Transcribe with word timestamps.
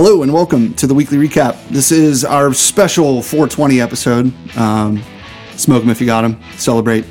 Hello 0.00 0.22
and 0.22 0.32
welcome 0.32 0.74
to 0.74 0.86
the 0.86 0.94
weekly 0.94 1.18
recap. 1.18 1.58
This 1.70 1.90
is 1.90 2.24
our 2.24 2.54
special 2.54 3.20
420 3.20 3.80
episode. 3.80 4.32
Um, 4.56 5.02
smoke 5.56 5.82
them 5.82 5.90
if 5.90 6.00
you 6.00 6.06
got 6.06 6.22
them. 6.22 6.40
Celebrate 6.56 7.04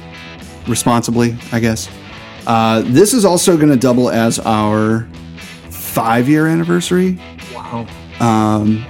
responsibly, 0.70 1.36
I 1.52 1.60
guess. 1.60 1.90
Uh, 2.46 2.84
this 2.86 3.14
is 3.14 3.26
also 3.26 3.58
going 3.58 3.72
to 3.72 3.76
double 3.76 4.10
as 4.10 4.40
our 4.40 5.06
five 5.70 6.30
year 6.30 6.48
anniversary. 6.48 7.20
Wow. 7.54 7.86
Um, 8.22 8.86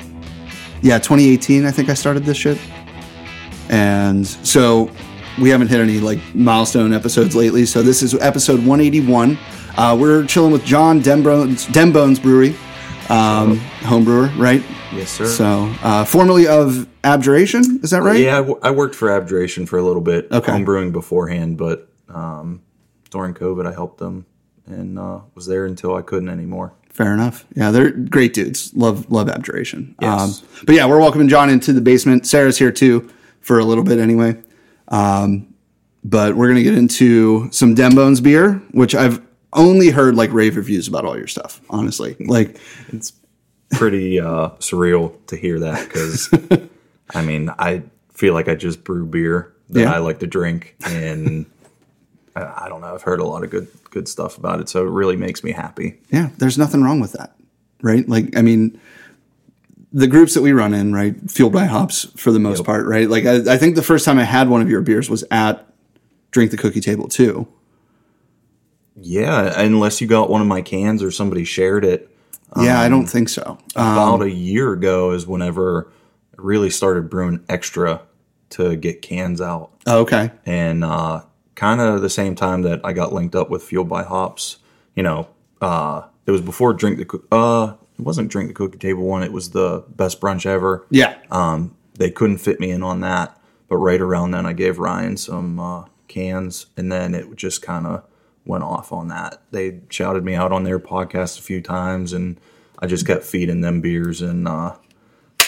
yeah, 0.83 0.99
2018, 0.99 1.65
I 1.65 1.71
think 1.71 1.89
I 1.89 1.95
started 1.95 2.23
this 2.23 2.37
shit. 2.37 2.59
And 3.69 4.27
so 4.27 4.91
we 5.41 5.49
haven't 5.49 5.69
hit 5.69 5.79
any 5.79 5.99
like 5.99 6.19
milestone 6.35 6.93
episodes 6.93 7.35
lately. 7.35 7.65
So 7.65 7.81
this 7.81 8.03
is 8.03 8.13
episode 8.13 8.59
181. 8.59 9.39
Uh, 9.75 9.97
we're 9.99 10.23
chilling 10.27 10.51
with 10.51 10.63
John 10.63 10.99
Dem 10.99 11.23
Bones, 11.23 11.65
Dembones 11.65 12.21
Brewery, 12.21 12.55
um, 13.09 13.57
home 13.85 14.03
brewer, 14.03 14.27
right? 14.37 14.63
Yes, 14.93 15.11
sir. 15.11 15.25
So, 15.25 15.73
uh, 15.83 16.05
formerly 16.05 16.47
of 16.47 16.87
Abjuration, 17.03 17.79
is 17.83 17.91
that 17.91 18.01
right? 18.03 18.19
Yeah, 18.19 18.35
I, 18.35 18.39
w- 18.41 18.59
I 18.63 18.71
worked 18.71 18.95
for 18.95 19.09
Abjuration 19.11 19.65
for 19.65 19.77
a 19.77 19.81
little 19.83 20.01
bit, 20.01 20.27
Okay. 20.31 20.51
home 20.51 20.65
brewing 20.65 20.91
beforehand, 20.91 21.57
but 21.57 21.89
um, 22.09 22.61
during 23.11 23.33
COVID, 23.33 23.65
I 23.67 23.73
helped 23.73 23.97
them 23.99 24.25
and 24.65 24.97
uh, 24.99 25.19
was 25.35 25.45
there 25.45 25.65
until 25.65 25.95
I 25.95 26.01
couldn't 26.01 26.29
anymore. 26.29 26.73
Fair 26.89 27.13
enough. 27.13 27.45
Yeah, 27.55 27.71
they're 27.71 27.91
great 27.91 28.33
dudes. 28.33 28.73
Love 28.75 29.11
love 29.11 29.29
Abjuration. 29.29 29.95
Yes. 30.01 30.41
Um, 30.41 30.47
but 30.65 30.73
yeah, 30.75 30.87
we're 30.87 30.99
welcoming 30.99 31.27
John 31.29 31.49
into 31.49 31.71
the 31.71 31.79
basement. 31.81 32.25
Sara's 32.25 32.57
here 32.57 32.71
too 32.71 33.07
for 33.39 33.59
a 33.59 33.63
little 33.65 33.83
bit 33.83 33.99
anyway. 33.99 34.35
Um, 34.87 35.53
but 36.03 36.35
we're 36.35 36.47
gonna 36.47 36.63
get 36.63 36.73
into 36.73 37.51
some 37.51 37.75
Dem 37.75 37.93
Bones 37.93 38.19
beer, 38.19 38.53
which 38.71 38.95
I've 38.95 39.21
only 39.53 39.89
heard 39.89 40.15
like 40.15 40.31
rave 40.33 40.55
reviews 40.57 40.87
about 40.87 41.05
all 41.05 41.17
your 41.17 41.27
stuff. 41.27 41.61
Honestly, 41.69 42.15
like 42.19 42.59
It's 42.89 43.13
pretty 43.71 44.19
uh, 44.19 44.49
surreal 44.59 45.13
to 45.27 45.35
hear 45.35 45.59
that 45.59 45.87
because, 45.87 46.29
I 47.15 47.21
mean, 47.21 47.49
I 47.57 47.83
feel 48.13 48.33
like 48.33 48.47
I 48.47 48.55
just 48.55 48.83
brew 48.83 49.05
beer 49.05 49.53
that 49.69 49.81
Yeah. 49.81 49.93
I 49.93 49.97
like 49.99 50.19
to 50.19 50.27
drink, 50.27 50.75
and 50.85 51.45
I, 52.35 52.65
I 52.65 52.69
don't 52.69 52.81
know. 52.81 52.93
I've 52.93 53.01
heard 53.03 53.19
a 53.19 53.25
lot 53.25 53.43
of 53.43 53.49
good 53.49 53.67
good 53.89 54.07
stuff 54.07 54.37
about 54.37 54.59
it, 54.59 54.69
so 54.69 54.85
it 54.85 54.89
really 54.89 55.15
makes 55.15 55.43
me 55.43 55.51
happy. 55.51 55.99
yeah, 56.11 56.29
there's 56.37 56.57
nothing 56.57 56.83
wrong 56.83 56.99
with 56.99 57.13
that, 57.13 57.35
right? 57.81 58.07
Like 58.07 58.37
I 58.37 58.41
mean. 58.41 58.79
The 59.93 60.05
groups 60.07 60.33
that 60.33 60.41
we 60.41 60.51
run 60.51 60.73
in, 60.73 60.93
right, 60.93 61.15
fueled 61.31 61.53
by 61.53 61.63
hops 61.63 62.03
for 62.17 62.31
the 62.31 62.39
most 62.39 62.65
part, 62.65 62.85
right? 62.85 63.09
Like 63.09 63.25
I, 63.25 63.53
I 63.53 63.57
think 63.57 63.75
the 63.75 63.81
first 63.81 64.03
time 64.03 64.19
I 64.19 64.25
had 64.25 64.49
one 64.49 64.61
of 64.61 64.69
your 64.69 64.81
beers 64.81 65.09
was 65.09 65.23
at 65.31 65.65
Drink 66.31 66.51
the 66.51 66.57
Cookie 66.57 66.81
Table 66.81 67.07
too. 67.07 67.47
Yeah, 68.99 69.59
unless 69.59 70.01
you 70.01 70.07
got 70.07 70.29
one 70.29 70.41
of 70.41 70.47
my 70.47 70.61
cans 70.61 71.03
or 71.03 71.11
somebody 71.11 71.43
shared 71.43 71.85
it. 71.85 72.09
Yeah, 72.59 72.79
I 72.79 72.89
don't 72.89 73.05
think 73.05 73.29
so. 73.29 73.57
Um, 73.75 73.91
about 73.93 74.21
a 74.21 74.31
year 74.31 74.73
ago 74.73 75.11
is 75.11 75.27
whenever 75.27 75.91
I 76.37 76.41
really 76.41 76.69
started 76.69 77.09
brewing 77.09 77.43
extra 77.49 78.01
to 78.51 78.75
get 78.75 79.01
cans 79.01 79.41
out. 79.41 79.71
oh, 79.85 79.99
okay. 79.99 80.31
And 80.45 80.83
uh, 80.83 81.23
kind 81.55 81.81
of 81.81 82.01
the 82.01 82.09
same 82.09 82.35
time 82.35 82.61
that 82.61 82.81
I 82.83 82.93
got 82.93 83.13
linked 83.13 83.35
up 83.35 83.49
with 83.49 83.63
Fueled 83.63 83.89
by 83.89 84.03
Hops, 84.03 84.57
you 84.95 85.03
know, 85.03 85.27
uh, 85.61 86.03
it 86.25 86.31
was 86.31 86.41
before 86.41 86.73
Drink 86.73 86.97
the 86.97 87.35
uh, 87.35 87.75
it 87.97 88.01
wasn't 88.01 88.29
Drink 88.29 88.49
the 88.49 88.53
Cookie 88.53 88.77
Table 88.77 89.03
one. 89.03 89.23
It 89.23 89.31
was 89.31 89.51
the 89.51 89.83
best 89.89 90.21
brunch 90.21 90.45
ever. 90.45 90.85
Yeah. 90.89 91.17
Um, 91.31 91.75
they 91.97 92.11
couldn't 92.11 92.37
fit 92.37 92.59
me 92.59 92.71
in 92.71 92.83
on 92.83 93.01
that, 93.01 93.39
but 93.67 93.77
right 93.77 93.99
around 93.99 94.31
then 94.31 94.45
I 94.45 94.53
gave 94.53 94.77
Ryan 94.77 95.17
some 95.17 95.59
uh, 95.59 95.85
cans, 96.07 96.67
and 96.77 96.91
then 96.91 97.15
it 97.15 97.35
just 97.35 97.61
kind 97.61 97.87
of 97.87 98.03
went 98.47 98.63
off 98.63 98.91
on 98.91 99.09
that. 99.09 99.41
They 99.51 99.81
shouted 99.89 100.23
me 100.23 100.33
out 100.33 100.51
on 100.51 100.63
their 100.63 100.79
podcast 100.79 101.37
a 101.39 101.41
few 101.41 101.61
times, 101.61 102.13
and 102.13 102.39
I 102.79 102.87
just 102.87 103.05
kept 103.05 103.23
feeding 103.23 103.61
them 103.61 103.81
beers, 103.81 104.21
and 104.21 104.47
uh, 104.47 104.75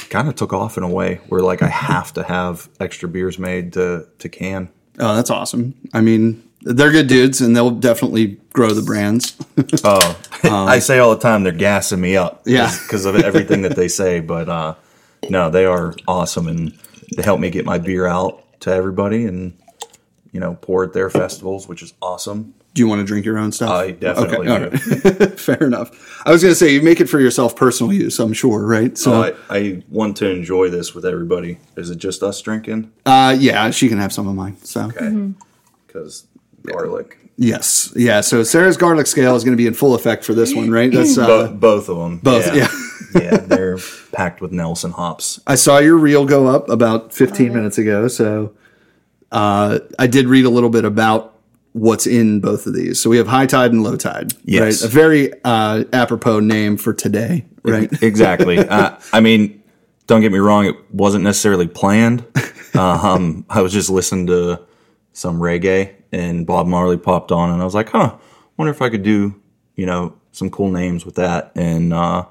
kind 0.10 0.28
of 0.28 0.36
took 0.36 0.54
off 0.54 0.78
in 0.78 0.84
a 0.84 0.90
way 0.90 1.22
where 1.30 1.42
like 1.42 1.62
I 1.62 1.68
have 1.68 2.14
to 2.14 2.24
have 2.24 2.70
extra 2.80 3.08
beers 3.10 3.40
made 3.40 3.74
to 3.74 4.08
to 4.20 4.30
can. 4.30 4.70
Oh, 5.00 5.16
that's 5.16 5.30
awesome. 5.30 5.76
I 5.94 6.02
mean, 6.02 6.44
they're 6.62 6.92
good 6.92 7.08
dudes, 7.08 7.40
and 7.42 7.56
they'll 7.56 7.72
definitely 7.72 8.38
grow 8.54 8.72
the 8.72 8.82
brands. 8.82 9.36
Oh, 9.84 10.18
I 10.44 10.80
say 10.80 11.00
all 11.00 11.14
the 11.14 11.20
time 11.22 11.44
they're 11.44 11.52
gassing 11.52 12.00
me 12.00 12.16
up, 12.16 12.44
Yeah. 12.46 12.74
because 12.84 13.04
of 13.06 13.16
everything 13.18 13.64
that 13.64 13.76
they 13.76 13.90
say. 13.90 14.22
But 14.22 14.48
uh, 14.48 14.76
no, 15.30 15.50
they 15.50 15.66
are 15.66 15.94
awesome, 16.08 16.48
and 16.48 16.78
they 17.16 17.24
help 17.24 17.42
me 17.42 17.50
get 17.50 17.66
my 17.66 17.78
beer 17.78 18.08
out 18.08 18.42
to 18.62 18.72
everybody, 18.72 19.26
and 19.26 19.58
you 20.32 20.40
know, 20.40 20.56
pour 20.62 20.86
at 20.86 20.94
their 20.94 21.10
festivals, 21.10 21.68
which 21.68 21.84
is 21.84 21.94
awesome. 22.02 22.54
Do 22.76 22.82
you 22.84 22.88
want 22.88 23.00
to 23.00 23.06
drink 23.06 23.26
your 23.26 23.38
own 23.40 23.52
stuff? 23.52 23.72
I 23.72 23.92
definitely 23.92 24.48
all 24.48 24.60
do. 24.60 24.70
right. 24.70 25.40
Fair 25.40 25.58
enough. 25.64 26.22
I 26.26 26.32
was 26.32 26.42
going 26.44 26.52
to 26.52 26.56
say 26.56 26.72
you 26.72 26.82
make 26.84 27.02
it 27.02 27.08
for 27.08 27.20
yourself 27.20 27.56
personal 27.56 27.92
use. 27.92 28.20
I'm 28.20 28.32
sure, 28.32 28.66
right? 28.66 28.96
So, 28.98 29.12
So 29.34 29.38
I, 29.50 29.58
I 29.58 29.84
want 29.90 30.18
to 30.18 30.30
enjoy 30.30 30.70
this 30.70 30.94
with 30.94 31.04
everybody. 31.06 31.58
Is 31.78 31.90
it 31.90 31.98
just 31.98 32.22
us 32.24 32.40
drinking? 32.42 32.92
uh, 33.06 33.36
yeah, 33.38 33.72
she 33.72 33.90
can 33.90 33.98
have 33.98 34.14
some 34.14 34.28
of 34.28 34.36
mine. 34.36 34.56
So, 34.64 34.86
Okay, 34.96 35.34
because 35.88 36.28
garlic. 36.64 37.18
yes, 37.38 37.92
yeah. 37.96 38.22
So 38.22 38.44
Sara's 38.44 38.78
garlic 38.78 39.08
scale 39.08 39.36
is 39.36 39.44
going 39.44 39.58
to 39.58 39.62
be 39.62 39.68
in 39.68 39.74
full 39.74 39.96
effect 39.96 40.24
for 40.24 40.34
this 40.36 40.54
one, 40.54 40.70
right? 40.70 40.92
That's 40.92 41.18
uh, 41.18 41.26
Bo- 41.26 41.54
both 41.54 41.90
of 41.90 41.98
them. 41.98 42.18
both, 42.20 42.56
Yeah. 42.56 42.68
yeah, 43.16 43.38
they're 43.38 43.80
packed 44.12 44.42
with 44.42 44.52
Nelson 44.52 44.92
hops. 44.92 45.40
I 45.48 45.56
saw 45.56 45.80
your 45.80 45.98
reel 45.98 46.24
go 46.26 46.46
up 46.48 46.70
about 46.70 47.12
15 47.14 47.52
minutes 47.52 47.80
ago, 47.80 48.08
so 48.08 48.54
uh, 49.32 49.80
I 49.98 50.06
did 50.06 50.28
read 50.28 50.46
a 50.46 50.50
little 50.52 50.70
bit 50.70 50.86
about 50.86 51.34
what's 51.74 52.08
in 52.08 52.40
both 52.40 52.66
of 52.66 52.74
these. 52.74 53.00
So 53.00 53.10
we 53.10 53.18
have 53.18 53.28
high 53.28 53.46
tide 53.46 53.72
and 53.72 53.84
low 53.84 53.96
tide. 53.96 54.34
Yes. 54.44 54.82
right? 54.82 54.90
a 54.90 54.94
very 54.94 55.32
uh, 55.44 55.84
apropos 55.94 56.40
name 56.40 56.78
for 56.78 56.94
today, 56.94 57.46
right? 57.64 57.92
exactly. 58.02 58.58
Uh, 58.70 59.00
I 59.14 59.20
mean, 59.20 59.64
don't 60.08 60.22
get 60.22 60.32
me 60.32 60.38
wrong; 60.40 60.66
it 60.66 60.76
wasn't 60.94 61.24
necessarily 61.24 61.68
planned. 61.68 62.26
Um, 62.76 63.46
I 63.50 63.62
was 63.62 63.74
just 63.74 63.90
listening 63.90 64.28
to 64.28 64.62
some 65.14 65.40
reggae, 65.40 65.96
and 66.12 66.46
Bob 66.46 66.68
Marley 66.68 66.98
popped 66.98 67.32
on, 67.32 67.52
and 67.52 67.62
I 67.62 67.66
was 67.66 67.74
like, 67.74 67.90
"Huh, 67.90 68.16
wonder 68.58 68.72
if 68.72 68.82
I 68.82 68.90
could 68.90 69.04
do, 69.04 69.42
you 69.76 69.86
know, 69.86 70.16
some 70.32 70.50
cool 70.50 70.70
names 70.72 71.06
with 71.06 71.16
that." 71.16 71.52
And 71.56 71.94
uh, 71.94 72.26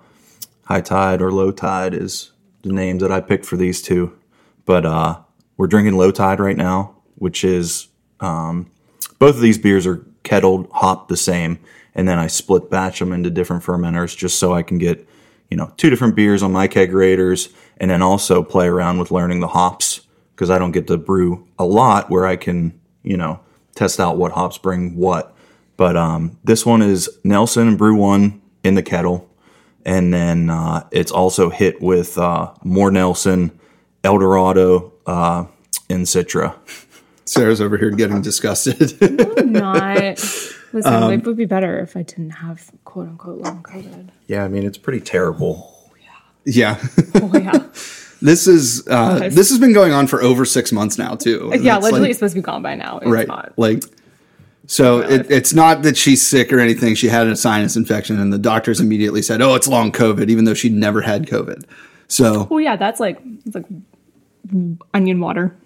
high 0.64 0.80
tide 0.80 1.22
or 1.22 1.32
low 1.32 1.50
tide 1.50 1.94
is 1.94 2.30
the 2.62 2.72
names 2.72 3.02
that 3.02 3.10
I 3.10 3.20
picked 3.20 3.46
for 3.46 3.56
these 3.56 3.82
two. 3.82 4.16
But 4.64 4.84
uh, 4.84 5.20
we're 5.56 5.66
drinking 5.66 5.96
low 5.96 6.10
tide 6.10 6.40
right 6.40 6.56
now, 6.56 6.96
which 7.16 7.42
is 7.42 7.88
um, 8.20 8.70
both 9.18 9.34
of 9.36 9.40
these 9.40 9.58
beers 9.58 9.86
are 9.86 10.04
kettled, 10.22 10.68
hopped 10.72 11.08
the 11.08 11.16
same, 11.16 11.58
and 11.94 12.06
then 12.06 12.18
I 12.18 12.26
split 12.26 12.70
batch 12.70 12.98
them 12.98 13.12
into 13.12 13.30
different 13.30 13.64
fermenters 13.64 14.16
just 14.16 14.38
so 14.38 14.52
I 14.52 14.62
can 14.62 14.78
get, 14.78 15.06
you 15.50 15.56
know, 15.56 15.72
two 15.76 15.90
different 15.90 16.14
beers 16.14 16.42
on 16.42 16.52
my 16.52 16.68
kegerators, 16.68 17.52
and 17.78 17.90
then 17.90 18.02
also 18.02 18.42
play 18.42 18.68
around 18.68 18.98
with 18.98 19.10
learning 19.10 19.40
the 19.40 19.48
hops 19.48 20.02
because 20.34 20.50
I 20.50 20.58
don't 20.58 20.72
get 20.72 20.86
to 20.86 20.96
brew 20.96 21.46
a 21.58 21.64
lot 21.64 22.10
where 22.10 22.26
I 22.26 22.36
can, 22.36 22.78
you 23.02 23.16
know, 23.16 23.40
test 23.74 23.98
out 23.98 24.16
what 24.18 24.32
hops 24.32 24.58
bring 24.58 24.96
what. 24.96 25.34
But 25.76 25.96
um, 25.96 26.38
this 26.44 26.66
one 26.66 26.82
is 26.82 27.08
Nelson 27.24 27.68
and 27.68 27.78
BRU-1 27.78 28.40
in 28.64 28.74
the 28.74 28.82
kettle, 28.82 29.28
and 29.84 30.12
then 30.12 30.50
uh, 30.50 30.86
it's 30.90 31.12
also 31.12 31.50
hit 31.50 31.80
with 31.80 32.18
uh, 32.18 32.52
more 32.62 32.90
Nelson, 32.90 33.58
Eldorado, 34.04 34.92
uh, 35.06 35.46
and 35.88 36.04
Citra. 36.04 36.54
Sara's 37.28 37.60
over 37.60 37.76
here 37.76 37.90
getting 37.90 38.22
disgusted. 38.22 38.96
not. 39.46 39.96
Listen, 40.72 40.92
Um, 40.92 41.02
life 41.04 41.24
would 41.24 41.36
be 41.36 41.46
better 41.46 41.78
if 41.80 41.96
I 41.96 42.02
didn't 42.02 42.30
have 42.30 42.70
quote 42.84 43.08
unquote 43.08 43.38
long 43.38 43.62
COVID. 43.62 44.08
Yeah, 44.26 44.44
I 44.44 44.48
mean 44.48 44.64
it's 44.64 44.78
pretty 44.78 45.00
terrible. 45.00 45.90
yeah. 46.44 46.78
Oh 47.14 47.30
yeah, 47.34 47.52
This 48.20 48.46
is 48.46 48.86
uh, 48.88 49.28
this 49.30 49.48
has 49.50 49.58
been 49.58 49.72
going 49.72 49.92
on 49.92 50.06
for 50.08 50.22
over 50.22 50.44
six 50.44 50.72
months 50.72 50.98
now 50.98 51.14
too. 51.14 51.50
And 51.52 51.62
yeah. 51.62 51.76
it's 51.76 51.84
Literally, 51.84 52.00
like- 52.02 52.10
it's 52.10 52.18
supposed 52.18 52.34
to 52.34 52.40
be 52.40 52.44
gone 52.44 52.62
by 52.62 52.74
now. 52.74 52.98
It's 52.98 53.10
right. 53.10 53.28
not. 53.28 53.52
Like, 53.56 53.84
so 54.66 54.98
it, 55.00 55.30
it's 55.30 55.54
not 55.54 55.82
that 55.82 55.96
she's 55.96 56.26
sick 56.26 56.52
or 56.52 56.58
anything. 56.58 56.94
She 56.94 57.08
had 57.08 57.26
a 57.28 57.36
sinus 57.36 57.76
infection, 57.76 58.18
and 58.18 58.32
the 58.32 58.38
doctors 58.38 58.80
immediately 58.80 59.22
said, 59.22 59.40
"Oh, 59.40 59.54
it's 59.54 59.68
long 59.68 59.92
COVID," 59.92 60.28
even 60.28 60.44
though 60.44 60.54
she'd 60.54 60.74
never 60.74 61.00
had 61.00 61.26
COVID. 61.26 61.64
So 62.08 62.48
Oh 62.50 62.58
yeah, 62.58 62.76
that's 62.76 63.00
like 63.00 63.18
it's 63.46 63.54
like 63.54 63.66
onion 64.94 65.20
water. 65.20 65.56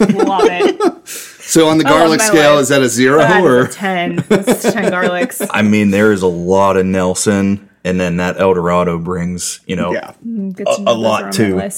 Love 0.00 0.42
it. 0.44 0.80
So 1.46 1.68
on 1.68 1.76
the 1.76 1.84
garlic 1.84 2.20
my 2.20 2.24
scale, 2.24 2.54
life. 2.54 2.62
is 2.62 2.68
that 2.70 2.80
a 2.82 2.88
zero 2.88 3.18
That 3.18 3.40
is 3.40 3.44
or 3.44 3.60
a 3.64 3.68
ten. 3.68 4.16
That's 4.28 4.62
ten 4.62 4.84
garlics. 4.90 5.46
I 5.50 5.60
mean 5.60 5.90
there 5.90 6.10
is 6.10 6.22
a 6.22 6.26
lot 6.26 6.78
of 6.78 6.86
Nelson, 6.86 7.68
and 7.84 8.00
then 8.00 8.16
that 8.16 8.40
Eldorado 8.40 8.98
brings 8.98 9.60
you 9.66 9.76
know 9.76 9.92
yeah? 9.92 10.14
Good 10.22 10.56
to 10.66 10.82
know 10.82 10.90
a 10.90 10.94
lot 10.94 11.22
are 11.22 11.26
on 11.26 11.54
my 11.56 11.68
too. 11.68 11.70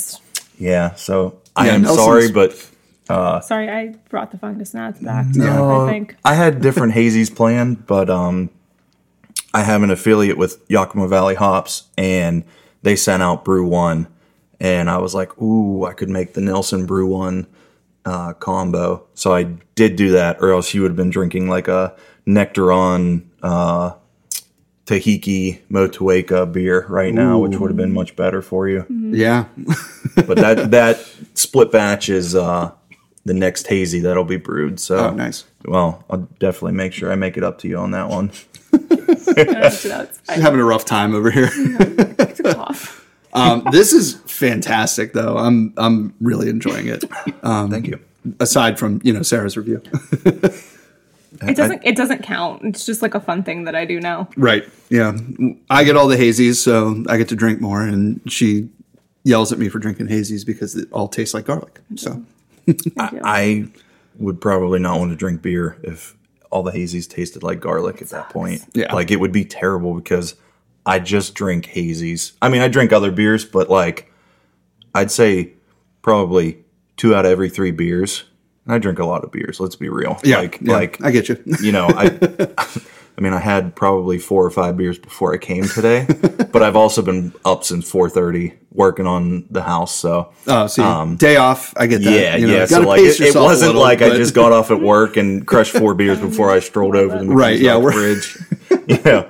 Yeah. 0.58 0.94
So 0.94 1.40
I 1.56 1.68
am 1.70 1.82
Nelson's- 1.82 2.04
sorry, 2.06 2.30
but 2.32 3.44
Sorry, 3.44 3.68
I 3.68 3.96
brought 4.08 4.30
the 4.30 4.38
fungus 4.38 4.72
gnats 4.72 5.00
back. 5.00 5.26
No. 5.34 5.84
I 5.86 5.90
think. 5.90 6.16
I 6.24 6.34
had 6.34 6.62
different 6.62 6.94
hazies 6.94 7.34
planned, 7.34 7.86
but 7.88 8.08
um, 8.08 8.50
I 9.52 9.62
have 9.64 9.82
an 9.82 9.90
affiliate 9.90 10.38
with 10.38 10.64
Yakima 10.68 11.08
Valley 11.08 11.34
Hops, 11.34 11.84
and 11.98 12.44
they 12.82 12.94
sent 12.96 13.22
out 13.22 13.44
BRU-1, 13.44 14.06
and 14.60 14.88
I 14.90 14.98
was 14.98 15.14
like, 15.14 15.40
ooh, 15.40 15.84
I 15.84 15.92
could 15.92 16.08
make 16.08 16.34
the 16.34 16.40
Nelson 16.40 16.86
BRU-1 16.86 17.46
uh, 18.04 18.32
combo. 18.34 19.06
So 19.14 19.34
I 19.34 19.44
did 19.74 19.96
do 19.96 20.12
that, 20.12 20.38
or 20.40 20.52
else 20.52 20.72
you 20.74 20.82
would 20.82 20.90
have 20.90 20.96
been 20.96 21.10
drinking 21.10 21.48
like 21.48 21.68
a 21.68 21.94
Nectaron 22.26 23.24
uh, 23.42 23.92
Tahiki 24.86 25.60
Motueka 25.70 26.50
beer 26.52 26.86
right 26.88 27.12
now, 27.12 27.38
which 27.38 27.56
would 27.58 27.70
have 27.70 27.76
been 27.76 27.92
much 27.92 28.14
better 28.16 28.40
for 28.42 28.68
you. 28.68 28.86
Yeah. 28.88 29.46
But 30.26 30.38
that 30.38 30.70
that 30.70 31.06
split 31.34 31.70
batch 31.70 32.08
is 32.08 32.34
uh, 32.34 32.72
the 33.26 33.34
next 33.34 33.66
hazy 33.66 34.00
that'll 34.00 34.24
be 34.24 34.38
brewed. 34.38 34.80
So 34.80 34.96
Oh, 34.96 35.10
nice. 35.10 35.44
Well, 35.66 36.02
I'll 36.08 36.26
definitely 36.38 36.72
make 36.72 36.94
sure 36.94 37.12
I 37.12 37.16
make 37.16 37.36
it 37.36 37.44
up 37.44 37.58
to 37.58 37.68
you 37.68 37.76
on 37.76 37.90
that 37.90 38.08
one. 38.08 38.30
That's, 38.72 39.82
that's 39.82 40.18
fine. 40.20 40.40
Having 40.40 40.60
a 40.60 40.64
rough 40.64 40.86
time 40.86 41.14
over 41.14 41.30
here. 41.30 41.50
It's 41.52 42.40
a 42.40 42.54
cough. 42.54 43.02
Um, 43.34 43.66
this 43.70 43.92
is 43.92 44.14
fantastic, 44.36 45.12
though. 45.12 45.36
I'm 45.38 45.72
I'm 45.76 46.14
really 46.20 46.48
enjoying 46.48 46.88
it. 46.88 47.04
Um, 47.42 47.70
Thank 47.70 47.86
you. 47.86 48.00
Aside 48.40 48.78
from 48.78 49.00
you 49.04 49.12
know 49.12 49.22
Sara's 49.22 49.56
review, 49.56 49.80
It 50.24 50.62
doesn't. 51.56 51.82
It 51.84 51.96
doesn't 51.96 52.22
count. 52.22 52.62
It's 52.64 52.84
just 52.86 53.02
like 53.02 53.14
a 53.14 53.20
fun 53.20 53.42
thing 53.42 53.64
that 53.64 53.74
I 53.74 53.84
do 53.84 54.00
now. 54.00 54.28
right? 54.36 54.64
Yeah, 54.90 55.16
I 55.70 55.84
get 55.84 55.96
all 55.96 56.08
the 56.08 56.16
hazies, 56.16 56.56
so 56.56 57.04
I 57.08 57.18
get 57.18 57.28
to 57.28 57.36
drink 57.36 57.60
more, 57.60 57.82
and 57.82 58.20
she 58.30 58.68
yells 59.24 59.52
at 59.52 59.58
me 59.58 59.68
for 59.68 59.78
drinking 59.78 60.06
hazies 60.08 60.44
because 60.46 60.74
it 60.76 60.88
all 60.92 61.08
tastes 61.08 61.34
like 61.34 61.44
garlic. 61.46 61.80
Mm-hmm. 61.92 61.96
So 61.96 62.24
Thank 62.96 63.12
you. 63.12 63.20
I 63.24 63.68
would 64.18 64.40
probably 64.40 64.78
not 64.80 64.98
want 64.98 65.10
to 65.12 65.16
drink 65.16 65.42
beer 65.42 65.76
if 65.82 66.16
all 66.50 66.62
the 66.62 66.72
hazies 66.72 67.08
tasted 67.08 67.42
like 67.42 67.60
garlic 67.60 68.00
at 68.02 68.08
that 68.10 68.30
point. 68.30 68.64
Yeah. 68.72 68.92
Like 68.94 69.10
it 69.10 69.20
would 69.20 69.32
be 69.32 69.44
terrible 69.44 69.94
because 69.94 70.34
I 70.84 70.98
just 71.00 71.34
drink 71.34 71.66
hazies. 71.66 72.32
I 72.40 72.48
mean, 72.48 72.62
I 72.62 72.68
drink 72.68 72.92
other 72.92 73.10
beers, 73.10 73.44
but 73.44 73.68
like 73.68 74.10
I'd 74.96 75.10
say 75.10 75.52
probably 76.02 76.58
two 76.96 77.14
out 77.14 77.24
of 77.26 77.30
every 77.32 77.48
three 77.50 77.70
beers. 77.72 78.24
And 78.64 78.74
I 78.74 78.78
drink 78.78 78.98
a 78.98 79.04
lot 79.06 79.22
of 79.22 79.30
beers. 79.30 79.60
Let's 79.60 79.76
be 79.76 79.88
real. 79.88 80.18
yeah, 80.24 80.38
like 80.40 80.58
yeah, 80.60 80.72
like 80.72 81.02
I 81.02 81.10
get 81.12 81.28
you. 81.28 81.40
you 81.62 81.70
know, 81.70 81.86
I 81.88 82.06
I 83.18 83.22
mean, 83.22 83.32
I 83.32 83.38
had 83.38 83.74
probably 83.76 84.18
four 84.18 84.44
or 84.44 84.50
five 84.50 84.76
beers 84.76 84.98
before 84.98 85.32
I 85.32 85.38
came 85.38 85.64
today, 85.68 86.06
but 86.52 86.62
I've 86.62 86.76
also 86.76 87.00
been 87.00 87.32
up 87.44 87.62
since 87.64 87.90
4:30 87.90 88.54
working 88.72 89.06
on 89.06 89.46
the 89.50 89.62
house, 89.62 89.94
so 89.94 90.32
Oh, 90.48 90.66
see, 90.66 90.82
um, 90.82 91.16
day 91.16 91.36
off. 91.36 91.72
I 91.76 91.86
get 91.86 92.02
that. 92.02 92.10
yeah, 92.12 92.36
you 92.36 92.46
know, 92.48 92.54
yeah. 92.56 92.64
So 92.66 92.80
like, 92.80 93.00
it, 93.00 93.18
it 93.20 93.34
wasn't 93.36 93.68
little, 93.68 93.80
like 93.82 94.02
I 94.02 94.10
just 94.16 94.34
got 94.34 94.50
off 94.52 94.70
at 94.70 94.80
work 94.94 95.16
and 95.16 95.46
crushed 95.46 95.72
four 95.72 95.94
beers 95.94 96.18
before 96.20 96.50
I 96.50 96.58
strolled 96.60 96.96
over 96.96 97.18
the 97.24 97.24
Right, 97.32 97.58
yeah, 97.60 97.78
bridge. 97.80 98.36
yeah, 98.88 99.28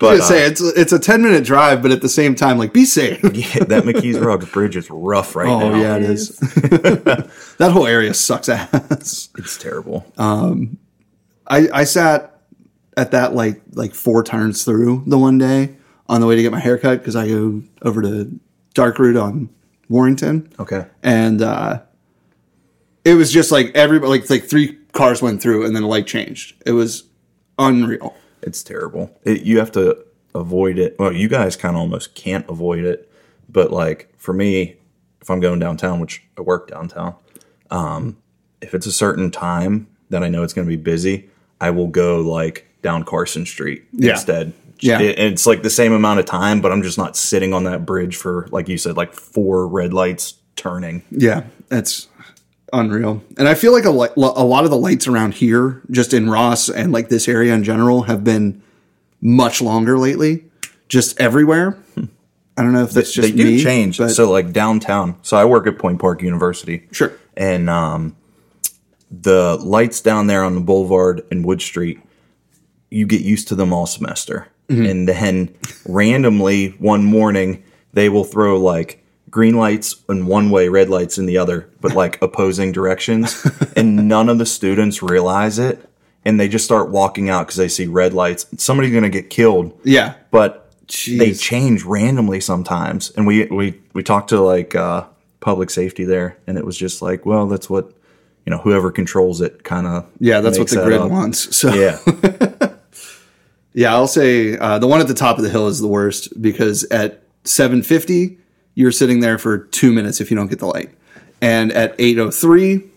but 0.00 0.10
was 0.12 0.20
gonna 0.20 0.30
say 0.30 0.46
it's 0.46 0.60
it's 0.60 0.92
a 0.92 0.98
ten 0.98 1.22
minute 1.22 1.44
drive, 1.44 1.82
but 1.82 1.90
at 1.92 2.00
the 2.02 2.08
same 2.08 2.34
time, 2.34 2.58
like 2.58 2.72
be 2.72 2.84
safe. 2.84 3.24
uh, 3.24 3.30
yeah, 3.34 3.64
that 3.64 3.84
McKees 3.84 4.20
Rocks 4.24 4.46
bridge 4.50 4.76
is 4.76 4.90
rough 4.90 5.36
right 5.36 5.48
Oh 5.48 5.70
now. 5.70 5.80
yeah, 5.80 5.96
it 5.96 6.02
is. 6.02 6.36
that 7.58 7.70
whole 7.72 7.86
area 7.86 8.12
sucks 8.14 8.48
ass. 8.48 9.28
It's 9.38 9.56
terrible. 9.58 10.04
Um, 10.18 10.78
I 11.46 11.68
I 11.72 11.84
sat 11.84 12.40
at 12.96 13.10
that 13.12 13.34
like 13.34 13.60
like 13.72 13.94
four 13.94 14.22
turns 14.24 14.64
through 14.64 15.04
the 15.06 15.18
one 15.18 15.38
day 15.38 15.76
on 16.08 16.20
the 16.20 16.26
way 16.26 16.34
to 16.36 16.42
get 16.42 16.50
my 16.50 16.60
hair 16.60 16.76
cut 16.78 16.98
because 16.98 17.14
I 17.16 17.28
go 17.28 17.62
over 17.82 18.02
to 18.02 18.30
Dark 18.74 18.98
Root 18.98 19.16
on 19.16 19.48
Warrington, 19.88 20.52
okay, 20.58 20.86
and 21.02 21.42
uh, 21.42 21.82
it 23.04 23.14
was 23.14 23.32
just 23.32 23.52
like 23.52 23.72
everybody 23.74 24.10
like 24.20 24.30
like 24.30 24.44
three 24.44 24.76
cars 24.92 25.20
went 25.22 25.40
through 25.42 25.64
and 25.66 25.74
then 25.74 25.82
the 25.82 25.88
light 25.88 26.06
changed. 26.06 26.54
It 26.66 26.72
was 26.72 27.04
unreal. 27.58 28.14
It's 28.42 28.62
terrible. 28.62 29.10
It, 29.24 29.42
you 29.42 29.58
have 29.58 29.72
to 29.72 30.04
avoid 30.34 30.78
it. 30.78 30.96
Well, 30.98 31.12
you 31.12 31.28
guys 31.28 31.56
kind 31.56 31.74
of 31.76 31.80
almost 31.80 32.14
can't 32.14 32.48
avoid 32.48 32.84
it, 32.84 33.10
but 33.48 33.70
like 33.72 34.12
for 34.16 34.32
me, 34.32 34.76
if 35.20 35.30
I'm 35.30 35.40
going 35.40 35.58
downtown, 35.58 36.00
which 36.00 36.22
I 36.38 36.42
work 36.42 36.68
downtown, 36.68 37.14
um, 37.70 38.16
if 38.60 38.74
it's 38.74 38.86
a 38.86 38.92
certain 38.92 39.30
time 39.30 39.86
that 40.10 40.22
I 40.22 40.28
know 40.28 40.42
it's 40.42 40.52
going 40.52 40.66
to 40.66 40.70
be 40.76 40.80
busy, 40.82 41.28
I 41.60 41.70
will 41.70 41.86
go 41.88 42.20
like 42.20 42.66
down 42.82 43.04
Carson 43.04 43.44
Street 43.46 43.84
Yeah. 43.92 44.12
instead. 44.12 44.52
Yeah. 44.80 45.00
It- 45.00 45.18
it's 45.18 45.46
like 45.46 45.62
the 45.62 45.70
same 45.70 45.92
amount 45.92 46.20
of 46.20 46.26
time, 46.26 46.60
but 46.60 46.72
I'm 46.72 46.82
just 46.82 46.96
not 46.98 47.16
sitting 47.16 47.52
on 47.52 47.64
that 47.64 47.84
bridge 47.84 48.16
for, 48.16 48.48
like 48.50 48.68
you 48.68 48.78
said, 48.78 48.96
like 48.96 49.12
four 49.12 49.66
red 49.68 49.92
lights 49.92 50.34
turning. 50.56 51.02
Yeah, 51.10 51.44
that's 51.68 52.08
unreal. 52.72 53.22
And 53.38 53.48
I 53.48 53.54
feel 53.54 53.72
like 53.72 53.84
a, 53.84 53.90
li- 53.90 54.08
a 54.16 54.44
lot 54.44 54.64
of 54.64 54.70
the 54.70 54.76
lights 54.76 55.06
around 55.08 55.34
here, 55.34 55.80
just 55.90 56.12
in 56.12 56.28
Ross 56.30 56.68
and 56.68 56.92
like 56.92 57.08
this 57.08 57.28
area 57.28 57.54
in 57.54 57.64
general, 57.64 58.02
have 58.02 58.24
been 58.24 58.62
much 59.20 59.60
longer 59.60 59.98
lately, 59.98 60.44
just 60.88 61.20
everywhere. 61.20 61.78
I 62.56 62.62
don't 62.62 62.72
know 62.72 62.82
if 62.82 62.90
that's 62.90 63.12
just 63.12 63.28
they 63.30 63.36
do 63.36 63.44
me, 63.44 63.62
change. 63.62 63.98
but 63.98 64.10
So 64.10 64.30
like 64.30 64.52
downtown. 64.52 65.16
So 65.22 65.36
I 65.36 65.44
work 65.44 65.66
at 65.66 65.78
Point 65.78 66.00
Park 66.00 66.22
University. 66.22 66.86
sure. 66.92 67.12
and 67.36 67.70
um, 67.70 68.16
the 69.10 69.56
lights 69.56 70.00
down 70.00 70.26
there 70.26 70.44
on 70.44 70.54
the 70.54 70.60
boulevard 70.60 71.22
and 71.30 71.44
Wood 71.44 71.62
Street, 71.62 72.00
you 72.90 73.06
get 73.06 73.22
used 73.22 73.48
to 73.48 73.54
them 73.54 73.72
all 73.72 73.86
semester. 73.86 74.46
And 74.68 75.08
then 75.08 75.52
randomly 75.84 76.68
one 76.78 77.02
morning, 77.04 77.64
they 77.92 78.08
will 78.08 78.22
throw 78.22 78.56
like 78.60 78.99
green 79.30 79.54
lights 79.54 79.96
in 80.08 80.26
one 80.26 80.50
way, 80.50 80.68
red 80.68 80.88
lights 80.88 81.18
in 81.18 81.26
the 81.26 81.38
other, 81.38 81.68
but 81.80 81.94
like 81.94 82.20
opposing 82.22 82.72
directions. 82.72 83.46
and 83.76 84.08
none 84.08 84.28
of 84.28 84.38
the 84.38 84.46
students 84.46 85.02
realize 85.02 85.58
it. 85.58 85.86
And 86.24 86.38
they 86.38 86.48
just 86.48 86.66
start 86.66 86.90
walking 86.90 87.30
out 87.30 87.46
because 87.46 87.56
they 87.56 87.68
see 87.68 87.86
red 87.86 88.12
lights. 88.12 88.46
Somebody's 88.58 88.90
going 88.90 89.04
to 89.04 89.08
get 89.08 89.30
killed 89.30 89.78
Yeah, 89.84 90.14
but 90.30 90.70
they 91.06 91.32
change 91.32 91.84
randomly 91.84 92.40
sometimes. 92.40 93.10
And 93.12 93.26
we 93.26 93.46
we 93.46 93.80
we 93.94 94.02
talked 94.02 94.28
to 94.28 94.40
like 94.40 94.74
uh, 94.74 95.06
public 95.40 95.70
safety 95.70 96.04
there, 96.04 96.36
and 96.46 96.58
it 96.58 96.66
was 96.66 96.76
just 96.76 97.00
like, 97.00 97.24
well, 97.24 97.46
that's 97.46 97.70
what 97.70 97.94
you 98.44 98.50
know, 98.50 98.58
whoever 98.58 98.90
controls 98.90 99.40
it, 99.40 99.64
kind 99.64 99.86
of. 99.86 100.06
yeah, 100.18 100.40
that's 100.40 100.58
what 100.58 100.68
the 100.68 100.82
grid 100.82 101.10
wants. 101.10 101.56
So 101.56 101.72
Yeah, 101.72 102.74
Yeah, 103.72 103.94
I'll 103.94 104.08
say 104.08 104.58
uh, 104.58 104.78
the 104.78 104.88
one 104.88 105.00
at 105.00 105.06
the 105.06 105.14
top 105.14 105.38
of 105.38 105.44
the 105.44 105.50
hill 105.50 105.68
is 105.68 105.80
the 105.80 105.88
worst 105.88 106.40
because 106.42 106.84
at 106.84 107.22
7:50 107.44 108.38
you're 108.80 108.92
sitting 108.92 109.20
there 109.20 109.36
for 109.38 109.58
two 109.58 109.92
minutes 109.92 110.20
if 110.20 110.30
you 110.30 110.36
don't 110.36 110.48
get 110.48 110.58
the 110.58 110.66
light, 110.66 110.90
and 111.42 111.70
at 111.72 111.96
8:03, 111.98 112.88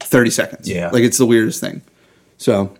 30 0.00 0.30
seconds. 0.30 0.68
Yeah. 0.68 0.90
like 0.90 1.02
it's 1.04 1.18
the 1.18 1.26
weirdest 1.26 1.60
thing. 1.60 1.82
So 2.38 2.74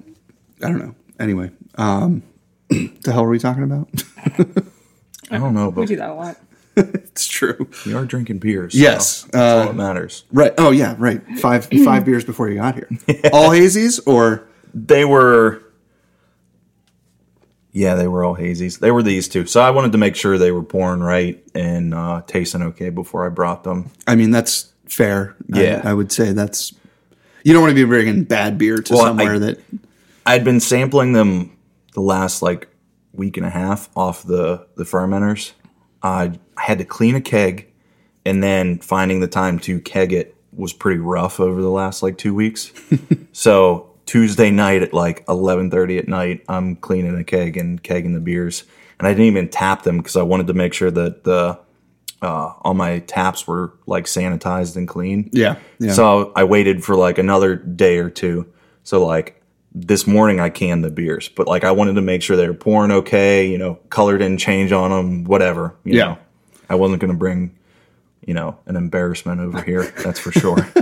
I 0.62 0.68
don't 0.68 0.78
know. 0.78 0.94
Anyway, 1.20 1.50
um, 1.76 2.22
the 2.68 3.12
hell 3.12 3.24
are 3.24 3.28
we 3.28 3.38
talking 3.38 3.62
about? 3.62 3.88
I 5.30 5.38
don't 5.38 5.54
know, 5.54 5.70
but 5.70 5.82
We 5.82 5.86
do 5.86 5.96
that 5.96 6.10
a 6.10 6.14
lot. 6.14 6.36
it's 6.76 7.26
true. 7.26 7.68
we 7.86 7.94
are 7.94 8.04
drinking 8.04 8.38
beers. 8.38 8.72
so 8.72 8.78
Yes, 8.78 9.22
that's 9.24 9.36
uh, 9.36 9.58
all 9.60 9.66
that 9.66 9.76
matters. 9.76 10.24
Right. 10.32 10.52
Oh 10.58 10.70
yeah. 10.70 10.94
Right. 10.98 11.22
Five 11.38 11.66
five 11.84 12.04
beers 12.04 12.24
before 12.24 12.48
you 12.48 12.56
got 12.56 12.74
here. 12.74 12.88
All 13.32 13.50
hazies 13.50 14.00
or 14.06 14.46
They 14.74 15.04
were. 15.04 15.62
Yeah, 17.72 17.94
they 17.96 18.08
were 18.08 18.24
all 18.24 18.34
hazies. 18.36 18.78
They 18.78 18.90
were 18.90 19.02
these 19.02 19.28
two, 19.28 19.46
so 19.46 19.60
I 19.60 19.70
wanted 19.70 19.92
to 19.92 19.98
make 19.98 20.16
sure 20.16 20.38
they 20.38 20.52
were 20.52 20.62
pouring 20.62 21.00
right 21.00 21.42
and 21.54 21.92
uh, 21.94 22.22
tasting 22.26 22.62
okay 22.62 22.88
before 22.90 23.26
I 23.26 23.28
brought 23.28 23.62
them. 23.64 23.90
I 24.06 24.14
mean 24.16 24.30
that's 24.30 24.72
fair. 24.86 25.36
I- 25.52 25.62
Yeah. 25.62 25.82
I, 25.84 25.92
would 25.94 26.10
say 26.10 26.32
that's. 26.32 26.72
You 27.44 27.52
don't 27.52 27.62
want 27.62 27.70
to 27.70 27.74
be 27.76 27.84
bringing 27.84 28.24
bad 28.24 28.58
beer 28.58 28.78
to 28.78 28.92
Well, 28.94 29.04
somewhere 29.04 29.34
I- 29.34 29.38
that. 29.38 29.60
I'd 30.26 30.44
been 30.44 30.60
sampling 30.60 31.12
them 31.12 31.56
the 31.94 32.00
last 32.00 32.42
like 32.42 32.68
week 33.12 33.36
and 33.36 33.46
a 33.46 33.50
half 33.50 33.88
off 33.96 34.22
the 34.22 34.66
the 34.76 34.84
fermenters. 34.84 35.52
Uh, 36.02 36.30
I 36.56 36.62
had 36.62 36.78
to 36.78 36.84
clean 36.84 37.14
a 37.16 37.20
keg, 37.20 37.66
and 38.24 38.42
then 38.42 38.78
finding 38.78 39.20
the 39.20 39.28
time 39.28 39.58
to 39.60 39.80
keg 39.80 40.12
it 40.12 40.34
was 40.52 40.72
pretty 40.72 40.98
rough 41.00 41.38
over 41.40 41.60
the 41.62 41.70
last 41.70 42.02
like 42.02 42.18
two 42.18 42.34
weeks. 42.34 42.72
so 43.32 43.90
Tuesday 44.08 44.50
night 44.50 44.82
at 44.82 44.94
like 44.94 45.22
eleven 45.28 45.70
thirty 45.70 45.98
at 45.98 46.08
night, 46.08 46.42
I'm 46.48 46.76
cleaning 46.76 47.14
a 47.14 47.24
keg 47.24 47.58
and 47.58 47.82
kegging 47.82 48.14
the 48.14 48.20
beers, 48.20 48.64
and 48.98 49.06
I 49.06 49.10
didn't 49.10 49.26
even 49.26 49.50
tap 49.50 49.82
them 49.82 49.98
because 49.98 50.16
I 50.16 50.22
wanted 50.22 50.46
to 50.46 50.54
make 50.54 50.72
sure 50.72 50.90
that 50.90 51.24
the 51.24 51.58
uh, 52.22 52.52
all 52.62 52.72
my 52.72 53.00
taps 53.00 53.46
were 53.46 53.74
like 53.86 54.06
sanitized 54.06 54.76
and 54.76 54.88
clean. 54.88 55.28
Yeah. 55.34 55.56
Yeah. 55.78 55.92
So 55.92 56.32
I 56.34 56.44
waited 56.44 56.82
for 56.82 56.96
like 56.96 57.18
another 57.18 57.54
day 57.54 57.98
or 57.98 58.08
two. 58.08 58.50
So 58.82 59.04
like 59.04 59.42
this 59.74 60.06
morning 60.06 60.40
I 60.40 60.48
canned 60.48 60.82
the 60.82 60.90
beers, 60.90 61.28
but 61.28 61.46
like 61.46 61.64
I 61.64 61.72
wanted 61.72 61.94
to 61.96 62.00
make 62.00 62.22
sure 62.22 62.34
they 62.38 62.48
were 62.48 62.54
pouring 62.54 62.90
okay, 62.90 63.46
you 63.46 63.58
know, 63.58 63.74
color 63.90 64.16
didn't 64.16 64.38
change 64.40 64.72
on 64.72 64.90
them, 64.90 65.24
whatever. 65.24 65.76
You 65.84 65.98
Yeah. 65.98 66.04
Know. 66.04 66.18
I 66.70 66.74
wasn't 66.76 67.00
going 67.02 67.12
to 67.12 67.18
bring, 67.18 67.54
you 68.26 68.32
know, 68.34 68.58
an 68.66 68.76
embarrassment 68.76 69.40
over 69.40 69.62
here. 69.62 69.84
That's 70.02 70.18
for 70.18 70.32
sure. 70.32 70.66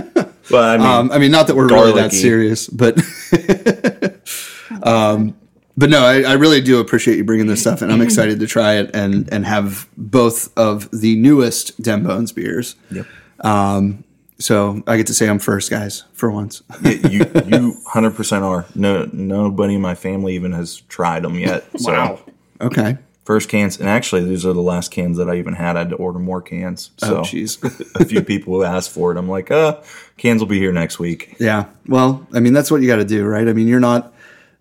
but 0.49 0.53
I 0.55 0.77
mean, 0.77 0.85
Um, 0.87 1.11
I 1.11 1.17
mean, 1.17 1.31
not 1.31 1.47
that 1.47 1.55
we're 1.55 1.67
really 1.67 1.93
that 1.93 2.13
serious, 2.13 2.67
but 2.67 2.97
um, 4.83 5.35
but 5.77 5.89
no, 5.89 6.03
I, 6.03 6.21
I 6.23 6.33
really 6.33 6.61
do 6.61 6.79
appreciate 6.79 7.17
you 7.17 7.23
bringing 7.23 7.47
this 7.47 7.61
stuff, 7.61 7.81
and 7.81 7.91
I'm 7.91 8.01
excited 8.01 8.39
to 8.39 8.47
try 8.47 8.75
it 8.75 8.95
and 8.95 9.31
and 9.31 9.45
have 9.45 9.87
both 9.95 10.55
of 10.57 10.89
the 10.91 11.15
newest 11.17 11.81
Dem 11.81 12.03
Bones 12.03 12.31
beers. 12.31 12.75
Yep. 12.91 13.05
Um, 13.41 14.03
so 14.39 14.83
I 14.87 14.97
get 14.97 15.07
to 15.07 15.13
say 15.13 15.29
I'm 15.29 15.39
first, 15.39 15.69
guys, 15.69 16.03
for 16.13 16.31
once. 16.31 16.63
you 16.83 17.25
you 17.45 17.75
hundred 17.87 18.15
percent 18.15 18.43
are. 18.43 18.65
No 18.75 19.07
nobody 19.13 19.75
in 19.75 19.81
my 19.81 19.95
family 19.95 20.35
even 20.35 20.51
has 20.51 20.81
tried 20.81 21.23
them 21.23 21.35
yet. 21.35 21.65
So 21.79 22.19
Okay. 22.59 22.97
First 23.27 23.49
cans, 23.49 23.77
and 23.77 23.89
actually 23.89 24.23
these 24.23 24.45
are 24.45 24.53
the 24.53 24.61
last 24.61 24.89
cans 24.89 25.17
that 25.17 25.29
I 25.29 25.35
even 25.35 25.53
had. 25.53 25.75
I 25.75 25.79
had 25.79 25.89
to 25.89 25.97
order 25.97 26.17
more 26.17 26.41
cans. 26.41 26.91
So 26.97 27.17
Oh, 27.17 27.21
jeez. 27.21 27.61
a 28.01 28.05
few 28.05 28.21
people 28.23 28.53
who 28.53 28.63
asked 28.63 28.89
for 28.91 29.11
it. 29.11 29.17
I'm 29.17 29.27
like, 29.27 29.51
uh, 29.51 29.81
cans 30.15 30.39
will 30.41 30.47
be 30.47 30.57
here 30.59 30.71
next 30.71 30.97
week. 30.97 31.35
Yeah. 31.37 31.65
Well, 31.87 32.25
I 32.33 32.39
mean, 32.39 32.53
that's 32.53 32.71
what 32.71 32.81
you 32.81 32.87
got 32.87 32.95
to 32.95 33.05
do, 33.05 33.25
right? 33.25 33.47
I 33.47 33.51
mean, 33.53 33.67
you're 33.67 33.81
not 33.81 34.13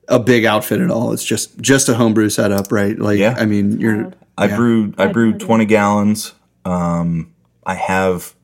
a 0.08 0.18
big 0.18 0.44
outfit 0.44 0.80
at 0.80 0.90
all. 0.90 1.12
It's 1.12 1.24
just 1.24 1.58
just 1.60 1.88
a 1.88 1.94
homebrew 1.94 2.28
setup, 2.28 2.72
right? 2.72 2.98
Like, 2.98 3.18
Yeah. 3.18 3.36
I 3.38 3.46
mean, 3.46 3.78
you're 3.80 4.12
I 4.36 4.46
Yeah. 4.48 4.56
brewed 4.56 4.94
I 5.00 5.06
brewed 5.06 5.38
20 5.40 5.64
gallons. 5.64 6.32
Um, 6.64 7.30
I 7.64 7.74
have 7.74 8.34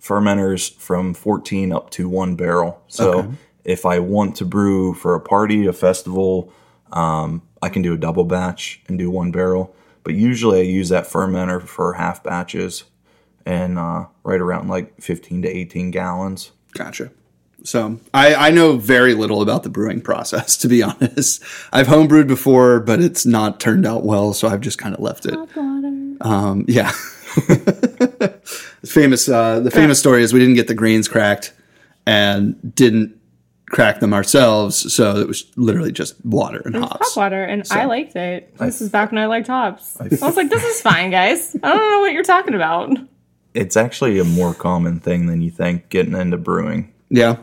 fermenters 0.00 0.72
from 0.76 1.14
14 1.14 1.72
up 1.72 1.90
to 1.90 2.08
one 2.08 2.36
barrel. 2.36 2.80
So 2.88 3.12
Okay. 3.18 3.28
if 3.64 3.84
I 3.86 3.98
want 3.98 4.36
to 4.36 4.44
brew 4.44 4.94
for 4.94 5.14
a 5.14 5.20
party, 5.20 5.66
a 5.66 5.72
festival, 5.72 6.52
um, 6.92 7.42
I 7.64 7.70
can 7.70 7.82
do 7.82 7.94
a 7.94 7.98
double 7.98 8.24
batch 8.24 8.80
and 8.88 8.98
do 8.98 9.10
one 9.10 9.32
barrel. 9.32 9.74
But 10.02 10.14
usually 10.14 10.60
I 10.60 10.64
use 10.64 10.90
that 10.90 11.04
fermenter 11.04 11.66
for 11.66 11.94
half 11.94 12.22
batches 12.22 12.84
and 13.46 13.78
uh, 13.78 14.06
right 14.22 14.40
around 14.40 14.68
like 14.68 15.00
15 15.00 15.42
to 15.42 15.48
18 15.48 15.90
gallons. 15.90 16.52
Gotcha. 16.72 17.10
So 17.64 17.98
I, 18.12 18.34
I 18.34 18.50
know 18.50 18.76
very 18.76 19.14
little 19.14 19.40
about 19.40 19.62
the 19.62 19.70
brewing 19.70 20.02
process, 20.02 20.56
to 20.58 20.68
be 20.68 20.82
honest. 20.82 21.42
I've 21.72 21.86
homebrewed 21.86 22.28
before, 22.28 22.80
but 22.80 23.00
it's 23.00 23.24
not 23.24 23.60
turned 23.60 23.86
out 23.86 24.04
well, 24.04 24.34
so 24.34 24.48
I've 24.48 24.60
just 24.60 24.78
kind 24.78 24.94
of 24.94 25.00
left 25.00 25.24
it. 25.24 25.34
Water. 25.34 26.16
Um, 26.20 26.66
yeah. 26.68 26.90
famous. 28.84 29.28
Uh, 29.28 29.60
the 29.60 29.70
famous 29.70 29.98
story 29.98 30.22
is 30.22 30.34
we 30.34 30.40
didn't 30.40 30.54
get 30.54 30.68
the 30.68 30.74
grains 30.74 31.08
cracked 31.08 31.54
and 32.06 32.74
didn't 32.74 33.18
crack 33.70 34.00
them 34.00 34.12
ourselves, 34.14 34.92
so 34.92 35.16
it 35.16 35.26
was 35.26 35.50
literally 35.56 35.92
just 35.92 36.24
water 36.24 36.62
and 36.64 36.76
Hot 36.76 36.92
hops. 36.98 37.16
water, 37.16 37.44
and 37.44 37.62
I 37.70 37.84
liked 37.86 38.14
it. 38.16 38.56
This 38.58 38.80
is 38.80 38.90
back 38.90 39.10
when 39.10 39.18
I 39.18 39.26
liked 39.26 39.46
hops. 39.48 39.98
I, 40.00 40.04
was 40.04 40.36
like, 40.36 40.50
"This 40.50 40.64
is 40.64 40.80
fine, 40.80 41.10
guys. 41.10 41.56
I 41.62 41.74
don't 41.74 41.90
know 41.90 42.00
what 42.00 42.12
you're 42.12 42.22
talking 42.22 42.54
about." 42.54 42.90
It's 43.54 43.76
actually 43.76 44.18
a 44.18 44.24
more 44.24 44.52
common 44.52 44.98
thing 45.00 45.26
than 45.26 45.40
you 45.40 45.50
think 45.50 45.88
getting 45.88 46.14
into 46.14 46.36
brewing. 46.36 46.92
Yeah. 47.08 47.36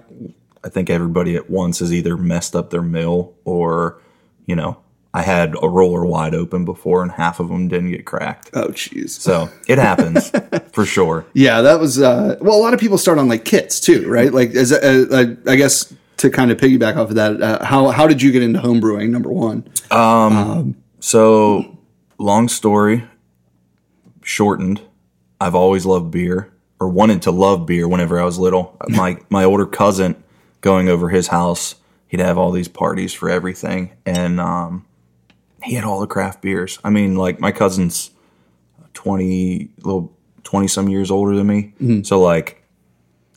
I 0.63 0.70
think 0.70 0.90
everybody 0.90 1.36
at 1.36 1.50
once 1.50 1.80
has 1.80 1.94
either 1.94 2.18
messed 2.18 2.56
up 2.56 2.70
their 2.70 2.82
mill 2.82 3.34
or, 3.46 4.00
you 4.46 4.56
know, 4.56 4.78
I 5.13 5.22
had 5.22 5.56
a 5.62 5.68
roller 5.70 6.06
wide 6.06 6.36
open 6.36 6.66
before 6.66 7.01
and 7.01 7.12
half 7.12 7.40
of 7.40 7.48
them 7.48 7.68
didn't 7.70 7.92
get 7.92 8.06
cracked. 8.06 8.50
Oh, 8.54 8.68
jeez. 8.68 9.10
So 9.12 9.50
it 9.68 9.78
happens 9.78 10.32
for 10.74 10.86
sure. 10.86 11.25
Yeah, 11.34 11.62
that 11.62 11.80
was 11.80 12.01
uh, 12.01 12.38
well. 12.42 12.56
A 12.58 12.62
lot 12.62 12.74
of 12.74 12.80
people 12.80 12.98
start 12.98 13.18
on 13.18 13.28
like 13.28 13.46
kits 13.46 13.80
too, 13.80 14.08
right? 14.10 14.34
Like, 14.34 14.51
as 14.51 14.72
uh, 14.74 15.06
I, 15.12 15.51
I 15.51 15.56
guess 15.56 15.94
to 16.22 16.30
kind 16.30 16.51
of 16.51 16.58
piggyback 16.58 16.96
off 16.98 17.10
of 17.10 17.16
that, 17.16 17.42
uh, 17.42 17.66
how 17.66 17.90
how 17.90 18.08
did 18.08 18.22
you 18.22 18.32
get 18.32 18.44
into 18.44 18.60
home 18.60 18.80
brewing? 18.80 19.12
Number 19.12 19.32
one. 19.32 19.68
So, 21.00 21.78
long 22.18 22.48
story 22.48 23.04
shortened. 24.24 24.82
I've 25.40 25.56
always 25.56 25.86
loved 25.86 26.12
beer 26.12 26.54
or 26.80 26.88
wanted 26.90 27.24
to 27.24 27.32
love 27.32 27.66
beer 27.66 27.88
whenever 27.88 28.20
I 28.20 28.24
was 28.24 28.38
little. 28.38 28.78
My 28.90 29.18
my 29.30 29.44
older 29.44 29.66
cousin 29.66 30.24
going 30.62 30.90
over 30.90 31.10
his 31.10 31.28
house, 31.28 31.75
he'd 32.08 32.20
have 32.20 32.38
all 32.38 32.51
these 32.51 32.68
parties 32.68 33.13
for 33.13 33.30
everything 33.30 33.92
and 34.06 34.40
um 34.40 34.86
he 35.63 35.74
had 35.75 35.84
all 35.84 36.00
the 36.00 36.08
craft 36.08 36.42
beers. 36.42 36.80
I 36.84 36.90
mean, 36.92 37.16
like 37.16 37.40
my 37.40 37.51
cousin's 37.51 38.12
20 38.94 39.70
little 39.84 40.12
20 40.44 40.68
some 40.68 40.88
years 40.90 41.10
older 41.12 41.36
than 41.36 41.48
me. 41.48 41.74
So 42.04 42.20
like 42.22 42.63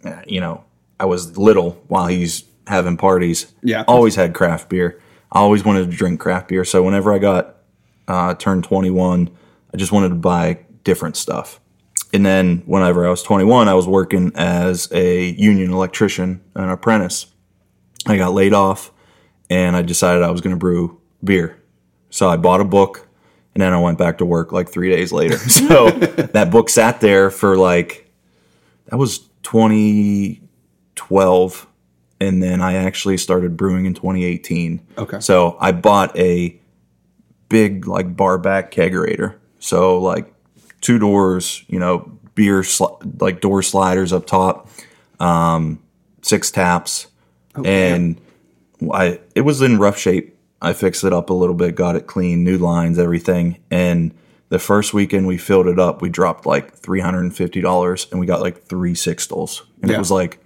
uh, 0.04 0.20
you 0.26 0.40
know, 0.40 0.64
I 1.00 1.06
was 1.06 1.38
little 1.38 1.82
while 1.88 2.06
he's 2.08 2.44
having 2.66 2.96
parties. 2.96 3.52
Yeah. 3.62 3.84
Always 3.86 4.16
had 4.16 4.34
craft 4.34 4.68
beer. 4.68 5.00
I 5.32 5.40
always 5.40 5.64
wanted 5.64 5.90
to 5.90 5.96
drink 5.96 6.20
craft 6.20 6.48
beer. 6.48 6.64
So 6.64 6.82
whenever 6.82 7.12
I 7.12 7.18
got 7.18 7.56
uh, 8.06 8.34
turned 8.34 8.64
21, 8.64 9.30
I 9.72 9.76
just 9.76 9.92
wanted 9.92 10.10
to 10.10 10.14
buy 10.14 10.60
different 10.84 11.16
stuff. 11.16 11.60
And 12.12 12.24
then 12.24 12.62
whenever 12.66 13.04
I 13.06 13.10
was 13.10 13.24
21, 13.24 13.68
I 13.68 13.74
was 13.74 13.88
working 13.88 14.30
as 14.36 14.88
a 14.92 15.30
union 15.30 15.72
electrician, 15.72 16.40
an 16.54 16.70
apprentice. 16.70 17.26
I 18.06 18.16
got 18.16 18.32
laid 18.32 18.54
off 18.54 18.92
and 19.50 19.74
I 19.74 19.82
decided 19.82 20.22
I 20.22 20.30
was 20.30 20.40
going 20.40 20.54
to 20.54 20.58
brew 20.58 21.00
beer. 21.24 21.60
So 22.10 22.28
I 22.28 22.36
bought 22.36 22.60
a 22.60 22.64
book 22.64 23.08
and 23.54 23.62
then 23.62 23.72
I 23.72 23.80
went 23.80 23.98
back 23.98 24.18
to 24.18 24.24
work 24.24 24.52
like 24.52 24.68
three 24.68 24.90
days 24.90 25.10
later. 25.12 25.38
So 25.48 25.90
that 25.90 26.52
book 26.52 26.70
sat 26.70 27.00
there 27.00 27.30
for 27.30 27.56
like, 27.56 28.08
that 28.86 28.96
was 28.96 29.18
2012. 29.42 31.66
And 32.24 32.42
then 32.42 32.60
I 32.60 32.74
actually 32.74 33.16
started 33.18 33.56
brewing 33.56 33.84
in 33.86 33.94
2018. 33.94 34.80
Okay. 34.98 35.20
So 35.20 35.56
I 35.60 35.72
bought 35.72 36.16
a 36.18 36.58
big 37.48 37.86
like 37.86 38.16
bar 38.16 38.38
back 38.38 38.70
kegerator. 38.70 39.36
So 39.58 39.98
like 39.98 40.32
two 40.80 40.98
doors, 40.98 41.64
you 41.68 41.78
know, 41.78 42.10
beer 42.34 42.62
sli- 42.62 43.20
like 43.20 43.40
door 43.40 43.62
sliders 43.62 44.12
up 44.12 44.26
top, 44.26 44.68
um, 45.20 45.80
six 46.22 46.50
taps, 46.50 47.06
and 47.64 48.20
I 48.92 49.20
it 49.34 49.42
was 49.42 49.62
in 49.62 49.78
rough 49.78 49.98
shape. 49.98 50.36
I 50.60 50.72
fixed 50.72 51.04
it 51.04 51.12
up 51.12 51.30
a 51.30 51.34
little 51.34 51.54
bit, 51.54 51.74
got 51.74 51.94
it 51.96 52.06
clean, 52.06 52.42
new 52.42 52.58
lines, 52.58 52.98
everything, 52.98 53.58
and 53.70 54.12
the 54.48 54.58
first 54.58 54.92
weekend 54.94 55.26
we 55.26 55.36
filled 55.38 55.66
it 55.66 55.78
up, 55.78 56.00
we 56.02 56.08
dropped 56.08 56.46
like 56.46 56.74
three 56.74 57.00
hundred 57.00 57.20
and 57.20 57.34
fifty 57.36 57.60
dollars, 57.60 58.06
and 58.10 58.18
we 58.20 58.26
got 58.26 58.40
like 58.40 58.62
three 58.64 58.94
sixtels, 58.94 59.62
and 59.80 59.90
Yeah. 59.90 59.96
it 59.96 59.98
was 59.98 60.10
like, 60.10 60.43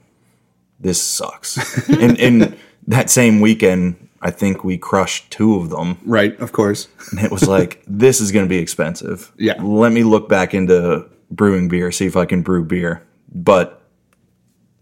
this 0.80 1.00
sucks. 1.02 1.88
and 1.88 2.18
and 2.18 2.56
that 2.86 3.10
same 3.10 3.40
weekend, 3.40 4.08
I 4.22 4.30
think 4.30 4.64
we 4.64 4.78
crushed 4.78 5.30
two 5.30 5.56
of 5.56 5.70
them. 5.70 5.98
Right. 6.04 6.38
Of 6.40 6.52
course. 6.52 6.88
And 7.10 7.20
it 7.20 7.30
was 7.30 7.46
like, 7.46 7.82
this 7.86 8.20
is 8.20 8.32
going 8.32 8.44
to 8.44 8.48
be 8.48 8.58
expensive. 8.58 9.30
Yeah. 9.36 9.60
Let 9.62 9.92
me 9.92 10.02
look 10.04 10.28
back 10.28 10.54
into 10.54 11.06
brewing 11.30 11.68
beer, 11.68 11.92
see 11.92 12.06
if 12.06 12.16
I 12.16 12.24
can 12.24 12.42
brew 12.42 12.64
beer. 12.64 13.02
But 13.34 13.82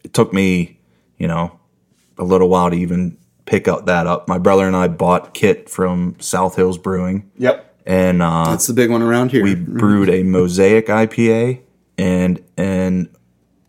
it 0.04 0.14
took 0.14 0.32
me, 0.32 0.78
you 1.18 1.26
know, 1.26 1.58
a 2.18 2.24
little 2.24 2.48
while 2.48 2.70
to 2.70 2.76
even 2.76 3.18
pick 3.44 3.66
up 3.68 3.86
that 3.86 4.06
up. 4.06 4.28
My 4.28 4.38
brother 4.38 4.66
and 4.66 4.76
I 4.76 4.88
bought 4.88 5.34
kit 5.34 5.68
from 5.68 6.16
South 6.20 6.56
Hills 6.56 6.78
Brewing, 6.78 7.30
Yep. 7.38 7.74
and 7.86 8.22
uh, 8.22 8.50
That's 8.50 8.66
the 8.68 8.72
big 8.72 8.90
one 8.90 9.02
around 9.02 9.32
here. 9.32 9.42
we 9.42 9.54
brewed 9.54 10.08
a 10.08 10.22
Mosaic 10.22 10.86
IPA 10.86 11.60
and 11.98 12.42
an 12.56 13.08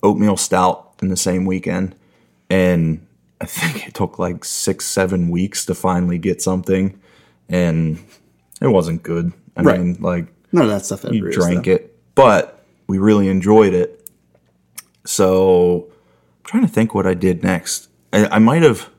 oatmeal 0.03 0.37
stout 0.37 0.93
in 1.01 1.09
the 1.09 1.17
same 1.17 1.45
weekend. 1.45 1.95
And 2.49 3.05
I 3.41 3.45
think 3.45 3.87
it 3.87 3.93
took 3.93 4.17
like 4.19 4.43
six, 4.45 4.85
seven 4.85 5.29
weeks 5.29 5.65
to 5.65 5.75
finally 5.75 6.17
get 6.17 6.41
something. 6.41 6.99
And 7.49 7.99
it 8.61 8.67
wasn't 8.67 9.03
good. 9.03 9.31
I 9.55 9.61
Right. 9.63 9.79
mean, 9.79 9.97
like, 9.99 10.27
None 10.51 10.63
of 10.63 10.69
that 10.69 10.85
stuff 10.85 11.03
ever 11.05 11.13
you 11.13 11.29
drank 11.31 11.65
though. 11.65 11.71
it, 11.73 11.97
but 12.15 12.63
we 12.87 12.97
really 12.99 13.27
enjoyed 13.27 13.73
it. 13.73 14.09
So 15.05 15.87
I'm 15.89 16.43
trying 16.45 16.63
to 16.63 16.69
think 16.69 16.93
what 16.93 17.05
I 17.07 17.13
did 17.13 17.43
next. 17.43 17.89
I, 18.13 18.27
I 18.27 18.39
might 18.39 18.63
have 18.63 18.89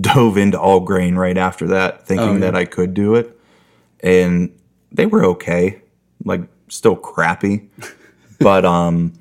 dove 0.00 0.36
into 0.36 0.58
all 0.60 0.80
grain 0.80 1.16
right 1.16 1.36
after 1.36 1.66
that, 1.68 2.06
thinking 2.06 2.28
Oh, 2.28 2.32
yeah. 2.34 2.38
that 2.40 2.54
I 2.56 2.64
could 2.64 2.94
do 2.94 3.16
it. 3.16 3.36
And 4.00 4.54
they 4.92 5.06
were 5.06 5.24
okay, 5.26 5.82
like 6.24 6.42
still 6.68 6.96
crappy. 6.96 7.68
but 8.38 8.64
um 8.64 9.12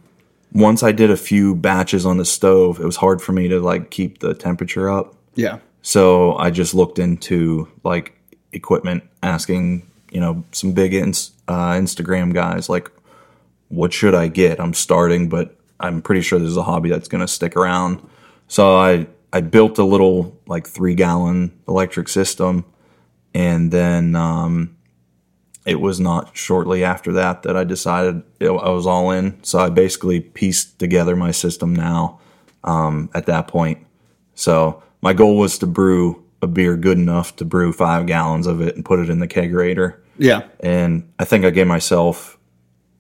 once 0.54 0.84
I 0.84 0.92
did 0.92 1.12
a 1.12 1.18
few 1.18 1.56
batches 1.56 2.06
on 2.06 2.18
the 2.18 2.26
stove, 2.26 2.80
it 2.80 2.86
was 2.86 2.96
hard 2.96 3.22
for 3.22 3.32
me 3.32 3.48
to 3.50 3.60
like 3.60 3.92
keep 3.92 4.20
the 4.20 4.34
temperature 4.34 4.90
up. 4.90 5.16
Yeah. 5.36 5.60
So 5.82 6.36
I 6.36 6.50
just 6.50 6.74
looked 6.74 7.00
into 7.00 7.68
like 7.84 8.18
equipment, 8.52 9.04
asking 9.24 9.90
you 10.12 10.20
know 10.20 10.44
some 10.52 10.74
big 10.74 10.94
ins, 10.94 11.32
uh, 11.48 11.72
Instagram 11.72 12.34
guys 12.34 12.70
like, 12.70 12.92
what 13.70 13.94
should 13.94 14.16
I 14.16 14.28
get? 14.28 14.60
I'm 14.60 14.74
starting, 14.74 15.30
but 15.30 15.56
I'm 15.80 16.02
pretty 16.02 16.22
sure 16.22 16.40
this 16.40 16.50
is 16.50 16.58
a 16.58 16.64
hobby 16.64 16.90
that's 16.90 17.08
going 17.08 17.22
to 17.22 17.28
stick 17.28 17.56
around. 17.56 18.02
So 18.48 18.78
I 18.78 19.08
I 19.32 19.42
built 19.42 19.78
a 19.78 19.84
little 19.84 20.38
like 20.48 20.68
three 20.68 20.96
gallon 20.96 21.58
electric 21.68 22.10
system, 22.10 22.66
and 23.34 23.72
then 23.72 24.16
um, 24.16 24.76
it 25.70 25.80
was 25.80 26.00
not 26.00 26.36
shortly 26.36 26.84
after 26.84 27.14
that 27.14 27.44
that 27.44 27.56
I 27.56 27.64
decided 27.64 28.24
it, 28.40 28.50
I 28.50 28.70
was 28.70 28.88
all 28.88 29.12
in. 29.12 29.38
So 29.44 29.60
I 29.60 29.70
basically 29.70 30.20
pieced 30.20 30.80
together 30.80 31.16
my 31.16 31.30
system 31.30 31.76
now 31.76 32.20
um, 32.64 33.12
at 33.14 33.28
that 33.28 33.48
point. 33.48 33.86
So 34.34 34.82
my 35.02 35.14
goal 35.14 35.38
was 35.38 35.60
to 35.60 35.68
brew 35.68 36.26
a 36.42 36.48
beer 36.48 36.76
good 36.76 36.98
enough 36.98 37.36
to 37.36 37.46
brew 37.46 37.72
five 37.72 38.08
gallons 38.08 38.48
of 38.48 38.62
it 38.62 38.76
and 38.76 38.84
put 38.84 39.00
it 39.00 39.12
in 39.12 39.20
the 39.20 39.28
kegerator. 39.28 39.98
Yeah. 40.18 40.48
And 40.60 41.14
I 41.20 41.26
think 41.26 41.46
I 41.46 41.52
gave 41.52 41.68
myself, 41.68 42.40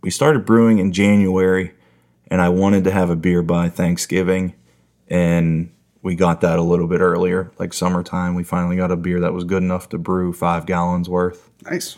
we 0.01 0.11
started 0.11 0.45
brewing 0.45 0.77
in 0.77 0.93
January 0.93 1.73
and 2.27 2.39
I 2.39 2.49
wanted 2.49 2.83
to 2.83 2.91
have 2.91 3.09
a 3.09 3.15
beer 3.15 3.41
by 3.41 3.69
Thanksgiving. 3.69 4.53
And 5.07 5.71
we 6.03 6.13
got 6.13 6.41
that 6.41 6.59
a 6.59 6.61
little 6.61 6.88
bit 6.88 7.01
earlier, 7.01 7.51
like 7.57 7.73
summertime. 7.73 8.35
We 8.35 8.43
finally 8.43 8.75
got 8.75 8.91
a 8.91 8.95
beer 8.95 9.21
that 9.21 9.33
was 9.33 9.43
good 9.43 9.63
enough 9.63 9.89
to 9.89 9.97
brew 9.97 10.33
five 10.33 10.67
gallons 10.67 11.09
worth. 11.09 11.49
Nice. 11.63 11.97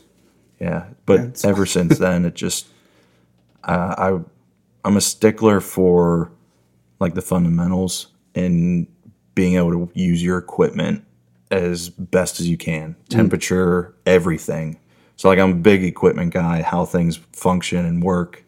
Yeah, 0.62 0.86
but 1.08 1.44
ever 1.44 1.65
since 1.65 1.98
then, 1.98 2.24
it 2.24 2.36
just 2.36 2.68
uh, 3.63 3.96
I 3.98 4.20
I'm 4.86 4.96
a 4.96 5.01
stickler 5.01 5.60
for 5.60 6.32
like 7.00 7.15
the 7.15 7.22
fundamentals 7.24 8.08
and 8.36 8.86
being 9.34 9.56
able 9.56 9.72
to 9.72 9.91
use 9.96 10.22
your 10.22 10.38
equipment 10.38 11.03
as 11.50 11.89
best 11.89 12.39
as 12.39 12.48
you 12.48 12.58
can, 12.58 12.96
temperature, 13.10 13.96
everything. 14.06 14.77
So 15.15 15.30
like 15.30 15.39
I'm 15.39 15.51
a 15.51 15.56
big 15.56 15.84
equipment 15.84 16.32
guy, 16.32 16.62
how 16.62 16.86
things 16.86 17.18
function 17.34 17.84
and 17.84 18.03
work, 18.03 18.44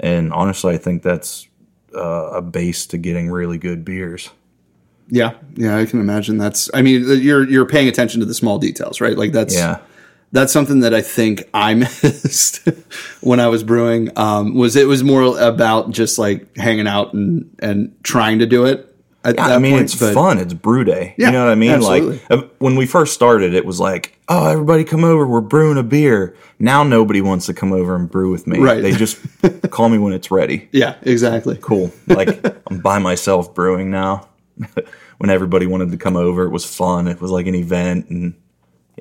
and 0.00 0.32
honestly, 0.32 0.72
I 0.72 0.78
think 0.78 1.02
that's 1.02 1.48
uh, 1.94 2.30
a 2.32 2.40
base 2.40 2.86
to 2.86 2.96
getting 2.96 3.30
really 3.30 3.58
good 3.58 3.84
beers. 3.84 4.30
Yeah, 5.10 5.34
yeah, 5.54 5.76
I 5.76 5.84
can 5.84 6.00
imagine. 6.00 6.38
That's. 6.38 6.70
I 6.72 6.80
mean, 6.80 7.04
you're 7.20 7.46
you're 7.46 7.66
paying 7.66 7.88
attention 7.88 8.20
to 8.20 8.26
the 8.26 8.34
small 8.34 8.58
details, 8.58 9.02
right? 9.02 9.18
Like 9.18 9.32
that's 9.32 9.54
Yeah. 9.54 9.80
That's 10.32 10.52
something 10.52 10.80
that 10.80 10.94
I 10.94 11.00
think 11.02 11.48
I 11.54 11.74
missed 12.02 12.68
when 13.20 13.40
I 13.40 13.48
was 13.48 13.62
brewing. 13.62 14.10
Um, 14.16 14.54
was 14.54 14.76
it 14.76 14.86
was 14.86 15.02
more 15.02 15.38
about 15.40 15.90
just 15.90 16.18
like 16.18 16.56
hanging 16.56 16.86
out 16.86 17.14
and 17.14 17.54
and 17.60 17.94
trying 18.02 18.38
to 18.40 18.46
do 18.46 18.64
it. 18.66 18.84
At 19.24 19.36
that 19.36 19.50
I 19.50 19.58
mean, 19.58 19.72
point, 19.72 19.84
it's 19.84 19.98
but- 19.98 20.14
fun. 20.14 20.38
It's 20.38 20.54
brew 20.54 20.84
day. 20.84 21.14
Yeah, 21.18 21.26
you 21.26 21.32
know 21.32 21.44
what 21.44 21.50
I 21.52 21.56
mean? 21.56 21.72
absolutely. 21.72 22.20
Like 22.30 22.44
uh, 22.44 22.46
when 22.58 22.76
we 22.76 22.86
first 22.86 23.14
started, 23.14 23.52
it 23.52 23.66
was 23.66 23.80
like, 23.80 24.16
oh, 24.28 24.48
everybody 24.48 24.84
come 24.84 25.02
over. 25.02 25.26
We're 25.26 25.40
brewing 25.40 25.76
a 25.76 25.82
beer. 25.82 26.36
Now 26.60 26.84
nobody 26.84 27.20
wants 27.20 27.46
to 27.46 27.54
come 27.54 27.72
over 27.72 27.96
and 27.96 28.08
brew 28.08 28.30
with 28.30 28.46
me. 28.46 28.60
Right. 28.60 28.80
They 28.80 28.92
just 28.92 29.18
call 29.70 29.88
me 29.88 29.98
when 29.98 30.12
it's 30.12 30.30
ready. 30.30 30.68
Yeah, 30.72 30.94
exactly. 31.02 31.58
Cool. 31.60 31.92
Like 32.06 32.44
I'm 32.70 32.78
by 32.80 33.00
myself 33.00 33.54
brewing 33.54 33.90
now. 33.90 34.28
when 35.18 35.30
everybody 35.30 35.66
wanted 35.66 35.90
to 35.90 35.96
come 35.96 36.16
over, 36.16 36.44
it 36.44 36.50
was 36.50 36.64
fun. 36.64 37.08
It 37.08 37.20
was 37.20 37.30
like 37.30 37.46
an 37.46 37.54
event, 37.54 38.08
and 38.10 38.34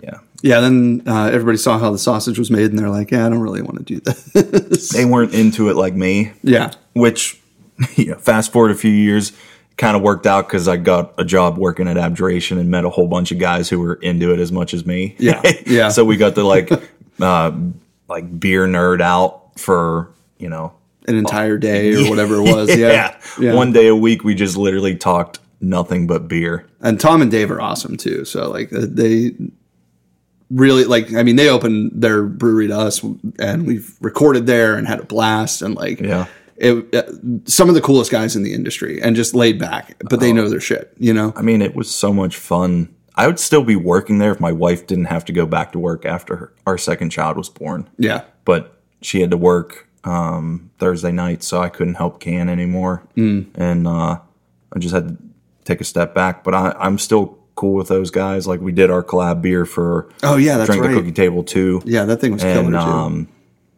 yeah, 0.01 0.19
Yeah, 0.44 0.60
then 0.60 1.03
uh, 1.08 1.29
everybody 1.34 1.58
saw 1.58 1.79
how 1.79 1.91
the 1.91 1.98
sausage 1.98 2.38
was 2.38 2.51
made, 2.51 2.70
and 2.70 2.77
they're 2.77 2.89
like, 2.89 3.12
"Yeah, 3.12 3.25
I 3.25 3.29
don't 3.29 3.39
really 3.39 3.62
want 3.62 3.77
to 3.77 3.84
do 3.84 4.00
this." 4.00 4.89
they 4.94 5.06
weren't 5.06 5.34
into 5.34 5.70
it 5.70 5.75
like 5.75 5.94
me. 5.94 6.32
yeah, 6.44 6.72
which 6.94 7.41
you 7.96 8.08
know, 8.12 8.17
fast 8.17 8.51
forward 8.51 8.72
a 8.72 8.75
few 8.75 8.91
years 8.91 9.34
kind 9.77 9.96
of 9.96 10.01
worked 10.01 10.25
out 10.25 10.48
because 10.48 10.67
i 10.67 10.75
got 10.75 11.13
a 11.20 11.24
job 11.24 11.56
working 11.56 11.88
at 11.88 11.98
abjuration 12.00 12.58
and 12.58 12.72
met 12.72 12.84
a 12.84 12.89
whole 12.89 13.08
bunch 13.08 13.32
of 13.32 13.38
guys 13.38 13.70
who 13.70 13.79
were 13.79 13.94
into 13.96 14.34
it 14.34 14.39
as 14.39 14.51
much 14.51 14.74
as 14.74 14.88
me 14.88 15.15
Yeah, 15.20 15.39
yeah. 15.67 15.89
so 15.89 16.03
we 16.03 16.17
got 16.17 16.34
to 16.34 16.44
like 16.44 16.72
uh 17.22 17.51
like 18.10 18.39
beer 18.39 18.65
nerd 18.65 19.01
out 19.01 19.60
for 19.60 20.10
you 20.39 20.50
know 20.50 20.74
an 21.08 21.15
entire 21.15 21.58
day 21.60 21.94
or 21.94 22.10
whatever 22.10 22.36
it 22.38 22.41
was. 22.41 22.75
Yeah. 22.75 23.17
yeah. 23.39 23.53
one 23.53 23.72
day 23.72 23.88
a 23.88 23.96
week 23.96 24.24
we 24.24 24.34
just 24.36 24.58
literally 24.58 24.96
talked 24.96 25.39
nothing 25.62 26.08
but 26.08 26.27
beer 26.27 26.65
and 26.82 27.00
Tom 27.00 27.22
and 27.22 27.29
Dave 27.29 27.51
are 27.51 27.62
awesome 27.62 27.98
too. 27.98 28.25
So 28.25 28.50
like 28.50 28.74
uh, 28.74 28.88
they 28.89 29.34
really 30.50 30.84
like. 30.86 31.13
I 31.13 31.24
mean, 31.24 31.36
they 31.36 31.50
opened 31.50 31.92
their 31.94 32.24
brewery 32.24 32.68
to 32.68 32.77
us, 32.77 33.04
and 33.39 33.66
we've 33.68 33.96
recorded 34.01 34.46
there 34.48 34.75
and 34.75 34.88
had 34.88 35.00
a 35.00 35.06
blast. 35.06 35.62
And 35.62 35.75
like, 35.75 36.00
Yeah. 36.00 36.25
it, 36.56 36.94
uh, 36.96 37.04
some 37.46 37.70
of 37.70 37.75
the 37.75 37.82
coolest 37.82 38.12
guys 38.12 38.36
in 38.36 38.44
the 38.44 38.54
industry, 38.54 39.01
and 39.01 39.16
just 39.16 39.36
laid 39.36 39.60
back, 39.60 39.96
but 40.04 40.13
Oh. 40.13 40.18
they 40.18 40.32
know 40.34 40.50
their 40.50 40.60
shit. 40.62 40.94
You 40.98 41.13
know. 41.13 41.34
i 41.36 41.42
mean 41.42 41.62
it 41.62 41.75
was 41.75 41.89
so 41.89 42.12
much 42.13 42.36
fun 42.38 42.89
i 43.16 43.25
would 43.27 43.39
still 43.39 43.63
be 43.63 43.75
working 43.75 44.18
there 44.20 44.32
if 44.32 44.39
my 44.39 44.51
wife 44.51 44.86
didn't 44.88 45.06
have 45.06 45.25
to 45.25 45.34
go 45.34 45.46
back 45.46 45.72
to 45.72 45.80
work 45.80 46.06
after 46.06 46.36
her, 46.36 46.54
our 46.66 46.77
second 46.77 47.10
child 47.12 47.36
was 47.38 47.50
born 47.50 47.88
Yeah. 48.00 48.22
but 48.46 48.80
she 49.01 49.22
had 49.22 49.32
to 49.32 49.38
work 49.38 49.88
um, 50.04 50.70
Thursday 50.80 51.12
night, 51.12 51.44
so 51.44 51.62
I 51.62 51.68
couldn't 51.70 51.96
help 51.96 52.20
Can 52.22 52.48
anymore, 52.50 53.04
Mm. 53.18 53.48
and 53.56 53.86
uh, 53.88 54.20
I 54.74 54.80
just 54.80 54.94
had 54.94 55.08
to 55.10 55.18
take 55.66 55.82
a 55.82 55.84
step 55.84 56.16
back. 56.16 56.44
But 56.46 56.54
I, 56.56 56.74
I'm 56.80 56.98
still 56.98 57.38
cool 57.58 57.74
with 57.74 57.90
those 57.90 58.10
guys. 58.12 58.48
Like 58.48 58.62
we 58.62 58.72
did 58.72 58.90
our 58.90 59.04
collab 59.04 59.42
beer 59.42 59.66
for 59.66 60.10
Oh 60.24 60.38
yeah, 60.38 60.56
that's 60.58 60.68
Drink 60.70 60.84
right. 60.84 60.92
the 60.94 60.96
Cookie 61.02 61.12
Table 61.12 61.44
too. 61.44 61.82
Yeah, 61.86 62.06
that 62.06 62.22
thing 62.22 62.32
was 62.32 62.42
killer 62.44 62.60
and 62.62 62.72
too. 62.72 62.78
um, 62.78 63.28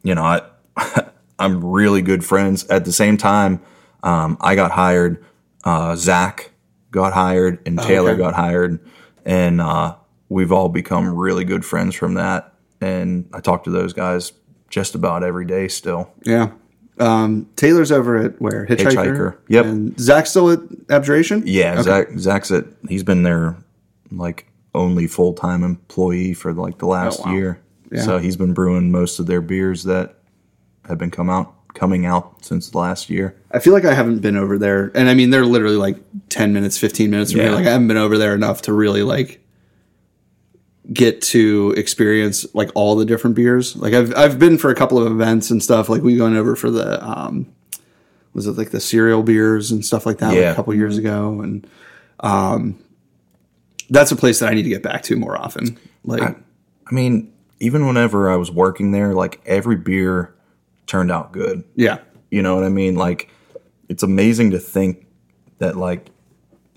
you 0.03 0.13
know, 0.13 0.24
I 0.24 0.41
I'm 1.39 1.63
really 1.65 2.01
good 2.03 2.24
friends. 2.24 2.67
At 2.67 2.86
the 2.86 2.91
same 2.93 3.17
time, 3.17 3.62
um, 4.03 4.38
I 4.41 4.53
got 4.55 4.71
hired. 4.71 5.25
Uh, 5.63 5.95
Zach 5.95 6.51
got 6.91 7.13
hired, 7.13 7.59
and 7.65 7.79
Taylor 7.79 8.09
Oh, 8.09 8.13
okay. 8.13 8.21
got 8.21 8.33
hired, 8.36 8.79
and 9.25 9.59
uh, 9.62 9.95
we've 10.29 10.51
all 10.51 10.69
become 10.69 11.07
really 11.15 11.43
good 11.45 11.65
friends 11.65 11.95
from 11.95 12.13
that. 12.15 12.53
And 12.81 13.29
I 13.33 13.39
talk 13.41 13.63
to 13.65 13.69
those 13.69 13.91
guys 13.93 14.31
just 14.69 14.95
about 14.95 15.24
every 15.24 15.45
day 15.45 15.67
still. 15.67 16.12
yeah. 16.24 16.51
Um, 16.98 17.50
Taylor's 17.55 17.93
over 17.93 18.17
at 18.17 18.41
where 18.41 18.65
Hitchhiker. 18.65 18.91
Hitchhiker, 18.91 19.38
yep. 19.48 19.65
And 19.65 19.98
Zach's 19.98 20.31
still 20.31 20.50
at 20.51 20.59
Abjuration. 20.89 21.43
Yeah, 21.45 21.81
Zach 21.81 22.07
Zach's 22.17 22.51
at 22.51 22.65
he's 22.89 23.03
been 23.03 23.24
there 23.24 23.55
like 24.11 24.47
only 24.75 25.07
full 25.07 25.33
time 25.33 25.63
employee 25.63 26.34
for 26.34 26.53
like 26.53 26.77
the 26.77 26.86
last 26.88 27.19
Oh, 27.21 27.29
wow. 27.29 27.34
year. 27.36 27.62
Yeah. 27.91 28.01
So 28.03 28.17
he's 28.19 28.36
been 28.36 28.53
brewing 28.53 28.91
most 28.91 29.19
of 29.19 29.25
their 29.25 29.41
beers 29.41 29.84
that 29.86 30.15
have 30.88 30.97
been 30.97 31.12
come 31.12 31.29
out 31.29 31.53
coming 31.75 32.05
out 32.05 32.43
since 32.43 32.73
last 32.75 33.10
year. 33.10 33.36
I 33.51 33.60
feel 33.60 33.73
like 33.73 33.86
I 33.86 33.93
haven't 33.93 34.19
been 34.19 34.36
over 34.36 34.57
there, 34.57 34.91
and 34.95 35.10
I 35.10 35.13
mean 35.13 35.29
they're 35.29 35.45
literally 35.45 35.75
like 35.77 35.97
ten 36.29 36.53
minutes, 36.53 36.77
fifteen 36.77 37.10
minutes 37.12 37.31
from 37.31 37.41
Yeah. 37.41 37.47
here. 37.47 37.55
Like 37.55 37.67
I 37.67 37.71
haven't 37.71 37.88
been 37.88 37.97
over 37.97 38.17
there 38.17 38.34
enough 38.36 38.62
to 38.63 38.73
really 38.73 39.03
like 39.03 39.43
get 40.91 41.21
to 41.21 41.73
experience 41.77 42.45
like 42.55 42.71
all 42.73 42.95
the 42.95 43.05
different 43.05 43.36
beers. 43.36 43.75
Like 43.75 43.93
I've 43.93 44.15
I've 44.15 44.39
been 44.39 44.57
for 44.57 44.69
a 44.71 44.75
couple 44.75 44.97
of 44.97 45.12
events 45.12 45.51
and 45.51 45.62
stuff. 45.63 45.89
Like 45.89 46.01
we 46.01 46.19
went 46.19 46.36
over 46.36 46.55
for 46.55 46.71
the 46.71 47.03
um, 47.07 47.47
was 48.34 48.47
it 48.47 48.57
like 48.57 48.71
the 48.71 48.79
cereal 48.79 49.21
beers 49.23 49.71
and 49.71 49.86
stuff 49.86 50.05
like 50.05 50.17
that 50.19 50.29
like, 50.34 50.45
a 50.45 50.55
couple 50.55 50.73
years 50.73 50.97
ago, 50.97 51.41
and 51.41 51.67
um, 52.21 52.79
that's 53.89 54.12
a 54.12 54.15
place 54.15 54.39
that 54.39 54.49
I 54.52 54.54
need 54.54 54.63
to 54.63 54.69
get 54.69 54.84
back 54.84 55.04
to 55.04 55.15
more 55.15 55.38
often. 55.38 55.78
Like 56.04 56.21
I 56.21 56.93
mean, 56.93 57.32
even 57.60 57.86
whenever 57.88 58.30
I 58.32 58.36
was 58.36 58.52
working 58.52 58.91
there, 58.91 59.13
like 59.13 59.41
every 59.45 59.75
beer 59.75 60.34
turned 60.88 61.12
out 61.12 61.32
good. 61.32 61.63
yeah, 61.75 61.99
You 62.32 62.41
know 62.41 62.56
what 62.56 62.63
I 62.63 62.69
mean? 62.69 62.95
Like 62.95 63.30
it's 63.89 64.04
amazing 64.04 64.52
to 64.52 64.60
think 64.60 65.06
that 65.60 65.75
like 65.75 66.10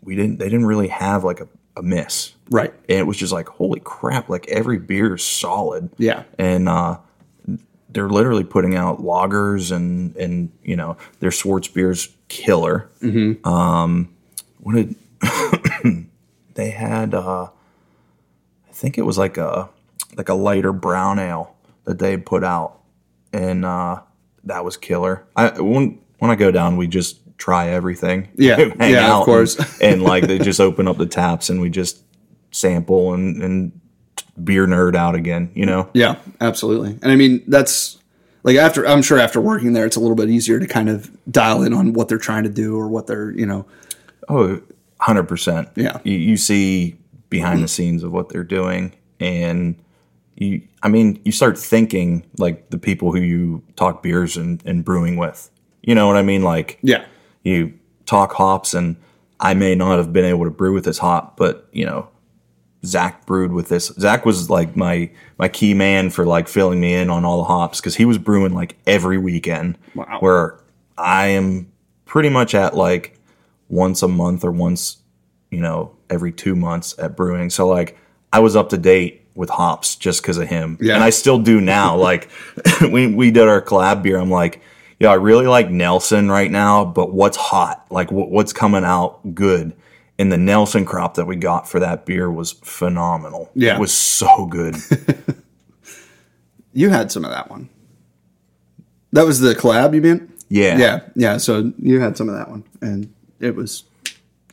we 0.02 0.16
didn't 0.16 0.38
they 0.38 0.46
didn't 0.46 0.66
really 0.66 0.88
have 0.88 1.24
like 1.24 1.40
a, 1.40 1.48
a 1.76 1.82
miss. 1.82 2.34
right, 2.50 2.72
And 2.88 2.98
it 2.98 3.06
was 3.06 3.16
just 3.16 3.32
like, 3.32 3.48
holy 3.48 3.80
crap, 3.80 4.28
like 4.28 4.48
every 4.48 4.78
beer 4.78 5.14
is 5.14 5.24
solid. 5.24 5.90
yeah, 5.98 6.24
and 6.38 6.68
uh, 6.68 6.98
they're 7.88 8.08
literally 8.10 8.44
putting 8.44 8.74
out 8.74 8.98
lagers 9.00 9.70
and 9.74 10.16
and 10.16 10.50
you 10.62 10.76
know 10.76 10.96
their 11.20 11.30
Schwarzbier's 11.30 12.08
killer. 12.28 12.90
Mm-hmm. 13.02 13.46
Um, 13.48 14.14
what 14.58 14.74
did 14.74 14.94
they 16.54 16.70
had? 16.70 17.14
Uh, 17.14 17.48
I 18.68 18.72
think 18.72 18.98
it 18.98 19.02
was 19.02 19.18
like 19.18 19.36
a 19.36 19.68
like 20.16 20.28
a 20.28 20.34
lighter 20.34 20.72
brown 20.72 21.18
ale 21.18 21.54
that 21.84 21.98
they 21.98 22.16
put 22.16 22.44
out, 22.44 22.80
and 23.32 23.64
uh, 23.64 24.00
that 24.44 24.64
was 24.64 24.76
killer. 24.76 25.24
I 25.36 25.60
when 25.60 25.98
when 26.18 26.30
I 26.30 26.34
go 26.36 26.50
down, 26.50 26.76
we 26.76 26.86
just 26.86 27.18
try 27.38 27.68
everything. 27.68 28.28
Yeah. 28.36 28.72
Yeah, 28.80 29.18
of 29.18 29.24
course. 29.24 29.56
and, 29.80 29.82
and 29.94 30.02
like 30.02 30.26
they 30.26 30.38
just 30.38 30.60
open 30.60 30.86
up 30.86 30.96
the 30.98 31.06
taps 31.06 31.50
and 31.50 31.60
we 31.60 31.70
just 31.70 32.00
sample 32.52 33.14
and 33.14 33.42
and 33.42 33.80
beer 34.42 34.66
nerd 34.66 34.94
out 34.94 35.14
again. 35.14 35.50
You 35.54 35.66
know. 35.66 35.90
Yeah, 35.92 36.16
absolutely. 36.40 36.98
And 37.02 37.10
I 37.10 37.16
mean, 37.16 37.42
that's 37.48 37.98
like 38.44 38.56
after 38.56 38.86
I'm 38.86 39.02
sure 39.02 39.18
after 39.18 39.40
working 39.40 39.72
there, 39.72 39.86
it's 39.86 39.96
a 39.96 40.00
little 40.00 40.16
bit 40.16 40.30
easier 40.30 40.60
to 40.60 40.66
kind 40.66 40.88
of 40.88 41.10
dial 41.30 41.62
in 41.62 41.72
on 41.72 41.92
what 41.92 42.08
they're 42.08 42.18
trying 42.18 42.44
to 42.44 42.50
do 42.50 42.76
or 42.76 42.88
what 42.88 43.06
they're, 43.06 43.30
you 43.32 43.46
know, 43.46 43.66
Oh, 44.28 44.60
100%. 45.02 45.70
Yeah. 45.76 45.98
You, 46.04 46.16
you 46.16 46.36
see 46.36 46.96
behind 47.30 47.62
the 47.62 47.68
scenes 47.68 48.02
of 48.02 48.12
what 48.12 48.28
they're 48.28 48.44
doing. 48.44 48.92
And 49.20 49.76
you, 50.36 50.62
I 50.82 50.88
mean, 50.88 51.20
you 51.24 51.32
start 51.32 51.58
thinking 51.58 52.24
like 52.38 52.70
the 52.70 52.78
people 52.78 53.12
who 53.12 53.20
you 53.20 53.62
talk 53.76 54.02
beers 54.02 54.36
and, 54.36 54.62
and 54.64 54.84
brewing 54.84 55.16
with. 55.16 55.50
You 55.82 55.94
know 55.94 56.06
what 56.06 56.16
I 56.16 56.22
mean? 56.22 56.42
Like, 56.42 56.78
yeah, 56.82 57.04
you 57.42 57.72
talk 58.06 58.32
hops, 58.32 58.72
and 58.72 58.96
I 59.40 59.54
may 59.54 59.74
not 59.74 59.98
have 59.98 60.12
been 60.12 60.24
able 60.24 60.44
to 60.44 60.50
brew 60.50 60.72
with 60.72 60.84
this 60.84 60.98
hop, 60.98 61.36
but, 61.36 61.68
you 61.72 61.84
know, 61.84 62.08
Zach 62.84 63.26
brewed 63.26 63.52
with 63.52 63.68
this. 63.68 63.88
Zach 63.98 64.24
was 64.24 64.50
like 64.50 64.76
my 64.76 65.10
my 65.38 65.48
key 65.48 65.74
man 65.74 66.10
for 66.10 66.26
like 66.26 66.48
filling 66.48 66.80
me 66.80 66.94
in 66.94 67.10
on 67.10 67.24
all 67.24 67.38
the 67.38 67.44
hops 67.44 67.80
because 67.80 67.94
he 67.94 68.04
was 68.04 68.18
brewing 68.18 68.54
like 68.54 68.76
every 68.86 69.18
weekend. 69.18 69.78
Wow. 69.94 70.18
Where 70.20 70.58
I 70.98 71.28
am 71.28 71.70
pretty 72.04 72.28
much 72.28 72.54
at 72.54 72.76
like 72.76 73.18
once 73.72 74.02
a 74.02 74.08
month 74.08 74.44
or 74.44 74.52
once, 74.52 74.98
you 75.50 75.58
know, 75.60 75.96
every 76.10 76.30
two 76.30 76.54
months 76.54 76.94
at 76.98 77.16
brewing. 77.16 77.50
So 77.50 77.66
like 77.66 77.98
I 78.32 78.38
was 78.38 78.54
up 78.54 78.68
to 78.68 78.78
date 78.78 79.26
with 79.34 79.48
hops 79.48 79.96
just 79.96 80.20
because 80.22 80.36
of 80.36 80.46
him, 80.46 80.76
Yeah. 80.80 80.94
and 80.94 81.02
I 81.02 81.08
still 81.10 81.38
do 81.38 81.60
now. 81.60 81.96
like 82.08 82.28
we 82.82 83.06
we 83.08 83.30
did 83.32 83.48
our 83.48 83.60
collab 83.62 84.02
beer, 84.04 84.18
I'm 84.18 84.30
like. 84.30 84.62
Yeah, 85.00 85.08
I 85.10 85.14
really 85.14 85.48
like 85.48 85.68
Nelson 85.68 86.30
right 86.30 86.48
now, 86.48 86.84
but 86.84 87.12
what's 87.12 87.36
hot? 87.36 87.84
Like, 87.90 88.12
what, 88.12 88.30
what's 88.30 88.52
coming 88.52 88.84
out 88.84 89.34
good? 89.34 89.72
And 90.16 90.30
the 90.30 90.36
Nelson 90.38 90.84
crop 90.84 91.14
that 91.14 91.24
we 91.26 91.34
got 91.34 91.68
for 91.68 91.80
that 91.80 92.06
beer 92.06 92.30
was 92.30 92.52
phenomenal. 92.52 93.50
Yeah. 93.56 93.74
It 93.74 93.80
was 93.80 93.92
so 93.92 94.46
good. 94.46 94.76
you 96.72 96.90
had 96.90 97.10
some 97.10 97.24
of 97.24 97.32
that 97.32 97.50
one. 97.50 97.68
That 99.12 99.26
was 99.26 99.40
the 99.40 99.54
collab, 99.56 99.92
you 99.92 100.00
mean? 100.00 100.32
Yeah. 100.48 100.78
Yeah, 100.78 101.00
yeah. 101.16 101.36
So 101.38 101.72
you 101.78 101.98
had 101.98 102.16
some 102.16 102.28
of 102.28 102.36
that 102.36 102.48
one, 102.48 102.62
and 102.80 103.12
it 103.42 103.54
was 103.56 103.84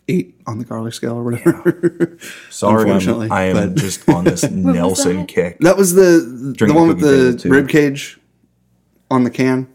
eight 0.07 0.35
on 0.47 0.57
the 0.57 0.65
garlic 0.65 0.93
scale 0.93 1.13
or 1.15 1.23
whatever. 1.23 2.17
Sorry, 2.49 2.83
Unfortunately, 2.83 3.27
I'm, 3.27 3.31
I 3.31 3.43
am 3.43 3.55
but- 3.73 3.75
just 3.79 4.09
on 4.09 4.23
this 4.23 4.43
Nelson 4.51 5.17
that? 5.17 5.27
kick. 5.27 5.59
that 5.59 5.77
was 5.77 5.93
the 5.93 6.53
Drink 6.57 6.73
the 6.73 6.79
one 6.79 6.87
with 6.89 6.99
the 6.99 7.37
table, 7.37 7.55
rib 7.55 7.69
cage 7.69 8.19
on 9.11 9.23
the 9.23 9.29
can. 9.29 9.67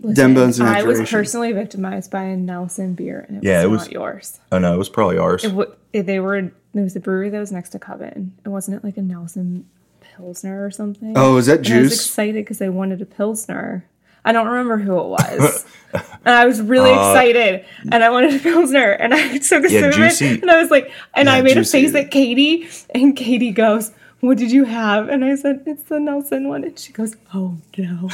Listen, 0.00 0.34
bones 0.34 0.58
and 0.58 0.68
I 0.68 0.82
was 0.82 1.08
personally 1.08 1.52
victimized 1.52 2.10
by 2.10 2.24
a 2.24 2.36
Nelson 2.36 2.94
beer, 2.94 3.24
and 3.28 3.36
it 3.38 3.44
Yeah, 3.44 3.58
was 3.58 3.64
it 3.64 3.68
was- 3.70 3.80
not 3.82 3.92
yours. 3.92 4.40
Oh 4.50 4.58
no, 4.58 4.74
it 4.74 4.78
was 4.78 4.88
probably 4.88 5.16
ours. 5.18 5.44
It, 5.44 5.52
wa- 5.52 5.66
they 5.92 6.18
were. 6.18 6.36
It 6.36 6.52
was 6.74 6.96
a 6.96 7.00
brewery 7.00 7.30
that 7.30 7.38
was 7.38 7.52
next 7.52 7.68
to 7.70 7.78
Coven. 7.78 8.32
It 8.44 8.48
wasn't 8.48 8.78
it 8.78 8.82
like 8.84 8.96
a 8.96 9.02
Nelson 9.02 9.68
Pilsner 10.00 10.64
or 10.64 10.70
something. 10.72 11.12
Oh, 11.16 11.36
is 11.36 11.46
that 11.46 11.58
And 11.66 11.68
I 11.74 11.80
was 11.82 11.90
juice? 11.90 12.06
excited 12.06 12.44
because 12.44 12.60
I 12.62 12.68
wanted 12.70 13.00
a 13.00 13.06
Pilsner. 13.06 13.84
I 14.24 14.32
don't 14.32 14.46
remember 14.46 14.76
who 14.78 14.98
it 14.98 15.06
was. 15.08 15.64
and 15.94 16.34
I 16.34 16.46
was 16.46 16.60
really 16.62 16.90
excited. 16.90 17.64
And 17.90 18.04
I 18.04 18.10
wanted 18.10 18.34
a 18.34 18.38
Pilsner. 18.38 18.92
And 18.92 19.12
I 19.12 19.38
took 19.38 19.64
a 19.64 19.66
Uh, 19.66 19.70
Yeah, 19.70 19.80
sip 19.80 19.84
of 19.90 19.94
Juicy- 19.94 20.26
it. 20.26 20.42
And 20.42 20.50
I 20.50 20.60
was 20.62 20.70
like, 20.70 20.90
and 21.14 21.26
Yeah, 21.26 21.34
I 21.34 21.42
made 21.42 21.54
Juicy. 21.54 21.78
a 21.78 21.82
face 21.82 21.94
at 21.96 22.10
Katie. 22.10 22.68
And 22.94 23.16
Katie 23.16 23.50
goes, 23.50 23.90
What 24.20 24.38
did 24.38 24.52
you 24.52 24.62
have? 24.64 25.08
And 25.08 25.24
I 25.24 25.34
said, 25.34 25.62
It's 25.66 25.82
the 25.84 25.98
Nelson 25.98 26.48
one. 26.48 26.62
And 26.62 26.78
she 26.78 26.92
goes, 26.92 27.16
Oh 27.34 27.56
no. 27.76 28.08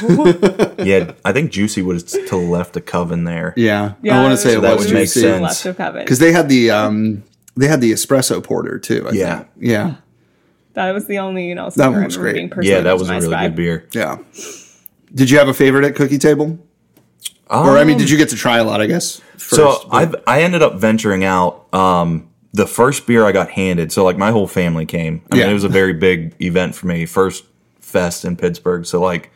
Yeah, 0.83 1.11
I 1.23 1.31
think 1.31 1.51
Juicy 1.51 1.83
was 1.83 2.03
to 2.05 2.25
the 2.27 2.37
left 2.37 2.75
of 2.75 2.85
Coven 2.87 3.25
there. 3.25 3.53
Yeah, 3.55 3.93
Yeah, 4.01 4.19
I 4.19 4.23
want 4.23 4.31
to 4.31 4.37
say 4.37 4.55
it 4.57 4.61
that 4.61 4.75
was 4.77 4.85
would 4.87 4.93
make 4.95 5.03
juicy 5.03 5.21
sense. 5.21 5.41
Left 5.43 5.65
of 5.67 5.77
Coven. 5.77 6.03
because 6.03 6.17
they 6.19 6.31
had 6.31 6.49
the 6.49 6.71
um 6.71 7.23
they 7.55 7.67
had 7.67 7.81
the 7.81 7.91
espresso 7.91 8.43
porter 8.43 8.79
too. 8.79 9.05
I 9.07 9.11
Yeah. 9.11 9.35
think. 9.37 9.47
yeah, 9.59 9.93
That 10.73 10.91
was 10.93 11.05
the 11.05 11.19
only, 11.19 11.47
you 11.47 11.55
know, 11.55 11.69
That 11.69 11.89
one 11.89 12.01
I 12.01 12.05
was 12.05 12.17
remember 12.17 12.39
great. 12.39 12.55
being 12.55 12.65
Yeah, 12.73 12.81
that 12.81 12.97
was 12.97 13.07
a 13.09 13.13
really 13.13 13.25
scribe. 13.27 13.51
good 13.51 13.55
beer. 13.55 13.83
yeah. 13.93 14.17
Did 15.13 15.29
you 15.29 15.37
have 15.39 15.47
a 15.47 15.53
favorite 15.53 15.85
at 15.85 15.95
Cookie 15.95 16.17
Table? 16.17 16.59
Or 17.49 17.77
I 17.77 17.83
mean, 17.83 17.97
did 17.97 18.09
you 18.11 18.17
get 18.17 18.29
to 18.29 18.35
try 18.35 18.57
a 18.59 18.63
lot? 18.63 18.79
I 18.81 18.85
guess. 18.85 19.19
First, 19.37 19.55
so 19.55 19.87
I 19.91 20.11
I 20.27 20.41
ended 20.43 20.61
up 20.61 20.75
venturing 20.75 21.23
out. 21.23 21.65
Um, 21.73 22.29
the 22.53 22.67
first 22.67 23.05
beer 23.07 23.25
I 23.25 23.31
got 23.31 23.49
handed, 23.49 23.91
so 23.91 24.03
like 24.03 24.17
my 24.17 24.31
whole 24.31 24.47
family 24.47 24.85
came. 24.85 25.23
I 25.31 25.35
Yeah. 25.37 25.43
mean, 25.43 25.51
it 25.51 25.53
was 25.53 25.63
a 25.63 25.69
very 25.69 25.93
big 25.93 26.35
event 26.41 26.75
for 26.75 26.85
me. 26.87 27.05
First 27.07 27.45
fest 27.79 28.23
in 28.25 28.35
Pittsburgh, 28.35 28.85
so 28.85 29.01
like 29.01 29.31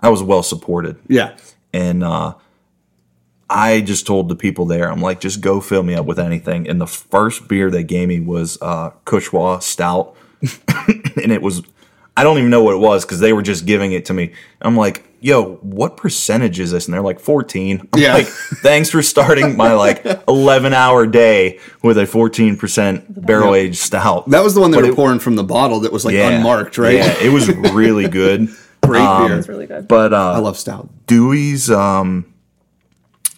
I 0.00 0.08
was 0.08 0.22
well 0.22 0.42
supported, 0.42 0.96
yeah, 1.08 1.36
and 1.74 2.02
uh, 2.02 2.34
I 3.50 3.80
just 3.82 4.06
told 4.06 4.28
the 4.28 4.36
people 4.36 4.64
there, 4.66 4.90
I'm 4.90 5.00
like, 5.00 5.20
just 5.20 5.40
go 5.40 5.60
fill 5.60 5.82
me 5.82 5.94
up 5.94 6.06
with 6.06 6.18
anything. 6.18 6.68
And 6.68 6.80
the 6.80 6.86
first 6.86 7.48
beer 7.48 7.70
they 7.70 7.82
gave 7.84 8.08
me 8.08 8.20
was 8.20 8.58
uh, 8.62 8.90
Cushwa 9.06 9.62
Stout, 9.62 10.14
and 11.22 11.32
it 11.32 11.42
was. 11.42 11.62
I 12.16 12.24
don't 12.24 12.38
even 12.38 12.50
know 12.50 12.64
what 12.64 12.74
it 12.74 12.78
was 12.80 13.04
because 13.04 13.20
they 13.20 13.32
were 13.32 13.42
just 13.42 13.64
giving 13.64 13.92
it 13.92 14.06
to 14.06 14.14
me. 14.14 14.32
I'm 14.60 14.76
like, 14.76 15.07
yo, 15.20 15.56
what 15.56 15.96
percentage 15.96 16.60
is 16.60 16.70
this? 16.72 16.86
And 16.86 16.94
they're 16.94 17.02
like 17.02 17.20
14. 17.20 17.88
I'm 17.92 18.00
Yeah. 18.00 18.14
like, 18.14 18.26
thanks 18.26 18.90
for 18.90 19.02
starting 19.02 19.56
my 19.56 19.72
like 19.72 20.04
11 20.28 20.72
hour 20.74 21.06
day 21.06 21.58
with 21.82 21.98
a 21.98 22.04
14% 22.06 23.24
barrel 23.26 23.54
aged 23.54 23.78
stout. 23.78 24.28
that 24.30 24.42
was 24.44 24.54
the 24.54 24.60
one 24.60 24.70
they 24.70 24.78
But 24.78 24.84
were 24.84 24.92
it- 24.92 24.96
pouring 24.96 25.18
from 25.18 25.36
the 25.36 25.44
bottle 25.44 25.80
that 25.80 25.92
was 25.92 26.04
like 26.04 26.14
Yeah. 26.14 26.30
unmarked, 26.30 26.78
right? 26.78 26.94
Yeah, 26.96 27.14
it 27.22 27.30
was 27.32 27.48
really 27.72 28.08
good. 28.08 28.48
Great 28.82 29.00
Um, 29.02 29.26
beer. 29.28 29.38
It's 29.38 29.48
really 29.48 29.66
good. 29.66 29.88
But 29.88 30.14
I 30.14 30.34
uh, 30.36 30.40
love 30.40 30.56
stout. 30.56 30.88
Dewey's 31.06 31.70
um, 31.70 32.24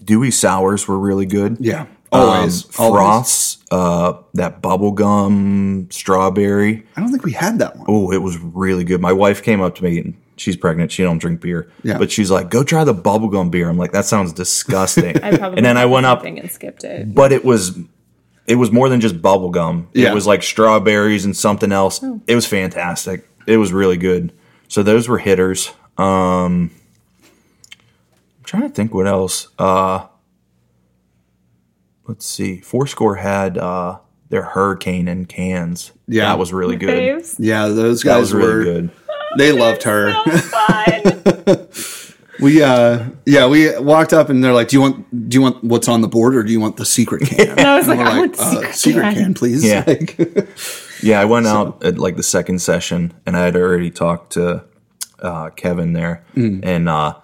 Dewey 0.04 0.30
sours 0.30 0.86
were 0.88 0.98
really 0.98 1.26
good. 1.26 1.56
Yeah, 1.60 1.86
always. 2.12 2.64
Um, 2.64 2.70
always. 2.78 3.00
Frost's, 3.00 3.58
uh, 3.70 4.14
that 4.34 4.60
bubblegum 4.62 5.92
strawberry. 5.92 6.84
I 6.96 7.00
don't 7.00 7.10
think 7.10 7.24
we 7.24 7.32
had 7.32 7.58
that 7.60 7.76
one. 7.76 7.86
Oh, 7.88 8.12
it 8.12 8.18
was 8.22 8.38
really 8.38 8.84
good. 8.84 9.00
My 9.00 9.12
wife 9.12 9.42
came 9.42 9.60
up 9.60 9.74
to 9.76 9.84
me 9.84 9.98
and 9.98 10.14
she's 10.40 10.56
pregnant. 10.56 10.90
She 10.90 11.02
don't 11.02 11.18
drink 11.18 11.40
beer. 11.40 11.70
Yeah. 11.82 11.98
But 11.98 12.10
she's 12.10 12.30
like, 12.30 12.50
go 12.50 12.64
try 12.64 12.82
the 12.84 12.94
bubblegum 12.94 13.50
beer. 13.50 13.68
I'm 13.68 13.76
like, 13.78 13.92
that 13.92 14.04
sounds 14.06 14.32
disgusting. 14.32 15.16
I 15.22 15.36
probably 15.36 15.58
and 15.58 15.66
then 15.66 15.76
I 15.76 15.86
went 15.86 16.06
up, 16.06 16.24
and 16.24 16.50
skipped 16.50 16.82
it. 16.84 17.14
but 17.14 17.32
it 17.32 17.44
was 17.44 17.78
it 18.46 18.56
was 18.56 18.72
more 18.72 18.88
than 18.88 19.00
just 19.00 19.20
bubblegum. 19.22 19.86
Yeah. 19.94 20.10
It 20.10 20.14
was 20.14 20.26
like 20.26 20.42
strawberries 20.42 21.24
and 21.24 21.36
something 21.36 21.70
else. 21.72 22.02
It 22.26 22.34
was 22.34 22.46
fantastic. 22.46 23.28
It 23.46 23.58
was 23.58 23.72
really 23.72 23.96
good. 23.96 24.32
So 24.68 24.82
those 24.82 25.08
were 25.08 25.18
hitters. 25.18 25.72
Um 25.98 26.70
I'm 28.38 28.44
trying 28.44 28.62
to 28.62 28.68
think 28.70 28.94
what 28.94 29.06
else. 29.06 29.48
Uh 29.58 30.06
let's 32.08 32.26
see. 32.26 32.60
Fourscore 32.60 33.16
had 33.16 33.58
uh 33.58 33.98
their 34.30 34.42
hurricane 34.42 35.08
in 35.08 35.26
cans. 35.26 35.92
Yeah. 36.06 36.26
That 36.26 36.38
was 36.38 36.52
really 36.52 36.76
good. 36.76 36.90
Faves. 36.90 37.36
Yeah, 37.38 37.66
those 37.68 38.02
That 38.02 38.10
guys 38.10 38.20
was 38.20 38.34
really 38.34 38.54
were. 38.54 38.64
good. 38.64 38.90
They 39.36 39.52
loved 39.52 39.82
her. 39.84 40.12
So 40.12 40.38
fun. 40.38 41.68
We 42.40 42.62
uh 42.62 43.04
yeah, 43.26 43.46
we 43.48 43.78
walked 43.78 44.14
up 44.14 44.30
and 44.30 44.42
they're 44.42 44.54
like, 44.54 44.68
"Do 44.68 44.76
you 44.76 44.80
want 44.80 45.28
do 45.28 45.36
you 45.36 45.42
want 45.42 45.62
what's 45.62 45.88
on 45.88 46.00
the 46.00 46.08
board 46.08 46.34
or 46.34 46.42
do 46.42 46.50
you 46.50 46.58
want 46.58 46.78
the 46.78 46.86
secret 46.86 47.22
can?" 47.28 47.50
And 47.50 47.60
I 47.60 47.76
was 47.76 47.86
like, 47.86 47.98
We're 47.98 48.06
I 48.06 48.18
want 48.18 48.38
"Uh, 48.38 48.72
secret 48.72 49.02
can." 49.02 49.14
can, 49.14 49.34
please. 49.34 49.62
Yeah. 49.62 49.84
Like, 49.86 50.16
Yeah, 51.02 51.20
I 51.20 51.26
went 51.26 51.46
out 51.46 51.84
at 51.84 51.98
like 51.98 52.16
the 52.16 52.22
second 52.22 52.60
session 52.60 53.12
and 53.26 53.36
I 53.36 53.44
had 53.44 53.56
already 53.56 53.90
talked 53.90 54.32
to 54.34 54.64
uh, 55.20 55.50
Kevin 55.50 55.92
there, 55.92 56.24
and 56.34 56.88
uh, 56.88 57.16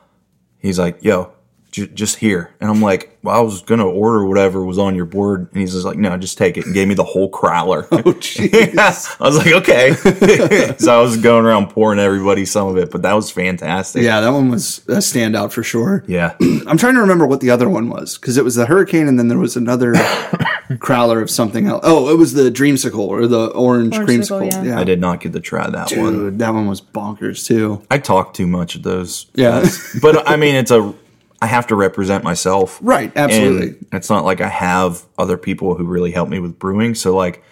he's 0.59 0.79
like, 0.79 1.03
"Yo, 1.03 1.33
j- 1.77 1.87
just 1.95 2.17
here," 2.17 2.51
and 2.61 2.71
I'm 2.71 2.81
like, 2.81 3.17
"Well, 3.23 3.37
I 3.37 3.41
was 3.41 3.61
gonna 3.63 3.87
order 3.87 4.25
whatever 4.27 4.65
was 4.65 4.79
on 4.79 4.95
your 4.95 5.05
board," 5.05 5.49
and 5.53 5.61
he's 5.61 5.73
just 5.73 5.85
like, 5.85 5.99
"No, 5.99 6.17
just 6.17 6.39
take 6.39 6.57
it," 6.57 6.65
and 6.65 6.75
gave 6.75 6.89
me 6.89 6.95
the 6.95 7.05
whole 7.05 7.31
crowler. 7.31 7.87
oh 7.93 8.03
jeez. 8.15 8.53
Yeah. 8.53 8.95
I 9.21 9.29
was 9.29 9.37
like, 9.37 9.53
"Okay," 9.53 9.93
so 10.79 10.99
I 10.99 11.03
was 11.03 11.17
going 11.19 11.45
around 11.45 11.69
pouring 11.71 11.99
everybody 12.01 12.45
some 12.47 12.67
of 12.69 12.77
it, 12.79 12.91
but 12.91 13.03
that 13.03 13.13
was 13.15 13.31
fantastic. 13.31 14.03
Yeah, 14.03 14.21
that 14.21 14.31
one 14.33 14.51
was 14.51 14.79
a 14.89 14.99
standout 14.99 15.53
for 15.53 15.63
sure. 15.63 16.03
yeah. 16.07 16.35
I'm 16.67 16.79
trying 16.79 16.95
to 16.95 17.01
remember 17.01 17.27
what 17.27 17.41
the 17.41 17.51
other 17.51 17.69
one 17.69 17.89
was 17.91 18.17
because 18.19 18.37
it 18.39 18.45
was 18.45 18.55
the 18.55 18.67
hurricane 18.67 19.07
and 19.09 19.19
then 19.19 19.29
there 19.29 19.39
was 19.39 19.57
another 19.57 19.93
crowler 20.79 21.23
of 21.23 21.31
something 21.31 21.67
else. 21.67 21.83
Oh, 21.87 22.09
it 22.11 22.19
was 22.19 22.33
the 22.33 22.51
dreamsicle 22.51 22.99
or 23.07 23.27
the 23.27 23.47
orange 23.49 23.95
Orangesicle, 23.95 24.51
creamsicle. 24.51 24.65
yeah. 24.65 24.81
I 24.81 24.85
did 24.85 25.01
not 25.01 25.21
get 25.21 25.33
to 25.35 25.41
try 25.41 25.69
that 25.71 25.93
one. 25.93 26.39
That 26.39 26.55
one 26.55 26.67
was 26.67 26.81
bonkers 26.81 27.47
too. 27.47 27.83
I 27.91 27.99
talk 27.99 28.35
too 28.35 28.47
much 28.47 28.77
at 28.77 28.83
those. 28.83 29.27
Yeah. 29.35 29.61
fests. 29.63 30.01
but 30.01 30.29
I 30.29 30.37
mean, 30.37 30.55
it's 30.55 30.71
a. 30.71 30.95
I 31.41 31.47
have 31.47 31.67
to 31.69 31.75
represent 31.75 32.25
myself. 32.25 32.79
Right, 32.81 33.13
absolutely. 33.15 33.69
And 33.69 33.89
it's 33.93 34.09
not 34.09 34.25
like 34.25 34.41
I 34.41 34.49
have 34.49 35.05
other 35.19 35.37
people 35.37 35.75
who 35.75 35.85
really 35.85 36.11
help 36.11 36.29
me 36.29 36.39
with 36.39 36.59
brewing. 36.59 36.95
So 36.95 37.15
like, 37.15 37.43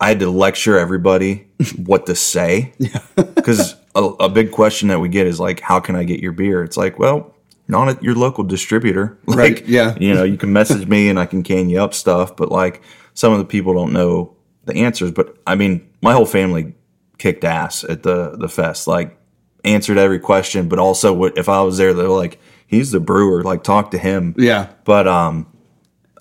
I 0.00 0.08
had 0.08 0.20
to 0.20 0.30
lecture 0.30 0.78
everybody 0.78 1.48
what 1.76 2.06
to 2.06 2.14
say. 2.14 2.72
Because 3.16 3.76
a, 3.94 4.02
a 4.02 4.28
big 4.28 4.52
question 4.52 4.88
that 4.88 5.00
we 5.00 5.08
get 5.08 5.26
is 5.26 5.38
like, 5.38 5.60
how 5.60 5.80
can 5.80 5.96
I 5.96 6.04
get 6.04 6.20
your 6.20 6.32
beer? 6.32 6.64
It's 6.64 6.76
like, 6.76 6.98
well, 6.98 7.34
not 7.68 7.88
at 7.88 8.02
your 8.02 8.14
local 8.14 8.44
distributor. 8.44 9.18
Like, 9.26 9.36
Right, 9.36 9.66
yeah. 9.66 9.96
You 10.00 10.14
know, 10.14 10.24
you 10.24 10.36
can 10.36 10.52
message 10.52 10.88
me 10.88 11.08
and 11.08 11.18
I 11.18 11.26
can 11.26 11.42
can 11.42 11.68
you 11.68 11.80
up 11.80 11.94
stuff, 11.94 12.36
but 12.36 12.50
like 12.50 12.82
some 13.14 13.32
of 13.32 13.38
the 13.38 13.44
people 13.44 13.74
don't 13.74 13.92
know 13.92 14.34
the 14.64 14.76
answers. 14.76 15.12
But 15.12 15.36
I 15.46 15.54
mean, 15.54 15.88
my 16.00 16.12
whole 16.12 16.26
family 16.26 16.74
kicked 17.18 17.44
ass 17.44 17.84
at 17.84 18.02
the 18.02 18.36
the 18.36 18.48
fest. 18.48 18.86
Like, 18.86 19.18
answered 19.64 19.98
every 19.98 20.18
question, 20.18 20.68
but 20.68 20.78
also 20.78 21.12
what 21.12 21.36
if 21.38 21.48
I 21.48 21.62
was 21.62 21.78
there, 21.78 21.92
they're 21.94 22.08
like, 22.08 22.40
he's 22.70 22.90
the 22.92 23.00
brewer. 23.00 23.42
Like, 23.42 23.62
talk 23.64 23.90
to 23.90 23.98
him. 23.98 24.34
Yeah. 24.38 24.68
But 24.84 25.06
um, 25.08 25.46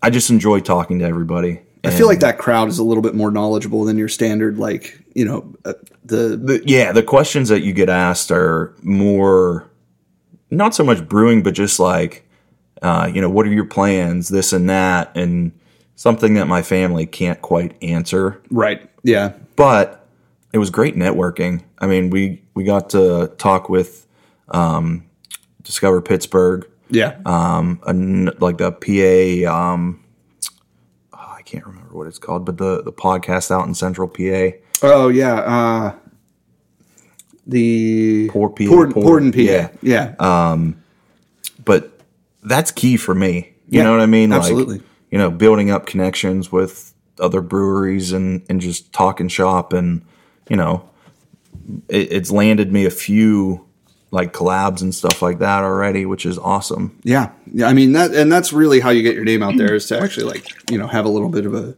I 0.01 0.09
just 0.09 0.29
enjoy 0.29 0.59
talking 0.62 0.99
to 0.99 1.05
everybody. 1.05 1.62
I 1.85 1.91
feel 1.91 2.07
like 2.07 2.19
that 2.19 2.38
crowd 2.38 2.67
is 2.67 2.77
a 2.77 2.83
little 2.83 3.01
bit 3.01 3.15
more 3.15 3.31
knowledgeable 3.31 3.85
than 3.85 3.97
your 3.97 4.09
standard, 4.09 4.57
like, 4.57 4.99
you 5.15 5.23
know, 5.23 5.53
uh, 5.63 5.73
the, 6.03 6.35
The- 6.35 6.62
yeah, 6.65 6.91
the 6.91 7.03
questions 7.03 7.47
that 7.49 7.62
you 7.62 7.71
get 7.71 7.88
asked 7.88 8.31
are 8.31 8.75
more 8.83 9.69
not 10.51 10.75
so 10.75 10.83
much 10.83 11.07
brewing, 11.07 11.41
but 11.41 11.53
just 11.53 11.79
like, 11.79 12.27
uh, 12.81 13.09
you 13.13 13.21
know, 13.21 13.29
what 13.29 13.45
are 13.45 13.51
your 13.53 13.63
plans, 13.65 14.27
this 14.29 14.51
and 14.51 14.69
that, 14.69 15.15
and 15.15 15.51
something 15.95 16.33
that 16.33 16.47
my 16.47 16.62
family 16.62 17.05
can't 17.05 17.41
quite 17.41 17.81
answer. 17.83 18.41
right. 18.49 18.89
Yeah. 19.03 19.33
But 19.55 20.05
it 20.51 20.57
was 20.57 20.69
great 20.69 20.95
networking. 20.95 21.63
I 21.79 21.88
mean, 21.88 22.09
we 22.09 22.41
we 22.55 22.63
got 22.65 22.89
to 22.89 23.31
talk 23.38 23.69
with 23.69 24.05
um, 24.49 25.05
Discover 25.69 26.01
Pittsburgh, 26.01 26.67
Yeah. 26.89 27.17
um, 27.27 27.79
an, 27.86 28.32
like 28.39 28.58
the 28.58 28.71
PA. 28.71 29.53
Um, 29.73 30.03
oh, 31.13 31.34
I 31.38 31.43
can't 31.43 31.63
remember 31.63 31.95
what 31.95 32.08
it's 32.08 32.17
called, 32.17 32.43
but 32.43 32.58
the 32.58 32.82
the 32.82 32.91
podcast 32.91 33.51
out 33.51 33.67
in 33.67 33.75
Central 33.75 34.08
PA. 34.08 34.58
oh, 34.82 35.10
yeah. 35.10 35.36
Uh, 35.36 35.93
the 37.45 38.29
Poor 38.32 38.49
PA, 38.49 38.65
Port, 38.67 38.93
poor- 38.93 39.03
Porden, 39.03 39.32
PA. 39.32 39.38
yeah. 39.39 39.69
Yeah. 39.84 40.55
but 41.65 41.99
that's 42.43 42.71
key 42.71 42.97
for 42.97 43.13
me. 43.13 43.53
You 43.69 43.77
Yeah, 43.79 43.84
know 43.84 43.91
what 43.91 44.01
I 44.01 44.05
mean? 44.08 44.34
absolutely. 44.34 44.77
Like, 44.77 44.86
you 45.12 45.17
know, 45.19 45.29
building 45.29 45.69
up 45.69 45.86
connections 45.86 46.51
with 46.51 46.95
other 47.19 47.41
breweries 47.41 48.12
and, 48.12 48.43
and 48.49 48.60
just 48.60 48.91
talking 48.93 49.27
shop 49.27 49.73
and, 49.73 50.01
you 50.49 50.55
know, 50.55 50.89
it, 51.89 52.12
it's 52.12 52.32
landed 52.32 52.71
me 52.73 52.86
a 52.86 52.89
few 52.91 53.65
like 54.12 54.34
collabs 54.34 54.82
and 54.82 54.93
stuff 54.93 55.22
like 55.22 55.39
that 55.39 55.63
already, 55.63 56.06
which 56.06 56.26
is 56.26 56.38
awesome. 56.38 56.98
Yeah, 57.04 57.32
yeah. 57.54 57.67
I 57.67 57.74
mean 57.74 57.91
that, 57.93 58.12
and 58.13 58.32
that's 58.32 58.52
really 58.54 58.80
how 58.80 58.89
you 58.89 59.04
get 59.04 59.15
your 59.15 59.24
name 59.26 59.43
out 59.43 59.58
there 59.58 59.76
is 59.76 59.86
to 59.88 60.00
actually 60.00 60.26
like 60.26 60.45
you 60.72 60.78
know 60.78 60.88
have 60.88 61.06
a 61.06 61.10
little 61.10 61.30
bit 61.30 61.45
of 61.45 61.54
a 61.54 61.76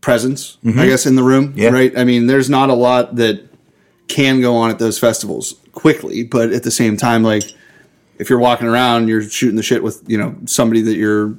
presence, 0.00 0.58
I 0.66 0.86
guess, 0.86 1.06
in 1.06 1.14
the 1.14 1.22
room. 1.22 1.48
Mm-hmm. 1.50 1.58
Yeah. 1.58 1.70
Right. 1.70 1.96
I 1.96 2.04
mean, 2.04 2.26
there's 2.26 2.50
not 2.50 2.70
a 2.70 2.74
lot 2.74 3.16
that 3.16 3.48
can 4.08 4.40
go 4.40 4.56
on 4.56 4.70
at 4.70 4.78
those 4.78 4.98
festivals 4.98 5.54
quickly, 5.72 6.24
but 6.24 6.52
at 6.52 6.64
the 6.64 6.70
same 6.70 6.96
time, 6.96 7.22
like 7.22 7.44
if 8.18 8.28
you're 8.28 8.38
walking 8.40 8.66
around, 8.66 9.08
you're 9.08 9.22
shooting 9.22 9.56
the 9.56 9.62
shit 9.62 9.82
with 9.82 10.02
you 10.06 10.18
know 10.18 10.34
somebody 10.46 10.80
that 10.82 10.96
you're 10.96 11.36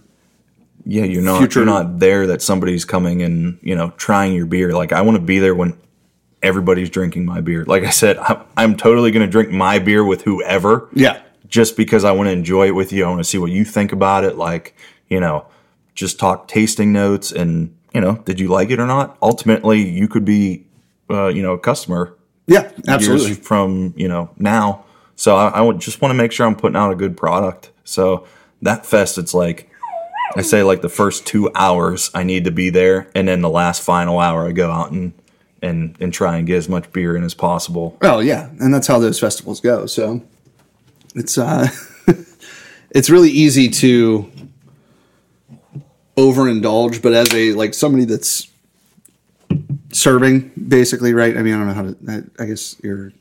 Yeah, 0.86 1.04
you're 1.06 1.22
not 1.22 1.40
Future- 1.40 1.60
you're 1.60 1.66
not 1.66 2.00
there 2.00 2.28
that 2.28 2.42
somebody's 2.42 2.86
coming 2.86 3.22
and, 3.22 3.60
you 3.62 3.76
know, 3.76 3.92
trying 3.98 4.34
your 4.34 4.46
beer. 4.46 4.74
Like 4.74 4.92
I 4.94 5.02
want 5.02 5.16
to 5.18 5.22
be 5.24 5.40
there 5.40 5.56
when 5.56 5.78
everybody's 6.44 6.90
drinking 6.90 7.26
my 7.26 7.42
beer. 7.42 7.66
Like 7.66 7.84
I 7.84 7.90
said, 7.90 8.18
I'm, 8.18 8.42
I'm 8.56 8.78
totally 8.78 9.12
going 9.12 9.26
to 9.26 9.32
drink 9.32 9.50
my 9.50 9.80
beer 9.80 10.04
with 10.04 10.22
whoever. 10.24 10.90
yeah 10.94 11.22
just 11.48 11.78
because 11.78 12.04
I 12.04 12.12
want 12.14 12.28
to 12.30 12.32
enjoy 12.32 12.66
it 12.66 12.72
with 12.72 12.92
you. 12.92 13.06
I 13.06 13.10
want 13.10 13.20
to 13.20 13.24
see 13.24 13.38
what 13.38 13.52
you 13.52 13.64
think 13.64 13.92
about 13.92 14.24
it. 14.24 14.38
Like, 14.38 14.76
you 15.08 15.20
know, 15.20 15.46
just 15.94 16.18
talk 16.18 16.48
tasting 16.48 16.92
notes 16.92 17.32
and, 17.32 17.76
you 17.94 18.02
know, 18.02 18.16
did 18.26 18.40
you 18.40 18.48
like 18.48 18.72
it 18.72 18.80
or 18.80 18.88
not? 18.88 19.18
Ultimately, 19.22 19.88
you 19.88 20.08
could 20.08 20.26
be, 20.26 20.66
uh, 21.12 21.28
you 21.28 21.44
know, 21.44 21.54
a 21.54 21.60
customer 21.60 22.18
yeah 22.48 22.72
absolutely 22.88 23.36
from, 23.36 23.94
you 23.96 24.08
know, 24.08 24.32
now 24.38 24.84
So 25.16 25.36
I, 25.36 25.50
I 25.50 25.62
would 25.62 25.80
just 25.80 26.02
want 26.02 26.12
to 26.12 26.16
make 26.16 26.32
sure 26.32 26.46
I'm 26.46 26.56
putting 26.56 26.76
out 26.76 26.92
a 26.92 26.96
good 26.96 27.16
product. 27.16 27.72
So 27.84 28.26
that 28.62 28.86
fest, 28.86 29.18
it's 29.18 29.34
like 29.34 29.70
I 30.36 30.42
say, 30.42 30.64
like 30.64 30.82
the 30.82 30.90
first 30.90 31.28
two 31.28 31.52
hours 31.54 32.10
I 32.14 32.24
need 32.24 32.46
to 32.46 32.52
be 32.52 32.70
there, 32.70 33.10
and 33.14 33.28
then 33.28 33.42
the 33.42 33.50
last 33.50 33.82
final 33.84 34.20
hour 34.20 34.48
I 34.48 34.52
go 34.52 34.72
out 34.72 34.92
and 34.92 35.14
and 35.64 35.96
and 36.00 36.14
try 36.14 36.38
and 36.38 36.46
get 36.46 36.58
as 36.58 36.70
much 36.70 36.92
beer 36.92 37.16
in 37.16 37.24
as 37.24 37.34
possible. 37.34 37.98
Oh 38.02 38.20
yeah, 38.20 38.50
and 38.60 38.74
that's 38.74 38.86
how 38.86 39.00
those 39.00 39.20
festivals 39.20 39.62
go. 39.62 39.88
So 39.88 40.22
it's 41.16 41.38
uh, 41.38 41.68
it's 42.92 43.10
really 43.10 43.32
easy 43.32 43.70
to 43.70 44.30
overindulge, 46.18 47.02
but 47.02 47.14
as 47.14 47.34
a 47.34 47.54
like 47.54 47.74
somebody 47.74 48.06
that's 48.06 48.48
serving, 49.92 50.52
basically, 50.68 51.14
right? 51.14 51.36
I 51.36 51.42
mean, 51.42 51.54
I 51.54 51.58
don't 51.58 51.68
know 51.68 51.74
how 51.74 51.82
to. 51.84 52.28
I, 52.40 52.44
I 52.44 52.46
guess 52.46 52.76
you're 52.84 53.14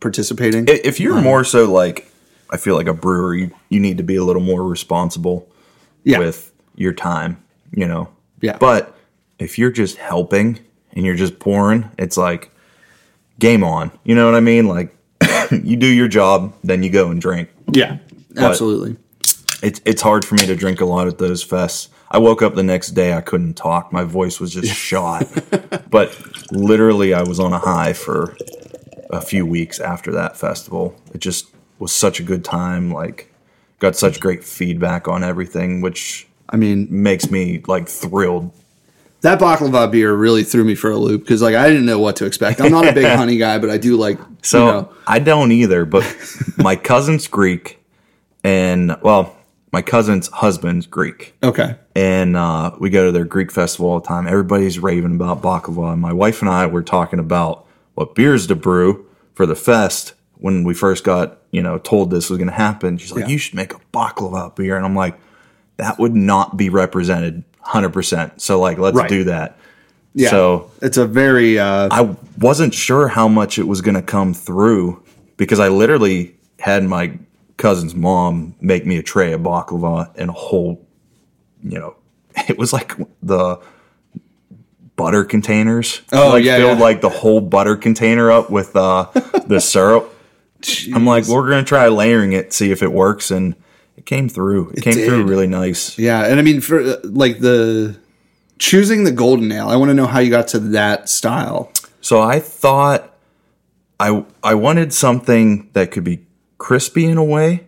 participating. 0.00 0.66
If 0.68 0.98
you're 0.98 1.20
more 1.20 1.44
so 1.44 1.72
like, 1.72 2.10
I 2.50 2.56
feel 2.56 2.74
like 2.74 2.88
a 2.88 2.94
brewery, 2.94 3.52
you 3.68 3.80
need 3.80 3.98
to 3.98 4.04
be 4.04 4.16
a 4.16 4.24
little 4.24 4.42
more 4.42 4.64
responsible 4.64 5.48
yeah, 6.02 6.18
with 6.18 6.52
your 6.74 6.92
time, 6.92 7.42
you 7.70 7.86
know. 7.86 8.08
Yeah. 8.40 8.58
But 8.58 8.98
if 9.38 9.58
you're 9.58 9.70
just 9.70 9.96
helping 9.96 10.58
and 10.94 11.04
you're 11.04 11.16
just 11.16 11.38
pouring, 11.38 11.90
it's 11.98 12.16
like 12.16 12.50
game 13.38 13.62
on. 13.62 13.90
You 14.04 14.14
know 14.14 14.26
what 14.26 14.34
I 14.34 14.40
mean? 14.40 14.66
Like 14.66 14.96
you 15.50 15.76
do 15.76 15.86
your 15.86 16.08
job, 16.08 16.54
then 16.64 16.82
you 16.82 16.90
go 16.90 17.10
and 17.10 17.20
drink. 17.20 17.50
yeah, 17.72 17.98
absolutely. 18.36 18.96
It's 19.62 19.80
it's 19.84 20.02
hard 20.02 20.24
for 20.24 20.34
me 20.34 20.46
to 20.46 20.56
drink 20.56 20.80
a 20.80 20.84
lot 20.84 21.06
at 21.06 21.18
those 21.18 21.44
fests. 21.44 21.88
I 22.10 22.18
woke 22.18 22.42
up 22.42 22.54
the 22.54 22.62
next 22.62 22.90
day, 22.90 23.14
I 23.14 23.20
couldn't 23.20 23.54
talk. 23.54 23.92
My 23.92 24.04
voice 24.04 24.38
was 24.38 24.52
just 24.52 24.72
shot. 24.74 25.26
but 25.90 26.16
literally, 26.52 27.12
I 27.12 27.22
was 27.22 27.40
on 27.40 27.52
a 27.52 27.58
high 27.58 27.92
for 27.92 28.36
a 29.10 29.20
few 29.20 29.44
weeks 29.46 29.80
after 29.80 30.12
that 30.12 30.36
festival. 30.36 30.94
It 31.12 31.18
just 31.18 31.48
was 31.78 31.92
such 31.92 32.20
a 32.20 32.22
good 32.22 32.44
time. 32.44 32.92
Like, 32.92 33.32
got 33.78 33.96
such 33.96 34.20
great 34.20 34.44
feedback 34.44 35.08
on 35.08 35.24
everything, 35.24 35.80
which 35.80 36.28
I 36.50 36.56
mean, 36.56 36.86
makes 36.90 37.30
me 37.30 37.62
like 37.66 37.88
thrilled. 37.88 38.52
That 39.24 39.40
baklava 39.40 39.90
beer 39.90 40.14
really 40.14 40.44
threw 40.44 40.64
me 40.64 40.74
for 40.74 40.90
a 40.90 40.98
loop 40.98 41.22
because 41.22 41.40
like 41.40 41.54
I 41.54 41.66
didn't 41.68 41.86
know 41.86 41.98
what 41.98 42.16
to 42.16 42.26
expect. 42.26 42.60
I'm 42.60 42.70
not 42.70 42.86
a 42.86 42.92
big 42.92 43.06
honey 43.16 43.38
guy, 43.38 43.58
but 43.58 43.70
I 43.70 43.78
do 43.78 43.96
like 43.96 44.18
So 44.42 44.58
you 44.66 44.72
know, 44.72 44.92
I 45.06 45.18
don't 45.18 45.50
either, 45.50 45.86
but 45.86 46.04
my 46.58 46.76
cousin's 46.76 47.26
Greek, 47.26 47.82
and 48.44 48.96
well, 49.02 49.34
my 49.72 49.80
cousin's 49.80 50.28
husband's 50.28 50.86
Greek. 50.86 51.34
okay, 51.42 51.76
and 51.96 52.36
uh, 52.36 52.72
we 52.78 52.90
go 52.90 53.06
to 53.06 53.12
their 53.12 53.24
Greek 53.24 53.50
festival 53.50 53.88
all 53.90 54.00
the 54.00 54.06
time. 54.06 54.26
Everybody's 54.26 54.78
raving 54.78 55.14
about 55.14 55.40
baklava. 55.40 55.94
And 55.94 56.02
my 56.02 56.12
wife 56.12 56.42
and 56.42 56.50
I 56.50 56.66
were 56.66 56.82
talking 56.82 57.18
about 57.18 57.66
what 57.94 58.14
beers 58.14 58.46
to 58.48 58.54
brew 58.54 59.06
for 59.32 59.46
the 59.46 59.56
fest 59.56 60.12
when 60.34 60.64
we 60.64 60.74
first 60.74 61.02
got 61.02 61.38
you 61.50 61.62
know 61.62 61.78
told 61.78 62.10
this 62.10 62.28
was 62.28 62.36
going 62.36 62.50
to 62.50 62.54
happen. 62.54 62.98
She's 62.98 63.10
like, 63.10 63.22
Yeah. 63.22 63.28
"You 63.28 63.38
should 63.38 63.54
make 63.54 63.72
a 63.72 63.80
baklava 63.94 64.54
beer," 64.54 64.76
and 64.76 64.84
I'm 64.84 64.94
like, 64.94 65.18
"That 65.78 65.98
would 65.98 66.14
not 66.14 66.58
be 66.58 66.68
represented 66.68 67.42
100." 67.64 67.90
percent 67.92 68.40
So 68.40 68.60
like, 68.60 68.78
let's 68.78 68.96
Right. 68.96 69.08
do 69.08 69.24
that. 69.24 69.58
yeah. 70.14 70.30
So 70.30 70.70
it's 70.82 70.96
a 70.96 71.06
very 71.06 71.58
uh, 71.58 71.88
I 71.90 72.16
wasn't 72.38 72.74
sure 72.74 73.08
how 73.08 73.28
much 73.28 73.58
it 73.58 73.66
was 73.66 73.80
going 73.80 73.94
to 73.96 74.02
come 74.02 74.32
through 74.34 75.02
because 75.36 75.58
I 75.60 75.68
literally 75.68 76.36
had 76.60 76.84
my 76.84 77.18
cousin's 77.56 77.94
mom 77.94 78.54
make 78.60 78.84
me 78.86 78.96
a 78.98 79.02
tray 79.02 79.32
of 79.32 79.40
baklava 79.42 80.10
and 80.16 80.30
a 80.30 80.32
whole, 80.32 80.84
you 81.62 81.78
know, 81.78 81.96
it 82.48 82.58
was 82.58 82.72
like 82.72 82.92
the 83.22 83.60
butter 84.96 85.24
containers. 85.24 86.02
Oh, 86.12 86.30
like 86.30 86.44
yeah, 86.44 86.56
filled 86.58 86.78
yeah. 86.78 86.84
like 86.84 87.00
the 87.00 87.08
whole 87.08 87.40
butter 87.40 87.76
container 87.76 88.30
up 88.30 88.50
with 88.50 88.74
uh, 88.76 89.06
the 89.46 89.60
syrup. 89.72 90.10
I'm 90.94 91.04
like, 91.04 91.26
we're 91.26 91.48
gonna 91.48 91.64
try 91.64 91.88
layering 91.88 92.32
it, 92.32 92.52
see 92.52 92.70
if 92.70 92.82
it 92.82 92.90
works, 92.92 93.30
and 93.30 93.54
it 93.96 94.06
came 94.06 94.28
through. 94.28 94.70
It, 94.70 94.82
came 94.82 94.94
through 94.94 95.24
really 95.24 95.46
nice. 95.46 95.98
Yeah, 95.98 96.24
and 96.24 96.38
I 96.38 96.42
mean 96.42 96.60
for 96.60 96.82
like 97.02 97.40
the 97.40 97.96
choosing 98.58 99.04
the 99.04 99.12
golden 99.12 99.50
ale, 99.52 99.68
I 99.68 99.76
want 99.76 99.90
to 99.90 99.94
know 99.94 100.06
how 100.06 100.18
you 100.20 100.30
got 100.30 100.48
to 100.48 100.58
that 100.60 101.08
style. 101.08 101.72
So 102.00 102.20
I 102.20 102.40
thought 102.40 103.14
I 104.00 104.24
I 104.42 104.54
wanted 104.54 104.92
something 104.92 105.70
that 105.72 105.90
could 105.90 106.04
be 106.04 106.26
crispy 106.58 107.04
in 107.06 107.18
a 107.18 107.24
way, 107.24 107.66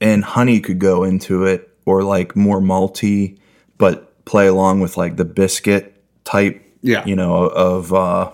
and 0.00 0.24
honey 0.24 0.60
could 0.60 0.78
go 0.78 1.04
into 1.04 1.44
it, 1.44 1.68
or 1.84 2.02
like 2.02 2.34
more 2.36 2.60
malty, 2.60 3.38
but 3.78 4.24
play 4.24 4.46
along 4.46 4.80
with 4.80 4.96
like 4.96 5.16
the 5.16 5.24
biscuit 5.24 6.02
type, 6.24 6.60
Yeah. 6.82 7.04
you 7.06 7.14
know, 7.14 7.44
of 7.46 7.92
uh, 7.94 8.30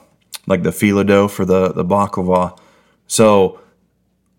like 0.47 0.63
the 0.63 0.71
phyllo 0.71 1.07
dough 1.07 1.29
for 1.29 1.45
the 1.45 1.73
the 1.73 1.85
baklava. 1.85 2.59
So 3.07 3.61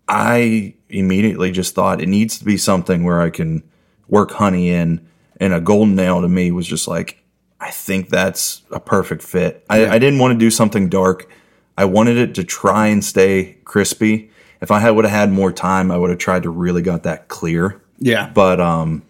I 0.08 0.74
immediately 0.94 1.50
just 1.50 1.74
thought 1.74 2.00
it 2.00 2.08
needs 2.08 2.38
to 2.38 2.44
be 2.44 2.56
something 2.56 3.04
where 3.04 3.20
I 3.20 3.30
can 3.30 3.62
work 4.08 4.32
honey 4.32 4.70
in, 4.70 5.06
and 5.38 5.52
a 5.52 5.60
golden 5.60 5.98
ale 5.98 6.22
to 6.22 6.28
me 6.28 6.50
was 6.50 6.66
just 6.66 6.88
like 6.88 7.22
I 7.60 7.70
think 7.70 8.10
that's 8.10 8.62
a 8.70 8.80
perfect 8.80 9.22
fit. 9.22 9.64
I, 9.70 9.86
I 9.86 9.98
didn't 9.98 10.18
want 10.18 10.32
to 10.32 10.38
do 10.38 10.50
something 10.50 10.88
dark. 10.88 11.30
I 11.78 11.86
wanted 11.86 12.18
it 12.18 12.34
to 12.36 12.44
try 12.44 12.88
and 12.88 13.04
stay 13.04 13.56
crispy. 13.64 14.30
If 14.60 14.70
I 14.70 14.80
had 14.80 14.90
would 14.90 15.04
have 15.04 15.12
had 15.12 15.32
more 15.32 15.52
time, 15.52 15.90
I 15.90 15.96
would 15.96 16.10
have 16.10 16.18
tried 16.18 16.44
to 16.44 16.50
really 16.50 16.82
got 16.82 17.04
that 17.04 17.28
clear. 17.28 17.80
Yeah, 17.98 18.30
But 18.32 18.60
um, 18.60 19.02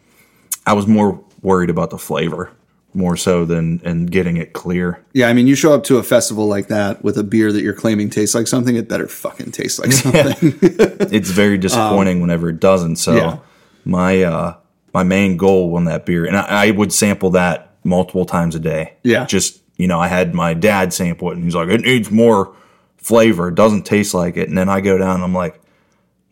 I 0.66 0.74
was 0.74 0.86
more 0.86 1.22
worried 1.42 1.70
about 1.70 1.90
the 1.90 1.98
flavor 1.98 2.52
more 2.94 3.16
so 3.16 3.44
than 3.44 3.80
and 3.84 4.10
getting 4.10 4.36
it 4.36 4.52
clear. 4.52 5.00
yeah. 5.12 5.28
I 5.28 5.32
mean, 5.32 5.46
you 5.48 5.54
show 5.56 5.74
up 5.74 5.82
to 5.84 5.96
a 5.98 6.02
festival 6.02 6.46
like 6.46 6.68
that 6.68 7.02
with 7.02 7.18
a 7.18 7.24
beer 7.24 7.50
that 7.52 7.60
you're 7.62 7.72
claiming 7.74 8.08
tastes 8.08 8.34
like 8.34 8.46
something. 8.46 8.76
It 8.76 8.88
better 8.88 9.08
fucking 9.08 9.50
taste 9.50 9.78
like 9.80 9.92
something. 10.04 10.58
it's 10.62 11.30
very 11.30 11.58
disappointing 11.58 12.20
whenever 12.20 12.48
it 12.48 12.60
doesn't. 12.60 12.96
So 12.96 13.12
Um, 13.12 13.18
yeah. 13.18 13.38
my 13.84 14.22
uh, 14.22 14.56
my 14.92 15.02
main 15.02 15.36
goal 15.36 15.74
on 15.76 15.84
that 15.86 16.06
beer, 16.06 16.24
and 16.24 16.36
I, 16.36 16.66
I 16.66 16.70
would 16.70 16.92
sample 16.92 17.30
that 17.30 17.72
multiple 17.82 18.24
times 18.24 18.54
a 18.54 18.60
day. 18.60 18.94
Yeah. 19.02 19.26
just 19.26 19.60
you 19.76 19.88
know, 19.88 19.98
I 19.98 20.06
had 20.06 20.32
my 20.34 20.54
dad 20.54 20.92
sample 20.92 21.30
it, 21.30 21.34
and 21.34 21.42
he's 21.42 21.56
like, 21.56 21.68
"It 21.68 21.80
needs 21.80 22.08
more 22.12 22.54
flavor. 22.96 23.48
It 23.48 23.56
doesn't 23.56 23.84
taste 23.84 24.14
like 24.14 24.36
it." 24.36 24.48
And 24.48 24.56
then 24.56 24.68
I 24.68 24.80
go 24.80 24.96
down, 24.98 25.16
and 25.16 25.24
I'm 25.24 25.34
like, 25.34 25.60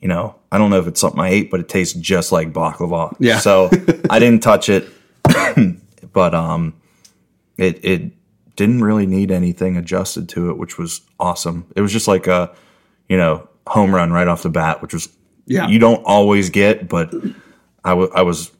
you 0.00 0.06
know, 0.06 0.36
I 0.52 0.58
don't 0.58 0.70
know 0.70 0.78
if 0.78 0.86
it's 0.86 1.00
something 1.00 1.20
I 1.20 1.30
ate, 1.30 1.50
but 1.50 1.58
it 1.58 1.68
tastes 1.68 1.92
just 1.94 2.30
like 2.30 2.52
baklava. 2.52 3.16
Yeah. 3.18 3.38
So 3.40 3.68
I 4.10 4.20
didn't 4.20 4.44
touch 4.44 4.68
it, 4.68 4.88
but 6.12 6.34
um, 6.34 6.74
it 7.56 7.84
it 7.84 8.12
didn't 8.56 8.82
really 8.84 9.06
need 9.06 9.30
anything 9.30 9.76
adjusted 9.76 10.28
to 10.30 10.50
it, 10.50 10.58
which 10.58 10.78
was 10.78 11.00
awesome. 11.18 11.66
It 11.74 11.80
was 11.80 11.92
just 11.92 12.06
like 12.08 12.26
a, 12.26 12.54
you 13.08 13.16
know, 13.16 13.48
home 13.66 13.94
run 13.94 14.12
right 14.12 14.28
off 14.28 14.42
the 14.42 14.50
bat, 14.50 14.82
which 14.82 14.92
was 14.92 15.08
Yeah. 15.46 15.68
you 15.68 15.78
don't 15.78 16.02
always 16.04 16.50
get, 16.50 16.88
but 16.88 17.12
I 17.84 17.94
wa- 17.94 18.10
I 18.14 18.22
was. 18.22 18.50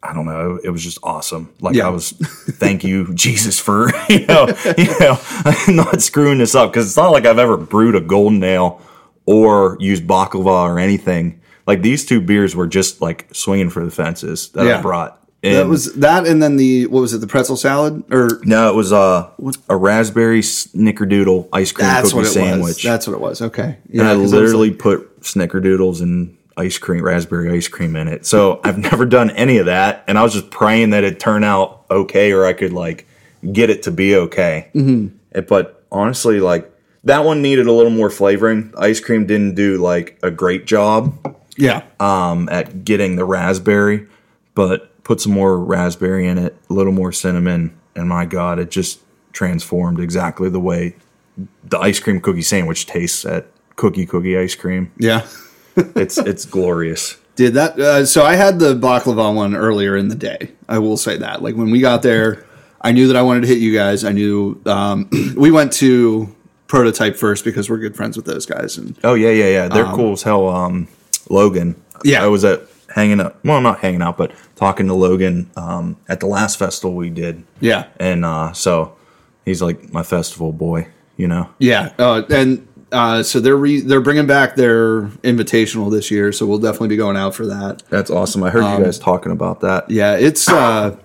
I 0.00 0.12
don't 0.14 0.26
know. 0.26 0.60
It 0.62 0.70
was 0.70 0.82
just 0.84 0.98
awesome. 1.02 1.52
Like 1.60 1.74
Yeah. 1.74 1.88
I 1.88 1.90
was, 1.90 2.12
thank 2.12 2.84
you, 2.84 3.12
Jesus, 3.14 3.58
for 3.58 3.90
you 4.08 4.26
know, 4.26 4.46
you 4.78 4.98
know, 5.00 5.18
not 5.68 6.00
screwing 6.02 6.38
this 6.38 6.54
up 6.54 6.70
because 6.72 6.86
it's 6.86 6.96
not 6.96 7.10
like 7.10 7.26
I've 7.26 7.38
ever 7.38 7.56
brewed 7.56 7.96
a 7.96 8.00
golden 8.00 8.42
ale 8.44 8.80
or 9.26 9.76
used 9.80 10.06
baklava 10.06 10.46
or 10.70 10.78
anything. 10.78 11.40
Like 11.66 11.82
these 11.82 12.06
two 12.06 12.20
beers 12.20 12.54
were 12.54 12.68
just 12.68 13.00
like 13.02 13.28
swinging 13.34 13.70
for 13.70 13.84
the 13.84 13.90
fences 13.90 14.50
that 14.50 14.66
Yeah. 14.66 14.78
I 14.78 14.82
brought. 14.82 15.17
That 15.42 15.66
was 15.66 15.94
that, 15.94 16.26
and 16.26 16.42
then 16.42 16.56
the 16.56 16.86
what 16.86 17.00
was 17.00 17.14
it? 17.14 17.18
The 17.18 17.26
pretzel 17.26 17.56
salad, 17.56 18.04
or 18.12 18.28
no, 18.42 18.70
it 18.70 18.74
was 18.74 18.92
uh, 18.92 19.30
a 19.68 19.76
raspberry 19.76 20.40
snickerdoodle 20.40 21.48
ice 21.52 21.72
cream 21.72 21.86
that's 21.86 22.10
cookie 22.10 22.16
what 22.16 22.26
it 22.26 22.30
sandwich. 22.30 22.66
was. 22.66 22.82
That's 22.82 23.06
what 23.06 23.14
it 23.14 23.20
was. 23.20 23.42
Okay, 23.42 23.78
yeah. 23.88 24.00
and 24.00 24.08
I 24.08 24.14
literally 24.14 24.70
like- 24.70 24.78
put 24.78 25.20
snickerdoodles 25.20 26.02
and 26.02 26.36
ice 26.56 26.76
cream, 26.78 27.04
raspberry 27.04 27.50
ice 27.56 27.68
cream 27.68 27.94
in 27.94 28.08
it. 28.08 28.26
So 28.26 28.60
I've 28.64 28.78
never 28.90 29.06
done 29.06 29.30
any 29.30 29.58
of 29.58 29.66
that, 29.66 30.04
and 30.08 30.18
I 30.18 30.22
was 30.24 30.32
just 30.32 30.50
praying 30.50 30.90
that 30.90 31.04
it 31.04 31.20
turn 31.20 31.44
out 31.44 31.84
okay, 31.90 32.32
or 32.32 32.44
I 32.44 32.52
could 32.52 32.72
like 32.72 33.06
get 33.52 33.70
it 33.70 33.84
to 33.84 33.90
be 33.92 34.16
okay. 34.16 34.70
Mm-hmm. 34.74 35.40
But 35.48 35.84
honestly, 35.92 36.40
like 36.40 36.68
that 37.04 37.24
one 37.24 37.42
needed 37.42 37.66
a 37.68 37.72
little 37.72 37.92
more 37.92 38.10
flavoring. 38.10 38.74
Ice 38.76 38.98
cream 38.98 39.26
didn't 39.26 39.54
do 39.54 39.78
like 39.78 40.18
a 40.22 40.32
great 40.32 40.66
job 40.66 41.36
yeah, 41.56 41.82
um, 42.00 42.48
at 42.48 42.84
getting 42.84 43.16
the 43.16 43.24
raspberry, 43.24 44.08
but 44.54 44.87
put 45.08 45.22
some 45.22 45.32
more 45.32 45.58
raspberry 45.58 46.26
in 46.28 46.36
it, 46.36 46.54
a 46.68 46.74
little 46.74 46.92
more 46.92 47.12
cinnamon, 47.12 47.74
and 47.96 48.10
my 48.10 48.26
God, 48.26 48.58
it 48.58 48.70
just 48.70 49.00
transformed 49.32 50.00
exactly 50.00 50.50
the 50.50 50.60
way 50.60 50.94
the 51.64 51.78
ice 51.78 51.98
cream 51.98 52.20
cookie 52.20 52.42
sandwich 52.42 52.84
tastes 52.84 53.24
at 53.24 53.46
Cookie 53.76 54.04
Cookie 54.04 54.36
Ice 54.36 54.54
Cream. 54.54 54.92
yeah. 54.98 55.26
It's 55.94 56.18
it's 56.18 56.44
glorious. 56.44 57.16
Did 57.36 57.54
that? 57.54 57.78
Uh, 57.78 58.04
so 58.04 58.24
I 58.24 58.34
had 58.34 58.58
the 58.58 58.74
baklava 58.74 59.32
one 59.32 59.54
earlier 59.54 59.96
in 59.96 60.08
the 60.08 60.16
day. 60.16 60.50
I 60.68 60.80
will 60.80 60.96
say 60.96 61.16
that. 61.18 61.40
Like 61.40 61.54
when 61.54 61.70
we 61.70 61.78
got 61.78 62.02
there, 62.02 62.44
I 62.80 62.90
knew 62.90 63.06
that 63.06 63.14
I 63.14 63.22
wanted 63.22 63.42
to 63.42 63.46
hit 63.46 63.58
you 63.58 63.72
guys. 63.72 64.02
I 64.02 64.10
knew 64.10 64.60
um, 64.66 65.08
we 65.36 65.52
went 65.52 65.72
to 65.74 66.34
prototype 66.66 67.14
first 67.14 67.44
because 67.44 67.70
we're 67.70 67.78
good 67.78 67.94
friends 67.94 68.16
with 68.16 68.26
those 68.26 68.44
guys. 68.44 68.76
And 68.76 68.98
Oh 69.04 69.14
yeah, 69.14 69.30
yeah, 69.30 69.48
yeah. 69.50 69.68
They're 69.68 69.84
cool 69.84 70.14
as 70.14 70.22
hell. 70.24 70.48
Um, 70.48 70.88
Logan. 71.30 71.80
Yeah. 72.02 72.24
I 72.24 72.26
was 72.26 72.44
at 72.44 72.67
hanging 72.94 73.20
up. 73.20 73.42
Well, 73.44 73.60
not 73.60 73.80
hanging 73.80 74.02
out, 74.02 74.16
but 74.16 74.32
talking 74.56 74.86
to 74.88 74.94
Logan 74.94 75.50
um, 75.56 75.96
at 76.08 76.20
the 76.20 76.26
last 76.26 76.58
festival 76.58 76.94
we 76.96 77.10
did, 77.10 77.44
yeah, 77.60 77.86
and 78.00 78.24
uh, 78.24 78.52
so 78.52 78.96
he's 79.44 79.60
like 79.62 79.92
my 79.92 80.02
festival 80.02 80.52
boy. 80.52 80.88
You 81.16 81.26
know. 81.26 81.50
yeah. 81.58 81.92
Uh, 81.98 82.22
and 82.30 82.64
Uh, 82.92 83.22
so 83.22 83.38
they're 83.40 83.56
re- 83.56 83.80
they're 83.82 84.00
bringing 84.00 84.26
back 84.26 84.54
their 84.56 85.02
invitational 85.24 85.90
this 85.90 86.10
year, 86.10 86.32
so 86.32 86.46
we'll 86.46 86.58
definitely 86.60 86.88
be 86.88 86.96
going 86.96 87.16
out 87.18 87.34
for 87.34 87.44
that. 87.46 87.82
That's 87.90 88.10
awesome. 88.10 88.42
I 88.44 88.50
heard 88.50 88.62
you 88.78 88.84
guys 88.84 88.98
talking 88.98 89.30
about 89.32 89.60
that. 89.60 89.90
Yeah, 89.90 90.14
it's 90.16 90.48
uh, 90.48 90.96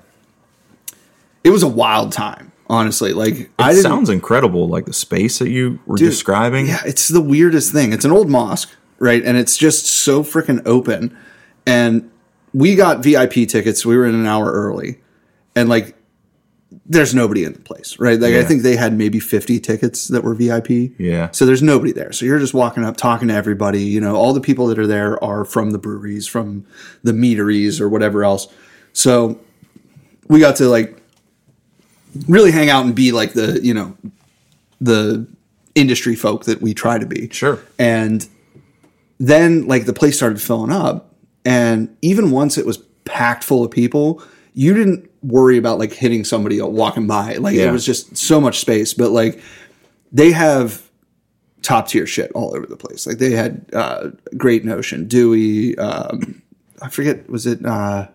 it 1.44 1.50
was 1.50 1.64
a 1.64 1.68
wild 1.68 2.12
time, 2.12 2.52
honestly. 2.70 3.12
Like 3.12 3.34
It 3.34 3.52
I 3.60 3.74
sounds 3.74 4.10
incredible, 4.10 4.68
like 4.70 4.86
the 4.86 4.94
space 4.94 5.40
that 5.40 5.50
you 5.50 5.80
were 5.86 5.98
Dude, 5.98 6.10
describing. 6.10 6.68
Yeah, 6.68 6.82
it's 6.86 7.10
the 7.10 7.22
weirdest 7.22 7.74
thing. 7.74 7.92
It's 7.92 8.06
an 8.06 8.12
old 8.12 8.30
mosque, 8.30 8.70
right? 9.00 9.22
And 9.24 9.36
it's 9.38 9.58
just 9.58 9.86
so 9.86 10.24
freaking 10.24 10.62
open. 10.66 11.18
And 11.66 12.12
we 12.54 12.76
got 12.76 13.04
VIP 13.04 13.48
tickets. 13.48 13.86
We 13.86 13.98
were 13.98 14.06
in 14.06 14.16
an 14.16 14.26
hour 14.26 14.52
early, 14.52 15.00
and 15.56 15.70
like, 15.70 15.96
there's 16.86 17.16
nobody 17.16 17.44
in 17.44 17.54
the 17.54 17.60
place, 17.60 17.98
right? 18.00 18.20
Like, 18.20 18.34
I 18.34 18.44
think 18.44 18.64
they 18.64 18.76
had 18.76 18.94
maybe 18.94 19.20
50 19.20 19.60
tickets 19.60 20.08
that 20.10 20.24
were 20.24 20.34
VIP. 20.34 20.92
Yeah. 20.98 21.32
So 21.32 21.46
there's 21.46 21.62
nobody 21.62 21.92
there. 21.92 22.12
So 22.12 22.26
you're 22.26 22.40
just 22.40 22.54
walking 22.54 22.84
up, 22.84 22.98
talking 22.98 23.28
to 23.30 23.34
everybody. 23.34 23.84
You 23.84 24.02
know, 24.02 24.16
all 24.16 24.34
the 24.34 24.42
people 24.42 24.68
that 24.68 24.80
are 24.80 24.88
there 24.88 25.24
are 25.24 25.46
from 25.46 25.72
the 25.72 25.78
breweries, 25.78 26.28
from 26.28 26.66
the 27.04 27.14
meaderies, 27.14 27.80
or 27.80 27.90
whatever 27.90 28.24
else. 28.24 28.48
So 28.92 29.40
we 30.28 30.40
got 30.40 30.58
to 30.58 30.68
like 30.68 30.98
really 32.28 32.52
hang 32.52 32.70
out 32.70 32.86
and 32.86 32.96
be 32.96 33.12
like 33.12 33.34
the 33.34 33.60
you 33.64 33.74
know 33.74 33.98
the 34.80 35.26
industry 35.76 36.16
folk 36.16 36.46
that 36.46 36.62
we 36.62 36.74
try 36.74 36.98
to 36.98 37.06
be. 37.06 37.30
Sure. 37.30 37.60
And 37.80 38.28
then 39.20 39.68
like 39.68 39.86
the 39.86 39.94
place 39.94 40.18
started 40.18 40.42
filling 40.42 40.72
up 40.72 41.13
and 41.46 41.96
even 42.02 42.32
once 42.32 42.58
it 42.58 42.66
was 42.66 42.78
packed 43.06 43.44
full 43.44 43.64
of 43.64 43.72
people, 43.72 44.22
you 44.54 44.74
didn't 44.74 45.10
worry 45.24 45.58
about 45.58 45.80
like 45.80 45.94
hitting 45.94 46.24
somebody 46.24 46.62
walking 46.62 47.08
by. 47.08 47.36
Like 47.36 47.56
it 47.56 47.72
was 47.72 47.86
just 47.86 48.16
so 48.18 48.40
much 48.42 48.60
space, 48.60 48.94
but 48.94 49.12
like 49.12 49.42
they 50.12 50.32
have 50.32 50.82
top 51.62 51.88
tier 51.88 52.06
shit 52.06 52.32
all 52.34 52.56
over 52.56 52.66
the 52.66 52.76
place. 52.78 53.08
Like 53.08 53.18
they 53.18 53.32
had 53.32 53.66
uh 53.74 54.10
Great 54.38 54.64
Notion, 54.66 55.08
Dewey, 55.08 55.78
um 55.78 56.42
I 56.82 56.90
forget 56.90 57.30
was 57.30 57.46
it 57.46 57.66
uh 57.66 58.08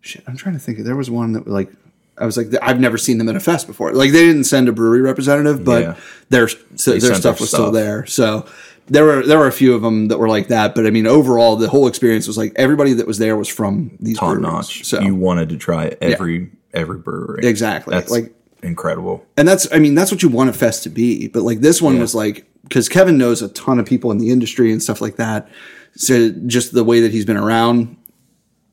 shit, 0.00 0.22
I'm 0.26 0.36
trying 0.36 0.54
to 0.54 0.60
think. 0.60 0.78
There 0.78 0.96
was 0.96 1.10
one 1.10 1.32
that 1.32 1.46
like 1.46 1.70
I 2.18 2.26
was 2.26 2.36
like, 2.36 2.48
I've 2.60 2.78
never 2.78 2.98
seen 2.98 3.16
them 3.18 3.28
at 3.30 3.36
a 3.36 3.40
fest 3.40 3.66
before. 3.66 3.92
Like 3.94 4.12
they 4.12 4.24
didn't 4.24 4.44
send 4.44 4.68
a 4.68 4.72
brewery 4.72 5.00
representative, 5.00 5.64
but 5.64 5.82
Yeah. 5.82 5.96
their 6.28 6.48
so 6.76 6.92
their 6.98 7.14
stuff 7.14 7.40
was 7.40 7.48
still 7.50 7.70
there. 7.72 8.04
So 8.06 8.46
there 8.92 9.04
were 9.04 9.26
there 9.26 9.38
were 9.38 9.46
a 9.46 9.52
few 9.52 9.74
of 9.74 9.82
them 9.82 10.08
that 10.08 10.18
were 10.18 10.28
like 10.28 10.48
that. 10.48 10.74
But 10.74 10.86
I 10.86 10.90
mean, 10.90 11.06
overall, 11.06 11.56
the 11.56 11.68
whole 11.68 11.86
experience 11.88 12.26
was 12.26 12.36
like 12.36 12.52
everybody 12.56 12.92
that 12.94 13.06
was 13.06 13.18
there 13.18 13.36
was 13.36 13.48
from 13.48 13.96
these 14.00 14.18
Top 14.18 14.28
breweries. 14.34 14.42
notch. 14.52 14.84
So 14.84 15.00
You 15.00 15.14
wanted 15.14 15.48
to 15.48 15.56
try 15.56 15.96
every 16.00 16.50
every 16.74 16.98
brewery. 16.98 17.46
Exactly. 17.46 17.92
That's 17.94 18.10
Like- 18.10 18.34
incredible. 18.62 19.26
and 19.36 19.48
that's 19.48 19.66
I 19.72 19.78
mean 19.78 19.94
that's 19.94 20.10
what 20.12 20.22
you 20.22 20.28
want 20.28 20.50
a 20.50 20.52
fest 20.52 20.82
to 20.84 20.88
be. 20.90 21.26
But 21.28 21.42
like 21.42 21.60
this 21.60 21.80
one 21.82 21.98
was 21.98 22.14
like 22.14 22.46
because 22.64 22.88
Kevin 22.88 23.18
knows 23.18 23.42
a 23.42 23.48
ton 23.48 23.78
of 23.80 23.86
people 23.86 24.10
in 24.12 24.18
the 24.18 24.30
industry 24.30 24.70
and 24.72 24.82
stuff 24.82 25.00
like 25.00 25.16
that. 25.16 25.48
So 25.96 26.30
just 26.46 26.72
the 26.72 26.84
way 26.84 27.00
that 27.00 27.10
he's 27.12 27.24
been 27.24 27.36
around, 27.36 27.96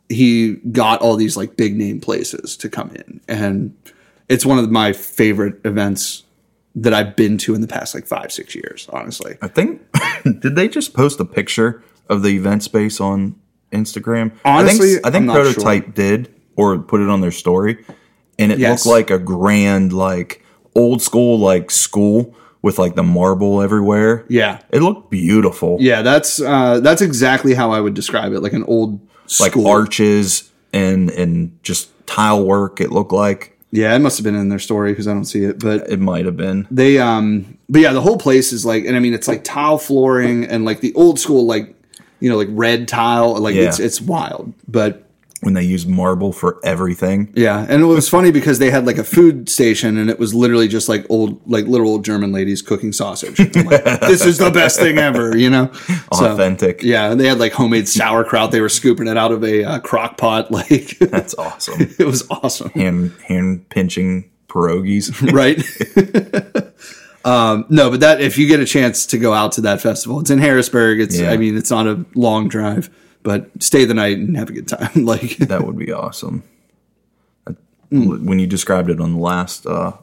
he 0.09 0.55
got 0.71 1.01
all 1.01 1.15
these 1.15 1.35
like 1.37 1.55
big 1.57 1.75
name 1.75 1.99
places 2.01 2.55
to 2.57 2.69
come 2.69 2.91
in, 2.95 3.19
and 3.27 3.75
it's 4.29 4.45
one 4.45 4.57
of 4.59 4.69
my 4.71 4.93
favorite 4.93 5.59
events 5.65 6.23
that 6.75 6.93
I've 6.93 7.15
been 7.15 7.37
to 7.39 7.55
in 7.55 7.61
the 7.61 7.67
past 7.67 7.93
like 7.93 8.05
five 8.07 8.31
six 8.31 8.55
years. 8.55 8.87
Honestly, 8.93 9.35
I 9.41 9.47
think 9.49 9.81
did 10.39 10.55
they 10.55 10.67
just 10.67 10.93
post 10.93 11.19
a 11.19 11.25
picture 11.25 11.83
of 12.09 12.23
the 12.23 12.29
event 12.29 12.63
space 12.63 12.99
on 12.99 13.35
Instagram? 13.71 14.31
Honestly, 14.45 14.97
I 14.97 15.01
think, 15.01 15.05
I 15.05 15.11
think 15.11 15.31
Prototype 15.31 15.93
did 15.93 16.33
or 16.55 16.77
put 16.79 17.01
it 17.01 17.09
on 17.09 17.21
their 17.21 17.31
story, 17.31 17.83
and 18.37 18.51
it 18.51 18.59
Yes. 18.59 18.85
looked 18.85 18.93
like 18.95 19.11
a 19.11 19.19
grand 19.23 19.93
like 19.93 20.43
old 20.75 21.01
school 21.01 21.39
like 21.39 21.71
school 21.71 22.35
with 22.61 22.77
like 22.77 22.95
the 22.95 23.03
marble 23.03 23.61
everywhere. 23.61 24.25
yeah, 24.27 24.59
It 24.69 24.81
looked 24.81 25.09
beautiful. 25.09 25.77
yeah. 25.79 26.01
That's 26.01 26.41
uh, 26.41 26.79
that's 26.81 27.01
exactly 27.01 27.53
how 27.53 27.71
I 27.71 27.79
would 27.79 27.93
describe 27.93 28.33
it, 28.33 28.41
like 28.41 28.53
an 28.53 28.63
old 28.65 28.99
school. 29.27 29.63
Like 29.63 29.71
arches 29.71 30.51
and 30.73 31.09
and 31.11 31.57
just 31.63 31.89
tile 32.07 32.43
work. 32.43 32.81
It 32.81 32.91
looked 32.91 33.11
like 33.13 33.57
Yeah, 33.71 33.95
it 33.95 33.99
must 33.99 34.17
have 34.17 34.23
been 34.23 34.35
in 34.35 34.49
their 34.49 34.59
story 34.59 34.91
because 34.91 35.07
I 35.07 35.13
don't 35.13 35.25
see 35.25 35.43
it, 35.43 35.59
but 35.59 35.89
it 35.89 35.99
might 35.99 36.25
have 36.25 36.35
been. 36.37 36.67
they 36.71 36.97
um 36.99 37.57
but 37.69 37.81
yeah 37.81 37.93
the 37.93 38.01
whole 38.01 38.17
place 38.17 38.51
is 38.51 38.65
like 38.65 38.85
and 38.85 38.95
i 38.95 38.99
mean 38.99 39.13
it's 39.13 39.27
like 39.27 39.43
tile 39.43 39.77
flooring 39.77 40.43
and 40.45 40.65
like 40.65 40.79
the 40.81 40.93
old 40.95 41.19
school 41.19 41.45
like 41.45 41.75
you 42.19 42.29
know 42.29 42.35
like 42.37 42.47
red 42.51 42.87
tile 42.87 43.37
like 43.39 43.53
Yeah. 43.55 43.67
it's 43.67 43.79
it's 43.79 44.01
wild 44.01 44.53
but 44.67 45.03
when 45.41 45.53
they 45.53 45.63
use 45.63 45.85
marble 45.85 46.31
for 46.33 46.59
everything. 46.65 47.31
yeah 47.35 47.65
and 47.69 47.81
it 47.81 47.85
was 47.85 48.09
funny 48.09 48.29
because 48.31 48.59
they 48.59 48.69
had 48.69 48.85
like 48.85 48.97
a 48.97 49.03
food 49.03 49.47
station 49.49 49.97
and 49.97 50.09
it 50.09 50.19
was 50.19 50.33
literally 50.33 50.67
just 50.67 50.89
like 50.89 51.05
old 51.09 51.39
like 51.49 51.65
little 51.65 51.87
old 51.87 52.03
german 52.03 52.31
ladies 52.31 52.61
cooking 52.61 52.91
sausage 52.91 53.39
I'm 53.39 53.65
like, 53.65 53.83
this 54.01 54.25
is 54.25 54.37
the 54.37 54.51
best 54.51 54.79
thing 54.79 54.97
ever 54.97 55.37
you 55.37 55.49
know 55.49 55.71
So, 56.13 56.33
Authentic. 56.33 56.83
yeah 56.83 57.11
and 57.11 57.19
they 57.19 57.27
had 57.27 57.39
like 57.39 57.53
homemade 57.53 57.87
sauerkraut 57.87 58.51
they 58.51 58.61
were 58.61 58.69
scooping 58.69 59.07
it 59.07 59.15
out 59.17 59.31
of 59.31 59.43
a 59.43 59.63
uh, 59.63 59.79
crock 59.79 60.17
pot 60.17 60.51
like 60.59 60.97
That's 60.99 61.33
awesome. 61.35 61.75
it 61.99 62.05
was 62.05 62.27
awesome 62.29 62.69
hand 62.71 63.13
hand 63.27 63.69
pinching 63.69 64.29
pierogies. 64.49 65.11
right? 65.31 65.57
um, 67.25 67.65
no, 67.69 67.91
but 67.91 67.99
that 67.99 68.21
if 68.21 68.37
you 68.37 68.47
get 68.47 68.59
a 68.59 68.65
chance 68.65 69.05
to 69.07 69.17
go 69.17 69.33
out 69.33 69.51
to 69.53 69.61
that 69.61 69.81
festival, 69.81 70.19
it's 70.19 70.29
in 70.29 70.39
Harrisburg. 70.39 70.99
It's 70.99 71.19
Yeah. 71.19 71.31
I 71.31 71.37
mean, 71.37 71.55
it's 71.57 71.69
not 71.69 71.85
a 71.87 72.03
long 72.15 72.47
drive, 72.47 72.89
but 73.23 73.49
stay 73.61 73.85
the 73.85 73.93
night 73.93 74.17
and 74.17 74.35
have 74.37 74.49
a 74.49 74.53
good 74.53 74.67
time. 74.67 74.91
like 75.05 75.37
that 75.37 75.65
would 75.65 75.77
be 75.77 75.91
awesome. 75.91 76.43
When 77.91 78.37
you 78.37 78.45
described 78.45 78.89
it 78.91 79.01
on 79.01 79.13
the 79.13 79.19
last 79.19 79.65
uh, 79.65 79.93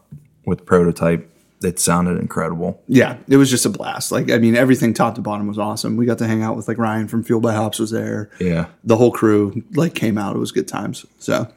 with 0.45 0.67
prototype, 0.67 1.31
it 1.63 1.79
sounded 1.79 2.19
incredible. 2.19 2.83
yeah, 2.89 3.17
it 3.29 3.37
was 3.37 3.49
just 3.49 3.65
a 3.65 3.69
blast. 3.71 4.11
Like 4.11 4.31
I 4.31 4.39
mean, 4.39 4.57
everything 4.57 4.93
top 4.93 5.15
to 5.15 5.21
bottom 5.21 5.47
was 5.47 5.59
awesome. 5.59 5.97
We 5.97 6.05
got 6.05 6.19
to 6.19 6.27
hang 6.27 6.43
out 6.43 6.57
with 6.57 6.67
like 6.67 6.79
Ryan 6.79 7.07
from 7.07 7.23
Fueled 7.23 7.43
by 7.45 7.55
Hops 7.55 7.79
was 7.79 7.93
there. 7.93 8.29
Yeah, 8.41 8.67
The 8.83 8.97
whole 8.97 9.13
crew 9.13 9.63
like 9.75 9.95
came 9.95 10.19
out. 10.19 10.35
It 10.35 10.41
was 10.41 10.51
good 10.53 10.67
times. 10.67 11.07
So 11.19 11.49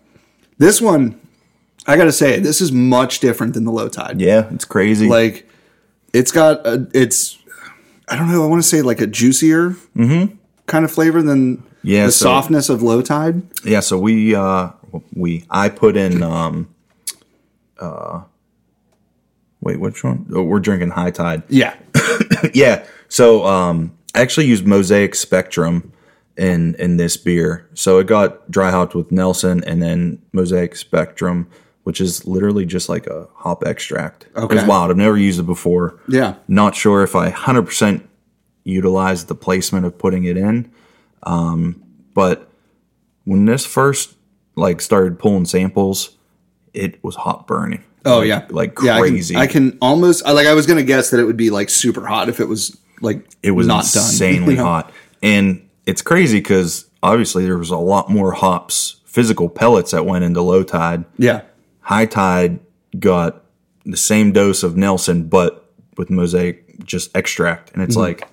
this 0.60 0.80
one, 0.80 1.20
I 1.88 1.98
got 1.98 2.06
to 2.06 2.12
say, 2.12 2.40
this 2.40 2.62
is 2.62 2.72
much 2.72 3.20
different 3.22 3.56
than 3.56 3.66
the 3.66 3.72
low 3.72 3.90
tide. 3.90 4.22
yeah, 4.22 4.48
it's 4.54 4.66
crazy. 4.66 5.08
like 5.10 5.50
it's 6.14 6.32
got 6.32 6.66
a, 6.66 6.88
it's 6.94 7.40
I 8.08 8.16
don't 8.16 8.32
know. 8.32 8.44
I 8.44 8.48
want 8.48 8.62
to 8.62 8.68
say 8.68 8.84
like 8.84 9.02
a 9.02 9.08
juicier 9.08 9.76
kind 10.70 10.86
of 10.86 10.92
flavor 10.92 11.22
than. 11.22 11.64
Yeah, 11.84 12.08
the 12.08 12.12
so- 12.12 12.26
softness 12.26 12.70
of 12.70 12.82
low 12.84 13.02
tide. 13.02 13.42
yeah, 13.66 13.80
so 13.80 13.98
we 13.98 14.36
uh, 14.36 14.72
we 15.16 15.46
I 15.50 15.70
put 15.70 15.96
in 15.98 16.22
um, 16.24 16.74
uh, 17.80 18.24
wait, 19.62 19.80
which 19.80 20.04
one? 20.04 20.26
Oh, 20.34 20.44
we're 20.44 20.60
drinking 20.60 20.92
High 20.92 21.12
Tide. 21.12 21.44
Yeah, 21.50 21.76
yeah. 22.54 22.86
So 23.08 23.46
um, 23.46 23.98
I 24.14 24.22
actually 24.22 24.48
used 24.48 24.66
Mosaic 24.68 25.16
Spectrum 25.16 25.92
in 26.38 26.76
in 26.76 26.98
this 26.98 27.16
beer. 27.18 27.68
So 27.74 27.98
it 28.00 28.08
got 28.08 28.50
dry 28.52 28.72
hopped 28.72 28.96
with 28.96 29.12
Nelson 29.12 29.64
and 29.64 29.82
then 29.82 30.22
Mosaic 30.34 30.76
Spectrum, 30.76 31.48
which 31.84 32.02
is 32.02 32.26
literally 32.28 32.66
just 32.66 32.90
like 32.90 33.08
a 33.08 33.28
hop 33.36 33.64
extract. 33.66 34.28
Okay. 34.36 34.66
wild. 34.68 34.92
I've 34.92 34.98
never 34.98 35.18
used 35.18 35.40
it 35.40 35.44
before. 35.46 36.00
yeah, 36.10 36.36
Not 36.48 36.76
sure 36.76 37.04
if 37.04 37.16
I 37.16 37.32
100% 37.32 38.04
utilized 38.70 39.28
the 39.28 39.36
placement 39.36 39.86
of 39.86 39.98
putting 39.98 40.24
it 40.24 40.38
in. 40.38 40.72
Um, 41.24 41.84
but 42.14 42.50
when 43.26 43.46
this 43.46 43.66
first 43.66 44.16
like 44.56 44.82
started 44.82 45.20
pulling 45.20 45.46
samples, 45.46 46.18
it 46.74 47.04
was 47.04 47.16
hot 47.16 47.48
burning. 47.48 47.84
oh 48.06 48.20
Like- 48.20 48.28
yeah, 48.28 48.46
like 48.50 48.78
Yeah, 48.82 48.96
I 48.96 49.00
can- 49.02 49.10
crazy. 49.10 49.36
I 49.36 49.48
can, 49.48 49.78
almost 49.82 50.26
like 50.26 50.48
I 50.48 50.54
was 50.54 50.66
gonna 50.66 50.84
guess 50.84 51.10
that 51.12 51.20
it 51.20 51.26
would 51.26 51.38
be 51.38 51.50
like 51.50 51.70
super 51.70 52.06
hot 52.06 52.30
if 52.30 52.40
it 52.40 52.48
was 52.48 52.78
like 53.02 53.28
it 53.44 53.52
was 53.52 53.68
not 53.68 53.86
done. 53.94 54.04
insanely 54.04 54.54
you 54.56 54.58
know? 54.58 54.66
hot 54.66 54.92
and 55.24 55.68
it's 55.86 56.02
crazy 56.02 56.40
because 56.40 56.86
obviously 57.02 57.46
there 57.46 57.58
was 57.58 57.70
a 57.72 57.78
lot 57.78 58.10
more 58.10 58.34
hops 58.34 58.98
physical 59.06 59.48
pellets 59.50 59.92
that 59.92 60.06
went 60.06 60.24
into 60.26 60.42
low 60.42 60.64
tide 60.64 61.06
Yeah, 61.18 61.42
high 61.80 62.06
tide 62.06 62.60
got 63.00 63.44
the 63.86 63.96
same 63.98 64.32
dose 64.34 64.64
of 64.64 64.76
nelson 64.76 65.28
but 65.30 65.72
with 65.98 66.10
mosaic 66.10 66.84
just 66.84 67.16
extract 67.16 67.72
and 67.74 67.82
it's 67.84 67.96
Mm-hmm. 67.96 68.20
like 68.22 68.28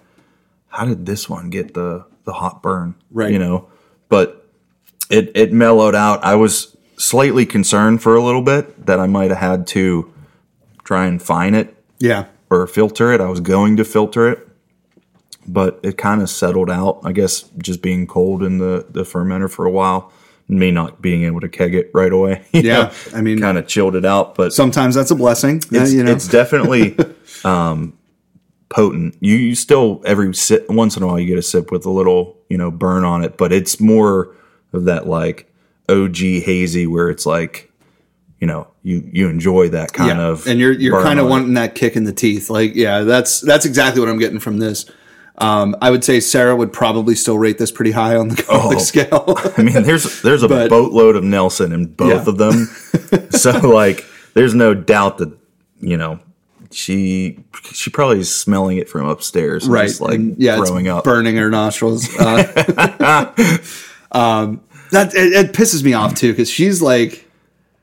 how 0.76 0.84
did 0.84 1.06
this 1.06 1.28
one 1.28 1.50
get 1.50 1.74
the 1.74 2.04
the 2.24 2.32
hot 2.34 2.62
burn 2.62 2.94
Right. 3.10 3.32
you 3.32 3.38
know 3.38 3.68
but 4.08 4.46
it 5.10 5.30
it 5.34 5.52
mellowed 5.52 5.94
out 5.94 6.22
i 6.24 6.34
was 6.34 6.76
slightly 6.98 7.46
concerned 7.46 8.02
for 8.02 8.14
a 8.16 8.22
little 8.22 8.42
bit 8.42 8.86
that 8.86 8.98
i 9.00 9.06
might 9.06 9.30
have 9.30 9.38
had 9.38 9.66
to 9.68 10.12
try 10.84 11.06
and 11.06 11.20
fine 11.22 11.54
it 11.54 11.72
yeah, 11.98 12.26
or 12.50 12.66
filter 12.66 13.10
it. 13.14 13.22
I 13.22 13.28
was 13.30 13.40
going 13.40 13.78
to 13.78 13.84
filter 13.84 14.28
it, 14.28 14.46
but 15.48 15.80
it 15.82 15.96
kind 15.96 16.20
of 16.20 16.28
settled 16.28 16.70
out. 16.70 17.00
I 17.04 17.12
guess 17.12 17.42
just 17.56 17.80
being 17.80 18.06
cold 18.06 18.42
in 18.42 18.58
the 18.58 18.84
the 18.90 19.02
fermenter 19.02 19.50
for 19.50 19.64
a 19.64 19.70
while, 19.70 20.12
me 20.46 20.70
not 20.70 21.00
being 21.00 21.22
able 21.24 21.40
to 21.40 21.48
keg 21.48 21.74
it 21.74 21.90
right 21.94 22.12
away. 22.12 22.44
Yeah, 22.52 22.62
know, 22.62 22.92
I 23.14 23.22
mean- 23.22 23.40
kind 23.40 23.56
of 23.56 23.66
chilled 23.66 23.96
it 23.96 24.04
out. 24.04 24.34
But 24.34 24.52
sometimes 24.52 24.94
that's 24.94 25.10
a 25.10 25.14
blessing. 25.14 25.62
yeah, 25.70 25.84
it's, 25.84 25.92
you 25.94 26.04
know, 26.04 26.12
it's 26.12 26.28
definitely 26.28 26.96
um, 27.44 27.96
potent. 28.68 29.16
You, 29.20 29.36
you 29.36 29.54
still 29.54 30.02
every 30.04 30.34
sip 30.34 30.68
once 30.68 30.96
in 30.96 31.02
a 31.02 31.06
while 31.06 31.18
you 31.18 31.26
get 31.26 31.38
a 31.38 31.42
sip 31.42 31.70
with 31.70 31.86
a 31.86 31.90
little 31.90 32.36
you 32.48 32.58
know 32.58 32.70
burn 32.70 33.04
on 33.04 33.24
it, 33.24 33.36
but 33.36 33.52
it's 33.52 33.80
more 33.80 34.34
of 34.72 34.84
that 34.84 35.06
like 35.06 35.52
OG 35.88 36.16
hazy 36.16 36.86
where 36.86 37.08
it's 37.10 37.26
like 37.26 37.70
you 38.40 38.46
know 38.46 38.68
you 38.82 39.08
you 39.12 39.28
enjoy 39.28 39.68
that 39.70 39.92
kind 39.92 40.18
yeah. 40.18 40.26
of 40.26 40.46
and 40.46 40.60
you're 40.60 40.72
you're 40.72 41.02
kind 41.02 41.18
of 41.20 41.28
wanting 41.28 41.54
that 41.54 41.74
kick 41.74 41.96
in 41.96 42.04
the 42.04 42.12
teeth. 42.12 42.50
Like, 42.50 42.74
yeah, 42.74 43.00
that's 43.00 43.40
that's 43.40 43.64
exactly 43.64 44.00
what 44.00 44.08
I'm 44.08 44.18
getting 44.18 44.40
from 44.40 44.58
this. 44.58 44.86
Um, 45.38 45.76
I 45.82 45.90
would 45.90 46.02
say 46.02 46.20
Sarah 46.20 46.56
would 46.56 46.72
probably 46.72 47.14
still 47.14 47.36
rate 47.36 47.58
this 47.58 47.70
pretty 47.70 47.90
high 47.90 48.16
on 48.16 48.28
the 48.28 48.44
Oh. 48.48 48.78
scale. 48.78 49.34
I 49.58 49.62
mean, 49.62 49.82
there's 49.82 50.22
there's 50.22 50.42
a 50.42 50.48
But- 50.48 50.70
boatload 50.70 51.14
of 51.14 51.24
Nelson 51.24 51.72
in 51.72 51.86
both 51.86 52.08
Yeah. 52.24 52.28
of 52.30 52.38
them. 52.38 52.66
so 53.30 53.50
like, 53.68 54.06
there's 54.34 54.54
no 54.54 54.72
doubt 54.72 55.18
that 55.18 55.36
you 55.78 55.96
know 55.98 56.20
she 56.76 57.38
she 57.72 57.90
probably 57.90 58.20
is 58.20 58.34
smelling 58.34 58.76
it 58.76 58.88
from 58.88 59.08
upstairs, 59.08 59.66
right? 59.66 59.88
Just, 59.88 60.00
like 60.00 60.14
and, 60.14 60.36
yeah, 60.38 60.58
it's 60.58 60.68
throwing 60.68 60.88
up. 60.88 61.04
burning 61.04 61.36
her 61.36 61.50
nostrils. 61.50 62.08
Uh, 62.18 63.56
um, 64.12 64.60
that 64.90 65.14
it, 65.14 65.32
it 65.32 65.52
pisses 65.52 65.82
me 65.82 65.92
off 65.94 66.14
too 66.14 66.32
because 66.32 66.50
she's 66.50 66.82
like, 66.82 67.28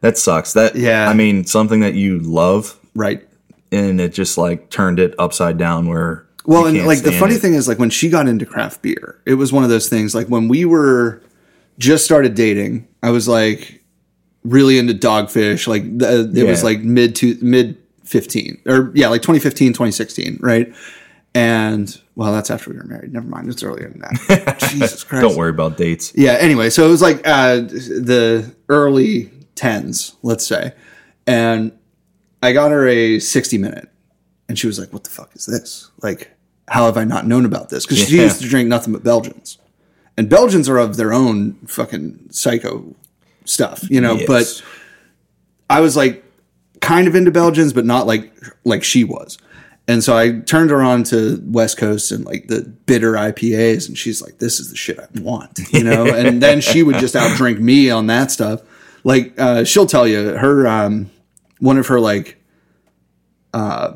That 0.01 0.17
sucks. 0.17 0.53
That 0.53 0.75
Yeah. 0.75 1.09
I 1.09 1.13
mean, 1.13 1.45
something 1.45 1.81
that 1.81 1.95
you 1.95 2.19
love, 2.19 2.77
right. 2.95 3.27
and 3.71 3.99
it 3.99 4.13
just 4.13 4.37
like 4.37 4.69
turned 4.69 4.99
it 4.99 5.15
upside 5.17 5.57
down. 5.57 5.87
Where 5.87 6.27
Well, 6.45 6.67
and 6.67 6.85
like 6.85 7.01
the 7.01 7.11
funny 7.11 7.35
it. 7.35 7.39
thing 7.39 7.55
is, 7.55 7.67
like 7.67 7.79
when 7.79 7.89
she 7.89 8.09
got 8.09 8.27
into 8.27 8.45
craft 8.45 8.81
beer, 8.81 9.19
it 9.25 9.35
was 9.35 9.51
one 9.51 9.63
of 9.63 9.69
those 9.69 9.89
things. 9.89 10.13
Like 10.13 10.27
when 10.27 10.47
we 10.47 10.65
were 10.65 11.21
just 11.79 12.05
started 12.05 12.35
dating, 12.35 12.87
I 13.01 13.09
was 13.09 13.27
like 13.27 13.83
really 14.43 14.77
into 14.77 14.93
dogfish. 14.93 15.67
Like 15.67 15.97
the, 15.97 16.31
it 16.35 16.47
was 16.47 16.63
like 16.63 16.81
mid 16.81 17.15
to 17.17 17.37
mid 17.41 17.77
fifteen, 18.04 18.62
or 18.66 18.91
yeah, 18.93 19.08
like 19.10 19.22
2015, 19.22 19.70
2016, 19.74 20.38
right? 20.41 20.74
And 21.36 21.99
well, 22.16 22.32
that's 22.32 22.51
after 22.51 22.70
we 22.70 22.78
were 22.78 22.84
married. 22.84 23.12
Never 23.12 23.26
mind, 23.28 23.49
it's 23.49 23.64
earlier 23.64 23.89
than 23.89 23.99
that. 24.01 24.60
Jesus 24.70 25.04
Christ! 25.04 25.22
Don't 25.24 25.36
worry 25.38 25.49
about 25.49 25.78
dates. 25.78 26.14
Yeah. 26.16 26.34
Anyway, 26.34 26.70
so 26.70 26.86
it 26.86 26.89
was 26.89 27.01
like 27.01 27.28
uh, 27.28 27.56
the 27.62 28.54
early 28.70 29.32
tens, 29.56 30.16
let's 30.22 30.45
say, 30.45 30.74
and 31.26 31.72
I 32.43 32.54
got 32.54 32.70
her 32.72 32.88
a 32.88 33.18
sixty 33.20 33.58
minute, 33.58 33.89
and 34.47 34.60
she 34.60 34.68
was 34.68 34.78
like, 34.78 34.93
"What 34.93 35.04
the 35.06 35.10
fuck 35.10 35.36
is 35.36 35.45
this? 35.47 35.89
Like, 36.04 36.30
how 36.68 36.86
have 36.86 36.97
I 36.97 37.04
not 37.04 37.26
known 37.26 37.45
about 37.45 37.70
this?" 37.70 37.86
Because 37.86 38.08
she 38.08 38.18
Yeah. 38.18 38.24
used 38.24 38.41
to 38.41 38.47
drink 38.47 38.70
nothing 38.70 38.93
but 38.93 39.04
Belgians, 39.04 39.58
and 40.18 40.30
Belgians 40.30 40.70
are 40.70 40.78
of 40.78 40.97
their 40.97 41.14
own 41.14 41.54
fucking 41.66 42.28
psycho 42.30 42.93
stuff, 43.45 43.89
you 43.89 43.99
know. 44.01 44.14
Yes. 44.18 44.28
But 44.28 44.64
I 45.68 45.82
was 45.82 45.97
like 45.97 46.22
kind 46.84 47.07
of 47.07 47.15
into 47.15 47.31
Belgians, 47.31 47.73
but 47.73 47.86
not 47.86 48.05
like 48.05 48.31
like 48.63 48.84
she 48.84 49.03
was. 49.03 49.38
And 49.88 50.03
so 50.03 50.15
I 50.15 50.39
turned 50.39 50.69
her 50.69 50.81
on 50.81 51.03
to 51.05 51.41
West 51.45 51.77
Coast 51.77 52.11
and 52.11 52.23
like 52.23 52.47
the 52.47 52.61
bitter 52.61 53.13
IPAs, 53.13 53.88
and 53.88 53.97
she's 53.97 54.21
like, 54.21 54.38
"This 54.38 54.59
is 54.59 54.69
the 54.69 54.77
shit 54.77 54.99
I 54.99 55.07
want," 55.19 55.59
you 55.71 55.84
know. 55.84 56.05
and 56.15 56.41
then 56.41 56.61
she 56.61 56.84
would 56.84 56.99
just 56.99 57.15
outdrink 57.15 57.59
me 57.59 57.89
on 57.89 58.07
that 58.07 58.31
stuff. 58.31 58.61
Like 59.03 59.34
uh, 59.39 59.63
she'll 59.63 59.88
tell 59.88 60.07
you, 60.07 60.38
her 60.38 60.67
um, 60.67 61.09
one 61.59 61.77
of 61.77 61.88
her 61.88 61.99
like 61.99 62.38
uh, 63.53 63.93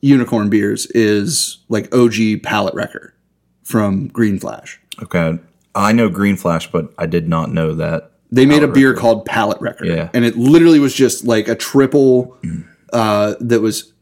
unicorn 0.00 0.50
beers 0.50 0.86
is 0.86 1.58
like 1.68 1.94
OG 1.94 2.42
Palate 2.42 2.74
Wrecker 2.74 3.14
from 3.62 4.08
Green 4.08 4.40
Flash. 4.40 4.80
Okay, 5.02 5.38
I 5.74 5.92
know 5.92 6.08
Green 6.08 6.36
Flash, 6.36 6.70
but 6.70 6.92
I 6.98 7.06
did 7.06 7.28
not 7.28 7.52
know 7.52 7.74
that. 7.74 8.10
They 8.32 8.46
made 8.46 8.62
a 8.62 8.68
beer 8.68 8.88
Record. 8.90 9.00
called 9.00 9.24
Palate 9.26 9.60
Wrecker, 9.60 9.84
Yeah. 9.86 10.10
and 10.12 10.24
it 10.24 10.36
literally 10.36 10.80
was 10.80 10.94
just 10.94 11.24
like 11.24 11.46
a 11.48 11.54
triple 11.54 12.36
uh, 12.92 13.34
that 13.40 13.60
was 13.60 13.92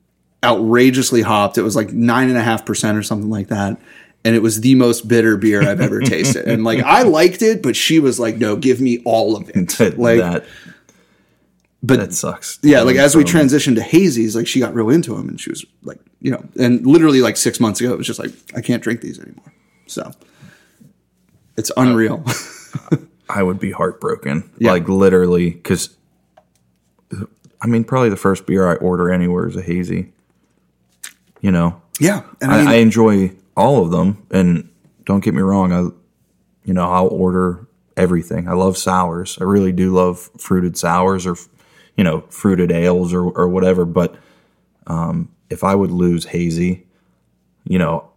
outrageously 0.45 1.23
hopped. 1.23 1.59
It 1.59 1.63
was 1.63 1.77
like 1.77 1.93
nine 1.93 2.29
and 2.29 2.39
a 2.39 2.43
half 2.43 2.65
percent 2.65 2.97
or 2.97 3.03
something 3.03 3.29
like 3.31 3.49
that, 3.49 3.79
and 4.25 4.35
it 4.35 4.41
was 4.41 4.61
the 4.63 4.75
most 4.75 5.07
bitter 5.07 5.37
beer 5.37 5.63
I've 5.69 5.81
ever 5.81 6.01
tasted. 6.03 6.47
And 6.49 6.65
like 6.65 6.81
I 6.83 7.03
liked 7.03 7.43
it, 7.43 7.63
but 7.63 7.77
she 7.77 7.99
was 7.99 8.19
like, 8.19 8.37
"No, 8.39 8.57
give 8.57 8.81
me 8.81 9.03
all 9.05 9.37
of 9.37 9.51
it." 9.55 9.79
Like, 9.99 10.19
that 10.19 10.45
but 11.83 11.99
that 11.99 12.15
sucks. 12.15 12.59
yeah, 12.63 12.83
like 12.83 12.97
as 12.97 13.17
we 13.17 13.25
transitioned 13.25 13.75
to 13.75 13.81
hazies, 13.83 14.35
like 14.37 14.47
she 14.47 14.61
got 14.61 14.73
real 14.75 14.89
into 14.89 15.15
them, 15.17 15.29
and 15.29 15.41
she 15.41 15.51
was 15.51 15.65
like, 15.83 15.99
you 16.21 16.31
know, 16.31 16.43
and 16.59 16.87
literally 16.87 17.21
like 17.21 17.37
six 17.37 17.59
months 17.61 17.81
ago, 17.81 17.93
it 17.93 17.99
was 17.99 18.07
just 18.07 18.21
like, 18.21 18.31
I 18.55 18.61
can't 18.61 18.83
drink 18.83 19.01
these 19.01 19.19
anymore. 19.21 19.53
So 19.87 20.11
it's 21.57 21.71
unreal. 21.77 22.25
I 23.35 23.43
would 23.43 23.59
be 23.59 23.71
heartbroken. 23.71 24.51
Yeah. 24.59 24.73
Like 24.73 24.89
literally, 24.89 25.51
because 25.51 25.97
I 27.63 27.67
mean, 27.67 27.85
probably 27.85 28.11
the 28.11 28.17
first 28.17 28.47
beer 28.47 28.69
I 28.69 28.75
order 28.75 29.11
anywhere 29.11 29.49
is 29.49 29.57
a 29.57 29.63
hazy. 29.63 30.13
You 31.41 31.51
know, 31.51 31.83
yeah, 31.99 32.23
and 32.41 32.53
I 32.53 32.59
mean, 32.59 32.69
I, 32.69 32.73
I 32.73 32.77
enjoy 32.77 33.33
all 33.57 33.83
of 33.83 33.91
them, 33.91 34.25
and 34.31 34.71
don't 35.05 35.25
get 35.25 35.35
me 35.35 35.43
wrong, 35.43 35.73
I, 35.73 35.81
you 36.65 36.73
know, 36.73 36.89
I'll 36.89 37.09
order 37.09 37.67
everything. 37.97 38.49
I 38.49 38.53
love 38.53 38.77
sours. 38.79 39.39
I 39.41 39.45
really 39.45 39.73
do 39.73 39.93
love 39.93 40.31
fruited 40.39 40.77
sours 40.77 41.27
or, 41.27 41.35
you 41.97 42.05
know, 42.05 42.21
fruited 42.29 42.71
ales 42.71 43.13
or 43.13 43.25
or 43.25 43.49
whatever. 43.49 43.85
But 43.85 44.15
um, 44.87 45.31
if 45.51 45.65
I 45.65 45.75
would 45.75 45.91
lose 45.91 46.27
hazy, 46.27 46.87
you 47.65 47.79
know, 47.79 48.12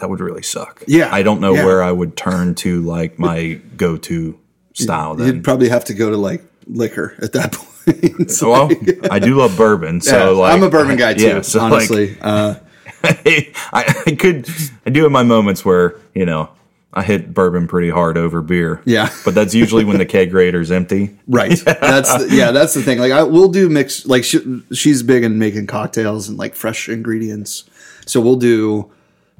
that 0.00 0.08
would 0.08 0.20
really 0.20 0.42
suck. 0.42 0.82
Yeah, 0.86 1.12
I 1.12 1.22
don't 1.22 1.40
know 1.40 1.54
yeah. 1.54 1.64
where 1.64 1.82
I 1.82 1.92
would 1.92 2.16
turn 2.16 2.54
to 2.56 2.80
like 2.82 3.18
my 3.18 3.60
go 3.76 3.96
to 3.96 4.38
style. 4.74 5.14
Then 5.14 5.26
you'd 5.26 5.44
probably 5.44 5.68
have 5.68 5.84
to 5.86 5.94
go 5.94 6.10
to 6.10 6.16
like 6.16 6.42
liquor 6.66 7.16
at 7.20 7.32
that 7.32 7.52
point. 7.86 8.30
So, 8.30 8.50
well, 8.50 8.70
I 9.10 9.18
do 9.18 9.36
love 9.36 9.56
bourbon, 9.56 10.00
so 10.00 10.34
yeah, 10.34 10.38
like 10.40 10.54
I'm 10.54 10.62
a 10.62 10.70
bourbon 10.70 10.96
guy 10.96 11.14
too. 11.14 11.26
yeah, 11.26 11.40
so, 11.40 11.60
like, 11.60 11.72
honestly, 11.72 12.18
uh, 12.20 12.56
I, 13.02 13.52
I 13.72 14.16
could 14.18 14.48
I 14.84 14.90
do 14.90 15.04
have 15.04 15.12
my 15.12 15.22
moments 15.22 15.64
where 15.64 15.96
you 16.14 16.26
know 16.26 16.50
I 16.92 17.02
hit 17.02 17.34
bourbon 17.34 17.68
pretty 17.68 17.90
hard 17.90 18.16
over 18.16 18.40
beer. 18.42 18.82
Yeah. 18.84 19.10
but 19.24 19.34
that's 19.34 19.54
usually 19.54 19.84
when 19.84 19.98
the 19.98 20.06
kegerator's 20.06 20.70
empty. 20.70 21.16
right. 21.28 21.56
That's 21.64 22.12
the, 22.16 22.28
yeah, 22.34 22.50
that's 22.50 22.74
the 22.74 22.82
thing. 22.82 22.98
Like 22.98 23.12
I 23.12 23.22
we'll 23.22 23.50
do 23.50 23.68
mix. 23.68 24.06
Like 24.06 24.24
she, 24.24 24.62
she's 24.72 25.02
big 25.02 25.22
in 25.22 25.38
making 25.38 25.66
cocktails 25.66 26.28
and 26.28 26.38
like 26.38 26.54
fresh 26.54 26.88
ingredients. 26.88 27.68
So 28.06 28.20
we'll 28.20 28.36
do 28.36 28.90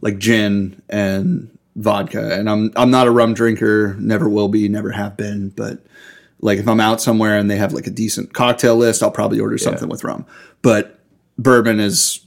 like 0.00 0.18
gin 0.18 0.82
and 0.88 1.56
vodka. 1.76 2.34
And 2.34 2.48
I'm 2.48 2.72
I'm 2.76 2.90
not 2.90 3.06
a 3.06 3.10
rum 3.10 3.34
drinker. 3.34 3.94
Never 3.98 4.28
will 4.28 4.48
be. 4.48 4.68
Never 4.68 4.92
have 4.92 5.16
been. 5.16 5.50
But 5.50 5.84
like 6.40 6.58
if 6.58 6.68
I'm 6.68 6.80
out 6.80 7.00
somewhere 7.00 7.38
and 7.38 7.50
they 7.50 7.56
have 7.56 7.72
like 7.72 7.86
a 7.86 7.90
decent 7.90 8.34
cocktail 8.34 8.76
list, 8.76 9.02
I'll 9.02 9.10
probably 9.10 9.40
order 9.40 9.58
something 9.58 9.88
with 9.88 10.04
rum. 10.04 10.26
But 10.62 10.98
bourbon 11.38 11.80
is 11.80 12.20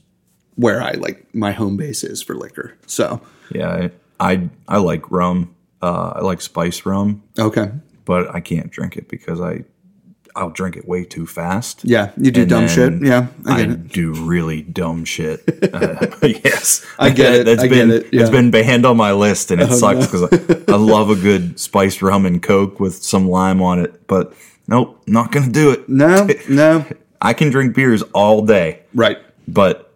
where 0.56 0.82
I 0.82 0.92
like 0.92 1.34
my 1.34 1.52
home 1.52 1.76
base 1.76 2.04
is 2.04 2.22
for 2.22 2.34
liquor. 2.34 2.76
So 2.86 3.20
Yeah, 3.54 3.68
I 3.68 3.90
I, 4.20 4.48
I 4.68 4.76
like 4.78 5.10
rum. 5.10 5.54
Uh, 5.80 6.12
I 6.16 6.20
like 6.20 6.40
spice 6.40 6.86
rum, 6.86 7.24
okay, 7.36 7.72
but 8.04 8.32
I 8.32 8.38
can't 8.38 8.70
drink 8.70 8.96
it 8.96 9.08
because 9.08 9.40
I 9.40 9.64
I'll 10.34 10.50
drink 10.50 10.76
it 10.76 10.86
way 10.88 11.04
too 11.04 11.26
fast. 11.26 11.84
yeah, 11.84 12.12
you 12.16 12.30
do 12.30 12.42
And 12.42 12.50
dumb 12.50 12.68
shit. 12.68 13.02
Yeah, 13.02 13.26
I 13.46 13.58
I, 13.58 13.60
it. 13.62 13.88
do 13.88 14.12
really 14.14 14.62
dumb 14.62 15.04
shit. 15.04 15.40
Uh, 15.72 16.06
yes, 16.22 16.84
I 16.98 17.10
get 17.10 17.34
it, 17.34 17.46
That's 17.46 17.62
I 17.62 17.66
get 17.66 17.74
been 17.74 17.90
it, 17.90 18.06
yeah. 18.12 18.20
Oh, 18.20 18.22
it's 18.22 18.30
been 18.30 18.50
banned 18.50 18.84
on 18.84 18.96
my 18.96 19.12
list, 19.12 19.50
and 19.50 19.60
it 19.60 19.70
sucks 19.72 20.06
because 20.06 20.24
I, 20.24 20.72
I 20.72 20.76
love 20.76 21.08
a 21.08 21.14
good 21.14 21.58
spiced 21.58 22.02
rum 22.02 22.26
and 22.26 22.42
coke 22.42 22.78
with 22.78 23.02
some 23.02 23.28
lime 23.28 23.62
on 23.62 23.78
it. 23.78 24.06
But 24.06 24.34
nope, 24.68 25.02
not 25.06 25.32
gonna 25.32 25.50
do 25.50 25.70
it. 25.70 25.88
No, 25.88 26.28
no, 26.48 26.84
I 27.22 27.32
can 27.32 27.50
drink 27.50 27.74
beers 27.74 28.02
all 28.12 28.44
day, 28.44 28.82
right. 28.94 29.18
but 29.48 29.92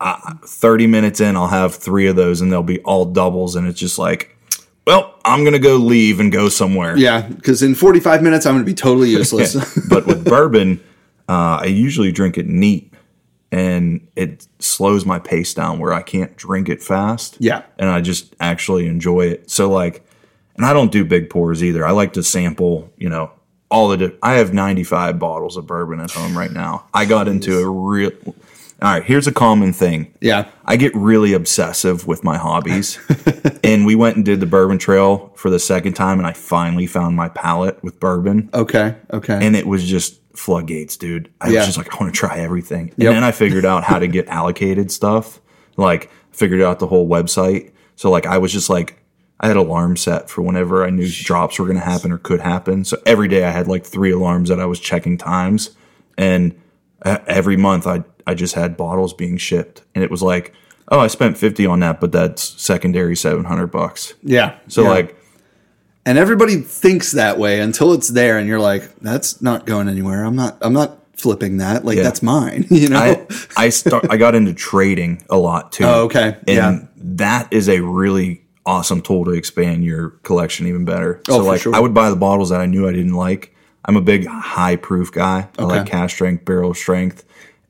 uh, 0.00 0.34
thirty 0.46 0.86
minutes 0.86 1.20
in, 1.20 1.36
I'll 1.36 1.48
have 1.48 1.74
three 1.76 2.06
of 2.08 2.16
those, 2.16 2.40
and 2.40 2.50
they'll 2.50 2.62
be 2.62 2.80
all 2.80 3.04
doubles, 3.04 3.54
and 3.54 3.68
it's 3.68 3.78
just 3.78 3.98
like, 3.98 4.33
well, 4.86 5.18
I'm 5.24 5.44
gonna 5.44 5.58
go 5.58 5.76
leave 5.76 6.20
and 6.20 6.30
go 6.30 6.48
somewhere. 6.48 6.96
Yeah, 6.96 7.22
because 7.28 7.62
in 7.62 7.74
45 7.74 8.22
minutes, 8.22 8.46
I'm 8.46 8.54
going 8.54 8.64
to 8.64 8.70
be 8.70 8.74
totally 8.74 9.10
useless. 9.20 9.54
but 9.88 10.06
with 10.06 10.24
bourbon, 10.24 10.80
uh, 11.28 11.58
I 11.62 11.66
usually 11.66 12.12
drink 12.12 12.36
it 12.36 12.46
neat, 12.46 12.92
and 13.50 14.06
it 14.16 14.46
slows 14.58 15.06
my 15.06 15.18
pace 15.18 15.54
down 15.54 15.78
where 15.78 15.92
I 15.92 16.02
can't 16.02 16.36
drink 16.36 16.68
it 16.68 16.82
fast. 16.82 17.36
Yeah. 17.40 17.62
and 17.78 17.88
I 17.88 18.00
just 18.00 18.34
actually 18.40 18.86
enjoy 18.86 19.26
it. 19.26 19.50
So 19.50 19.70
like, 19.70 20.06
and 20.56 20.66
I 20.66 20.72
don't 20.72 20.92
do 20.92 21.04
big 21.04 21.30
pours 21.30 21.64
either. 21.64 21.86
I 21.86 21.92
like 21.92 22.12
to 22.14 22.22
sample, 22.22 22.92
you 22.96 23.08
know, 23.08 23.30
all 23.70 23.88
the. 23.88 23.96
Di- 23.96 24.16
I 24.22 24.34
have 24.34 24.52
95 24.52 25.18
bottles 25.18 25.56
of 25.56 25.66
bourbon 25.66 26.00
at 26.00 26.10
home 26.10 26.36
right 26.36 26.52
now. 26.52 26.86
I 26.92 27.06
got 27.06 27.26
into 27.28 27.58
a 27.58 27.68
real. 27.68 28.12
All 28.84 28.90
right, 28.92 29.02
here's 29.02 29.26
a 29.26 29.32
common 29.32 29.72
thing. 29.72 30.12
yeah. 30.20 30.46
I 30.66 30.76
get 30.76 30.94
really 30.94 31.32
obsessive 31.32 32.06
with 32.06 32.22
my 32.22 32.36
hobbies. 32.36 32.98
and 33.64 33.86
we 33.86 33.94
went 33.94 34.16
and 34.16 34.24
did 34.26 34.40
the 34.40 34.46
bourbon 34.46 34.76
trail 34.78 35.32
for 35.36 35.48
the 35.50 35.58
second 35.58 35.94
time, 35.94 36.18
and 36.18 36.26
I 36.26 36.34
finally 36.34 36.86
found 36.86 37.16
my 37.16 37.30
palate 37.30 37.82
with 37.82 37.98
bourbon 37.98 38.50
Okay. 38.52 38.94
Okay. 39.12 39.38
and 39.40 39.56
it 39.56 39.66
was 39.66 39.84
just 39.84 40.20
floodgates, 40.36 40.98
dude. 40.98 41.32
I 41.40 41.48
Yeah. 41.48 41.60
was 41.60 41.66
just 41.68 41.78
like, 41.78 41.94
I 41.94 41.96
want 41.98 42.14
to 42.14 42.18
try 42.18 42.38
everything. 42.40 42.90
And 42.90 42.98
Yep. 43.04 43.14
then 43.14 43.24
I 43.24 43.30
figured 43.32 43.64
out 43.64 43.84
how 43.84 43.98
to 43.98 44.06
get 44.06 44.28
allocated 44.28 44.90
stuff. 44.92 45.40
Like, 45.78 46.10
figured 46.30 46.60
out 46.60 46.78
the 46.78 46.86
whole 46.86 47.08
website. 47.08 47.70
So 47.96 48.10
like, 48.10 48.26
I 48.26 48.36
was 48.36 48.52
just 48.52 48.68
like, 48.68 48.98
I 49.40 49.48
had 49.48 49.56
alarm 49.56 49.96
set 49.96 50.28
for 50.28 50.42
whenever 50.42 50.84
I 50.84 50.90
knew 50.90 51.08
drops 51.08 51.58
were 51.58 51.64
going 51.66 51.78
to 51.78 51.84
happen 51.84 52.12
or 52.12 52.18
could 52.18 52.40
happen. 52.40 52.84
So 52.84 52.98
every 53.06 53.28
day 53.28 53.44
I 53.44 53.50
had 53.50 53.66
like 53.66 53.84
three 53.86 54.10
alarms 54.12 54.50
that 54.50 54.60
I 54.60 54.66
was 54.66 54.78
checking 54.78 55.16
times, 55.18 55.70
and 56.18 56.54
uh, 57.02 57.18
every 57.26 57.56
month 57.56 57.86
I 57.86 58.04
I 58.26 58.34
just 58.34 58.54
had 58.54 58.76
bottles 58.76 59.12
being 59.14 59.36
shipped, 59.36 59.82
and 59.94 60.02
it 60.04 60.10
was 60.10 60.22
like, 60.22 60.52
oh, 60.88 60.98
I 61.00 61.06
spent 61.08 61.36
fifty 61.38 61.66
on 61.66 61.80
that, 61.80 62.00
but 62.00 62.12
that's 62.12 62.42
secondary 62.60 63.16
seven 63.16 63.44
hundred 63.44 63.68
bucks. 63.68 64.14
yeah. 64.22 64.58
So 64.68 64.82
yeah. 64.82 64.88
like, 64.90 65.16
And 66.06 66.18
everybody 66.18 66.56
thinks 66.56 67.12
that 67.12 67.38
way 67.38 67.60
until 67.60 67.92
it's 67.94 68.08
there 68.08 68.38
and 68.38 68.46
you're 68.46 68.60
like, 68.60 68.94
that's 69.00 69.40
not 69.40 69.64
going 69.66 69.88
anywhere. 69.88 70.24
I'm 70.24 70.36
not 70.36 70.58
I'm 70.60 70.72
not 70.74 70.98
flipping 71.16 71.58
that. 71.58 71.84
Like 71.84 71.96
Yeah. 71.96 72.02
that's 72.02 72.22
mine. 72.22 72.66
You 72.70 72.88
know? 72.90 72.98
I 72.98 73.26
I 73.56 73.68
start 73.70 74.06
I 74.10 74.16
got 74.18 74.34
into 74.34 74.52
trading 74.52 75.24
a 75.30 75.36
lot 75.38 75.72
too. 75.72 75.84
Oh, 75.84 76.04
okay. 76.04 76.36
And 76.46 76.56
Yeah. 76.56 76.78
that 76.96 77.52
is 77.52 77.68
a 77.68 77.80
really 77.80 78.42
awesome 78.66 79.00
tool 79.00 79.24
to 79.26 79.30
expand 79.30 79.84
your 79.84 80.10
collection 80.24 80.66
even 80.66 80.84
better. 80.84 81.20
Oh, 81.28 81.32
so 81.32 81.38
for 81.38 81.44
like 81.44 81.60
sure. 81.62 81.74
I 81.74 81.80
would 81.80 81.94
buy 81.94 82.10
the 82.10 82.16
bottles 82.16 82.50
that 82.50 82.60
I 82.60 82.66
knew 82.66 82.86
I 82.88 82.92
didn't 82.92 83.14
like. 83.14 83.54
I'm 83.86 83.96
a 83.96 84.00
big 84.02 84.26
high 84.26 84.76
proof 84.76 85.12
guy. 85.12 85.48
Okay. 85.58 85.62
I 85.62 85.78
like 85.78 85.86
cask 85.86 86.14
strength, 86.14 86.44
barrel 86.44 86.74
strength. 86.74 87.24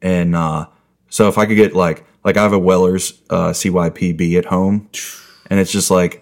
And 0.04 0.36
uh 0.36 0.66
so 1.08 1.26
if 1.28 1.36
I 1.38 1.46
could 1.46 1.56
get 1.56 1.74
like 1.74 2.04
like 2.24 2.36
I 2.36 2.42
have 2.42 2.52
a 2.52 2.58
Weller's 2.58 3.20
uh 3.30 3.48
CYPB 3.50 4.36
at 4.38 4.44
home 4.44 4.88
and 5.50 5.58
it's 5.58 5.72
just 5.72 5.90
like 5.90 6.20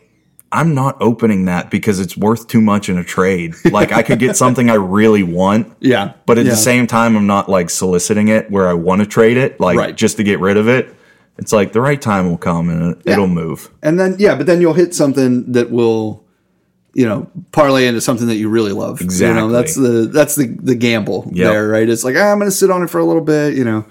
I'm 0.55 0.75
not 0.75 0.97
opening 1.01 1.47
that 1.47 1.71
because 1.71 1.99
it's 1.99 2.15
worth 2.15 2.47
too 2.47 2.61
much 2.61 2.89
in 2.91 2.99
a 2.99 3.05
trade. 3.05 3.55
Like 3.71 3.91
I 3.91 4.03
could 4.03 4.19
get 4.19 4.37
something 4.37 4.69
I 4.71 4.75
really 4.75 5.23
want, 5.23 5.75
yeah. 5.81 6.13
but 6.27 6.37
at 6.39 6.45
Yeah. 6.45 6.51
the 6.53 6.57
same 6.59 6.87
time, 6.87 7.17
I'm 7.17 7.27
not 7.27 7.49
like 7.49 7.71
soliciting 7.71 8.29
it 8.29 8.51
where 8.51 8.69
I 8.69 8.75
want 8.75 9.01
to 9.01 9.07
trade 9.07 9.39
it, 9.39 9.59
like 9.61 9.79
Right. 9.79 9.97
just 9.97 10.19
to 10.19 10.23
get 10.23 10.41
rid 10.41 10.57
of 10.59 10.69
it. 10.69 10.95
It's 11.39 11.53
like 11.55 11.73
the 11.73 11.81
right 11.81 12.01
time 12.01 12.29
will 12.29 12.37
come 12.37 12.69
and 12.69 12.95
it, 12.97 13.03
it'll 13.13 13.27
move. 13.29 13.71
And 13.83 13.99
then 13.99 14.17
yeah, 14.19 14.35
but 14.35 14.45
then 14.47 14.61
you'll 14.61 14.75
hit 14.75 14.95
something 14.95 15.51
that 15.53 15.71
will, 15.71 16.22
you 16.95 17.07
know, 17.07 17.31
parlay 17.53 17.87
into 17.87 18.01
something 18.01 18.27
that 18.27 18.37
you 18.37 18.49
really 18.49 18.73
love. 18.73 19.01
You 19.01 19.07
know, 19.07 19.13
Exactly. 19.49 19.53
that's 19.53 19.75
the 19.75 20.11
that's 20.13 20.37
the 20.37 20.47
the 20.61 20.75
gamble 20.75 21.31
Yep. 21.33 21.51
there, 21.53 21.69
right? 21.69 21.89
It's 21.89 22.05
like 22.05 22.17
ah, 22.17 22.31
I'm 22.33 22.39
going 22.39 22.51
to 22.51 22.57
sit 22.57 22.71
on 22.71 22.83
it 22.83 22.91
for 22.91 22.99
a 22.99 23.05
little 23.05 23.23
bit. 23.23 23.55
You 23.55 23.65
know, 23.65 23.87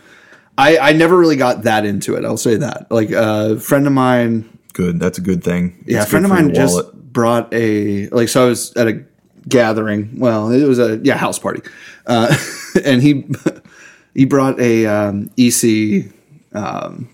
I 0.58 0.78
I 0.78 0.94
never 0.94 1.18
really 1.18 1.36
got 1.38 1.64
that 1.64 1.86
into 1.86 2.16
it. 2.16 2.26
I'll 2.26 2.38
say 2.38 2.58
that. 2.58 2.92
Like 2.92 3.12
uh, 3.12 3.56
a 3.56 3.60
friend 3.60 3.88
of 3.88 3.94
mine, 3.94 4.48
Good. 4.74 5.00
That's 5.00 5.18
a 5.18 5.22
good 5.22 5.44
thing. 5.44 5.84
yeah, 5.88 6.04
a 6.04 6.06
friend 6.06 6.26
of 6.26 6.32
mine 6.32 6.54
just 6.54 6.94
brought 6.94 7.54
a 7.54 8.08
like. 8.10 8.30
So 8.30 8.46
I 8.46 8.50
was 8.50 8.72
at 8.78 8.88
a 8.88 9.04
gathering. 9.50 10.20
Well, 10.20 10.52
it 10.52 10.66
was 10.66 10.80
a 10.80 10.98
yeah 11.04 11.18
house 11.18 11.40
party, 11.40 11.62
uh, 12.06 12.36
and 12.86 13.02
he 13.02 13.26
he 14.14 14.26
brought 14.26 14.60
a 14.60 14.86
um, 14.86 15.30
EC 15.38 16.12
um, 16.54 17.10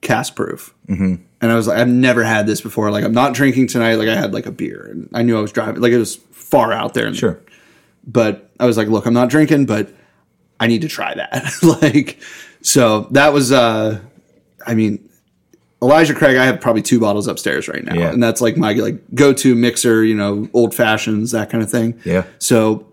cast 0.00 0.34
proof. 0.34 0.74
Mm-hmm. 0.88 1.16
And 1.46 1.52
I 1.52 1.56
was 1.56 1.66
like, 1.68 1.78
I've 1.78 1.88
never 1.88 2.24
had 2.24 2.46
this 2.46 2.60
before. 2.60 2.90
Like, 2.90 3.04
I'm 3.04 3.12
not 3.12 3.32
drinking 3.34 3.68
tonight. 3.68 3.94
Like, 3.94 4.08
I 4.08 4.16
had 4.16 4.34
like 4.34 4.46
a 4.46 4.50
beer, 4.52 4.88
and 4.90 5.08
I 5.14 5.22
knew 5.22 5.38
I 5.38 5.40
was 5.40 5.52
driving. 5.52 5.80
Like, 5.80 5.92
it 5.92 5.98
was 5.98 6.16
far 6.16 6.72
out 6.72 6.92
there. 6.94 7.12
Sure. 7.14 7.40
But 8.06 8.50
I 8.58 8.66
was 8.66 8.76
like, 8.76 8.88
look, 8.88 9.06
I'm 9.06 9.14
not 9.14 9.28
drinking, 9.30 9.66
but 9.66 9.90
I 10.58 10.66
need 10.66 10.82
to 10.82 10.88
try 10.88 11.14
that. 11.14 11.52
like, 11.82 12.18
so 12.62 13.02
that 13.12 13.32
was. 13.32 13.52
uh 13.52 14.00
I 14.66 14.74
mean, 14.74 15.08
Elijah 15.80 16.14
Craig. 16.14 16.36
I 16.36 16.44
have 16.46 16.60
probably 16.60 16.82
two 16.82 16.98
bottles 16.98 17.28
upstairs 17.28 17.68
right 17.68 17.84
now, 17.84 17.94
Yeah. 17.94 18.10
and 18.12 18.20
that's 18.20 18.40
like 18.40 18.56
my 18.56 18.72
like 18.72 19.00
go 19.14 19.32
to 19.34 19.54
mixer. 19.54 20.02
You 20.04 20.16
know, 20.16 20.48
old 20.52 20.74
fashions, 20.74 21.30
that 21.30 21.50
kind 21.50 21.62
of 21.62 21.70
thing. 21.70 22.00
Yeah. 22.04 22.24
So 22.40 22.86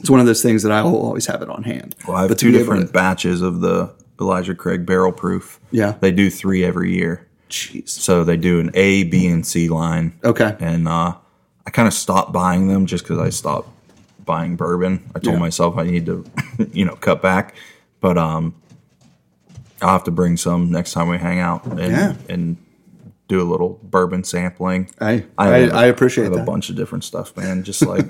it's 0.00 0.10
one 0.10 0.18
of 0.18 0.26
those 0.26 0.42
things 0.42 0.64
that 0.64 0.72
I 0.72 0.82
will 0.82 0.96
always 1.00 1.26
have 1.26 1.42
it 1.42 1.48
on 1.48 1.62
hand. 1.62 1.94
Well, 2.08 2.16
I 2.16 2.20
have 2.22 2.30
But 2.30 2.38
two 2.38 2.50
different 2.50 2.88
to- 2.88 2.92
batches 2.92 3.42
of 3.42 3.60
the 3.60 3.94
Elijah 4.20 4.54
Craig 4.54 4.84
barrel 4.86 5.12
proof. 5.12 5.60
Yeah. 5.70 5.92
They 6.00 6.10
do 6.10 6.30
three 6.30 6.64
every 6.64 6.94
year. 6.94 7.28
Jeez. 7.54 7.88
So 7.88 8.24
they 8.24 8.36
do 8.36 8.58
an 8.60 8.70
A, 8.74 9.04
B, 9.04 9.26
and 9.28 9.46
C 9.46 9.68
line. 9.68 10.18
Okay. 10.24 10.56
And 10.58 10.88
uh, 10.88 11.14
I 11.66 11.70
kind 11.70 11.86
of 11.86 11.94
stopped 11.94 12.32
buying 12.32 12.66
them 12.68 12.86
just 12.86 13.04
because 13.04 13.18
I 13.18 13.30
stopped 13.30 13.68
buying 14.24 14.56
bourbon. 14.56 15.08
I 15.14 15.20
told 15.20 15.34
Yeah. 15.36 15.40
myself 15.40 15.78
I 15.78 15.84
need 15.84 16.06
to, 16.06 16.24
you 16.72 16.84
know, 16.84 16.96
cut 16.96 17.22
back. 17.22 17.54
But 18.00 18.18
um, 18.18 18.54
I'll 19.80 19.90
have 19.90 20.04
to 20.04 20.10
bring 20.10 20.36
some 20.36 20.70
next 20.72 20.92
time 20.92 21.08
we 21.08 21.18
hang 21.18 21.38
out 21.38 21.64
and 21.66 21.78
Yeah. 21.78 22.14
and 22.28 22.56
do 23.28 23.40
a 23.40 23.46
little 23.48 23.78
bourbon 23.82 24.24
sampling. 24.24 24.90
I 25.00 25.24
I, 25.38 25.46
have 25.58 25.70
a- 25.72 25.74
I 25.76 25.84
appreciate 25.86 26.24
I 26.24 26.26
have 26.26 26.34
that. 26.34 26.42
a 26.42 26.44
bunch 26.46 26.70
of 26.70 26.76
different 26.76 27.04
stuff, 27.04 27.36
man. 27.36 27.62
Just 27.62 27.82
like 27.86 28.06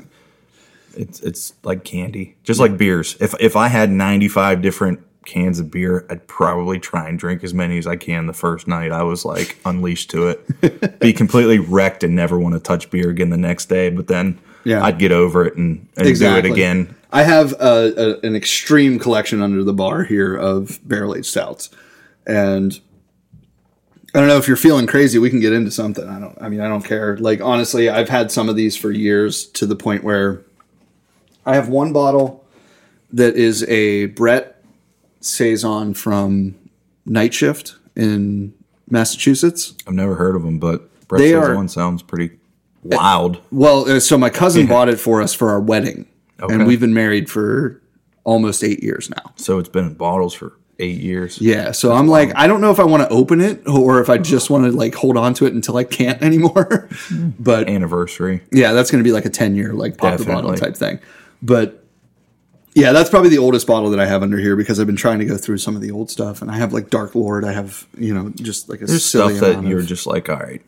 it's 0.97 1.21
it's 1.21 1.53
like 1.65 1.85
candy, 1.85 2.37
just 2.45 2.61
like 2.61 2.77
beers. 2.79 3.17
If 3.21 3.35
if 3.41 3.57
I 3.57 3.69
had 3.69 3.91
ninety 3.91 4.29
five 4.29 4.63
different 4.63 5.01
cans 5.25 5.61
of 5.61 5.71
beer, 5.71 6.07
I'd 6.11 6.27
probably 6.27 6.79
try 6.79 7.09
and 7.09 7.19
drink 7.19 7.45
as 7.45 7.55
many 7.55 7.79
as 7.79 7.87
I 7.87 7.97
can 7.97 8.27
the 8.27 8.33
first 8.33 8.67
night. 8.67 8.93
I 8.93 9.03
was 9.03 9.25
like 9.25 9.59
unleashed 9.65 10.11
to 10.11 10.29
it, 10.29 11.01
be 11.01 11.13
completely 11.13 11.59
wrecked 11.59 12.05
and 12.05 12.15
never 12.15 12.39
want 12.39 12.55
to 12.55 12.61
touch 12.61 12.91
beer 12.91 13.11
again 13.11 13.31
the 13.31 13.37
next 13.37 13.67
day. 13.67 13.91
But 13.91 14.07
then 14.09 14.39
Yeah. 14.65 14.85
I'd 14.85 14.99
get 14.99 15.13
over 15.13 15.45
it 15.45 15.57
and, 15.57 15.89
and 15.97 16.19
do 16.19 16.37
it 16.37 16.45
again. 16.45 16.95
I 17.13 17.23
have 17.23 17.53
a, 17.61 18.21
a, 18.23 18.27
an 18.27 18.35
extreme 18.35 18.99
collection 18.99 19.41
under 19.41 19.63
the 19.63 19.73
bar 19.73 20.03
here 20.03 20.35
of 20.35 20.81
barrel 20.83 21.15
aged 21.15 21.27
stouts, 21.27 21.71
and 22.27 22.81
I 24.15 24.19
don't 24.19 24.29
know 24.29 24.37
if 24.37 24.49
you're 24.49 24.57
feeling 24.57 24.87
crazy. 24.87 25.19
We 25.19 25.31
can 25.31 25.41
get 25.41 25.53
into 25.53 25.71
something. 25.71 26.09
I 26.09 26.19
don't. 26.19 26.37
I 26.41 26.49
mean, 26.49 26.61
I 26.61 26.69
don't 26.69 26.85
care. 26.85 27.17
Like 27.17 27.41
honestly, 27.41 27.89
I've 27.89 28.09
had 28.09 28.33
some 28.33 28.49
of 28.49 28.57
these 28.57 28.77
for 28.77 28.91
years 28.91 29.47
to 29.51 29.67
the 29.67 29.77
point 29.77 30.03
where 30.03 30.43
I 31.47 31.55
have 31.55 31.69
one 31.69 31.93
bottle 31.93 32.45
that 33.13 33.37
is 33.37 33.63
a 33.65 34.07
Brett 34.07 34.54
saison 35.25 35.95
from 35.95 36.55
Night 37.07 37.35
Shift 37.35 37.77
in 37.97 38.55
Massachusetts. 38.89 39.75
I've 39.87 39.95
never 39.95 40.15
heard 40.15 40.37
of 40.37 40.43
them, 40.43 40.59
but 40.59 40.89
Brett 41.09 41.21
They 41.21 41.31
Says 41.33 41.49
are- 41.49 41.55
one 41.55 41.69
sounds 41.69 42.03
pretty 42.03 42.31
wild. 42.83 43.41
Well, 43.51 43.91
uh, 43.91 44.01
so 44.01 44.19
my 44.19 44.31
cousin 44.31 44.67
bought 44.69 44.89
it 44.89 44.99
for 45.01 45.23
us 45.23 45.35
for 45.35 45.51
our 45.51 45.61
wedding, 45.61 46.07
Okay. 46.41 46.55
and 46.55 46.67
we've 46.67 46.81
been 46.81 46.95
married 46.95 47.31
for 47.31 47.81
almost 48.25 48.63
eight 48.65 48.83
years 48.83 49.11
now. 49.11 49.33
So 49.37 49.59
it's 49.59 49.69
been 49.69 49.87
in 49.87 49.95
bottles 49.95 50.35
for 50.35 50.53
eight 50.81 51.01
years. 51.01 51.41
Yeah, 51.41 51.71
so 51.73 51.93
I'm 51.93 52.09
like, 52.09 52.33
I 52.35 52.47
don't 52.47 52.61
know 52.61 52.71
if 52.73 52.81
I 52.81 52.85
want 52.85 53.03
to 53.03 53.09
open 53.11 53.41
it 53.41 53.67
or 53.69 54.01
if 54.01 54.11
I 54.11 54.19
just 54.19 54.51
want 54.51 54.65
to 54.65 54.73
like 54.73 54.95
hold 54.95 55.17
on 55.17 55.33
to 55.35 55.47
it 55.47 55.53
until 55.55 55.77
I 55.77 55.85
can't 55.85 56.21
anymore. 56.23 56.89
but 57.39 57.69
Anniversary. 57.69 58.43
yeah, 58.51 58.73
that's 58.73 58.91
going 58.91 59.03
to 59.03 59.07
be 59.09 59.13
like 59.13 59.25
a 59.25 59.31
10 59.31 59.55
year 59.55 59.73
like 59.73 59.97
pop 59.99 60.19
the 60.19 60.25
bottle 60.25 60.55
type 60.55 60.75
thing. 60.77 60.99
But 61.43 61.84
yeah, 62.75 62.93
that's 62.93 63.09
probably 63.11 63.29
the 63.31 63.39
oldest 63.39 63.67
bottle 63.67 63.91
that 63.91 64.01
I 64.01 64.07
have 64.07 64.23
under 64.23 64.39
here 64.39 64.57
because 64.57 64.81
I've 64.81 64.87
been 64.87 64.97
trying 64.97 65.19
to 65.21 65.25
go 65.25 65.37
through 65.37 65.59
some 65.59 65.77
of 65.77 65.83
the 65.83 65.91
old 65.91 66.11
stuff 66.11 66.43
and 66.43 66.51
I 66.51 66.57
have 66.57 66.73
like 66.73 66.91
Dark 66.91 67.15
Lord. 67.15 67.45
I 67.45 67.53
have, 67.53 67.87
you 67.97 68.13
know, 68.15 68.31
just 68.31 68.69
like 68.69 68.81
a 68.83 68.87
There's 68.87 69.05
stuff 69.05 69.33
that 69.41 69.63
you're 69.65 69.81
of- 69.81 69.87
just 69.87 70.07
like, 70.07 70.29
all 70.29 70.37
right, 70.39 70.63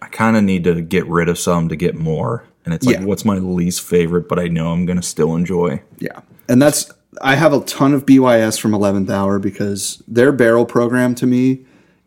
I 0.00 0.06
kind 0.08 0.36
of 0.36 0.42
need 0.44 0.64
to 0.64 0.80
get 0.82 1.06
rid 1.06 1.28
of 1.28 1.38
some 1.38 1.68
to 1.68 1.76
get 1.76 1.94
more. 1.94 2.44
And 2.64 2.74
it's 2.74 2.86
like, 2.86 2.98
Yeah. 2.98 3.04
what's 3.04 3.24
my 3.24 3.36
least 3.38 3.82
favorite, 3.82 4.28
but 4.28 4.38
I 4.38 4.48
know 4.48 4.72
I'm 4.72 4.86
going 4.86 5.00
to 5.00 5.06
still 5.06 5.34
enjoy? 5.36 5.82
Yeah. 5.98 6.20
And 6.48 6.60
that's 6.62 6.90
I 7.20 7.34
have 7.34 7.52
a 7.52 7.60
ton 7.60 7.92
of 7.92 8.06
BYS 8.06 8.58
from 8.58 8.72
11th 8.72 9.10
hour 9.10 9.38
because 9.38 10.02
their 10.08 10.32
barrel 10.32 10.64
program 10.64 11.14
to 11.16 11.26
me 11.26 11.64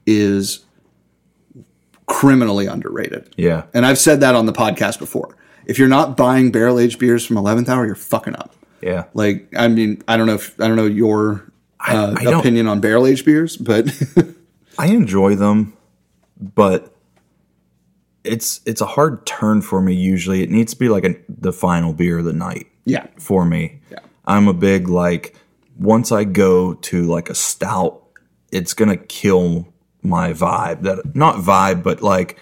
is 0.08 0.66
criminally 2.08 2.66
underrated. 2.68 3.34
Yeah. 3.38 3.64
And 3.74 3.86
I've 3.86 3.97
said 3.99 4.20
that 4.22 4.36
on 4.36 4.45
the 4.45 4.53
podcast 4.53 4.99
before. 4.99 5.36
If 5.66 5.80
you're 5.80 5.88
not 5.88 6.16
buying 6.16 6.51
barrel 6.51 6.80
aged 6.80 6.99
beers 6.99 7.26
from 7.26 7.38
11th 7.38 7.70
hour, 7.70 7.86
you're 7.86 7.95
fucking 7.95 8.36
up. 8.36 8.55
Yeah. 8.86 9.05
Like, 9.13 9.51
I 9.57 9.67
mean, 9.67 10.01
I 10.07 10.15
don't 10.15 10.27
know 10.27 10.36
if 10.36 10.59
I 10.61 10.67
don't 10.67 10.77
know 10.77 10.86
your 10.86 11.51
uh, 11.79 12.13
I 12.17 12.23
don't- 12.23 12.39
opinion 12.39 12.67
on 12.67 12.79
barrel 12.79 13.05
aged 13.07 13.25
beers, 13.25 13.57
but 13.57 13.88
I 14.77 14.88
enjoy 14.88 15.36
them, 15.36 15.73
but 16.39 16.93
it's 18.23 18.61
it's 18.65 18.81
a 18.81 18.86
hard 18.86 19.25
turn 19.25 19.61
for 19.61 19.81
me 19.81 19.93
usually. 19.93 20.41
It 20.43 20.49
needs 20.49 20.73
to 20.73 20.79
be 20.79 20.89
like 20.89 21.05
a, 21.05 21.15
the 21.29 21.53
final 21.53 21.93
beer 21.93 22.19
of 22.19 22.25
the 22.25 22.33
night 22.33 22.67
yeah, 22.86 23.07
for 23.19 23.45
me. 23.45 23.81
Yeah. 23.91 23.99
I'm 24.25 24.47
a 24.47 24.53
big 24.53 24.88
like 24.89 25.36
once 25.77 26.11
I 26.11 26.23
go 26.23 26.73
to 26.75 27.03
like 27.05 27.29
a 27.29 27.36
stout, 27.36 28.01
it's 28.51 28.73
gonna 28.73 28.97
kill 28.97 29.67
my 30.01 30.33
vibe. 30.33 30.81
That 30.83 31.15
not 31.15 31.36
vibe, 31.38 31.83
but 31.83 32.01
like 32.01 32.39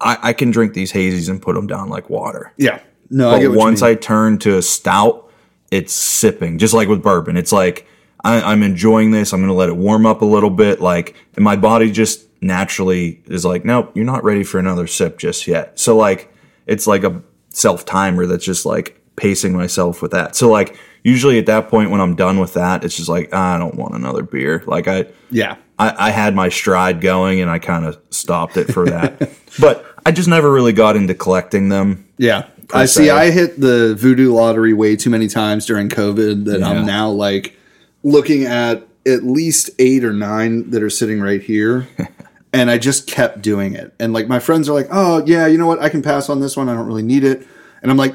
I, 0.00 0.16
I 0.22 0.32
can 0.32 0.50
drink 0.50 0.74
these 0.74 0.92
hazies 0.92 1.28
and 1.28 1.40
put 1.42 1.54
them 1.54 1.66
down 1.66 1.88
like 1.88 2.08
water. 2.10 2.52
yeah. 2.56 2.80
No, 3.12 3.30
I 3.30 3.40
But 3.42 3.48
what 3.50 3.58
once. 3.58 3.82
I 3.82 3.96
turn 3.96 4.38
to 4.38 4.56
a 4.56 4.62
stout, 4.62 5.29
it's 5.70 5.92
sipping, 5.92 6.58
just 6.58 6.74
like 6.74 6.88
with 6.88 7.02
bourbon. 7.02 7.36
It's 7.36 7.52
like 7.52 7.86
I, 8.24 8.40
I'm 8.40 8.62
enjoying 8.62 9.10
this. 9.10 9.32
I'm 9.32 9.40
going 9.40 9.48
to 9.48 9.54
let 9.54 9.68
it 9.68 9.76
warm 9.76 10.06
up 10.06 10.22
a 10.22 10.26
little 10.26 10.50
bit, 10.50 10.80
like, 10.80 11.16
and 11.36 11.44
my 11.44 11.56
body 11.56 11.90
just 11.90 12.26
naturally 12.42 13.22
is 13.26 13.44
like, 13.44 13.64
nope, 13.64 13.92
you're 13.94 14.04
not 14.04 14.24
ready 14.24 14.44
for 14.44 14.58
another 14.58 14.86
sip 14.86 15.18
just 15.18 15.46
yet. 15.46 15.78
So 15.78 15.96
like, 15.96 16.32
it's 16.66 16.86
like 16.86 17.04
a 17.04 17.22
self 17.50 17.84
timer 17.84 18.26
that's 18.26 18.44
just 18.44 18.66
like 18.66 19.00
pacing 19.16 19.52
myself 19.52 20.02
with 20.02 20.12
that. 20.12 20.36
So 20.36 20.50
like, 20.50 20.78
usually 21.02 21.38
at 21.38 21.46
that 21.46 21.68
point 21.68 21.90
when 21.90 22.00
I'm 22.00 22.14
done 22.14 22.38
with 22.38 22.54
that, 22.54 22.84
it's 22.84 22.96
just 22.96 23.08
like 23.08 23.32
I 23.32 23.58
don't 23.58 23.74
want 23.74 23.94
another 23.94 24.22
beer. 24.22 24.62
Like 24.66 24.88
I, 24.88 25.06
yeah, 25.30 25.56
I, 25.78 26.08
I 26.08 26.10
had 26.10 26.34
my 26.34 26.48
stride 26.48 27.00
going 27.00 27.40
and 27.40 27.50
I 27.50 27.58
kind 27.58 27.86
of 27.86 27.98
stopped 28.10 28.56
it 28.56 28.72
for 28.72 28.84
that. 28.86 29.30
but 29.60 29.84
I 30.04 30.12
just 30.12 30.28
never 30.28 30.50
really 30.50 30.72
got 30.72 30.96
into 30.96 31.14
collecting 31.14 31.68
them. 31.68 32.06
Yeah. 32.18 32.48
I 32.72 32.84
se. 32.86 33.04
see. 33.04 33.10
I 33.10 33.30
hit 33.30 33.60
the 33.60 33.94
voodoo 33.94 34.32
lottery 34.32 34.72
way 34.72 34.96
too 34.96 35.10
many 35.10 35.28
times 35.28 35.66
during 35.66 35.88
COVID 35.88 36.44
that 36.46 36.60
Yeah. 36.60 36.68
I'm 36.68 36.86
now 36.86 37.10
like 37.10 37.56
looking 38.02 38.44
at 38.44 38.86
at 39.06 39.24
least 39.24 39.70
eight 39.78 40.04
or 40.04 40.12
nine 40.12 40.70
that 40.70 40.82
are 40.82 40.90
sitting 40.90 41.20
right 41.20 41.42
here. 41.42 41.88
and 42.52 42.70
I 42.70 42.78
just 42.78 43.06
kept 43.06 43.42
doing 43.42 43.74
it. 43.74 43.94
And 43.98 44.12
like 44.12 44.28
my 44.28 44.38
friends 44.38 44.68
are 44.68 44.72
like, 44.72 44.88
oh, 44.90 45.24
yeah, 45.26 45.46
you 45.46 45.58
know 45.58 45.66
what? 45.66 45.80
I 45.80 45.88
can 45.88 46.02
pass 46.02 46.28
on 46.28 46.40
this 46.40 46.56
one. 46.56 46.68
I 46.68 46.74
don't 46.74 46.86
really 46.86 47.02
need 47.02 47.24
it. 47.24 47.46
And 47.82 47.90
I'm 47.90 47.96
like, 47.96 48.14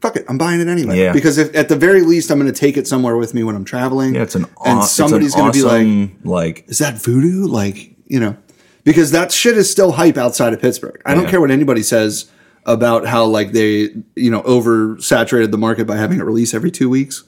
fuck 0.00 0.16
it. 0.16 0.24
I'm 0.28 0.38
buying 0.38 0.60
it 0.60 0.68
anyway. 0.68 0.98
Yeah. 0.98 1.12
Because 1.12 1.38
if 1.38 1.54
at 1.54 1.68
the 1.68 1.76
very 1.76 2.02
least, 2.02 2.30
I'm 2.30 2.38
going 2.38 2.52
to 2.52 2.58
take 2.58 2.76
it 2.76 2.86
somewhere 2.86 3.16
with 3.16 3.34
me 3.34 3.42
when 3.42 3.56
I'm 3.56 3.64
traveling. 3.64 4.14
Yeah, 4.14 4.22
it's 4.22 4.34
an 4.34 4.46
and 4.64 4.84
somebody's 4.84 5.34
going 5.34 5.52
to 5.52 5.58
be 5.58 5.64
like, 5.64 6.10
like 6.24 6.68
is 6.68 6.78
that 6.78 7.02
voodoo? 7.02 7.46
Like, 7.46 7.94
you 8.06 8.20
know, 8.20 8.36
because 8.84 9.10
that 9.10 9.32
shit 9.32 9.56
is 9.56 9.70
still 9.70 9.92
hype 9.92 10.16
outside 10.16 10.52
of 10.52 10.60
Pittsburgh. 10.60 11.00
I 11.04 11.14
don't 11.14 11.28
care 11.28 11.40
what 11.40 11.50
anybody 11.50 11.82
says 11.82 12.30
about 12.66 13.06
how 13.06 13.24
like 13.26 13.52
they 13.52 13.90
you 14.16 14.30
know 14.30 14.42
oversaturated 14.42 15.50
the 15.50 15.58
market 15.58 15.86
by 15.86 15.96
having 15.96 16.18
it 16.18 16.22
release 16.24 16.54
every 16.54 16.70
two 16.70 16.88
weeks. 16.88 17.24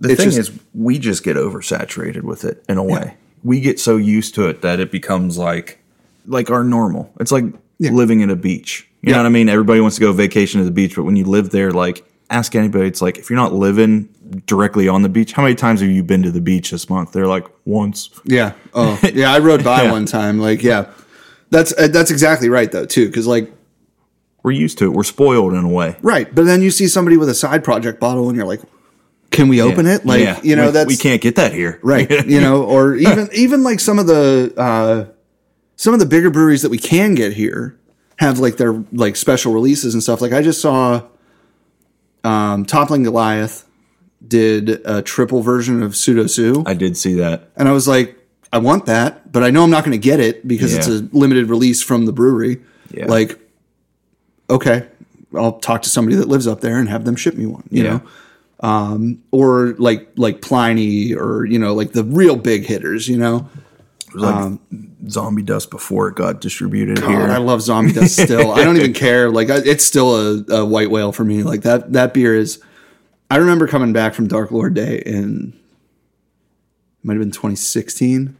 The 0.00 0.10
It's 0.10 0.20
thing 0.22 0.30
just- 0.32 0.50
is, 0.50 0.58
we 0.74 0.98
just 0.98 1.24
get 1.24 1.36
oversaturated 1.36 2.22
with 2.22 2.44
it 2.44 2.64
in 2.68 2.76
a 2.78 2.84
way. 2.84 3.14
We 3.44 3.60
get 3.60 3.78
so 3.80 3.96
used 3.96 4.34
to 4.34 4.46
it 4.48 4.62
that 4.62 4.80
it 4.80 4.90
becomes 4.90 5.38
like 5.38 5.78
like 6.26 6.50
our 6.50 6.64
normal. 6.64 7.12
It's 7.20 7.30
like 7.32 7.44
Yeah. 7.78 7.92
living 7.92 8.20
in 8.20 8.30
a 8.30 8.36
beach. 8.36 8.88
You 9.02 9.10
Yeah. 9.10 9.16
know 9.16 9.22
what 9.22 9.26
I 9.26 9.30
mean? 9.30 9.48
Everybody 9.48 9.80
wants 9.80 9.96
to 9.96 10.00
go 10.00 10.12
vacation 10.12 10.60
to 10.60 10.64
the 10.64 10.72
beach, 10.72 10.96
but 10.96 11.04
when 11.04 11.14
you 11.16 11.24
live 11.24 11.50
there, 11.50 11.70
like 11.70 12.04
ask 12.28 12.56
anybody, 12.56 12.88
it's 12.88 13.00
like 13.00 13.18
if 13.18 13.30
you're 13.30 13.36
not 13.36 13.54
living 13.54 14.08
directly 14.46 14.88
on 14.88 15.02
the 15.02 15.08
beach, 15.08 15.32
how 15.32 15.42
many 15.42 15.54
times 15.54 15.80
have 15.80 15.90
you 15.90 16.02
been 16.02 16.24
to 16.24 16.32
the 16.32 16.40
beach 16.40 16.72
this 16.72 16.90
month? 16.90 17.12
They're 17.12 17.28
like 17.28 17.46
once. 17.64 18.10
Yeah. 18.24 18.52
Oh, 18.74 18.98
yeah. 19.14 19.32
I 19.32 19.38
rode 19.38 19.62
by 19.62 19.84
Yeah. 19.84 19.92
one 19.92 20.04
time. 20.06 20.40
Like, 20.40 20.64
yeah, 20.64 20.86
that's 21.50 21.72
uh, 21.78 21.86
that's 21.86 22.10
exactly 22.10 22.48
right 22.48 22.70
though 22.72 22.86
too. 22.86 23.06
Because 23.06 23.28
like, 23.28 23.52
We're 24.46 24.52
used 24.52 24.78
to 24.78 24.84
it. 24.84 24.92
We're 24.92 25.02
spoiled 25.02 25.54
in 25.54 25.64
a 25.64 25.68
way. 25.68 25.96
right. 26.02 26.32
But 26.32 26.44
then 26.44 26.62
you 26.62 26.70
see 26.70 26.86
somebody 26.86 27.16
with 27.16 27.28
a 27.28 27.34
side 27.34 27.64
project 27.64 27.98
bottle, 27.98 28.28
and 28.28 28.36
you're 28.36 28.46
like, 28.46 28.60
can 29.32 29.48
we 29.48 29.60
open 29.60 29.86
it? 29.86 30.06
Like, 30.06 30.20
Yeah. 30.20 30.38
you 30.40 30.54
know, 30.54 30.66
we, 30.66 30.70
that's 30.70 30.86
we 30.86 30.96
can't 30.96 31.20
get 31.20 31.34
that 31.34 31.52
here. 31.52 31.80
right. 31.82 32.08
you 32.28 32.40
know, 32.40 32.62
or 32.62 32.94
even 32.94 33.28
even 33.32 33.64
like 33.64 33.80
some 33.80 33.98
of 33.98 34.06
the 34.06 34.54
uh, 34.56 35.12
some 35.74 35.94
of 35.94 35.98
the 35.98 36.06
bigger 36.06 36.30
breweries 36.30 36.62
that 36.62 36.70
we 36.70 36.78
can 36.78 37.16
get 37.16 37.32
here 37.32 37.76
have 38.20 38.38
like 38.38 38.56
their 38.56 38.84
like 38.92 39.16
special 39.16 39.52
releases 39.52 39.94
and 39.94 40.02
stuff. 40.02 40.20
Like 40.20 40.32
I 40.32 40.42
just 40.42 40.60
saw, 40.60 41.02
um, 42.22 42.64
Toppling 42.64 43.02
Goliath 43.02 43.64
did 44.26 44.80
a 44.86 45.02
triple 45.02 45.42
version 45.42 45.82
of 45.82 45.96
Pseudo 45.96 46.28
Sue. 46.28 46.62
I 46.66 46.74
did 46.74 46.96
see 46.96 47.14
that. 47.14 47.50
And 47.56 47.68
I 47.68 47.72
was 47.72 47.88
like, 47.88 48.16
I 48.52 48.58
want 48.58 48.86
that, 48.86 49.32
but 49.32 49.42
I 49.42 49.50
know 49.50 49.64
I'm 49.64 49.70
not 49.70 49.82
going 49.84 49.90
to 49.90 49.98
get 49.98 50.20
it 50.20 50.46
because 50.46 50.72
it's 50.72 50.86
a 50.86 51.08
limited 51.12 51.50
release 51.50 51.82
from 51.82 52.06
the 52.06 52.12
brewery. 52.12 52.62
Yeah. 52.92 53.06
Like, 53.06 53.40
okay, 54.50 54.86
I'll 55.34 55.58
talk 55.58 55.82
to 55.82 55.90
somebody 55.90 56.16
that 56.16 56.28
lives 56.28 56.46
up 56.46 56.60
there 56.60 56.78
and 56.78 56.88
have 56.88 57.04
them 57.04 57.16
ship 57.16 57.34
me 57.34 57.46
one. 57.46 57.64
You 57.70 57.84
Yeah. 57.84 57.90
know, 57.90 58.02
um, 58.68 59.22
or 59.30 59.74
like 59.78 60.08
like 60.16 60.40
Pliny, 60.42 61.14
or 61.14 61.44
you 61.44 61.58
know, 61.58 61.74
like 61.74 61.92
the 61.92 62.04
real 62.04 62.36
big 62.36 62.64
hitters. 62.64 63.08
You 63.08 63.18
know, 63.18 63.48
It 64.08 64.14
was 64.14 64.22
like 64.22 64.58
zombie 65.10 65.42
dust 65.42 65.70
before 65.70 66.08
it 66.08 66.14
got 66.16 66.40
distributed 66.40 66.98
here. 66.98 67.20
I 67.30 67.36
love 67.38 67.60
Zombie 67.62 67.92
Dust 67.92 68.16
still. 68.24 68.50
I 68.52 68.64
don't 68.64 68.76
even 68.76 68.92
care. 68.92 69.30
Like, 69.30 69.50
I, 69.50 69.56
it's 69.58 69.84
still 69.84 70.16
a, 70.16 70.44
a 70.60 70.64
white 70.64 70.90
whale 70.90 71.12
for 71.12 71.24
me. 71.24 71.42
Like 71.42 71.62
that 71.62 71.92
that 71.92 72.14
beer 72.14 72.34
is. 72.34 72.60
I 73.30 73.36
remember 73.38 73.66
coming 73.66 73.92
back 73.92 74.14
from 74.14 74.28
Dark 74.28 74.52
Lord 74.52 74.74
Day 74.74 75.02
in 75.04 75.52
might 77.02 77.14
have 77.14 77.20
been 77.22 77.30
2016, 77.32 78.36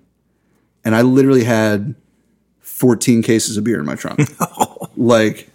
and 0.85 0.95
I 0.95 1.03
literally 1.03 1.45
had 1.45 1.95
14 2.61 3.23
cases 3.23 3.57
of 3.57 3.65
beer 3.65 3.79
in 3.81 3.85
my 3.87 3.95
trunk. 3.97 4.21
like, 4.97 5.51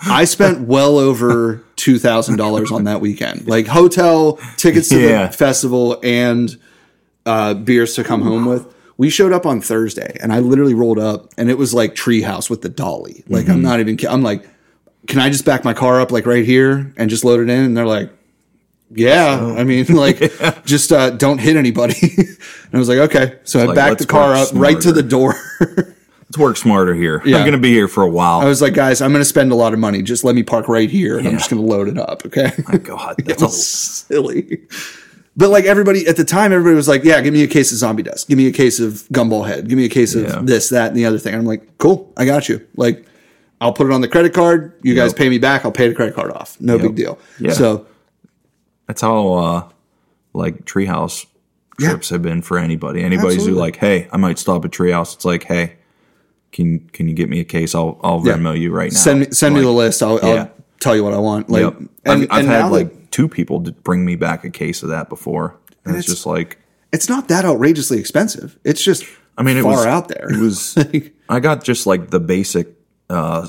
I 0.00 0.24
spent 0.24 0.60
well 0.68 0.98
over 0.98 1.62
two 1.76 1.98
thousand 1.98 2.36
dollars 2.36 2.70
on 2.70 2.84
that 2.84 3.00
weekend. 3.00 3.46
Like 3.48 3.66
hotel 3.66 4.38
tickets 4.56 4.88
to 4.90 5.00
Yeah. 5.00 5.26
the 5.28 5.32
festival 5.32 5.98
and 6.02 6.56
uh, 7.24 7.54
beers 7.54 7.94
to 7.94 8.04
come 8.04 8.22
home 8.22 8.44
with. 8.46 8.72
We 8.98 9.10
showed 9.10 9.32
up 9.32 9.44
on 9.46 9.60
Thursday, 9.60 10.16
and 10.22 10.32
I 10.32 10.38
literally 10.38 10.72
rolled 10.74 10.98
up, 10.98 11.30
and 11.36 11.50
it 11.50 11.58
was 11.58 11.74
like 11.74 11.94
Treehouse 11.94 12.48
with 12.48 12.62
the 12.62 12.68
dolly. 12.70 13.24
Like 13.28 13.44
Mm-hmm. 13.44 13.52
I'm 13.52 13.62
not 13.62 13.80
even. 13.80 13.98
I'm 14.08 14.22
like, 14.22 14.48
can 15.06 15.18
I 15.20 15.28
just 15.30 15.44
back 15.44 15.64
my 15.64 15.74
car 15.74 16.00
up 16.00 16.10
like 16.12 16.24
right 16.26 16.44
here 16.44 16.92
and 16.96 17.10
just 17.10 17.24
load 17.24 17.40
it 17.40 17.50
in? 17.50 17.62
And 17.64 17.76
they're 17.76 17.86
like, 17.86 18.10
yeah. 18.90 19.54
I 19.56 19.64
mean, 19.64 19.86
like, 19.94 20.18
just 20.64 20.92
uh, 20.92 21.10
don't 21.10 21.38
hit 21.38 21.56
anybody. 21.56 21.94
and 22.16 22.74
I 22.74 22.78
was 22.78 22.88
like, 22.88 22.98
okay. 23.10 23.38
So 23.44 23.60
I 23.60 23.64
like, 23.64 23.74
backed 23.76 23.98
the 23.98 24.06
car 24.06 24.34
up 24.34 24.48
right 24.54 24.80
to 24.80 24.92
the 24.92 25.02
door. 25.02 25.34
Let's 26.28 26.38
work 26.38 26.56
smarter 26.56 26.92
here. 26.94 27.22
Yeah. 27.24 27.36
I'm 27.36 27.42
going 27.42 27.52
to 27.52 27.58
be 27.58 27.70
here 27.70 27.86
for 27.86 28.02
a 28.02 28.08
while. 28.10 28.40
I 28.40 28.46
was 28.46 28.60
like, 28.60 28.74
guys, 28.74 29.00
I'm 29.00 29.12
going 29.12 29.20
to 29.20 29.24
spend 29.24 29.52
a 29.52 29.54
lot 29.54 29.72
of 29.72 29.78
money. 29.78 30.02
Just 30.02 30.24
let 30.24 30.34
me 30.34 30.42
park 30.42 30.66
right 30.68 30.90
here, 30.90 31.18
and 31.18 31.28
I'm 31.28 31.34
just 31.38 31.50
going 31.50 31.62
to 31.62 31.68
load 31.68 31.86
it 31.88 31.98
up. 31.98 32.26
Okay. 32.26 32.50
My 32.66 32.78
God, 32.78 33.14
that's 33.24 33.42
a, 33.42 33.48
silly. 33.48 34.66
But 35.36 35.50
like 35.50 35.66
everybody 35.66 36.06
at 36.08 36.16
the 36.16 36.24
time, 36.24 36.52
everybody 36.52 36.74
was 36.74 36.88
like, 36.88 37.04
"Yeah, 37.04 37.20
give 37.20 37.32
me 37.34 37.42
a 37.44 37.46
case 37.46 37.70
of 37.70 37.78
zombie 37.78 38.02
dust. 38.02 38.26
Give 38.28 38.38
me 38.38 38.46
a 38.48 38.52
case 38.52 38.80
of 38.80 39.06
gumball 39.12 39.46
head. 39.46 39.68
Give 39.68 39.76
me 39.78 39.84
a 39.84 39.88
case 39.88 40.14
of 40.14 40.22
Yeah. 40.24 40.40
this, 40.42 40.70
that, 40.70 40.88
and 40.88 40.96
the 40.96 41.04
other 41.04 41.18
thing." 41.18 41.34
And 41.34 41.40
I'm 41.42 41.46
like, 41.46 41.78
"Cool, 41.78 42.12
I 42.16 42.24
got 42.24 42.48
you. 42.48 42.66
Like, 42.74 43.06
I'll 43.60 43.72
put 43.72 43.86
it 43.86 43.92
on 43.92 44.00
the 44.00 44.08
credit 44.08 44.32
card. 44.34 44.72
You 44.82 44.94
guys 44.96 45.12
pay 45.12 45.28
me 45.28 45.38
back. 45.38 45.64
I'll 45.64 45.72
pay 45.72 45.88
the 45.88 45.94
credit 45.94 46.14
card 46.16 46.32
off. 46.32 46.56
No 46.60 46.76
big 46.78 46.94
deal." 46.96 47.18
Yeah. 47.38 47.52
So 47.52 47.86
that's 48.88 49.00
how 49.02 49.28
uh, 49.34 49.68
like 50.32 50.64
treehouse 50.64 51.26
Yeah. 51.78 51.90
trips 51.90 52.08
have 52.10 52.22
been 52.22 52.40
for 52.42 52.58
anybody. 52.58 53.02
Who 53.02 53.14
Absolutely. 53.14 53.52
like, 53.52 53.76
hey, 53.76 54.08
I 54.10 54.16
might 54.16 54.38
stop 54.38 54.64
at 54.64 54.70
treehouse. 54.72 55.14
It's 55.14 55.24
like, 55.26 55.44
hey, 55.44 55.76
can 56.52 56.80
can 56.92 57.08
you 57.08 57.14
get 57.14 57.28
me 57.28 57.40
a 57.40 57.44
case? 57.44 57.74
I'll 57.74 57.98
I'll 58.02 58.22
Yeah. 58.24 58.34
Venmo 58.34 58.58
you 58.58 58.70
right 58.72 58.92
now. 58.92 58.98
send 58.98 59.20
me 59.20 59.26
send 59.30 59.54
me 59.54 59.60
the 59.62 59.70
list. 59.70 60.02
I'll, 60.02 60.18
Yeah. 60.22 60.28
I'll 60.42 60.50
tell 60.80 60.96
you 60.96 61.04
what 61.04 61.14
I 61.14 61.18
want. 61.18 61.48
Like, 61.50 61.62
Yep. 61.62 61.74
and, 61.78 61.90
I've, 62.06 62.22
I've 62.30 62.38
and 62.40 62.48
had 62.48 62.70
like 62.70 62.88
that 62.90 63.10
two 63.12 63.28
people 63.28 63.60
bring 63.60 64.04
me 64.04 64.16
back 64.16 64.44
a 64.44 64.50
case 64.50 64.82
of 64.82 64.88
that 64.90 65.08
before, 65.08 65.56
and, 65.84 65.96
it's, 65.96 66.06
it's- 66.06 66.16
just 66.16 66.26
like, 66.26 66.58
it's 66.92 67.08
not 67.08 67.28
that 67.28 67.44
outrageously 67.44 67.98
expensive. 67.98 68.58
It's 68.64 68.82
just 68.82 69.04
I 69.38 69.42
mean, 69.42 69.56
it 69.58 69.62
far 69.62 69.72
was 69.72 69.86
out 69.86 70.08
there. 70.08 70.28
It 70.30 70.38
was. 70.40 70.78
I 71.28 71.40
got 71.40 71.62
just 71.64 71.86
like 71.86 72.10
the 72.10 72.20
basic. 72.20 72.68
uh 73.10 73.48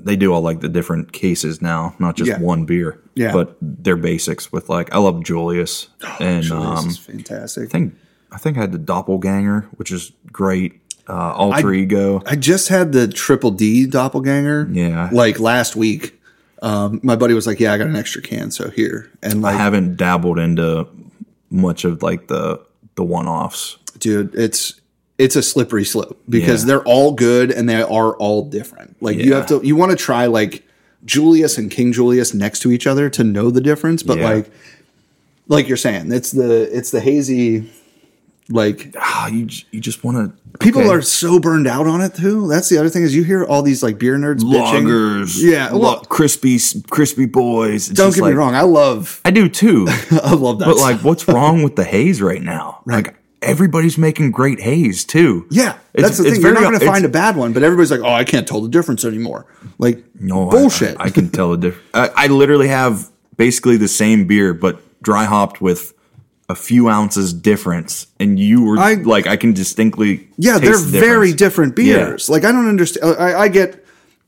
They 0.00 0.16
do 0.16 0.32
all 0.32 0.40
like 0.42 0.60
the 0.60 0.68
different 0.68 1.12
cases 1.12 1.60
now, 1.62 1.94
not 2.00 2.16
just 2.16 2.28
Yeah. 2.28 2.40
one 2.40 2.64
beer. 2.64 2.98
Yeah. 3.14 3.32
but 3.32 3.56
they're 3.60 3.96
basics 3.98 4.50
with 4.50 4.68
like 4.70 4.92
I 4.94 4.98
love 4.98 5.22
Julius 5.22 5.88
and 6.18 6.42
Julius 6.42 6.80
um, 6.80 6.88
is 6.88 6.98
fantastic. 6.98 7.64
I 7.64 7.68
think 7.68 7.94
I 8.32 8.38
think 8.38 8.56
I 8.56 8.60
had 8.62 8.72
the 8.72 8.78
doppelganger, 8.78 9.68
which 9.76 9.92
is 9.92 10.12
great. 10.32 10.81
Uh, 11.08 11.32
alter 11.32 11.72
ego. 11.72 12.22
I 12.26 12.36
just 12.36 12.68
had 12.68 12.92
the 12.92 13.08
triple 13.08 13.50
D 13.50 13.86
doppelganger. 13.86 14.68
Yeah. 14.70 15.08
Like 15.12 15.40
last 15.40 15.74
week. 15.76 16.18
Um, 16.62 17.00
my 17.02 17.16
buddy 17.16 17.34
was 17.34 17.46
like, 17.46 17.58
Yeah, 17.58 17.72
I 17.72 17.78
got 17.78 17.88
an 17.88 17.96
extra 17.96 18.22
can, 18.22 18.50
so 18.52 18.70
here. 18.70 19.10
And 19.22 19.44
I 19.44 19.52
haven't 19.52 19.96
dabbled 19.96 20.38
into 20.38 20.86
much 21.50 21.84
of 21.84 22.02
like 22.02 22.28
the 22.28 22.60
the 22.94 23.02
one 23.04 23.26
offs. 23.26 23.78
dude, 23.98 24.32
it's 24.34 24.80
it's 25.18 25.34
a 25.36 25.42
slippery 25.42 25.84
slope 25.84 26.20
because 26.28 26.62
Yeah. 26.62 26.66
they're 26.68 26.84
all 26.84 27.12
good 27.12 27.50
and 27.50 27.68
they 27.68 27.82
are 27.82 28.16
all 28.16 28.44
different. 28.48 28.96
Like 29.02 29.16
you 29.18 29.34
have 29.34 29.46
to 29.46 29.60
you 29.64 29.74
want 29.74 29.90
to 29.90 29.96
try 29.96 30.26
like 30.26 30.62
Julius 31.04 31.58
and 31.58 31.68
King 31.68 31.92
Julius 31.92 32.32
next 32.32 32.60
to 32.60 32.70
each 32.70 32.86
other 32.86 33.10
to 33.10 33.24
know 33.24 33.50
the 33.50 33.60
difference, 33.60 34.04
but 34.04 34.18
Yeah. 34.18 34.28
like 34.30 34.50
like 35.48 35.66
you're 35.66 35.76
saying, 35.76 36.12
it's 36.12 36.30
the 36.30 36.74
it's 36.76 36.92
the 36.92 37.00
hazy 37.00 37.68
like 38.48 38.94
Ah, 38.98 39.28
you 39.28 39.48
you 39.70 39.80
just 39.80 40.02
want 40.04 40.16
to 40.16 40.58
people 40.58 40.90
are 40.90 41.00
so 41.02 41.38
burned 41.38 41.66
out 41.66 41.86
on 41.86 42.00
it 42.00 42.14
too. 42.14 42.48
That's 42.48 42.68
the 42.68 42.78
other 42.78 42.88
thing 42.88 43.02
is 43.02 43.14
you 43.14 43.24
hear 43.24 43.44
all 43.44 43.62
these 43.62 43.82
like 43.82 43.98
beer 43.98 44.16
nerds 44.16 44.40
bitching. 44.40 44.84
lagers. 44.84 45.40
Yeah, 45.42 45.72
well- 45.72 46.00
crispy 46.00 46.58
crispy 46.90 47.26
boys. 47.26 47.88
It's 47.90 47.96
Don't 47.98 48.14
get 48.14 48.24
me 48.24 48.32
wrong, 48.32 48.54
I 48.54 48.62
love 48.62 49.20
I 49.24 49.30
do 49.30 49.48
too. 49.48 49.86
I 50.10 50.34
love 50.34 50.58
that. 50.58 50.66
But 50.66 50.76
like, 50.76 51.00
what's 51.00 51.26
wrong 51.28 51.62
with 51.64 51.76
the 51.76 51.84
haze 51.84 52.20
right 52.20 52.42
now? 52.42 52.82
Like 52.84 53.14
everybody's 53.40 53.98
making 53.98 54.30
great 54.30 54.60
haze 54.60 55.04
too. 55.04 55.46
Yeah, 55.50 55.70
It's- 55.94 56.02
that's 56.10 56.18
the 56.18 56.30
thing. 56.30 56.40
You're 56.42 56.54
not 56.54 56.62
going 56.62 56.78
to 56.78 56.86
find 56.86 57.04
a 57.04 57.08
bad 57.08 57.36
one, 57.36 57.52
but 57.52 57.62
everybody's 57.64 57.90
like, 57.90 58.00
"Oh, 58.00 58.12
I 58.12 58.22
can't 58.24 58.46
tell 58.46 58.60
the 58.60 58.68
difference 58.68 59.04
anymore." 59.04 59.46
Like, 59.78 60.04
No 60.20 60.48
I- 60.48 60.50
bullshit. 60.50 60.96
I, 61.00 61.04
I 61.04 61.10
can 61.10 61.28
tell 61.28 61.50
the 61.50 61.56
difference. 61.56 61.88
I, 61.94 62.10
I 62.14 62.26
literally 62.28 62.68
have 62.68 63.08
basically 63.36 63.76
the 63.78 63.88
same 63.88 64.26
beer, 64.28 64.54
but 64.54 64.80
dry 65.02 65.24
hopped 65.24 65.60
with 65.60 65.92
a 66.52 66.54
few 66.54 66.88
ounces 66.88 67.32
difference, 67.32 68.06
and 68.20 68.38
you 68.38 68.62
were 68.62 68.78
I- 68.78 68.94
like, 68.94 69.26
I 69.26 69.36
can 69.36 69.52
distinctly. 69.52 70.28
yeah, 70.36 70.58
they're 70.58 70.76
the 70.76 71.00
very 71.00 71.32
different 71.32 71.74
beers. 71.74 72.28
Like, 72.28 72.44
I 72.44 72.52
don't 72.52 72.68
understand. 72.68 73.16
I, 73.18 73.40
I 73.40 73.48
get 73.48 73.84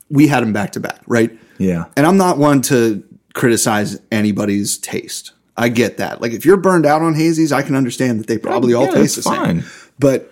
we 0.09 0.27
had 0.27 0.41
them 0.41 0.53
back 0.53 0.71
to 0.73 0.79
back, 0.79 1.01
right? 1.07 1.31
Yeah. 1.57 1.85
And 1.95 2.05
I'm 2.05 2.17
not 2.17 2.37
one 2.37 2.61
to 2.63 3.03
criticize 3.33 3.99
anybody's 4.11 4.77
taste. 4.77 5.31
I 5.57 5.69
get 5.69 5.97
that. 5.97 6.21
Like, 6.21 6.33
if 6.33 6.45
you're 6.45 6.57
burned 6.57 6.85
out 6.85 7.01
on 7.01 7.13
hazies, 7.13 7.51
I 7.51 7.61
can 7.61 7.75
understand 7.75 8.19
that 8.19 8.27
they 8.27 8.37
probably 8.37 8.73
all 8.73 8.85
yeah, 8.85 8.91
taste 8.91 9.15
the 9.15 9.29
that's 9.29 9.45
same. 9.45 9.63
But 9.99 10.31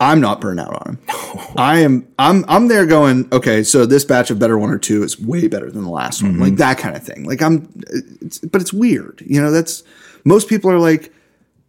I'm 0.00 0.20
not 0.20 0.40
burned 0.40 0.60
out 0.60 0.74
on 0.74 0.82
them. 0.84 0.98
I 1.56 1.80
am. 1.80 2.08
I'm. 2.18 2.44
I'm 2.48 2.68
there 2.68 2.86
going. 2.86 3.28
Okay, 3.32 3.62
so 3.62 3.84
this 3.86 4.04
batch 4.04 4.30
of 4.30 4.38
better 4.38 4.58
one 4.58 4.70
or 4.70 4.78
two 4.78 5.02
is 5.02 5.20
way 5.20 5.48
better 5.48 5.70
than 5.70 5.84
the 5.84 5.90
last 5.90 6.22
one. 6.22 6.32
Mm-hmm. 6.32 6.42
Like 6.42 6.56
that 6.56 6.78
kind 6.78 6.96
of 6.96 7.02
thing. 7.02 7.24
Like 7.24 7.42
I'm. 7.42 7.68
It's, 8.20 8.38
but 8.38 8.60
it's 8.60 8.72
weird. 8.72 9.22
You 9.26 9.40
know. 9.42 9.50
That's 9.50 9.82
most 10.26 10.48
people 10.48 10.70
are 10.70 10.78
like. 10.78 11.12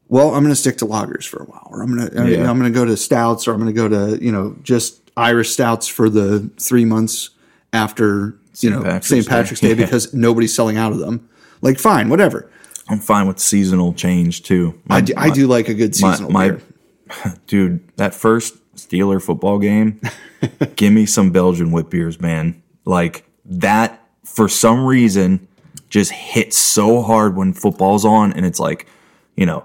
Well, 0.10 0.30
I'm 0.34 0.42
going 0.42 0.54
to 0.54 0.56
stick 0.56 0.78
to 0.78 0.86
lagers 0.86 1.28
for 1.28 1.44
a 1.44 1.46
while, 1.46 1.68
or 1.70 1.82
I'm 1.82 1.94
going 1.94 2.10
to. 2.10 2.32
Yeah. 2.32 2.50
I'm 2.50 2.58
going 2.58 2.72
to 2.72 2.80
go 2.80 2.86
to 2.86 2.96
stouts, 2.96 3.46
or 3.46 3.52
I'm 3.52 3.60
going 3.60 3.74
to 3.74 3.74
go 3.74 3.90
to 3.90 4.24
you 4.24 4.32
know 4.32 4.56
just 4.64 5.02
Irish 5.18 5.50
stouts 5.50 5.86
for 5.90 6.10
the 6.10 6.50
three 6.58 6.86
months 6.86 7.32
after 7.74 8.38
you 8.60 8.70
know 8.70 8.84
Patrick's 8.84 9.08
St. 9.08 9.28
Patrick's 9.28 9.60
Day 9.60 9.68
Yeah. 9.74 9.74
because 9.76 10.14
nobody's 10.14 10.56
selling 10.56 10.78
out 10.78 10.94
of 10.94 11.00
them. 11.00 11.28
Like 11.62 11.78
fine, 11.78 12.08
whatever. 12.08 12.50
I'm 12.88 13.00
fine 13.00 13.28
with 13.28 13.38
seasonal 13.40 13.92
change 13.94 14.44
too. 14.44 14.80
My- 14.86 14.96
I 14.96 15.02
do, 15.02 15.14
I 15.18 15.30
do 15.30 15.46
like 15.48 15.68
a 15.68 15.74
good 15.74 15.94
my, 16.02 16.12
seasonal 16.12 16.32
my 16.32 16.52
beer. 16.52 16.62
dude, 17.48 17.98
that 17.98 18.14
first 18.14 18.56
Steeler 18.76 19.22
football 19.22 19.60
game, 19.60 20.00
give 20.78 20.94
me 20.94 21.06
some 21.06 21.32
Belgian 21.32 21.72
whip 21.72 21.90
beers, 21.90 22.22
man. 22.22 22.62
Like 22.86 23.26
that, 23.44 24.02
for 24.24 24.48
some 24.48 24.86
reason, 24.86 25.50
just 25.90 26.12
hits 26.12 26.58
so 26.58 27.02
hard 27.02 27.36
when 27.36 27.54
football's 27.54 28.06
on, 28.06 28.34
and 28.34 28.46
it's 28.46 28.60
like, 28.60 28.88
you 29.36 29.46
know, 29.46 29.64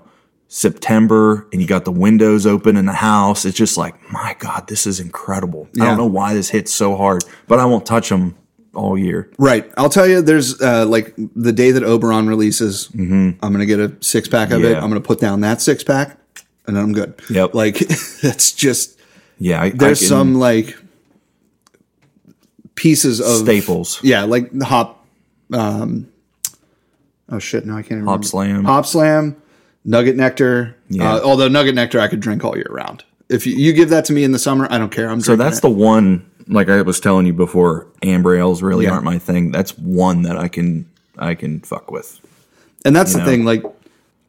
September, 0.48 1.46
and 1.52 1.60
you 1.62 1.66
got 1.66 1.84
the 1.84 1.92
windows 1.92 2.46
open 2.46 2.76
in 2.76 2.84
the 2.86 2.92
house. 2.92 3.44
It's 3.44 3.56
just 3.56 3.76
like, 3.78 3.94
my 4.12 4.36
God, 4.38 4.68
this 4.68 4.86
is 4.86 5.00
incredible. 5.00 5.68
I 5.80 5.86
don't 5.86 5.96
know 5.96 6.06
why 6.06 6.34
this 6.34 6.50
hits 6.50 6.72
so 6.72 6.96
hard, 6.96 7.24
but 7.48 7.58
I 7.58 7.64
won't 7.64 7.86
touch 7.86 8.10
them 8.10 8.36
all 8.74 8.98
year. 8.98 9.30
Right. 9.38 9.70
I'll 9.78 9.88
tell 9.88 10.06
you, 10.06 10.20
there's 10.22 10.60
uh, 10.60 10.84
like 10.86 11.14
the 11.16 11.52
day 11.52 11.70
that 11.72 11.82
Oberon 11.82 12.28
releases, 12.28 12.88
I'm 12.94 13.38
going 13.40 13.58
to 13.58 13.66
get 13.66 13.80
a 13.80 13.94
six 14.00 14.28
pack 14.28 14.50
of 14.50 14.62
it. 14.62 14.74
Mm-hmm. 14.74 14.84
I'm 14.84 14.90
going 14.90 15.02
to 15.02 15.06
put 15.06 15.20
down 15.20 15.40
that 15.40 15.60
six 15.62 15.82
pack 15.84 16.18
and 16.66 16.76
then 16.76 16.84
I'm 16.84 16.92
good. 16.92 17.20
Yep. 17.30 17.54
Like, 17.54 17.78
that's 18.22 18.52
just, 18.52 18.98
Yeah, 19.38 19.62
I, 19.62 19.70
there's 19.70 19.98
I 19.98 20.02
can- 20.02 20.08
some 20.08 20.34
like 20.36 20.76
pieces 22.74 23.20
of 23.20 23.38
staples. 23.38 24.02
Yeah. 24.02 24.24
Like 24.24 24.50
the 24.52 24.64
hop, 24.64 25.06
um, 25.52 26.11
oh 27.32 27.38
shit. 27.38 27.66
No, 27.66 27.74
I 27.76 27.82
can't 27.82 27.92
even 27.92 28.04
Hop 28.04 28.20
remember. 28.20 28.26
Slam. 28.26 28.64
Hop 28.64 28.86
Slam, 28.86 29.42
Nugget 29.84 30.16
Nectar. 30.16 30.76
Yeah. 30.88 31.14
Uh, 31.14 31.20
although 31.22 31.48
Nugget 31.48 31.74
Nectar 31.74 31.98
I 31.98 32.08
could 32.08 32.20
drink 32.20 32.44
all 32.44 32.56
year 32.56 32.68
round. 32.70 33.04
If 33.28 33.46
you, 33.46 33.56
you 33.56 33.72
give 33.72 33.88
that 33.88 34.04
to 34.06 34.12
me 34.12 34.24
in 34.24 34.32
the 34.32 34.38
summer, 34.38 34.66
I 34.70 34.78
don't 34.78 34.92
care. 34.92 35.08
I'm 35.08 35.20
So 35.20 35.36
that's 35.36 35.60
the 35.60 35.70
one. 35.70 36.28
Like 36.48 36.68
I 36.68 36.82
was 36.82 37.00
telling 37.00 37.24
you 37.26 37.32
before, 37.32 37.86
amber 38.02 38.36
ales 38.36 38.62
really 38.62 38.84
Yeah. 38.84 38.92
aren't 38.92 39.04
my 39.04 39.18
thing. 39.18 39.50
That's 39.52 39.76
one 39.78 40.22
that 40.22 40.36
I 40.36 40.48
can 40.48 40.86
I 41.18 41.34
can 41.34 41.60
fuck 41.60 41.90
with. 41.90 42.20
And 42.84 42.94
that's 42.94 43.12
the 43.12 43.20
know? 43.20 43.24
thing. 43.24 43.44
Like, 43.44 43.62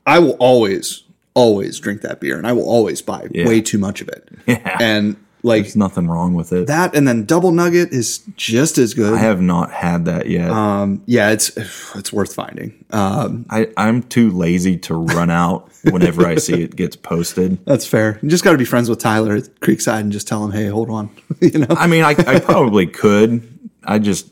I 0.06 0.20
will 0.20 0.38
always, 0.40 1.04
always 1.34 1.80
drink 1.80 2.02
that 2.02 2.20
beer, 2.20 2.38
and 2.38 2.46
I 2.46 2.52
will 2.54 2.70
always 2.70 3.02
buy 3.02 3.28
Yeah. 3.32 3.48
way 3.48 3.62
too 3.62 3.78
much 3.80 4.02
of 4.02 4.10
it. 4.10 4.28
Yeah. 4.48 4.78
And 4.80 5.16
like 5.46 5.64
There's 5.64 5.76
nothing 5.76 6.08
wrong 6.08 6.34
with 6.34 6.54
it. 6.54 6.68
that, 6.68 6.96
and 6.96 7.06
then 7.08 7.26
double 7.26 7.52
nugget 7.52 7.92
is 7.92 8.20
just 8.38 8.78
as 8.78 8.94
good. 8.94 9.14
I 9.14 9.18
have 9.18 9.42
not 9.42 9.72
had 9.72 10.06
that 10.06 10.28
yet. 10.30 10.50
um, 10.50 11.04
yeah, 11.06 11.32
it's 11.32 11.52
it's 11.96 12.14
worth 12.14 12.34
finding. 12.34 12.86
Um, 12.92 13.46
I, 13.50 13.68
I'm 13.76 14.04
too 14.04 14.32
lazy 14.32 14.78
to 14.80 14.96
run 14.96 15.30
out 15.30 15.70
whenever 15.92 16.26
I 16.26 16.36
see 16.36 16.62
it 16.64 16.76
gets 16.78 16.96
posted. 16.96 17.64
that's 17.66 17.86
fair. 17.86 18.20
You 18.22 18.30
just 18.30 18.44
got 18.44 18.54
to 18.54 18.58
be 18.58 18.64
friends 18.66 18.90
with 18.90 19.00
Tyler 19.00 19.36
at 19.36 19.44
Creekside 19.60 20.00
and 20.00 20.12
just 20.14 20.28
tell 20.30 20.46
him, 20.46 20.52
hey, 20.52 20.68
hold 20.68 20.90
on. 20.90 21.10
you 21.42 21.60
know? 21.60 21.68
I 21.72 21.88
mean, 21.88 22.04
I, 22.06 22.12
I 22.12 22.40
probably 22.40 22.88
could. 22.88 23.50
I 23.84 24.00
just, 24.00 24.30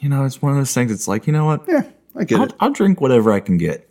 you 0.00 0.08
know, 0.08 0.24
it's 0.24 0.40
one 0.40 0.52
of 0.52 0.58
those 0.58 0.72
things. 0.72 0.90
It's 0.90 1.06
like, 1.06 1.26
you 1.26 1.32
know 1.34 1.44
what? 1.44 1.64
Yeah, 1.68 1.82
I 2.16 2.24
get 2.24 2.38
I'll, 2.38 2.46
it. 2.46 2.52
I'll 2.58 2.72
drink 2.72 3.02
whatever 3.02 3.32
I 3.32 3.40
can 3.40 3.58
get. 3.58 3.86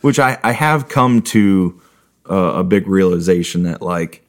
Which 0.00 0.18
I, 0.18 0.38
I 0.42 0.52
have 0.52 0.88
come 0.88 1.20
to 1.22 1.80
uh, 2.30 2.34
a 2.34 2.64
big 2.64 2.86
realization 2.86 3.64
that, 3.64 3.82
like, 3.82 4.24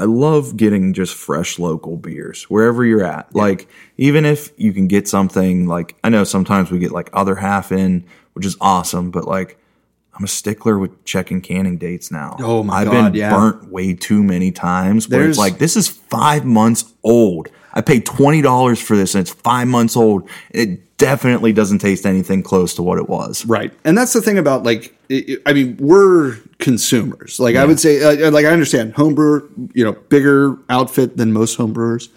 I 0.00 0.04
love 0.04 0.56
getting 0.56 0.94
just 0.94 1.14
fresh 1.14 1.58
local 1.58 1.96
beers 1.96 2.44
wherever 2.44 2.84
you're 2.84 3.04
at. 3.04 3.34
Like, 3.34 3.68
even 3.98 4.24
if 4.24 4.50
you 4.56 4.72
can 4.72 4.88
get 4.88 5.06
something, 5.06 5.66
like, 5.66 5.94
I 6.02 6.08
know 6.08 6.24
sometimes 6.24 6.70
we 6.70 6.78
get 6.78 6.90
like 6.90 7.10
other 7.12 7.34
half 7.34 7.70
in, 7.70 8.04
which 8.32 8.46
is 8.46 8.56
awesome, 8.60 9.10
but 9.10 9.26
like, 9.26 9.58
I'm 10.14 10.24
a 10.24 10.28
stickler 10.28 10.78
with 10.78 11.04
checking 11.04 11.40
canning 11.40 11.76
dates 11.78 12.10
now. 12.10 12.36
Oh 12.40 12.62
my 12.62 12.84
god. 12.84 12.88
I've 12.88 12.92
God, 12.92 13.12
been 13.12 13.20
yeah. 13.20 13.30
burnt 13.34 13.70
way 13.70 13.94
too 13.94 14.22
many 14.22 14.52
times 14.52 15.08
where 15.08 15.18
There's- 15.20 15.30
it's 15.30 15.38
like, 15.38 15.58
this 15.58 15.76
is 15.76 15.88
five 15.88 16.44
months 16.44 16.92
old. 17.02 17.48
I 17.74 17.80
paid 17.80 18.06
twenty 18.06 18.42
dollars 18.42 18.80
for 18.80 18.96
this, 18.96 19.14
and 19.14 19.22
it's 19.22 19.32
five 19.32 19.68
months 19.68 19.96
old. 19.96 20.28
It 20.50 20.90
definitely 21.00 21.50
doesn't 21.52 21.78
taste 21.78 22.04
anything 22.04 22.42
close 22.42 22.74
to 22.74 22.82
what 22.82 22.98
it 22.98 23.08
was. 23.08 23.46
Right. 23.46 23.72
And 23.84 23.96
that's 23.96 24.12
the 24.12 24.20
thing 24.20 24.36
about 24.36 24.64
like, 24.64 24.94
i 25.10 25.38
I 25.46 25.54
mean, 25.54 25.78
we're 25.80 26.36
consumers. 26.58 27.40
Like 27.40 27.56
I 27.56 27.64
would 27.64 27.80
say, 27.80 28.02
uh, 28.02 28.30
like 28.30 28.44
I 28.44 28.50
understand 28.50 28.94
homebrewer, 28.94 29.48
you 29.74 29.82
know, 29.82 29.92
bigger 29.92 30.58
outfit 30.68 31.16
than 31.16 31.32
most 31.32 31.58
homebrewers. 31.58 32.10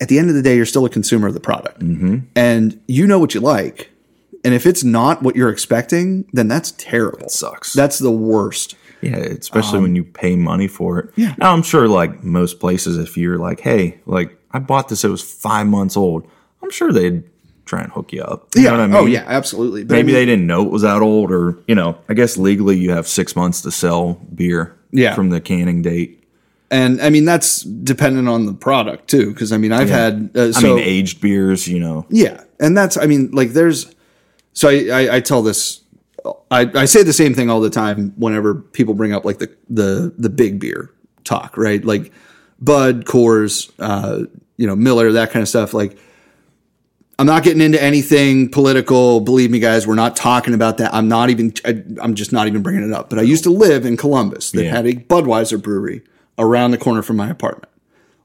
At 0.00 0.08
the 0.08 0.18
end 0.18 0.28
of 0.30 0.34
the 0.34 0.42
day, 0.42 0.56
you're 0.56 0.66
still 0.66 0.84
a 0.84 0.90
consumer 0.90 1.28
of 1.28 1.34
the 1.34 1.40
product, 1.40 1.80
mm-hmm. 1.80 2.18
and 2.36 2.80
you 2.86 3.04
know 3.06 3.18
what 3.18 3.34
you 3.34 3.40
like. 3.40 3.90
And 4.44 4.54
if 4.54 4.64
it's 4.64 4.84
not 4.84 5.22
what 5.22 5.34
you're 5.34 5.48
expecting, 5.48 6.24
then 6.32 6.46
that's 6.46 6.70
terrible. 6.72 7.28
sucks. 7.28 7.72
That's 7.72 7.98
the 7.98 8.12
worst. 8.12 8.76
Yeah, 9.00 9.16
especially 9.16 9.80
when 9.80 9.96
you 9.96 10.04
pay 10.04 10.36
money 10.36 10.68
for 10.68 10.98
it. 10.98 11.06
Um, 11.06 11.12
Yeah. 11.16 11.34
Now 11.38 11.52
I'm 11.52 11.62
sure, 11.62 11.88
like 11.88 12.22
most 12.22 12.60
places, 12.60 12.96
if 12.96 13.16
you're 13.16 13.38
like, 13.38 13.58
hey, 13.58 14.00
like 14.06 14.37
I 14.50 14.58
bought 14.58 14.88
this, 14.88 15.04
it 15.04 15.08
was 15.08 15.22
five 15.22 15.66
months 15.66 15.96
old. 15.96 16.28
I'm 16.62 16.70
sure 16.70 16.92
they'd 16.92 17.22
try 17.64 17.82
and 17.82 17.92
hook 17.92 18.12
you 18.12 18.22
up. 18.22 18.48
You 18.56 18.62
yeah. 18.62 18.70
know 18.70 18.76
what 18.76 18.82
I 18.82 18.86
mean? 18.86 18.96
Oh 18.96 19.06
yeah, 19.06 19.24
absolutely. 19.26 19.84
But 19.84 19.94
I 19.94 19.98
Maybe 19.98 20.06
mean, 20.08 20.14
they 20.14 20.26
didn't 20.26 20.46
know 20.46 20.64
it 20.64 20.70
was 20.70 20.82
that 20.82 21.02
old, 21.02 21.30
or 21.30 21.58
you 21.68 21.74
know, 21.74 21.98
I 22.08 22.14
guess 22.14 22.36
legally 22.36 22.76
you 22.78 22.90
have 22.90 23.06
six 23.06 23.36
months 23.36 23.60
to 23.62 23.70
sell 23.70 24.14
beer. 24.34 24.74
Yeah. 24.90 25.14
From 25.14 25.28
the 25.28 25.40
canning 25.40 25.82
date. 25.82 26.24
and 26.70 27.02
I 27.02 27.10
mean 27.10 27.26
that's 27.26 27.60
dependent 27.60 28.26
on 28.26 28.46
the 28.46 28.54
product 28.54 29.08
too. 29.08 29.34
Because 29.34 29.52
I 29.52 29.58
mean, 29.58 29.70
I've 29.70 29.90
had. 29.90 30.30
Uh, 30.34 30.50
so, 30.50 30.60
I 30.60 30.62
mean, 30.62 30.78
aged 30.78 31.20
beers. 31.20 31.68
You 31.68 31.78
know. 31.78 32.06
Yeah, 32.08 32.42
and 32.58 32.74
that's 32.74 32.96
I 32.96 33.04
mean 33.04 33.30
like 33.32 33.50
there's 33.50 33.94
so 34.54 34.70
I 34.70 34.88
I, 34.88 35.16
I 35.16 35.20
tell 35.20 35.42
this 35.42 35.82
I, 36.50 36.70
I 36.74 36.84
say 36.86 37.02
the 37.02 37.12
same 37.12 37.34
thing 37.34 37.50
all 37.50 37.60
the 37.60 37.70
time 37.70 38.12
whenever 38.16 38.54
people 38.54 38.94
bring 38.94 39.12
up 39.12 39.24
like 39.24 39.38
the 39.38 39.54
the 39.68 40.14
the 40.16 40.30
big 40.30 40.58
beer 40.58 40.90
talk 41.24 41.56
right 41.56 41.84
like 41.84 42.12
Bud 42.60 43.04
Coors 43.04 43.70
uh, 43.78 44.24
you 44.56 44.66
know 44.66 44.76
Miller 44.76 45.12
that 45.12 45.30
kind 45.30 45.42
of 45.42 45.48
stuff 45.48 45.72
like 45.74 45.96
I'm 47.20 47.26
not 47.26 47.42
getting 47.42 47.60
into 47.62 47.82
anything 47.82 48.48
political 48.50 49.20
believe 49.20 49.50
me 49.50 49.58
guys 49.58 49.86
we're 49.86 49.94
not 49.94 50.16
talking 50.16 50.54
about 50.54 50.78
that 50.78 50.92
I'm 50.94 51.08
not 51.08 51.30
even 51.30 51.52
I, 51.64 51.82
I'm 52.00 52.14
just 52.14 52.32
not 52.32 52.46
even 52.46 52.62
bringing 52.62 52.82
it 52.88 52.92
up 52.92 53.10
but 53.10 53.18
I 53.18 53.22
used 53.22 53.44
to 53.44 53.50
live 53.50 53.84
in 53.86 53.96
Columbus 53.96 54.50
that 54.52 54.64
Yeah. 54.64 54.70
had 54.70 54.86
a 54.86 54.94
Budweiser 54.94 55.60
brewery 55.62 56.02
around 56.38 56.70
the 56.72 56.78
corner 56.78 57.02
from 57.02 57.16
my 57.16 57.28
apartment 57.30 57.70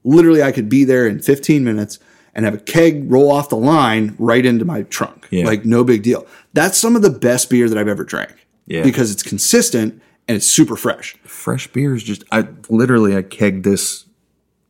literally 0.03 0.43
I 0.43 0.51
could 0.51 0.69
be 0.69 0.83
there 0.83 1.07
in 1.07 1.19
15 1.19 1.63
minutes 1.63 1.99
and 2.35 2.45
have 2.45 2.55
a 2.55 2.57
keg 2.59 3.11
roll 3.11 3.31
off 3.31 3.49
the 3.49 3.55
line 3.55 4.15
right 4.17 4.43
into 4.43 4.65
my 4.65 4.81
trunk. 4.81 5.27
Yeah. 5.29 5.45
Like 5.45 5.65
no 5.65 5.83
big 5.83 6.01
deal. 6.01 6.25
That's 6.53 6.79
some 6.79 6.95
of 6.95 7.03
the 7.03 7.11
best 7.11 7.47
beer 7.47 7.69
that 7.69 7.77
I've 7.77 7.87
ever 7.87 8.03
drank. 8.03 8.47
Yeah. 8.65 8.81
Because 8.81 9.11
it's 9.11 9.21
consistent 9.21 10.01
and 10.27 10.35
it's 10.35 10.47
super 10.47 10.75
fresh. 10.75 11.13
Fresh 11.25 11.67
beer 11.73 11.93
is 11.93 12.01
Just 12.03 12.23
I 12.31 12.47
literally 12.69 13.15
I 13.15 13.21
kegged 13.21 13.63
this 13.65 14.05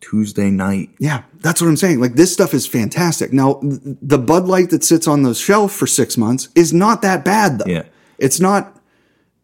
Tuesday 0.10 0.50
night. 0.50 0.90
Yeah, 1.00 1.24
that's 1.40 1.62
what 1.62 1.68
I'm 1.68 1.78
saying. 1.78 2.00
Like 2.00 2.16
this 2.16 2.34
stuff 2.34 2.54
is 2.54 2.68
fantastic. 2.68 3.32
Now, 3.32 3.60
the 3.62 4.18
Bud 4.18 4.46
Light 4.46 4.70
that 4.72 4.84
sits 4.84 5.08
on 5.08 5.24
the 5.24 5.34
shelf 5.34 5.72
for 5.72 5.88
6 5.88 6.18
months 6.18 6.50
is 6.56 6.74
not 6.74 7.02
that 7.04 7.24
bad 7.24 7.60
though. 7.60 7.72
Yeah. 7.72 7.84
It's 8.18 8.40
not 8.40 8.80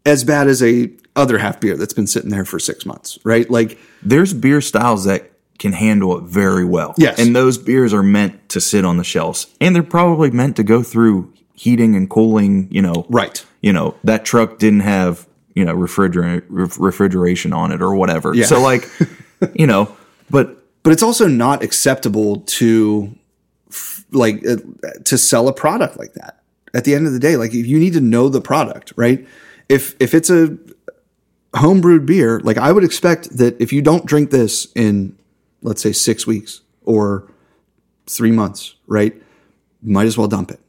as 0.05 0.24
bad 0.24 0.47
as 0.47 0.62
a 0.62 0.91
other 1.16 1.38
half 1.38 1.60
beer 1.60 1.78
that's 1.78 1.93
been 1.93 2.07
sitting 2.07 2.30
there 2.30 2.45
for 2.45 2.60
6 2.60 2.86
months, 2.86 3.18
right? 3.24 3.49
Like 3.49 3.80
there's 4.03 4.34
beer 4.34 4.60
styles 4.60 5.05
that 5.05 5.32
can 5.60 5.74
handle 5.74 6.18
it 6.18 6.24
very 6.24 6.66
well. 6.66 6.93
Yes. 6.97 7.20
And 7.20 7.36
those 7.36 7.57
beers 7.57 7.93
are 7.93 8.03
meant 8.03 8.49
to 8.49 8.60
sit 8.62 8.84
on 8.84 8.97
the 8.97 9.03
shelves. 9.03 9.47
And 9.62 9.76
they're 9.76 9.84
probably 9.84 10.32
meant 10.32 10.55
to 10.57 10.64
go 10.64 10.84
through 10.84 11.34
heating 11.53 11.95
and 11.95 12.10
cooling, 12.10 12.68
you 12.72 12.82
know. 12.82 13.05
Right. 13.10 13.45
You 13.62 13.74
know, 13.74 13.95
that 14.03 14.26
truck 14.26 14.60
didn't 14.60 14.82
have, 14.82 15.28
you 15.53 15.66
know, 15.66 15.76
refrigerant 15.76 16.43
refrigeration 16.49 17.53
on 17.53 17.72
it 17.72 17.82
or 17.82 17.93
whatever. 17.95 18.34
Yeah. 18.34 18.45
So 18.45 18.62
like, 18.62 18.89
you 19.53 19.68
know, 19.68 19.95
but 20.30 20.57
but 20.84 20.93
it's 20.93 21.03
also 21.03 21.27
not 21.27 21.63
acceptable 21.63 22.41
to 22.41 23.15
like 24.11 24.45
uh, 24.45 24.57
to 25.03 25.17
sell 25.17 25.47
a 25.47 25.53
product 25.53 25.97
like 25.97 26.13
that. 26.13 26.41
At 26.73 26.86
the 26.86 26.93
end 26.95 27.07
of 27.07 27.13
the 27.13 27.19
day 27.19 27.36
like 27.36 27.53
if 27.53 27.65
you 27.65 27.80
need 27.80 27.93
to 27.93 28.01
know 28.01 28.30
the 28.30 28.41
product 28.41 28.93
right? 28.95 29.27
If 29.67 29.95
if 29.99 30.13
it's 30.13 30.30
a 30.30 30.57
homebrewed 31.53 32.05
beer 32.05 32.39
like 32.41 32.59
i 32.59 32.71
would 32.71 32.84
expect 32.84 33.36
that 33.36 33.59
if 33.59 33.73
you 33.73 33.82
don't 33.82 34.05
drink 34.05 34.30
this 34.30 34.67
in 34.75 35.17
let's 35.63 35.82
say 35.82 35.91
six 35.91 36.27
weeks 36.27 36.61
or 36.86 37.27
three 38.05 38.30
months 38.30 38.75
right 38.86 39.19
you 39.82 39.93
might 39.93 40.07
as 40.07 40.17
well 40.17 40.27
dump 40.27 40.51
it. 40.51 40.59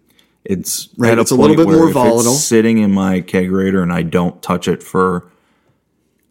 It's 0.45 0.89
Right, 0.97 1.19
it's 1.19 1.31
a 1.31 1.35
little 1.35 1.57
bit 1.57 1.67
more 1.67 1.91
volatile. 1.91 2.33
Sitting 2.33 2.79
in 2.79 2.93
my 2.93 3.21
kegerator 3.21 3.83
and 3.83 3.93
I 3.93 4.03
don't 4.03 4.41
touch 4.43 4.69
it 4.69 4.83
for 4.83 5.31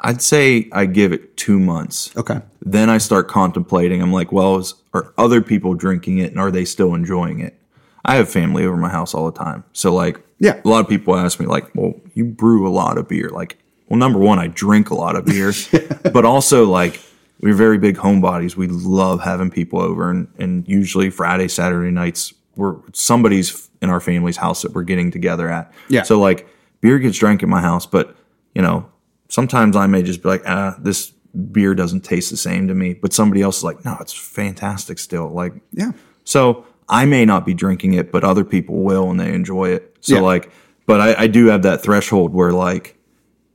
I'd 0.01 0.21
say 0.21 0.69
I 0.71 0.85
give 0.85 1.11
it 1.11 1.35
2 1.37 1.59
months. 1.59 2.15
okay 2.17 2.41
then 2.61 2.89
I 2.89 2.97
start 2.99 3.27
contemplating. 3.29 4.01
I'm 4.01 4.11
like, 4.13 4.31
well, 4.31 4.57
is, 4.57 4.75
are 4.93 5.13
other 5.17 5.41
people 5.41 5.73
drinking 5.73 6.17
it 6.19 6.29
and 6.31 6.39
are 6.39 6.51
they 6.51 6.65
still 6.65 6.93
enjoying 6.93 7.39
it? 7.39 7.59
I 8.05 8.15
have 8.15 8.29
family 8.29 8.65
over 8.65 8.75
my 8.77 8.89
house 8.89 9.13
all 9.13 9.25
the 9.31 9.37
time. 9.37 9.63
So, 9.73 9.93
like, 9.93 10.19
Yeah. 10.39 10.59
a 10.63 10.67
lot 10.67 10.81
of 10.81 10.87
people 10.89 11.15
ask 11.15 11.39
me, 11.39 11.45
like, 11.45 11.73
well, 11.73 11.93
you 12.13 12.25
brew 12.25 12.67
a 12.67 12.69
lot 12.69 12.97
of 12.97 13.07
beer. 13.07 13.29
Like, 13.29 13.57
well, 13.87 13.97
number 13.97 14.19
one, 14.19 14.39
I 14.39 14.47
drink 14.47 14.89
a 14.89 14.93
lot 14.93 15.15
of 15.15 15.25
beer, 15.25 15.51
but 16.13 16.25
also, 16.25 16.65
like, 16.65 16.99
we're 17.39 17.55
very 17.55 17.77
big 17.77 17.95
homebodies. 17.97 18.55
We 18.55 18.67
love 18.67 19.21
having 19.23 19.49
people 19.49 19.79
over, 19.81 20.11
and, 20.11 20.27
and 20.37 20.67
usually 20.67 21.09
Friday, 21.09 21.47
Saturday 21.47 21.91
nights, 21.91 22.33
we're 22.55 22.75
somebody's 22.93 23.69
in 23.81 23.89
our 23.89 24.01
family's 24.01 24.37
house 24.37 24.61
that 24.63 24.73
we're 24.73 24.83
getting 24.83 25.11
together 25.11 25.49
at. 25.49 25.71
Yeah. 25.87 26.03
So, 26.03 26.19
like, 26.19 26.45
beer 26.81 26.99
gets 26.99 27.17
drank 27.17 27.41
at 27.41 27.49
my 27.49 27.61
house, 27.61 27.85
but, 27.85 28.15
you 28.53 28.61
know, 28.61 28.85
sometimes 29.29 29.75
I 29.77 29.87
may 29.87 30.03
just 30.03 30.21
be 30.21 30.27
like, 30.29 30.43
ah, 30.45 30.75
this 30.79 31.11
beer 31.51 31.73
doesn't 31.75 32.01
taste 32.01 32.29
the 32.31 32.37
same 32.37 32.67
to 32.67 32.73
me. 32.75 32.93
But 32.95 33.13
somebody 33.13 33.41
else 33.41 33.59
is 33.59 33.63
like, 33.63 33.85
no, 33.85 33.95
it's 34.01 34.13
fantastic 34.13 34.99
still. 34.99 35.29
Like, 35.29 35.53
yeah 35.71 35.91
so 36.25 36.65
I 36.87 37.05
may 37.05 37.25
not 37.25 37.45
be 37.45 37.53
drinking 37.55 37.93
it, 37.93 38.11
but 38.11 38.23
other 38.23 38.43
people 38.43 38.75
will 38.83 39.09
and 39.09 39.19
they 39.19 39.33
enjoy 39.33 39.69
it. 39.69 39.95
So 40.01 40.15
Yeah. 40.15 40.21
like, 40.21 40.51
but 40.85 40.99
I, 40.99 41.23
I 41.23 41.27
do 41.27 41.45
have 41.47 41.61
that 41.63 41.81
threshold 41.81 42.33
where 42.33 42.51
like 42.51 42.97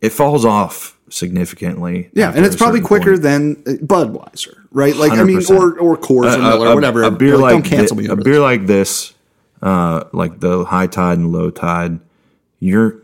it 0.01 0.11
falls 0.11 0.45
off 0.45 0.97
significantly. 1.09 2.11
yeah 2.15 2.33
and 2.35 2.45
it's 2.47 2.57
probably 2.57 2.81
quicker 2.81 3.13
point. 3.13 3.23
than 3.23 3.53
uh, 3.67 3.71
budweiser 3.85 4.55
right 4.73 4.97
like 4.97 5.13
i 5.13 5.23
mean 5.23 5.39
or 5.51 5.79
or 5.79 5.97
coors 5.97 6.35
or 6.35 6.39
miller 6.39 6.67
a- 6.67 6.71
or 6.71 6.75
whatever 6.75 7.03
A 7.05 7.11
beer 7.11 7.37
Like, 7.37 7.55
like, 7.55 7.65
don't 7.65 7.79
cancel 7.79 7.97
thi- 7.97 8.03
me 8.05 8.09
a 8.09 8.17
beer 8.17 8.35
this. 8.35 8.41
like 8.41 8.67
this, 8.67 9.15
uh, 9.63 10.05
like 10.13 10.41
the 10.41 10.65
high 10.65 10.87
tide 10.89 11.19
and 11.19 11.31
low 11.33 11.51
tide. 11.51 12.01
You're, 12.61 13.03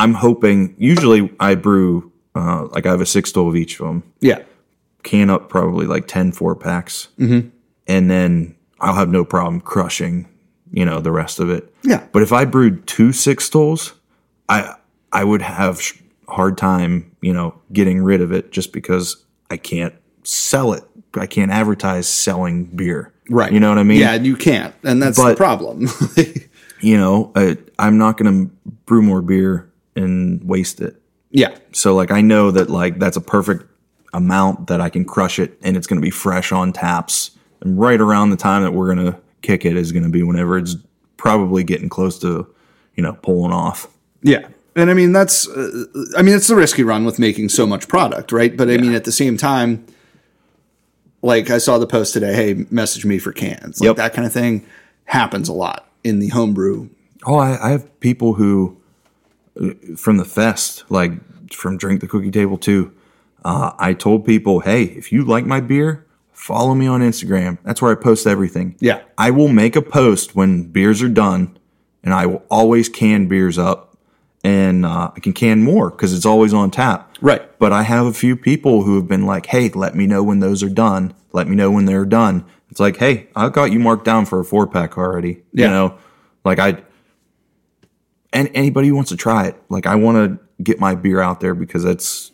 I'm 0.00 0.14
hoping. 0.14 0.74
Usually, 0.78 1.32
I 1.38 1.54
brew 1.54 2.10
uh, 2.34 2.66
like 2.72 2.86
I 2.86 2.90
have 2.90 3.00
a 3.00 3.06
six 3.06 3.36
of 3.36 3.56
each 3.56 3.80
of 3.80 3.86
them. 3.86 4.02
yeah 4.20 4.42
can 5.02 5.30
up 5.30 5.48
probably 5.48 5.86
like 5.86 6.06
10 6.06 6.32
four 6.32 6.54
packs. 6.54 7.08
Mm-hmm. 7.18 7.48
And 7.86 8.10
then 8.10 8.56
I'll 8.80 8.94
have 8.94 9.08
no 9.08 9.24
problem 9.24 9.60
crushing, 9.60 10.28
you 10.70 10.84
know, 10.84 11.00
the 11.00 11.12
rest 11.12 11.40
of 11.40 11.50
it. 11.50 11.74
Yeah. 11.82 12.06
But 12.12 12.22
if 12.22 12.32
I 12.32 12.44
brewed 12.44 12.86
two 12.86 13.12
six 13.12 13.44
stools, 13.44 13.94
I 14.48 14.74
I 15.12 15.24
would 15.24 15.42
have 15.42 15.82
sh- 15.82 15.98
hard 16.28 16.56
time, 16.56 17.14
you 17.20 17.32
know, 17.32 17.60
getting 17.72 18.02
rid 18.02 18.20
of 18.20 18.32
it 18.32 18.52
just 18.52 18.72
because 18.72 19.24
I 19.50 19.56
can't 19.56 19.94
sell 20.22 20.72
it. 20.72 20.84
I 21.14 21.26
can't 21.26 21.50
advertise 21.50 22.06
selling 22.08 22.64
beer. 22.66 23.12
Right. 23.28 23.52
You 23.52 23.58
know 23.58 23.68
what 23.68 23.78
I 23.78 23.82
mean? 23.82 23.98
Yeah, 23.98 24.14
you 24.14 24.36
can't, 24.36 24.74
and 24.84 25.02
that's 25.02 25.16
the 25.16 25.34
problem. 25.34 25.88
You 26.82 26.96
know, 26.96 27.30
I, 27.34 27.58
I'm 27.78 27.98
not 27.98 28.16
going 28.16 28.46
to 28.46 28.72
brew 28.86 29.02
more 29.02 29.20
beer 29.20 29.69
and 29.96 30.42
waste 30.44 30.80
it. 30.80 31.00
yeah. 31.30 31.56
So 31.72 31.94
like 31.94 32.10
I 32.10 32.20
know 32.20 32.50
that 32.50 32.70
like 32.70 32.98
that's 32.98 33.16
a 33.16 33.20
perfect 33.20 33.64
amount 34.12 34.66
that 34.68 34.80
I 34.80 34.88
can 34.88 35.04
crush 35.04 35.38
it 35.38 35.56
and 35.62 35.76
it's 35.76 35.86
going 35.86 36.00
to 36.00 36.04
be 36.04 36.10
fresh 36.10 36.50
on 36.52 36.72
taps. 36.72 37.30
And 37.60 37.78
right 37.78 38.00
around 38.00 38.30
the 38.30 38.36
time 38.36 38.62
that 38.62 38.72
we're 38.72 38.92
going 38.94 39.12
to 39.12 39.18
kick 39.42 39.64
it 39.64 39.76
is 39.76 39.92
going 39.92 40.02
to 40.02 40.08
be 40.08 40.22
whenever 40.22 40.58
it's 40.58 40.76
probably 41.16 41.62
getting 41.62 41.88
close 41.88 42.18
to, 42.20 42.46
you 42.96 43.02
know, 43.02 43.12
pulling 43.22 43.52
off. 43.52 43.86
Yeah. 44.22 44.48
And 44.76 44.90
I 44.90 44.94
mean, 44.94 45.12
that's, 45.12 45.48
uh, 45.48 45.84
I 46.16 46.22
mean, 46.22 46.34
it's 46.34 46.46
the 46.48 46.56
risky 46.56 46.82
run 46.82 47.04
with 47.04 47.18
making 47.18 47.48
so 47.50 47.66
much 47.66 47.86
product, 47.88 48.32
right? 48.32 48.56
But 48.56 48.70
I 48.70 48.78
mean, 48.78 48.94
at 48.94 49.04
the 49.04 49.12
same 49.12 49.36
time, 49.36 49.84
like 51.22 51.50
I 51.50 51.58
saw 51.58 51.78
the 51.78 51.86
post 51.86 52.14
today, 52.14 52.32
hey, 52.32 52.66
message 52.70 53.04
me 53.04 53.18
for 53.18 53.32
cans. 53.32 53.80
Like 53.80 53.86
Yep. 53.88 53.96
that 53.96 54.14
kind 54.14 54.26
of 54.26 54.32
thing 54.32 54.64
happens 55.04 55.48
a 55.48 55.52
lot 55.52 55.88
in 56.02 56.18
the 56.18 56.28
homebrew. 56.28 56.88
Oh, 57.26 57.36
I, 57.36 57.68
I 57.68 57.70
have 57.70 58.00
people 58.00 58.34
who 58.34 58.79
from 59.96 60.16
the 60.16 60.24
fest, 60.24 60.84
like 60.90 61.12
from 61.52 61.76
Drink 61.76 62.00
the 62.00 62.06
Cookie 62.06 62.30
Table 62.30 62.58
too. 62.58 62.92
Uh, 63.44 63.72
I 63.78 63.94
told 63.94 64.24
people, 64.24 64.60
hey, 64.60 64.84
if 64.84 65.12
you 65.12 65.24
like 65.24 65.46
my 65.46 65.60
beer, 65.60 66.06
follow 66.32 66.74
me 66.74 66.86
on 66.86 67.00
Instagram. 67.00 67.58
That's 67.64 67.80
where 67.80 67.92
I 67.92 67.94
post 67.94 68.26
everything. 68.26 68.76
Yeah. 68.80 69.02
I 69.16 69.30
will 69.30 69.48
make 69.48 69.76
a 69.76 69.82
post 69.82 70.34
when 70.34 70.64
beers 70.64 71.02
are 71.02 71.08
done, 71.08 71.58
and 72.02 72.12
I 72.12 72.26
will 72.26 72.42
always 72.50 72.88
can 72.88 73.28
beers 73.28 73.58
up, 73.58 73.96
and 74.44 74.84
uh, 74.84 75.10
I 75.14 75.20
can 75.20 75.32
can 75.32 75.62
more 75.62 75.90
because 75.90 76.14
it's 76.14 76.26
always 76.26 76.52
on 76.52 76.70
tap. 76.70 77.16
Right. 77.20 77.58
But 77.58 77.72
I 77.72 77.82
have 77.82 78.06
a 78.06 78.12
few 78.12 78.36
people 78.36 78.82
who 78.84 78.96
have 78.96 79.08
been 79.08 79.26
like, 79.26 79.46
hey, 79.46 79.68
let 79.70 79.94
me 79.94 80.06
know 80.06 80.22
when 80.22 80.40
those 80.40 80.62
are 80.62 80.70
done. 80.70 81.14
Let 81.32 81.48
me 81.48 81.56
know 81.56 81.70
when 81.70 81.84
they're 81.84 82.06
done. 82.06 82.44
It's 82.70 82.80
like, 82.80 82.96
hey, 82.96 83.28
I've 83.34 83.52
got 83.52 83.72
you 83.72 83.78
marked 83.78 84.04
down 84.04 84.26
for 84.26 84.40
a 84.40 84.44
four 84.44 84.66
pack 84.66 84.96
already. 84.96 85.42
Yeah. 85.52 85.66
You 85.66 85.70
know, 85.70 85.98
like 86.44 86.58
I, 86.58 86.82
and 88.32 88.50
anybody 88.54 88.88
who 88.88 88.94
wants 88.94 89.10
to 89.10 89.16
try 89.16 89.46
it, 89.46 89.56
like 89.68 89.86
I 89.86 89.96
want 89.96 90.16
to 90.16 90.62
get 90.62 90.78
my 90.78 90.94
beer 90.94 91.20
out 91.20 91.40
there 91.40 91.54
because 91.54 91.82
that's, 91.82 92.30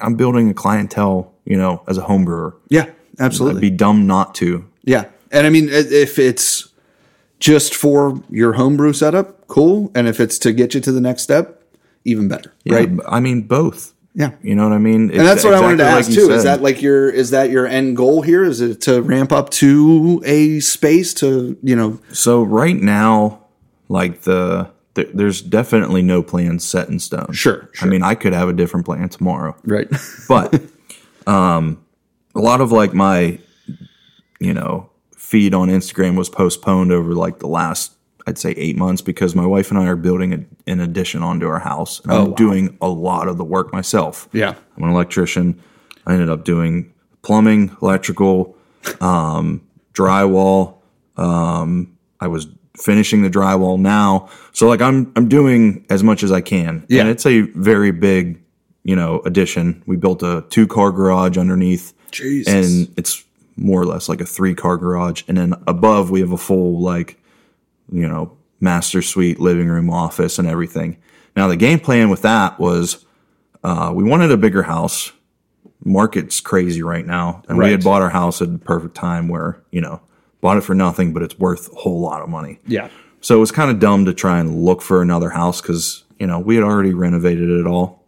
I'm 0.00 0.14
building 0.14 0.48
a 0.48 0.54
clientele, 0.54 1.32
you 1.44 1.56
know, 1.56 1.82
as 1.88 1.98
a 1.98 2.02
home 2.02 2.24
brewer. 2.24 2.56
Yeah, 2.68 2.82
It'd 2.82 2.96
absolutely. 3.18 3.60
be 3.62 3.70
dumb 3.70 4.06
not 4.06 4.34
to. 4.36 4.68
Yeah. 4.84 5.06
And 5.30 5.46
I 5.46 5.50
mean, 5.50 5.68
if 5.70 6.18
it's 6.18 6.68
just 7.40 7.74
for 7.74 8.22
your 8.30 8.52
homebrew 8.52 8.92
setup, 8.92 9.48
cool. 9.48 9.90
And 9.94 10.06
if 10.06 10.20
it's 10.20 10.38
to 10.40 10.52
get 10.52 10.74
you 10.74 10.80
to 10.80 10.92
the 10.92 11.00
next 11.00 11.22
step, 11.22 11.62
even 12.04 12.28
better. 12.28 12.52
Yeah, 12.64 12.74
Right. 12.76 12.90
I 13.08 13.20
mean, 13.20 13.42
both. 13.42 13.94
Yeah. 14.14 14.32
You 14.42 14.54
know 14.54 14.64
what 14.64 14.74
I 14.74 14.78
mean? 14.78 15.10
And 15.10 15.20
that's 15.20 15.42
what 15.42 15.54
I 15.54 15.60
wanted 15.60 15.78
to 15.78 15.84
ask 15.84 16.12
too. 16.12 16.30
Is 16.30 16.44
that 16.44 16.60
like 16.60 16.82
your 16.82 17.08
is 17.08 17.30
that 17.30 17.48
your 17.48 17.66
end 17.66 17.96
goal 17.96 18.20
here? 18.20 18.44
Is 18.44 18.60
it 18.60 18.82
to 18.82 19.00
ramp 19.00 19.32
up 19.32 19.48
to 19.50 20.22
a 20.26 20.60
space 20.60 21.14
to 21.14 21.56
you 21.62 21.74
know? 21.74 21.98
So 22.12 22.42
right 22.42 22.76
now, 22.76 23.41
like 23.92 24.22
the 24.22 24.70
th- 24.94 25.10
there's 25.12 25.42
definitely 25.42 26.00
no 26.00 26.22
plan 26.22 26.58
set 26.58 26.88
in 26.88 26.98
stone. 26.98 27.32
Sure, 27.32 27.68
sure. 27.72 27.86
I 27.86 27.90
mean, 27.90 28.02
I 28.02 28.14
could 28.14 28.32
have 28.32 28.48
a 28.48 28.54
different 28.54 28.86
plan 28.86 29.08
tomorrow, 29.10 29.54
Right. 29.64 29.88
but 30.28 30.60
um, 31.26 31.84
a 32.34 32.40
lot 32.40 32.62
of 32.62 32.72
like 32.72 32.94
my, 32.94 33.38
you 34.40 34.54
know, 34.54 34.90
feed 35.14 35.52
on 35.52 35.68
Instagram 35.68 36.16
was 36.16 36.30
postponed 36.30 36.90
over 36.90 37.14
like 37.14 37.38
the 37.38 37.46
last 37.46 37.92
I'd 38.26 38.38
say 38.38 38.52
eight 38.52 38.76
months 38.76 39.02
because 39.02 39.34
my 39.34 39.44
wife 39.44 39.70
and 39.70 39.78
I 39.78 39.86
are 39.88 39.96
building 39.96 40.32
a, 40.32 40.70
an 40.70 40.80
addition 40.80 41.22
onto 41.22 41.46
our 41.48 41.58
house, 41.58 42.00
and 42.00 42.12
I'm 42.12 42.28
wow. 42.28 42.34
doing 42.34 42.78
a 42.80 42.88
lot 42.88 43.28
of 43.28 43.36
the 43.36 43.44
work 43.44 43.72
myself. 43.72 44.28
Yeah. 44.32 44.54
I'm 44.76 44.84
an 44.84 44.90
electrician. 44.90 45.60
I 46.06 46.14
ended 46.14 46.30
up 46.30 46.44
doing 46.44 46.94
plumbing, 47.22 47.76
electrical, 47.82 48.56
um, 49.00 49.66
drywall. 49.92 50.76
Um, 51.16 51.98
I 52.20 52.28
was 52.28 52.46
finishing 52.76 53.22
the 53.22 53.30
drywall 53.30 53.78
now, 53.78 54.28
so 54.52 54.68
like 54.68 54.80
I'm 54.80 55.12
I'm 55.16 55.28
doing 55.28 55.84
as 55.90 56.02
much 56.02 56.22
as 56.22 56.32
I 56.32 56.40
can. 56.40 56.84
Yeah. 56.88 57.02
and 57.02 57.10
it's 57.10 57.26
a 57.26 57.42
very 57.42 57.90
big, 57.90 58.40
you 58.84 58.96
know, 58.96 59.20
addition. 59.24 59.82
We 59.86 59.96
built 59.96 60.22
a 60.22 60.44
two 60.50 60.66
car 60.66 60.90
garage 60.90 61.36
underneath, 61.36 61.92
Jesus. 62.10 62.52
and 62.52 62.98
it's 62.98 63.24
more 63.56 63.80
or 63.80 63.86
less 63.86 64.08
like 64.08 64.20
a 64.20 64.26
three 64.26 64.54
car 64.54 64.76
garage, 64.76 65.22
and 65.28 65.36
then 65.36 65.54
above 65.66 66.10
we 66.10 66.20
have 66.20 66.32
a 66.32 66.38
full 66.38 66.80
like, 66.80 67.20
you 67.90 68.08
know, 68.08 68.36
master 68.60 69.02
suite, 69.02 69.40
living 69.40 69.68
room, 69.68 69.90
office, 69.90 70.38
and 70.38 70.48
everything. 70.48 70.96
Now 71.36 71.48
the 71.48 71.56
game 71.56 71.80
plan 71.80 72.10
with 72.10 72.22
that 72.22 72.58
was 72.58 73.04
uh, 73.64 73.92
we 73.94 74.04
wanted 74.04 74.30
a 74.30 74.36
bigger 74.36 74.62
house. 74.62 75.12
Market's 75.84 76.40
crazy 76.40 76.82
right 76.82 77.04
now, 77.04 77.42
and 77.48 77.58
we 77.58 77.70
had 77.70 77.82
bought 77.82 78.02
our 78.02 78.10
house 78.10 78.40
at 78.40 78.52
the 78.52 78.58
perfect 78.58 78.94
time 78.94 79.28
where 79.28 79.60
you 79.72 79.80
know 79.80 80.00
bought 80.42 80.58
it 80.58 80.60
for 80.62 80.74
nothing, 80.74 81.14
but 81.14 81.22
it's 81.22 81.38
worth 81.38 81.72
a 81.72 81.76
whole 81.76 82.00
lot 82.00 82.20
of 82.20 82.28
money. 82.28 82.58
Yeah. 82.66 82.90
So 83.22 83.36
it 83.36 83.40
was 83.40 83.50
kind 83.50 83.70
of 83.70 83.78
dumb 83.78 84.04
to 84.04 84.12
try 84.12 84.38
and 84.38 84.62
look 84.62 84.82
for 84.82 85.00
another 85.00 85.30
house 85.30 85.62
because 85.62 86.04
you 86.18 86.26
know 86.26 86.38
we 86.38 86.56
had 86.56 86.64
already 86.64 86.92
renovated 86.92 87.48
it 87.48 87.66
all. 87.66 88.04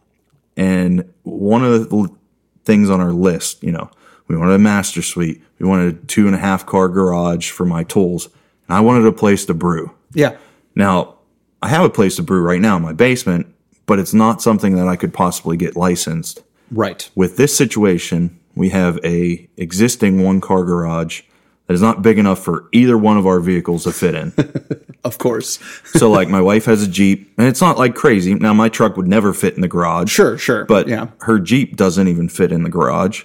And 0.55 1.11
one 1.23 1.63
of 1.65 1.89
the 1.89 1.95
l- 1.95 2.17
things 2.63 2.89
on 2.89 3.01
our 3.01 3.11
list, 3.11 3.63
you 3.63 3.71
know, 3.71 3.89
we 4.27 4.37
wanted 4.37 4.53
a 4.53 4.59
master 4.59 5.01
suite, 5.01 5.41
we 5.59 5.67
wanted 5.67 5.95
a 5.95 6.05
two 6.05 6.27
and 6.27 6.35
a 6.35 6.39
half 6.39 6.65
car 6.65 6.87
garage 6.89 7.49
for 7.49 7.65
my 7.65 7.83
tools, 7.83 8.27
and 8.67 8.77
I 8.77 8.81
wanted 8.81 9.07
a 9.07 9.11
place 9.11 9.45
to 9.45 9.53
brew. 9.53 9.91
Yeah. 10.13 10.37
Now, 10.75 11.15
I 11.61 11.69
have 11.69 11.85
a 11.85 11.89
place 11.89 12.17
to 12.17 12.23
brew 12.23 12.41
right 12.41 12.61
now 12.61 12.75
in 12.75 12.83
my 12.83 12.93
basement, 12.93 13.47
but 13.85 13.97
it's 13.97 14.13
not 14.13 14.41
something 14.41 14.75
that 14.75 14.87
I 14.87 14.97
could 14.97 15.13
possibly 15.13 15.57
get 15.57 15.75
licensed. 15.75 16.43
Right. 16.71 17.09
With 17.15 17.37
this 17.37 17.55
situation, 17.55 18.37
we 18.55 18.69
have 18.69 18.99
a 19.05 19.47
existing 19.57 20.23
one 20.23 20.41
car 20.41 20.63
garage 20.63 21.21
that 21.67 21.73
is 21.73 21.81
not 21.81 22.01
big 22.01 22.17
enough 22.19 22.39
for 22.43 22.67
either 22.71 22.97
one 22.97 23.17
of 23.17 23.25
our 23.25 23.39
vehicles 23.39 23.83
to 23.83 23.91
fit 23.91 24.15
in. 24.15 24.33
Of 25.05 25.19
course. 25.19 25.59
so 25.85 26.09
like 26.09 26.29
my 26.29 26.41
wife 26.41 26.65
has 26.65 26.81
a 26.81 26.87
Jeep 26.87 27.31
and 27.37 27.47
it's 27.47 27.61
not 27.61 27.77
like 27.77 27.93
crazy. 27.93 28.33
Now 28.33 28.55
my 28.55 28.69
truck 28.69 28.97
would 28.97 29.07
never 29.07 29.33
fit 29.33 29.53
in 29.53 29.61
the 29.61 29.67
garage. 29.67 30.09
Sure. 30.11 30.35
Sure. 30.35 30.65
But 30.65 30.87
yeah. 30.87 31.09
her 31.21 31.37
Jeep 31.37 31.75
doesn't 31.75 32.07
even 32.07 32.27
fit 32.27 32.51
in 32.51 32.63
the 32.63 32.71
garage. 32.71 33.23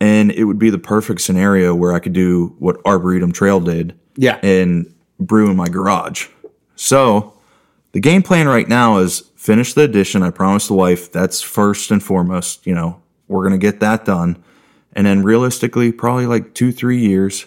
And 0.00 0.30
it 0.32 0.44
would 0.44 0.58
be 0.58 0.68
the 0.68 0.76
perfect 0.78 1.22
scenario 1.22 1.74
where 1.74 1.94
I 1.94 1.98
could 1.98 2.12
do 2.12 2.54
what 2.58 2.76
Arboretum 2.84 3.32
Trail 3.32 3.58
did 3.58 3.98
Yeah. 4.16 4.38
and 4.42 4.92
brew 5.18 5.48
in 5.50 5.56
my 5.56 5.68
garage. 5.68 6.28
So 6.76 7.32
the 7.92 8.00
game 8.00 8.22
plan 8.22 8.46
right 8.46 8.68
now 8.68 8.98
is 8.98 9.20
finish 9.34 9.72
the 9.72 9.84
addition. 9.84 10.22
I 10.22 10.28
promised 10.28 10.68
the 10.68 10.74
wife 10.74 11.10
that's 11.10 11.40
first 11.40 11.90
and 11.90 12.02
foremost. 12.02 12.66
You 12.66 12.74
know, 12.74 13.00
we're 13.28 13.48
going 13.48 13.58
to 13.58 13.66
get 13.66 13.80
that 13.80 14.04
done. 14.04 14.44
And 14.92 15.06
then 15.06 15.22
realistically, 15.22 15.90
probably 15.90 16.26
like 16.26 16.52
two, 16.52 16.70
three 16.70 16.98
years, 16.98 17.46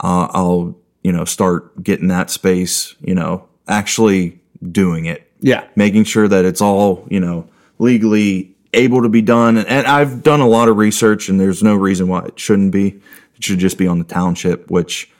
uh, 0.00 0.28
I'll, 0.30 0.76
you 1.02 1.12
know, 1.12 1.24
start 1.24 1.82
getting 1.82 2.08
that 2.08 2.30
space, 2.30 2.94
you 3.00 3.14
know, 3.14 3.46
actually 3.68 4.40
doing 4.70 5.06
it 5.06 5.30
Yeah. 5.40 5.64
making 5.76 6.04
sure 6.04 6.28
that 6.28 6.44
it's 6.44 6.60
all 6.60 7.06
you 7.08 7.18
know 7.20 7.48
legally 7.78 8.54
able 8.74 9.00
to 9.02 9.08
be 9.08 9.22
done 9.22 9.56
and, 9.56 9.66
and 9.68 9.86
i've 9.86 10.22
done 10.22 10.40
a 10.40 10.46
lot 10.46 10.68
of 10.68 10.76
research 10.76 11.30
and 11.30 11.40
there's 11.40 11.62
no 11.62 11.74
reason 11.74 12.08
why 12.08 12.22
it 12.26 12.38
shouldn't 12.38 12.72
be 12.72 12.88
it 13.36 13.42
should 13.44 13.58
just 13.58 13.78
be 13.78 13.86
on 13.86 13.98
the 13.98 14.04
township 14.04 14.70
which 14.70 15.10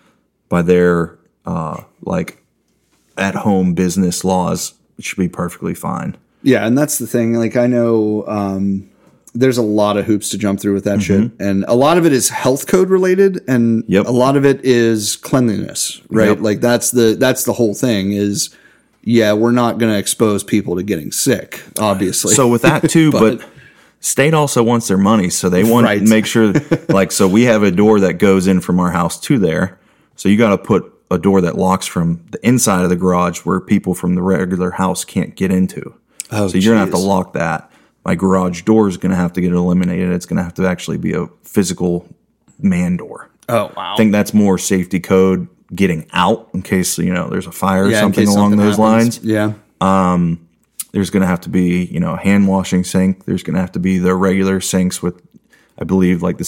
by 0.51 0.61
their 0.61 1.17
uh 1.47 1.81
like 2.03 2.43
at 3.17 3.35
home 3.35 3.73
business 3.73 4.25
laws 4.25 4.75
it 4.99 5.05
should 5.05 5.19
be 5.19 5.29
perfectly 5.29 5.73
fine 5.75 6.15
Yeah, 6.43 6.67
and 6.67 6.77
that's 6.77 6.99
the 6.99 7.07
thing. 7.07 7.33
Like 7.35 7.57
I 7.57 7.67
know 7.67 8.27
um, 8.27 8.90
there's 9.35 9.59
a 9.59 9.63
lot 9.63 9.97
of 9.97 10.07
hoops 10.07 10.31
to 10.31 10.39
jump 10.39 10.61
through 10.61 10.75
with 10.75 10.85
that 10.85 10.99
mm-hmm. 10.99 11.23
shit, 11.25 11.33
and 11.41 11.65
a 11.69 11.75
lot 11.75 11.99
of 11.99 12.07
it 12.07 12.13
is 12.13 12.29
health 12.29 12.67
code 12.67 12.91
related, 12.91 13.41
and 13.49 13.85
Yep. 13.89 14.07
a 14.07 14.11
lot 14.11 14.37
of 14.37 14.45
it 14.45 14.65
is 14.65 15.17
cleanliness, 15.17 16.01
right? 16.11 16.29
Yep. 16.31 16.41
Like 16.41 16.61
that's 16.61 16.91
the 16.91 17.17
that's 17.19 17.45
the 17.45 17.53
whole 17.53 17.75
thing. 17.75 18.13
Is 18.13 18.51
yeah, 19.03 19.33
we're 19.33 19.51
not 19.53 19.79
going 19.79 19.93
to 19.93 19.99
expose 19.99 20.45
people 20.45 20.77
to 20.77 20.83
getting 20.83 21.11
sick, 21.11 21.63
obviously. 21.79 22.35
so 22.35 22.49
with 22.49 22.63
that 22.63 22.91
too 22.91 23.11
but, 23.13 23.43
state 24.01 24.35
also 24.35 24.63
wants 24.63 24.89
their 24.89 24.99
money 24.99 25.29
so 25.31 25.49
they 25.49 25.63
want 25.65 25.85
Right. 25.85 25.99
to 26.01 26.09
make 26.09 26.25
sure 26.27 26.53
like 26.89 27.13
so 27.13 27.29
we 27.29 27.43
have 27.45 27.63
a 27.63 27.71
door 27.71 28.01
that 28.01 28.15
goes 28.15 28.47
in 28.47 28.61
from 28.61 28.79
our 28.81 28.91
house 28.91 29.19
to 29.21 29.39
there 29.39 29.79
so 30.17 30.29
you 30.29 30.37
got 30.39 30.51
to 30.51 30.59
put 30.59 30.91
a 31.11 31.19
door 31.19 31.41
that 31.43 31.57
locks 31.57 31.87
from 31.87 32.23
the 32.31 32.47
inside 32.47 32.83
of 32.83 32.89
the 32.89 32.97
garage 32.97 33.41
where 33.41 33.61
people 33.61 33.95
from 33.95 34.15
the 34.15 34.23
regular 34.23 34.71
house 34.73 35.05
can't 35.05 35.35
get 35.35 35.51
into 35.53 35.95
Oh, 36.31 36.49
so 36.49 36.57
you're 36.59 36.73
gonna 36.75 36.85
have 36.85 36.95
to 36.95 36.99
lock 36.99 37.33
that 37.35 37.70
my 38.05 38.15
garage 38.15 38.63
door 38.63 38.89
is 38.89 38.97
gonna 38.97 39.17
have 39.17 39.33
to 39.35 39.41
get 39.41 39.53
eliminated. 39.53 40.11
It's 40.13 40.27
gonna 40.27 40.43
have 40.43 40.55
to 40.55 40.67
actually 40.67 40.99
be 40.99 41.13
a 41.13 41.27
physical 41.43 42.07
man 42.59 42.97
door. 42.97 43.31
Oh 43.49 43.73
wow, 43.77 43.95
i 43.95 43.97
think 43.97 44.13
that's 44.13 44.33
more 44.35 44.59
safety 44.59 45.01
code 45.01 45.49
getting 45.75 46.07
out 46.13 46.49
in 46.55 46.63
case 46.63 46.99
you 46.99 47.13
know 47.13 47.29
there's 47.29 47.47
a 47.47 47.53
fire 47.53 47.85
or 47.85 47.91
Yeah, 47.91 48.01
something 48.01 48.27
along 48.27 48.51
something 48.53 48.59
those 48.59 48.77
happens. 48.77 49.25
lines. 49.25 49.25
Yeah, 49.25 49.53
Um, 49.81 50.47
there's 50.93 51.11
going 51.11 51.21
to 51.21 51.27
have 51.29 51.41
to 51.43 51.49
be 51.49 51.85
you 51.85 52.01
know 52.01 52.15
a 52.15 52.17
hand 52.19 52.49
washing 52.49 52.83
sink. 52.85 53.25
There's 53.25 53.43
going 53.45 53.55
to 53.55 53.61
have 53.61 53.73
to 53.73 53.79
be 53.79 53.99
the 53.99 54.15
regular 54.15 54.61
sinks 54.61 55.01
with 55.03 55.21
i 55.79 55.85
believe 55.85 56.23
like 56.23 56.37
the 56.39 56.45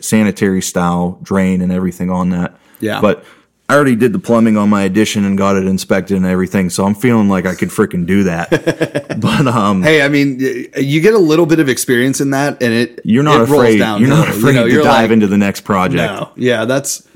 sanitary 0.00 0.60
style 0.62 1.18
drain 1.22 1.60
and 1.62 1.72
everything 1.72 2.10
on 2.10 2.30
that. 2.30 2.56
Yeah. 2.80 3.00
But 3.00 3.24
I 3.70 3.74
already 3.74 3.96
did 3.96 4.14
the 4.14 4.18
plumbing 4.18 4.56
on 4.56 4.70
my 4.70 4.82
addition 4.84 5.24
and 5.26 5.36
got 5.36 5.56
it 5.56 5.66
inspected 5.66 6.16
and 6.16 6.24
everything, 6.24 6.70
so 6.70 6.86
I'm 6.86 6.94
feeling 6.94 7.28
like 7.28 7.44
I 7.44 7.54
could 7.54 7.68
freaking 7.68 8.06
do 8.06 8.22
that. 8.24 8.50
but 9.20 9.46
um, 9.46 9.82
Hey, 9.82 10.00
I 10.00 10.08
mean, 10.08 10.40
you 10.40 11.00
get 11.02 11.12
a 11.12 11.18
little 11.18 11.44
bit 11.44 11.60
of 11.60 11.68
experience 11.68 12.20
in 12.22 12.30
that, 12.30 12.62
and 12.62 12.72
it 12.72 13.00
you're 13.04 13.22
not 13.22 13.42
it 13.42 13.50
afraid. 13.50 13.78
downhill. 13.78 14.08
You're 14.08 14.16
not 14.16 14.28
You 14.28 14.34
afraid 14.38 14.54
know, 14.54 14.64
to 14.66 14.72
you're 14.72 14.82
dive 14.82 15.04
like, 15.04 15.10
into 15.10 15.26
the 15.26 15.36
next 15.36 15.62
project. 15.62 16.12
No, 16.12 16.32
yeah, 16.36 16.64
that's 16.64 17.06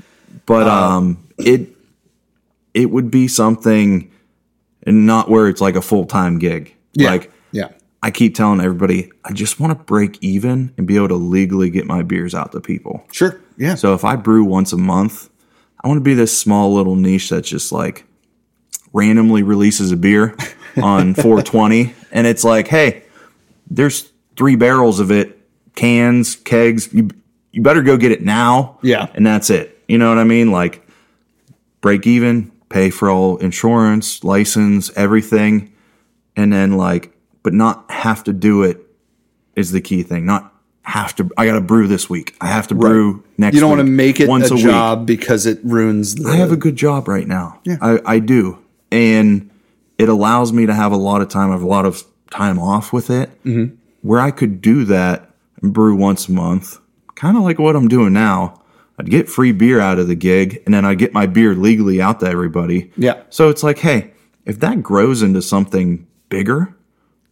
but 0.45 0.67
um 0.67 1.25
it 1.37 1.69
it 2.73 2.89
would 2.91 3.09
be 3.09 3.27
something 3.27 4.11
and 4.85 5.05
not 5.05 5.29
where 5.29 5.47
it's 5.47 5.61
like 5.61 5.75
a 5.75 5.81
full-time 5.81 6.37
gig 6.39 6.75
yeah, 6.93 7.09
like 7.09 7.31
yeah, 7.51 7.69
i 8.01 8.11
keep 8.11 8.35
telling 8.35 8.59
everybody 8.59 9.09
i 9.23 9.31
just 9.31 9.59
want 9.59 9.77
to 9.77 9.83
break 9.85 10.17
even 10.21 10.73
and 10.77 10.85
be 10.87 10.95
able 10.97 11.07
to 11.07 11.15
legally 11.15 11.69
get 11.69 11.85
my 11.85 12.01
beers 12.01 12.33
out 12.35 12.51
to 12.51 12.59
people 12.59 13.03
sure, 13.11 13.39
yeah. 13.57 13.75
so 13.75 13.93
if 13.93 14.03
i 14.03 14.15
brew 14.15 14.43
once 14.43 14.73
a 14.73 14.77
month 14.77 15.29
i 15.83 15.87
want 15.87 15.97
to 15.97 16.03
be 16.03 16.13
this 16.13 16.37
small 16.37 16.73
little 16.73 16.95
niche 16.95 17.29
that's 17.29 17.49
just 17.49 17.71
like 17.71 18.05
randomly 18.93 19.43
releases 19.43 19.91
a 19.91 19.97
beer 19.97 20.35
on 20.81 21.13
420 21.15 21.93
and 22.11 22.27
it's 22.27 22.43
like 22.43 22.67
hey 22.67 23.03
there's 23.69 24.11
three 24.35 24.55
barrels 24.55 24.99
of 24.99 25.11
it 25.11 25.39
cans 25.75 26.35
kegs 26.35 26.93
you, 26.93 27.09
you 27.51 27.61
better 27.61 27.83
go 27.83 27.97
get 27.97 28.11
it 28.11 28.23
now. 28.23 28.79
Yeah. 28.81 29.07
and 29.13 29.25
that's 29.25 29.49
it. 29.49 29.79
You 29.87 29.97
know 29.97 30.09
what 30.09 30.17
i 30.17 30.23
mean? 30.23 30.51
Like 30.51 30.85
break 31.81 32.05
even 32.07 32.51
pay 32.69 32.89
for 32.89 33.09
all 33.09 33.37
insurance 33.37 34.23
license 34.23 34.91
everything 34.95 35.71
and 36.35 36.51
then 36.51 36.73
like 36.73 37.15
but 37.43 37.53
not 37.53 37.89
have 37.91 38.23
to 38.23 38.33
do 38.33 38.63
it 38.63 38.79
is 39.55 39.71
the 39.71 39.81
key 39.81 40.03
thing. 40.03 40.25
Not 40.25 40.52
have 40.83 41.15
to 41.15 41.29
i 41.37 41.45
gotta 41.45 41.61
brew 41.61 41.87
this 41.87 42.09
week 42.09 42.35
i 42.41 42.47
have 42.47 42.67
to 42.67 42.75
brew 42.75 43.23
next 43.37 43.55
you 43.55 43.61
don't 43.61 43.69
want 43.69 43.79
to 43.79 43.85
make 43.85 44.19
it 44.19 44.27
once 44.27 44.51
a, 44.51 44.53
a, 44.53 44.55
week 44.55 44.65
job 44.65 45.07
because 45.07 45.45
it 45.45 45.59
ruins. 45.63 46.15
The, 46.15 46.29
I 46.29 46.35
have 46.35 46.51
a 46.51 46.57
good 46.57 46.75
job 46.75 47.07
right 47.07 47.27
now. 47.27 47.59
Yeah. 47.63 47.77
I, 47.81 47.99
I 48.05 48.19
do. 48.19 48.59
And 48.91 49.49
it 49.97 50.09
allows 50.09 50.51
me 50.51 50.65
to 50.65 50.73
have 50.73 50.91
a 50.91 50.97
lot 50.97 51.21
of 51.21 51.29
time. 51.29 51.49
I 51.49 51.53
have 51.53 51.63
a 51.63 51.67
lot 51.67 51.85
of 51.85 52.03
time 52.31 52.59
off 52.59 52.91
with 52.91 53.09
it 53.09 53.29
Mm-hmm. 53.43 53.75
where 54.01 54.19
I 54.19 54.31
could 54.31 54.61
do 54.61 54.83
that 54.85 55.31
and 55.61 55.73
brew 55.73 55.95
once 55.95 56.27
a 56.27 56.31
month, 56.31 56.79
kind 57.15 57.37
of 57.37 57.43
like 57.43 57.59
what 57.59 57.75
I'm 57.75 57.87
doing 57.87 58.13
now. 58.13 58.61
I'd 58.99 59.09
get 59.09 59.29
free 59.29 59.51
beer 59.53 59.79
out 59.79 59.99
of 59.99 60.07
the 60.07 60.15
gig 60.15 60.61
and 60.65 60.73
then 60.73 60.85
I'd 60.85 60.99
get 60.99 61.13
my 61.13 61.25
beer 61.25 61.55
legally 61.55 62.01
out 62.01 62.19
to 62.19 62.27
everybody. 62.27 62.91
Yeah. 62.97 63.23
So 63.29 63.49
it's 63.49 63.63
like, 63.63 63.79
hey, 63.79 64.13
if 64.45 64.59
that 64.59 64.83
grows 64.83 65.21
into 65.23 65.41
something 65.41 66.05
bigger, 66.29 66.75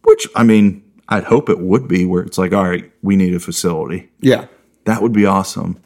which 0.02 0.26
I 0.34 0.42
mean, 0.42 0.81
I'd 1.08 1.24
hope 1.24 1.48
it 1.48 1.58
would 1.58 1.88
be 1.88 2.06
where 2.06 2.22
it's 2.22 2.38
like, 2.38 2.52
all 2.52 2.64
right, 2.64 2.90
we 3.02 3.16
need 3.16 3.34
a 3.34 3.40
facility 3.40 4.10
yeah, 4.20 4.46
that 4.84 5.02
would 5.02 5.12
be 5.12 5.26
awesome. 5.26 5.82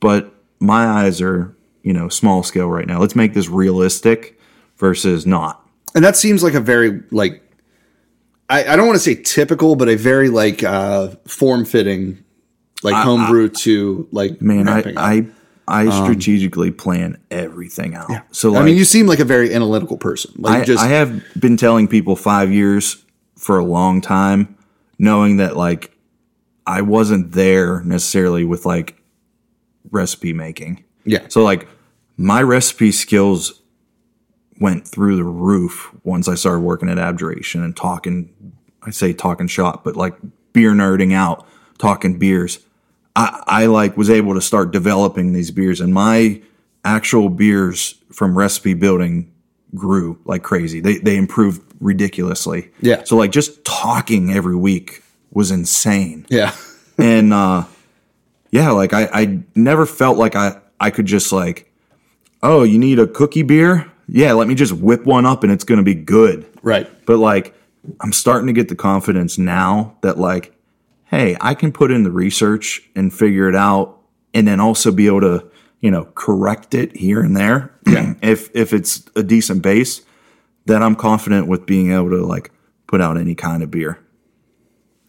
But 0.00 0.32
my 0.60 0.86
eyes 0.86 1.20
are, 1.20 1.54
you 1.82 1.92
know, 1.92 2.08
small 2.08 2.42
scale 2.42 2.68
right 2.68 2.86
now. 2.86 3.00
Let's 3.00 3.16
make 3.16 3.34
this 3.34 3.48
realistic 3.48 4.38
versus 4.76 5.26
not. 5.26 5.66
and 5.94 6.04
that 6.04 6.16
seems 6.16 6.42
like 6.42 6.54
a 6.54 6.60
very 6.60 7.02
like 7.10 7.42
I, 8.48 8.72
I 8.72 8.76
don't 8.76 8.86
want 8.86 8.96
to 8.96 9.02
say 9.02 9.14
typical, 9.14 9.76
but 9.76 9.88
a 9.88 9.96
very 9.96 10.28
like 10.28 10.62
uh 10.62 11.08
form 11.26 11.64
fitting 11.64 12.24
like 12.82 12.94
homebrew 12.94 13.50
to 13.50 14.08
like 14.12 14.40
Man, 14.40 14.68
I. 14.68 14.92
I 14.96 15.26
I 15.68 15.88
strategically 15.88 16.72
plan 16.72 17.16
everything 17.30 17.94
out. 17.94 18.10
So 18.32 18.50
like 18.50 18.62
I 18.62 18.64
mean, 18.64 18.76
you 18.76 18.84
seem 18.84 19.06
like 19.06 19.20
a 19.20 19.24
very 19.24 19.54
analytical 19.54 19.96
person. 19.96 20.32
Like 20.36 20.62
I, 20.62 20.64
just 20.64 20.82
I 20.82 20.88
have 20.88 21.22
been 21.38 21.56
telling 21.56 21.86
people 21.86 22.16
five 22.16 22.52
years 22.52 23.04
for 23.36 23.56
a 23.56 23.64
long 23.64 24.00
time, 24.00 24.56
knowing 25.00 25.38
that 25.38 25.56
like 25.56 25.96
I 26.66 26.82
wasn't 26.82 27.32
there 27.32 27.82
necessarily 27.82 28.44
with 28.44 28.66
like 28.66 29.02
recipe 29.90 30.34
making. 30.34 30.84
yeah, 31.04 31.26
So 31.28 31.42
like 31.42 31.66
my 32.18 32.42
recipe 32.42 32.92
skills 32.92 33.62
went 34.60 34.86
through 34.86 35.16
the 35.16 35.24
roof 35.24 35.90
once 36.04 36.28
I 36.28 36.34
started 36.34 36.60
working 36.60 36.90
at 36.90 36.98
Abjuration 36.98 37.64
and 37.64 37.74
talking. 37.74 38.28
I 38.82 38.90
say 38.90 39.14
talking 39.14 39.46
shop, 39.46 39.84
but 39.84 39.96
like 39.96 40.14
beer 40.52 40.72
nerding 40.72 41.14
out, 41.14 41.46
talking 41.78 42.18
beers. 42.18 42.58
I, 43.16 43.42
I 43.46 43.66
like 43.66 43.96
was 43.96 44.10
able 44.10 44.34
to 44.34 44.42
start 44.42 44.70
developing 44.70 45.32
these 45.32 45.50
beers, 45.50 45.80
and 45.80 45.94
my 45.94 46.42
actual 46.84 47.30
beers 47.30 47.94
from 48.12 48.36
recipe 48.36 48.74
building 48.74 49.32
grew 49.74 50.18
like 50.24 50.42
crazy. 50.42 50.80
They 50.80 50.98
they 50.98 51.16
improved 51.16 51.62
ridiculously. 51.80 52.70
Yeah. 52.80 53.04
So 53.04 53.16
like 53.16 53.30
just 53.30 53.64
talking 53.64 54.32
every 54.32 54.56
week 54.56 55.02
was 55.32 55.50
insane 55.50 56.26
yeah, 56.28 56.54
and 56.98 57.32
uh 57.32 57.64
yeah 58.50 58.70
like 58.70 58.92
I, 58.92 59.08
I 59.12 59.38
never 59.54 59.86
felt 59.86 60.18
like 60.18 60.34
i 60.34 60.60
i 60.80 60.90
could 60.90 61.06
just 61.06 61.32
like 61.32 61.72
oh 62.42 62.62
you 62.62 62.78
need 62.78 62.98
a 62.98 63.06
cookie 63.06 63.42
beer 63.42 63.90
yeah 64.08 64.32
let 64.32 64.48
me 64.48 64.54
just 64.54 64.72
whip 64.72 65.04
one 65.06 65.26
up 65.26 65.42
and 65.42 65.52
it's 65.52 65.64
gonna 65.64 65.82
be 65.82 65.94
good 65.94 66.46
right. 66.62 66.88
but 67.06 67.18
like 67.18 67.54
i'm 68.00 68.12
starting 68.12 68.48
to 68.48 68.52
get 68.52 68.68
the 68.68 68.74
confidence 68.74 69.38
now 69.38 69.96
that 70.02 70.18
like 70.18 70.52
hey 71.04 71.36
i 71.40 71.54
can 71.54 71.72
put 71.72 71.90
in 71.90 72.02
the 72.02 72.10
research 72.10 72.82
and 72.96 73.14
figure 73.14 73.48
it 73.48 73.56
out 73.56 73.98
and 74.34 74.46
then 74.46 74.60
also 74.60 74.90
be 74.90 75.06
able 75.06 75.20
to 75.20 75.49
you 75.80 75.90
know 75.90 76.04
correct 76.14 76.74
it 76.74 76.96
here 76.96 77.20
and 77.20 77.36
there 77.36 77.72
Yeah. 77.86 78.14
if 78.22 78.50
if 78.54 78.72
it's 78.72 79.02
a 79.16 79.22
decent 79.22 79.62
base 79.62 80.02
that 80.66 80.82
i'm 80.82 80.94
confident 80.94 81.46
with 81.48 81.66
being 81.66 81.92
able 81.92 82.10
to 82.10 82.24
like 82.24 82.50
put 82.86 83.00
out 83.00 83.16
any 83.16 83.34
kind 83.34 83.62
of 83.62 83.70
beer 83.70 83.98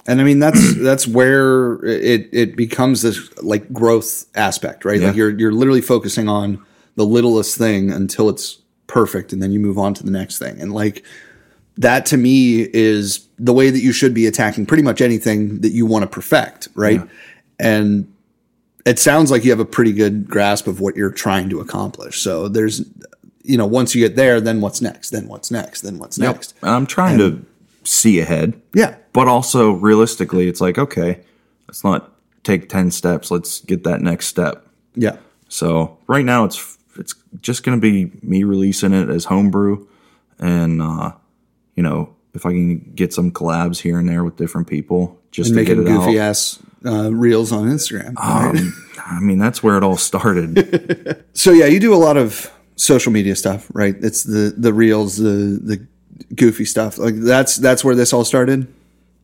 And 0.08 0.20
I 0.20 0.24
mean 0.24 0.40
that's 0.40 0.76
that's 0.82 1.08
where 1.08 1.84
it 1.86 2.30
it 2.32 2.56
becomes 2.56 3.02
this 3.04 3.20
like 3.44 3.72
growth 3.74 4.26
aspect, 4.36 4.84
right? 4.86 5.00
Like 5.08 5.16
you're 5.16 5.38
you're 5.38 5.52
literally 5.52 5.82
focusing 5.82 6.28
on 6.28 6.64
the 6.96 7.06
littlest 7.06 7.58
thing 7.58 7.92
until 7.92 8.28
it's 8.30 8.58
perfect, 8.88 9.32
and 9.32 9.42
then 9.42 9.52
you 9.52 9.60
move 9.60 9.78
on 9.78 9.94
to 9.94 10.04
the 10.04 10.12
next 10.12 10.40
thing. 10.40 10.60
And 10.60 10.74
like 10.74 11.04
that 11.78 12.06
to 12.08 12.18
me 12.18 12.68
is 12.74 13.28
the 13.40 13.54
way 13.54 13.70
that 13.70 13.80
you 13.80 13.92
should 13.94 14.14
be 14.14 14.26
attacking 14.28 14.66
pretty 14.66 14.84
much 14.84 15.02
anything 15.02 15.62
that 15.62 15.70
you 15.72 15.86
want 15.86 16.04
to 16.04 16.08
perfect, 16.08 16.68
right? 16.76 17.02
And 17.60 18.11
it 18.86 19.00
sounds 19.00 19.32
like 19.32 19.44
you 19.44 19.52
have 19.52 19.60
a 19.60 19.66
pretty 19.66 19.94
good 19.94 20.28
grasp 20.30 20.68
of 20.68 20.80
what 20.80 20.96
you're 20.96 21.12
trying 21.12 21.50
to 21.50 21.60
accomplish. 21.60 22.22
So 22.22 22.48
there's 22.48 22.82
you 23.44 23.58
know, 23.58 23.66
once 23.66 23.96
you 23.96 24.08
get 24.08 24.16
there, 24.16 24.40
then 24.40 24.62
what's 24.62 24.82
next? 24.82 25.10
Then 25.10 25.28
what's 25.28 25.50
next? 25.50 25.82
Then 25.82 25.98
what's 25.98 26.18
next? 26.20 26.54
i'm 26.62 26.86
trying 26.86 27.18
to 27.18 27.44
see 27.84 28.20
ahead 28.20 28.62
Yeah. 28.76 28.96
but 29.14 29.28
also 29.28 29.72
realistically 29.72 30.48
it's 30.48 30.62
like 30.62 30.78
okay 30.78 31.22
let's 31.68 31.84
not 31.84 32.12
take 32.44 32.70
10 32.70 32.92
steps 32.92 33.32
let's 33.32 33.62
get 33.62 33.84
that 33.86 34.02
next 34.02 34.28
step 34.28 34.68
Yeah. 34.96 35.18
so 35.50 35.98
right 36.06 36.24
now 36.24 36.46
it's 36.46 36.78
it's 37.00 37.16
just 37.42 37.64
going 37.64 37.76
to 37.76 37.82
be 37.82 38.12
me 38.22 38.44
releasing 38.44 38.94
it 38.94 39.10
as 39.10 39.26
homebrew 39.26 39.88
and 40.38 40.80
uh 40.80 41.14
you 41.76 41.82
know 41.82 42.14
if 42.36 42.46
i 42.46 42.52
can 42.52 42.78
get 42.94 43.12
some 43.14 43.32
collabs 43.32 43.80
here 43.80 43.98
and 43.98 44.08
there 44.08 44.24
with 44.24 44.36
different 44.38 44.68
people 44.68 45.18
just 45.32 45.50
And 45.50 45.58
to 45.58 45.66
get 45.66 45.80
it 45.80 45.86
goofy 45.88 46.20
out 46.20 46.30
ass 46.30 46.60
uh, 46.86 47.12
reels 47.14 47.52
on 47.52 47.68
Instagram. 47.70 48.16
right? 48.16 48.72
i 49.06 49.20
mean 49.20 49.38
that's 49.40 49.62
where 49.64 49.78
it 49.78 49.84
all 49.84 49.98
started 49.98 51.24
So 51.34 51.52
yeah, 51.52 51.66
you 51.66 51.80
do 51.80 51.94
a 51.94 51.98
lot 51.98 52.18
of 52.18 52.52
social 52.76 53.12
media 53.12 53.36
stuff, 53.36 53.68
right? 53.74 53.96
It's 54.02 54.24
the 54.24 54.54
the 54.58 54.74
reels, 54.74 55.18
the 55.18 55.60
the 55.62 55.88
goofy 56.36 56.66
stuff. 56.66 56.98
Like 56.98 57.16
that's 57.16 57.56
that's 57.58 57.84
where 57.84 57.96
this 57.96 58.14
all 58.14 58.24
started. 58.26 58.68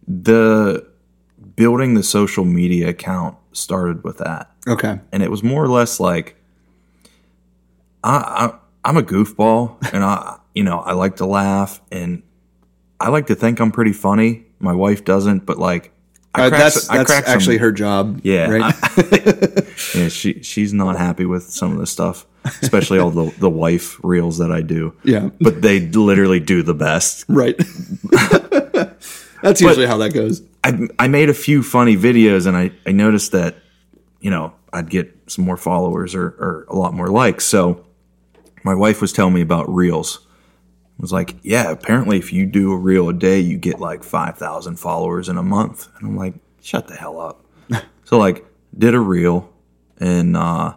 the 0.08 0.86
building 1.56 1.96
the 1.96 2.04
social 2.04 2.46
media 2.46 2.90
account 2.90 3.36
started 3.52 4.04
with 4.04 4.20
that 4.20 4.52
Okay. 4.68 5.00
and 5.12 5.24
it 5.24 5.32
was 5.32 5.42
more 5.44 5.64
or 5.64 5.68
less 5.70 6.00
like 6.00 6.36
I, 8.04 8.16
I 8.46 8.54
I'm 8.90 8.98
a 8.98 9.02
goofball 9.04 9.78
and 9.94 10.04
I 10.04 10.38
you 10.54 10.64
know 10.64 10.80
I 10.80 10.94
like 10.94 11.16
to 11.18 11.26
laugh 11.26 11.82
and 11.92 12.22
I 13.00 13.10
like 13.10 13.28
to 13.28 13.36
think 13.36 13.60
I'm 13.60 13.72
pretty 13.72 13.94
funny. 13.94 14.46
My 14.60 14.74
wife 14.74 15.04
doesn't, 15.06 15.46
but 15.46 15.58
like 15.60 15.92
Uh, 16.38 16.50
that's 16.50 16.88
that's 16.88 17.10
crack 17.10 17.26
some- 17.26 17.34
actually 17.36 17.58
her 17.58 17.72
job. 17.72 18.22
yeah 18.24 18.50
Right. 18.50 18.74
I- 18.82 19.64
yeah 19.96 20.08
she 20.10 20.42
she's 20.44 20.74
not 20.74 20.98
happy 20.98 21.26
with 21.26 21.44
some 21.50 21.72
of 21.72 21.78
the 21.80 21.88
stuff, 21.88 22.26
especially 22.62 23.00
all 23.00 23.10
the 23.12 23.34
the 23.40 23.50
wife 23.50 24.00
reels 24.04 24.38
that 24.38 24.52
I 24.52 24.62
do. 24.62 24.94
Yeah. 25.04 25.30
but 25.42 25.62
they 25.62 25.80
literally 25.82 26.40
do 26.40 26.64
the 26.64 26.74
best. 26.74 27.26
right. 27.28 27.56
that's 29.42 29.62
usually 29.62 29.86
how 29.86 29.98
that 29.98 30.14
goes. 30.14 30.42
I, 30.64 30.88
I 31.00 31.08
made 31.08 31.30
a 31.30 31.34
few 31.34 31.64
funny 31.64 31.96
videos 31.96 32.48
and 32.48 32.58
I, 32.58 32.72
I 32.86 32.92
noticed 32.92 33.32
that, 33.32 33.56
you 34.20 34.30
know, 34.30 34.54
I'd 34.74 34.90
get 34.90 35.16
some 35.28 35.46
more 35.46 35.58
followers 35.58 36.14
or, 36.16 36.26
or 36.26 36.66
a 36.70 36.76
lot 36.76 36.94
more 36.94 37.08
likes. 37.08 37.46
So 37.46 37.86
my 38.64 38.74
wife 38.76 39.00
was 39.02 39.14
telling 39.14 39.34
me 39.34 39.42
about 39.42 39.74
reels. 39.74 40.27
Was 41.00 41.14
like, 41.14 41.36
yeah, 41.44 41.70
apparently 41.70 42.18
if 42.18 42.34
you 42.34 42.46
do 42.48 42.72
a 42.74 42.78
reel 42.78 43.08
a 43.10 43.14
day, 43.14 43.40
you 43.40 43.58
get 43.58 43.80
like 43.80 44.04
5,000 44.04 44.78
followers 44.78 45.30
in 45.30 45.38
a 45.38 45.44
month. 45.44 45.88
And 46.00 46.08
I'm 46.08 46.18
like, 46.18 46.34
shut 46.62 46.88
the 46.88 46.96
hell 46.96 47.20
up. 47.20 47.46
so 48.04 48.18
like 48.18 48.44
did 48.76 48.96
a 48.96 49.00
reel 49.00 49.52
and, 50.00 50.36
uh, 50.36 50.74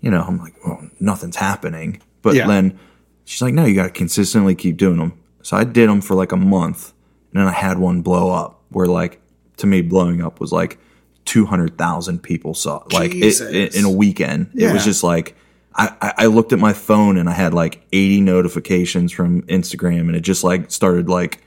you 0.00 0.10
know, 0.10 0.22
I'm 0.26 0.38
like, 0.38 0.54
well, 0.66 0.88
nothing's 0.98 1.36
happening. 1.36 2.00
But 2.22 2.34
Yeah. 2.34 2.48
then 2.48 2.78
she's 3.24 3.40
like, 3.40 3.54
no, 3.54 3.64
you 3.64 3.74
got 3.76 3.84
to 3.84 3.90
consistently 3.90 4.54
keep 4.56 4.76
doing 4.76 4.96
them. 4.98 5.12
So 5.42 5.56
I 5.56 5.62
did 5.64 5.88
them 5.88 6.00
for 6.00 6.14
like 6.16 6.32
a 6.32 6.36
month 6.36 6.92
and 7.32 7.40
then 7.40 7.46
I 7.46 7.52
had 7.52 7.78
one 7.78 8.02
blow 8.02 8.30
up 8.32 8.60
where 8.70 8.86
like 8.86 9.20
to 9.58 9.66
me 9.68 9.82
blowing 9.82 10.20
up 10.20 10.40
was 10.40 10.50
like 10.50 10.78
200,000 11.26 12.22
people 12.22 12.54
saw 12.54 12.82
like 12.92 13.14
it, 13.14 13.40
it, 13.40 13.76
in 13.76 13.84
a 13.84 13.90
weekend. 13.90 14.50
It 14.54 14.72
was 14.72 14.84
just 14.84 15.04
like 15.04 15.36
I, 15.78 16.14
I- 16.18 16.26
looked 16.26 16.52
at 16.52 16.58
my 16.58 16.72
phone 16.72 17.16
and 17.16 17.28
I 17.28 17.32
had 17.32 17.54
like 17.54 17.86
80 17.92 18.20
notifications 18.22 19.12
from 19.12 19.42
Instagram 19.42 20.00
and 20.00 20.16
it 20.16 20.20
just 20.20 20.42
like 20.44 20.70
started 20.70 21.08
like 21.08 21.42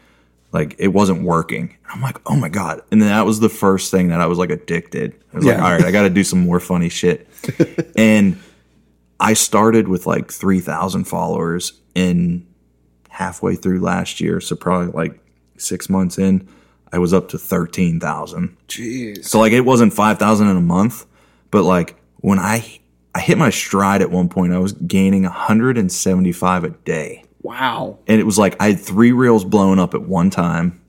like 0.54 0.76
it 0.80 0.90
wasn't 0.90 1.24
working. 1.24 1.78
I'm 1.90 2.02
like, 2.02 2.18
oh 2.30 2.36
my 2.36 2.50
god! 2.50 2.82
And 2.92 3.02
then 3.02 3.10
that 3.10 3.26
was 3.26 3.40
the 3.40 3.48
first 3.50 3.90
thing 3.92 4.10
that 4.10 4.20
I 4.22 4.26
was 4.26 4.38
like 4.38 4.50
addicted. 4.50 5.14
I 5.34 5.38
was 5.38 5.46
like, 5.46 5.58
Yeah. 5.58 5.64
all 5.66 5.72
right, 5.72 5.84
I 5.86 5.92
got 5.92 6.04
to 6.04 6.10
do 6.10 6.24
some 6.26 6.40
more 6.40 6.60
funny 6.60 6.90
shit. 6.90 7.28
and 7.96 8.38
I 9.20 9.34
started 9.34 9.88
with 9.88 10.06
like 10.08 10.32
3,000 10.32 11.06
followers 11.06 11.74
in 11.96 12.46
halfway 13.10 13.56
through 13.56 13.80
last 13.80 14.20
year, 14.20 14.42
so 14.42 14.56
probably 14.58 14.92
like 14.92 15.20
six 15.58 15.90
months 15.90 16.18
in, 16.18 16.48
I 16.92 16.98
was 16.98 17.14
up 17.14 17.30
to 17.30 17.38
13,000. 17.38 18.58
Jeez. 18.68 19.24
So 19.26 19.40
like 19.40 19.54
it 19.54 19.62
wasn't 19.62 19.94
5,000 19.94 20.48
in 20.50 20.58
a 20.58 20.62
month, 20.62 21.06
but 21.50 21.64
like 21.64 21.96
when 22.18 22.40
I 22.40 22.80
I 23.14 23.20
hit 23.20 23.38
my 23.38 23.50
stride 23.50 24.02
at 24.02 24.10
one 24.12 24.30
point, 24.30 24.54
I 24.54 24.60
was 24.60 24.72
gaining 24.74 25.24
175 25.24 26.64
a 26.64 26.70
day 26.70 27.24
Wow. 27.42 27.98
and 28.08 28.20
it 28.20 28.24
was 28.24 28.38
like 28.38 28.56
I 28.62 28.70
had 28.70 28.80
three 28.80 29.12
reels 29.12 29.44
blown 29.44 29.80
up 29.80 29.94
at 29.94 30.04
one 30.04 30.30
time. 30.30 30.80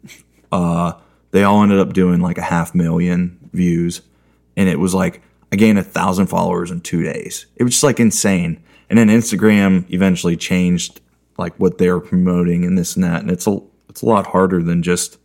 Uh, 0.50 0.92
they 1.30 1.44
all 1.44 1.62
ended 1.62 1.78
up 1.80 1.92
doing 1.94 2.20
like 2.20 2.36
a 2.38 2.42
half 2.42 2.74
million 2.74 3.38
views, 3.52 4.02
and 4.56 4.68
it 4.68 4.78
was 4.78 4.92
like 4.94 5.22
I 5.50 5.56
gained 5.56 5.78
a 5.78 5.82
thousand 5.82 6.26
followers 6.26 6.70
in 6.70 6.80
two 6.82 7.02
days. 7.02 7.46
It 7.56 7.64
was 7.64 7.72
just 7.72 7.82
like 7.84 7.98
insane. 8.00 8.62
And 8.90 8.98
then 8.98 9.08
Instagram 9.08 9.90
eventually 9.90 10.36
changed 10.36 11.00
like 11.38 11.54
what 11.58 11.78
they 11.78 11.88
were 11.90 12.00
promoting 12.00 12.64
and 12.66 12.76
this 12.76 12.94
and 12.96 13.04
that, 13.04 13.22
and 13.22 13.30
it's 13.30 13.46
a 13.46 13.58
it's 13.88 14.02
a 14.02 14.06
lot 14.06 14.26
harder 14.26 14.62
than 14.62 14.82
just 14.82 15.16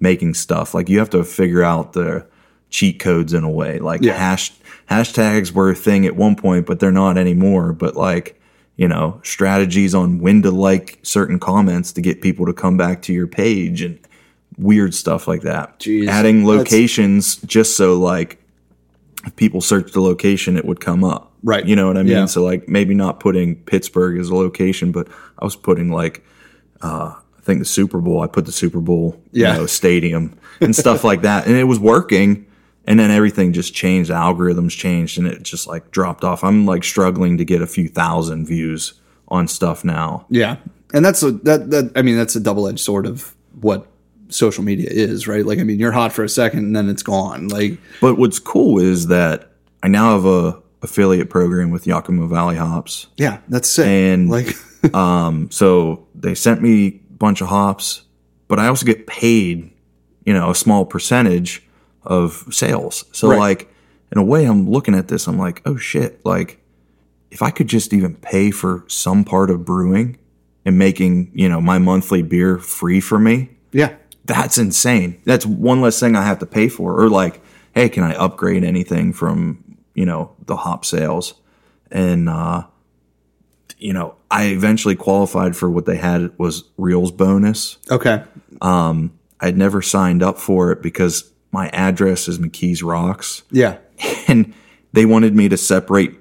making 0.00 0.34
stuff. 0.34 0.74
Like 0.74 0.88
you 0.88 0.98
have 0.98 1.10
to 1.10 1.22
figure 1.22 1.62
out 1.62 1.92
the 1.92 2.26
cheat 2.72 2.98
codes 2.98 3.32
in 3.32 3.44
a 3.44 3.50
way. 3.50 3.78
Like 3.78 4.02
Yeah. 4.02 4.14
hash 4.18 4.50
hashtags 4.90 5.52
were 5.52 5.70
a 5.70 5.74
thing 5.76 6.04
at 6.06 6.16
one 6.16 6.34
point, 6.34 6.66
but 6.66 6.80
they're 6.80 6.90
not 6.90 7.16
anymore. 7.16 7.72
But 7.72 7.94
like 7.94 8.40
you 8.76 8.88
know 8.88 9.20
strategies 9.22 9.94
on 9.94 10.18
when 10.18 10.42
to 10.42 10.50
like 10.50 10.98
certain 11.02 11.38
comments 11.38 11.92
to 11.92 12.00
get 12.00 12.20
people 12.22 12.46
to 12.46 12.52
come 12.52 12.76
back 12.76 13.02
to 13.02 13.12
your 13.12 13.26
page 13.28 13.82
and 13.82 13.98
weird 14.58 14.94
stuff 14.94 15.28
like 15.28 15.42
that. 15.42 15.78
Jeez. 15.78 16.08
Adding 16.08 16.44
locations 16.46 17.36
just 17.36 17.76
so 17.76 17.98
like 17.98 18.38
if 19.24 19.36
people 19.36 19.60
search 19.60 19.92
the 19.92 20.00
location, 20.00 20.56
it 20.56 20.64
would 20.64 20.80
come 20.80 21.04
up. 21.04 21.30
Right. 21.44 21.64
You 21.64 21.76
know 21.76 21.86
what 21.86 21.96
I 21.96 22.02
mean? 22.02 22.12
Yeah. 22.12 22.26
So 22.26 22.42
like 22.42 22.68
maybe 22.68 22.94
not 22.94 23.20
putting 23.20 23.56
Pittsburgh 23.56 24.18
as 24.18 24.28
a 24.30 24.34
location, 24.34 24.90
but 24.92 25.06
I 25.38 25.44
was 25.44 25.54
putting 25.56 25.90
like 25.92 26.24
uh 26.80 27.14
I 27.38 27.44
think 27.44 27.58
the 27.58 27.64
Super 27.64 27.98
Bowl. 28.00 28.20
I 28.22 28.26
put 28.28 28.46
the 28.46 28.52
Super 28.52 28.80
Bowl, 28.80 29.20
Yeah. 29.32 29.52
you 29.54 29.60
know, 29.60 29.66
stadium 29.66 30.38
and 30.60 30.74
stuff 30.76 31.02
like 31.04 31.22
that, 31.22 31.46
and 31.46 31.56
it 31.56 31.64
was 31.64 31.78
working. 31.80 32.46
And 32.84 32.98
then 32.98 33.10
everything 33.12 33.52
just 33.52 33.74
changed. 33.74 34.10
The 34.10 34.14
algorithms 34.14 34.70
changed, 34.76 35.16
and 35.18 35.26
it 35.26 35.42
just 35.44 35.66
like 35.68 35.90
dropped 35.92 36.24
off. 36.24 36.42
I'm 36.42 36.66
like 36.66 36.82
struggling 36.82 37.38
to 37.38 37.44
get 37.44 37.62
a 37.62 37.66
few 37.66 37.88
thousand 37.88 38.46
views 38.46 38.94
on 39.28 39.46
stuff 39.46 39.84
now. 39.84 40.26
Yeah, 40.30 40.56
and 40.92 41.04
that's 41.04 41.22
a 41.22 41.30
that 41.32 41.70
that 41.70 41.92
I 41.94 42.02
mean 42.02 42.16
that's 42.16 42.34
a 42.34 42.40
double 42.40 42.66
edged 42.66 42.80
sword 42.80 43.06
of 43.06 43.34
what 43.60 43.86
social 44.30 44.64
media 44.64 44.88
is, 44.90 45.28
right? 45.28 45.46
Like 45.46 45.60
I 45.60 45.62
mean, 45.64 45.78
you're 45.78 45.92
hot 45.92 46.12
for 46.12 46.24
a 46.24 46.28
second 46.28 46.60
and 46.60 46.74
then 46.76 46.88
it's 46.88 47.02
gone. 47.04 47.48
Like 47.48 47.78
But 48.00 48.18
what's 48.18 48.38
cool 48.40 48.80
is 48.80 49.06
that 49.08 49.52
I 49.82 49.88
now 49.88 50.12
have 50.12 50.24
a 50.26 50.60
affiliate 50.82 51.30
program 51.30 51.70
with 51.70 51.86
Yakima 51.86 52.26
Valley 52.26 52.56
Hops. 52.56 53.06
yeah, 53.16 53.38
that's 53.48 53.70
sick. 53.70 53.86
And- 53.86 54.28
like 54.28 54.54
Um, 54.94 55.48
so 55.52 56.08
they 56.12 56.34
sent 56.34 56.60
me 56.60 56.86
a 56.88 56.90
bunch 57.14 57.40
of 57.40 57.46
hops, 57.46 58.02
but 58.48 58.58
I 58.58 58.66
also 58.66 58.84
get 58.84 59.06
paid, 59.06 59.70
you 60.26 60.34
know, 60.34 60.50
a 60.50 60.56
small 60.56 60.84
percentage 60.84 61.62
of 62.04 62.46
sales. 62.50 63.04
So 63.12 63.28
Right. 63.30 63.38
like 63.38 63.74
in 64.10 64.18
a 64.18 64.24
way 64.24 64.44
I'm 64.44 64.68
looking 64.68 64.94
at 64.94 65.08
this, 65.08 65.26
I'm 65.26 65.38
like, 65.38 65.62
oh 65.64 65.76
shit, 65.76 66.24
like 66.24 66.58
if 67.30 67.40
I 67.42 67.50
could 67.50 67.66
just 67.68 67.92
even 67.94 68.14
pay 68.16 68.50
for 68.50 68.84
some 68.88 69.24
part 69.24 69.50
of 69.50 69.64
brewing 69.64 70.18
and 70.64 70.78
making, 70.78 71.30
you 71.34 71.48
know, 71.48 71.60
my 71.60 71.78
monthly 71.78 72.22
beer 72.22 72.58
free 72.58 73.00
for 73.00 73.18
me, 73.18 73.50
yeah, 73.72 73.94
that's 74.26 74.58
insane. 74.58 75.20
That's 75.24 75.46
one 75.46 75.80
less 75.80 75.98
thing 75.98 76.14
I 76.14 76.22
have 76.24 76.38
to 76.40 76.46
pay 76.46 76.68
for. 76.68 77.00
Or 77.00 77.08
like, 77.08 77.40
hey, 77.74 77.88
can 77.88 78.04
I 78.04 78.14
upgrade 78.14 78.64
anything 78.64 79.12
from, 79.14 79.64
you 79.94 80.04
know, 80.04 80.32
the 80.46 80.56
hop 80.56 80.84
sales? 80.84 81.34
And 81.90 82.28
uh, 82.28 82.64
you 83.78 83.92
know, 83.92 84.14
I 84.30 84.46
eventually 84.48 84.94
qualified 84.94 85.56
for 85.56 85.70
what 85.70 85.86
they 85.86 85.96
had 85.96 86.38
was 86.38 86.64
Reels 86.76 87.10
bonus. 87.10 87.78
okay, 87.90 88.22
Um, 88.60 89.12
I'd 89.40 89.56
never 89.56 89.82
signed 89.82 90.22
up 90.22 90.38
for 90.38 90.70
it 90.70 90.82
because 90.82 91.31
my 91.52 91.68
address 91.68 92.26
is 92.28 92.38
McKees 92.38 92.82
Rocks. 92.82 93.42
yeah, 93.50 93.78
And 94.28 94.52
they 94.92 95.04
wanted 95.06 95.34
me 95.34 95.48
to 95.48 95.56
separate 95.56 96.14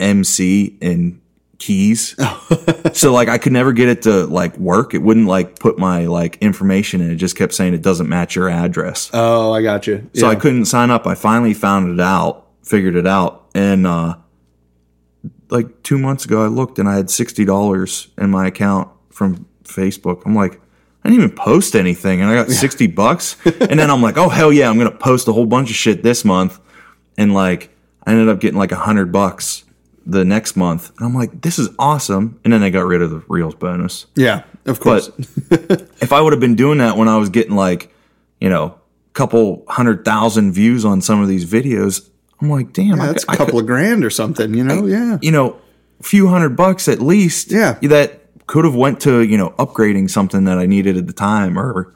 MC 0.00 0.78
and 0.80 1.20
keys. 1.58 2.14
so 2.92 3.12
like 3.12 3.28
I 3.28 3.38
could 3.38 3.52
never 3.52 3.72
get 3.72 3.88
it 3.88 4.02
to 4.02 4.26
like 4.26 4.56
work. 4.56 4.94
It 4.94 4.98
wouldn't 5.02 5.26
like 5.26 5.58
put 5.58 5.78
my 5.78 6.06
like 6.06 6.38
information 6.40 7.00
in. 7.00 7.10
It 7.10 7.16
just 7.16 7.36
kept 7.36 7.52
saying 7.52 7.74
it 7.74 7.82
doesn't 7.82 8.08
match 8.08 8.36
your 8.36 8.48
address. 8.48 9.10
oh, 9.12 9.52
I 9.52 9.62
got 9.62 9.86
you. 9.86 10.08
So 10.14 10.26
yeah. 10.26 10.32
I 10.32 10.36
couldn't 10.36 10.66
sign 10.66 10.90
up. 10.90 11.06
I 11.06 11.14
finally 11.14 11.54
found 11.54 11.92
it 11.92 12.00
out, 12.00 12.46
figured 12.62 12.96
it 12.96 13.06
out, 13.06 13.50
and 13.54 13.86
uh, 13.86 14.16
like 15.50 15.82
two 15.82 15.98
months 15.98 16.24
ago, 16.24 16.44
I 16.44 16.48
looked 16.48 16.78
and 16.78 16.88
I 16.88 16.96
had 16.96 17.10
sixty 17.10 17.44
dollars 17.44 18.08
in 18.16 18.30
my 18.30 18.46
account 18.46 18.88
from 19.10 19.46
Facebook. 19.64 20.22
I'm 20.26 20.34
like, 20.34 20.60
I 21.04 21.10
didn't 21.10 21.24
even 21.24 21.36
post 21.36 21.74
anything, 21.76 22.20
and 22.20 22.30
I 22.30 22.34
got 22.34 22.50
sixty 22.50 22.86
bucks. 22.86 23.36
and 23.44 23.78
then 23.78 23.90
I'm 23.90 24.02
like, 24.02 24.16
oh 24.18 24.28
hell 24.28 24.52
yeah, 24.52 24.68
I'm 24.68 24.76
gonna 24.78 24.90
post 24.90 25.28
a 25.28 25.32
whole 25.32 25.46
bunch 25.46 25.70
of 25.70 25.76
shit 25.76 26.02
this 26.02 26.24
month, 26.24 26.58
and 27.16 27.32
like 27.34 27.70
I 28.06 28.12
ended 28.12 28.28
up 28.28 28.40
getting 28.40 28.58
like 28.58 28.72
a 28.72 28.76
hundred 28.76 29.12
bucks 29.12 29.64
the 30.04 30.24
next 30.24 30.56
month, 30.56 30.90
and 30.98 31.06
I'm 31.06 31.14
like, 31.14 31.40
this 31.42 31.58
is 31.58 31.68
awesome. 31.78 32.40
And 32.44 32.52
then 32.52 32.62
I 32.62 32.70
got 32.70 32.86
rid 32.86 33.02
of 33.02 33.10
the 33.10 33.22
reels 33.28 33.54
bonus. 33.54 34.06
yeah, 34.16 34.42
of 34.66 34.80
course. 34.80 35.08
But 35.48 35.82
if 36.00 36.12
I 36.12 36.20
would 36.20 36.32
have 36.32 36.40
been 36.40 36.56
doing 36.56 36.78
that 36.78 36.96
when 36.96 37.08
I 37.08 37.16
was 37.18 37.28
getting 37.28 37.54
like, 37.56 37.94
you 38.40 38.48
know, 38.48 38.64
a 38.66 39.12
couple 39.12 39.64
hundred 39.68 40.04
thousand 40.04 40.52
views 40.52 40.84
on 40.84 41.00
some 41.02 41.20
of 41.22 41.28
these 41.28 41.44
videos, 41.44 42.08
I'm 42.40 42.50
like, 42.50 42.72
damn, 42.72 42.96
yeah, 42.98 43.06
that's 43.06 43.24
could- 43.24 43.32
a 43.32 43.32
I 43.32 43.36
couple 43.36 43.52
could- 43.54 43.60
of 43.64 43.66
grand 43.66 44.04
or 44.04 44.10
something. 44.10 44.54
You 44.54 44.64
know, 44.64 44.86
yeah, 44.86 45.18
you 45.22 45.30
know, 45.30 45.58
a 46.00 46.02
few 46.02 46.28
hundred 46.28 46.50
bucks 46.56 46.88
at 46.88 47.00
least. 47.00 47.50
Yeah. 47.52 47.78
that 47.82 48.17
could 48.48 48.64
have 48.64 48.74
went 48.74 49.00
to 49.02 49.22
you 49.22 49.38
know 49.38 49.50
upgrading 49.50 50.10
something 50.10 50.44
that 50.46 50.58
I 50.58 50.66
needed 50.66 50.96
at 50.96 51.06
the 51.06 51.12
time 51.12 51.56
or 51.56 51.94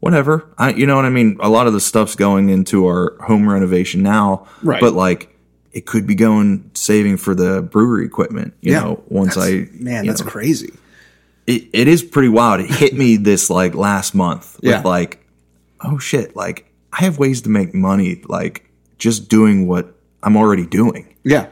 whatever. 0.00 0.52
I, 0.58 0.72
you 0.72 0.86
know 0.86 0.96
what 0.96 1.04
I 1.04 1.10
mean. 1.10 1.36
A 1.40 1.48
lot 1.48 1.66
of 1.68 1.72
the 1.72 1.80
stuff's 1.80 2.16
going 2.16 2.48
into 2.48 2.86
our 2.86 3.16
home 3.22 3.48
renovation 3.48 4.02
now, 4.02 4.48
Right. 4.62 4.80
But 4.80 4.94
like. 4.94 5.28
It 5.72 5.86
could 5.86 6.04
be 6.04 6.16
going 6.16 6.68
saving 6.74 7.18
for 7.18 7.32
the 7.32 7.62
brewery 7.62 8.04
equipment, 8.04 8.54
you 8.60 8.72
yeah. 8.72 8.80
know. 8.80 9.04
Once 9.06 9.36
I, 9.38 9.68
man, 9.72 10.04
that's 10.04 10.20
know, 10.20 10.28
crazy. 10.28 10.72
it, 11.46 11.68
it 11.72 11.86
is 11.86 12.02
pretty 12.02 12.28
wild. 12.28 12.58
It 12.58 12.70
hit 12.70 12.92
me 12.92 13.16
this 13.16 13.48
like 13.50 13.76
last 13.76 14.12
month 14.12 14.58
Yeah. 14.64 14.78
with 14.78 14.84
like, 14.86 15.24
oh 15.80 15.96
shit, 15.98 16.34
like 16.34 16.72
I 16.92 17.04
have 17.04 17.20
ways 17.20 17.42
to 17.42 17.50
make 17.50 17.72
money, 17.72 18.20
like 18.26 18.68
just 18.98 19.28
doing 19.28 19.68
what 19.68 19.94
I'm 20.24 20.36
already 20.36 20.66
doing. 20.66 21.14
Yeah, 21.22 21.46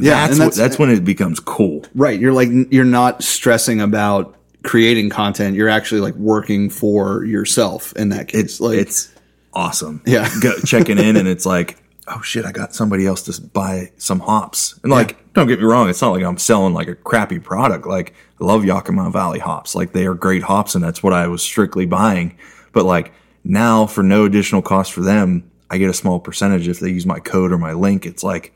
yeah, 0.00 0.26
that's 0.26 0.38
and 0.38 0.46
what, 0.46 0.54
that's 0.54 0.78
when 0.78 0.90
it 0.90 1.04
becomes 1.04 1.40
cool. 1.40 1.84
right. 1.94 2.18
You're 2.18 2.32
like 2.32 2.48
you're 2.70 2.84
not 2.84 3.22
stressing 3.22 3.80
about 3.80 4.36
creating 4.62 5.10
content. 5.10 5.54
You're 5.54 5.68
actually 5.68 6.00
like 6.00 6.14
working 6.14 6.70
for 6.70 7.24
yourself 7.24 7.92
in 7.96 8.08
that 8.10 8.28
case. 8.28 8.40
It's 8.40 8.60
like 8.60 8.78
it's 8.78 9.14
awesome. 9.52 10.02
Yeah. 10.06 10.28
Go, 10.40 10.54
checking 10.64 10.98
in 10.98 11.16
and 11.16 11.28
it's 11.28 11.46
like, 11.46 11.76
oh 12.08 12.20
shit, 12.22 12.44
I 12.44 12.52
got 12.52 12.74
somebody 12.74 13.06
else 13.06 13.22
to 13.22 13.40
buy 13.40 13.92
some 13.96 14.20
hops. 14.20 14.78
And 14.82 14.90
like, 14.90 15.32
don't 15.32 15.46
get 15.46 15.58
me 15.58 15.64
wrong, 15.64 15.88
it's 15.88 16.02
not 16.02 16.10
like 16.10 16.24
I'm 16.24 16.38
selling 16.38 16.74
like 16.74 16.88
a 16.88 16.94
crappy 16.94 17.38
product. 17.38 17.86
Like, 17.86 18.14
I 18.40 18.44
love 18.44 18.64
Yakima 18.64 19.10
Valley 19.10 19.38
hops. 19.38 19.74
Like, 19.74 19.92
they 19.92 20.06
are 20.06 20.14
great 20.14 20.42
hops, 20.42 20.74
and 20.74 20.84
that's 20.84 21.02
what 21.02 21.12
I 21.12 21.28
was 21.28 21.42
strictly 21.42 21.86
buying. 21.86 22.36
But 22.72 22.84
like 22.84 23.12
now, 23.44 23.86
for 23.86 24.02
no 24.02 24.24
additional 24.24 24.62
cost 24.62 24.92
for 24.92 25.02
them, 25.02 25.50
I 25.70 25.78
get 25.78 25.90
a 25.90 25.94
small 25.94 26.20
percentage 26.20 26.68
if 26.68 26.80
they 26.80 26.90
use 26.90 27.06
my 27.06 27.20
code 27.20 27.52
or 27.52 27.58
my 27.58 27.72
link. 27.72 28.06
It's 28.06 28.22
like, 28.22 28.52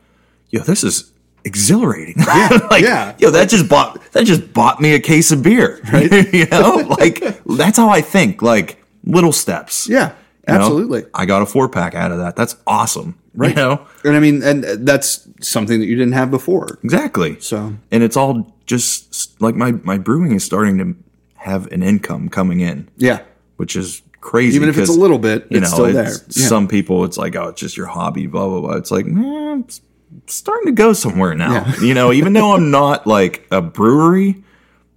yo, 0.51 0.60
this 0.60 0.85
is 0.85 1.12
exhilarating. 1.44 2.15
Yeah, 2.19 2.48
like, 2.70 2.82
yeah. 2.82 3.15
Yo, 3.19 3.31
that 3.31 3.48
just 3.48 3.69
bought 3.69 4.01
that 4.12 4.24
just 4.27 4.52
bought 4.52 4.81
me 4.81 4.94
a 4.94 5.01
case 5.01 5.31
of 5.32 5.43
beer. 5.43 5.81
Right? 5.93 6.32
you 6.32 6.47
know, 6.47 6.77
like 6.98 7.20
that's 7.47 7.77
how 7.77 7.89
I 7.89 8.01
think. 8.01 8.43
Like 8.43 8.82
little 9.05 9.32
steps. 9.32 9.89
yeah, 9.89 10.12
You 10.47 10.55
know, 10.55 10.60
absolutely. 10.60 11.05
I 11.15 11.24
got 11.27 11.43
a 11.43 11.47
four 11.47 11.69
pack 11.69 11.94
out 11.94 12.12
of 12.12 12.19
that. 12.19 12.36
That's 12.36 12.56
awesome. 12.66 13.19
Right. 13.35 13.51
You 13.51 13.56
know? 13.56 13.86
And 14.05 14.16
I 14.16 14.20
mean, 14.20 14.43
and 14.43 14.65
that's 14.65 15.28
something 15.40 15.78
that 15.81 15.86
you 15.86 15.97
didn't 15.97 16.12
have 16.15 16.31
before. 16.31 16.78
Exactly. 16.82 17.40
So 17.40 17.74
And 17.90 18.02
it's 18.02 18.16
all 18.16 18.55
just 18.66 19.40
like 19.40 19.55
my, 19.55 19.73
my 19.73 19.97
brewing 19.97 20.32
is 20.32 20.44
starting 20.44 20.77
to 20.78 20.97
have 21.36 21.69
an 21.73 21.82
income 21.82 22.28
coming 22.28 22.60
in, 22.60 22.89
yeah, 22.97 23.20
which 23.56 23.77
is 23.77 24.02
crazy. 24.20 24.56
even 24.56 24.69
if 24.69 24.77
it's 24.77 24.90
a 24.90 25.01
little 25.01 25.19
bit, 25.20 25.47
you 25.51 25.59
it's 25.59 25.70
know, 25.70 25.74
still 25.89 25.93
there. 25.93 26.05
Yeah. 26.10 26.47
Some 26.48 26.66
people, 26.69 27.05
it's 27.05 27.16
like, 27.16 27.36
oh, 27.36 27.48
it's 27.48 27.60
just 27.60 27.77
your 27.77 27.86
hobby, 27.86 28.27
blah, 28.27 28.48
blah, 28.48 28.60
blah. 28.60 28.73
It's 28.73 28.90
like, 28.90 29.06
nah, 29.06 29.59
it's 29.60 29.81
starting 30.27 30.67
to 30.67 30.73
go 30.73 30.93
somewhere 30.93 31.35
now. 31.35 31.53
Yeah. 31.53 31.81
you 31.81 31.95
know, 31.95 32.13
even 32.13 32.33
though 32.33 32.55
I'm 32.55 32.71
not 32.71 33.07
like 33.07 33.47
a 33.51 33.61
brewery, 33.61 34.43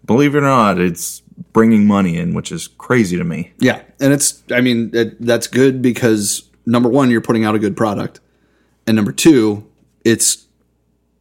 believe 0.05 0.35
it 0.35 0.39
or 0.39 0.41
not, 0.41 0.79
it's 0.79 1.21
bringing 1.53 1.85
money 1.87 2.17
in, 2.17 2.33
which 2.33 2.51
is 2.51 2.67
crazy 2.67 3.17
to 3.17 3.23
me. 3.23 3.51
Yeah, 3.59 3.81
and 3.99 4.13
it's 4.13 4.43
I 4.51 4.61
mean 4.61 4.91
it, 4.93 5.19
that's 5.21 5.47
good 5.47 5.81
because 5.81 6.49
number 6.65 6.89
one, 6.89 7.09
you're 7.09 7.21
putting 7.21 7.45
out 7.45 7.55
a 7.55 7.59
good 7.59 7.75
product, 7.75 8.19
and 8.87 8.95
number 8.95 9.11
two, 9.11 9.67
it's 10.05 10.45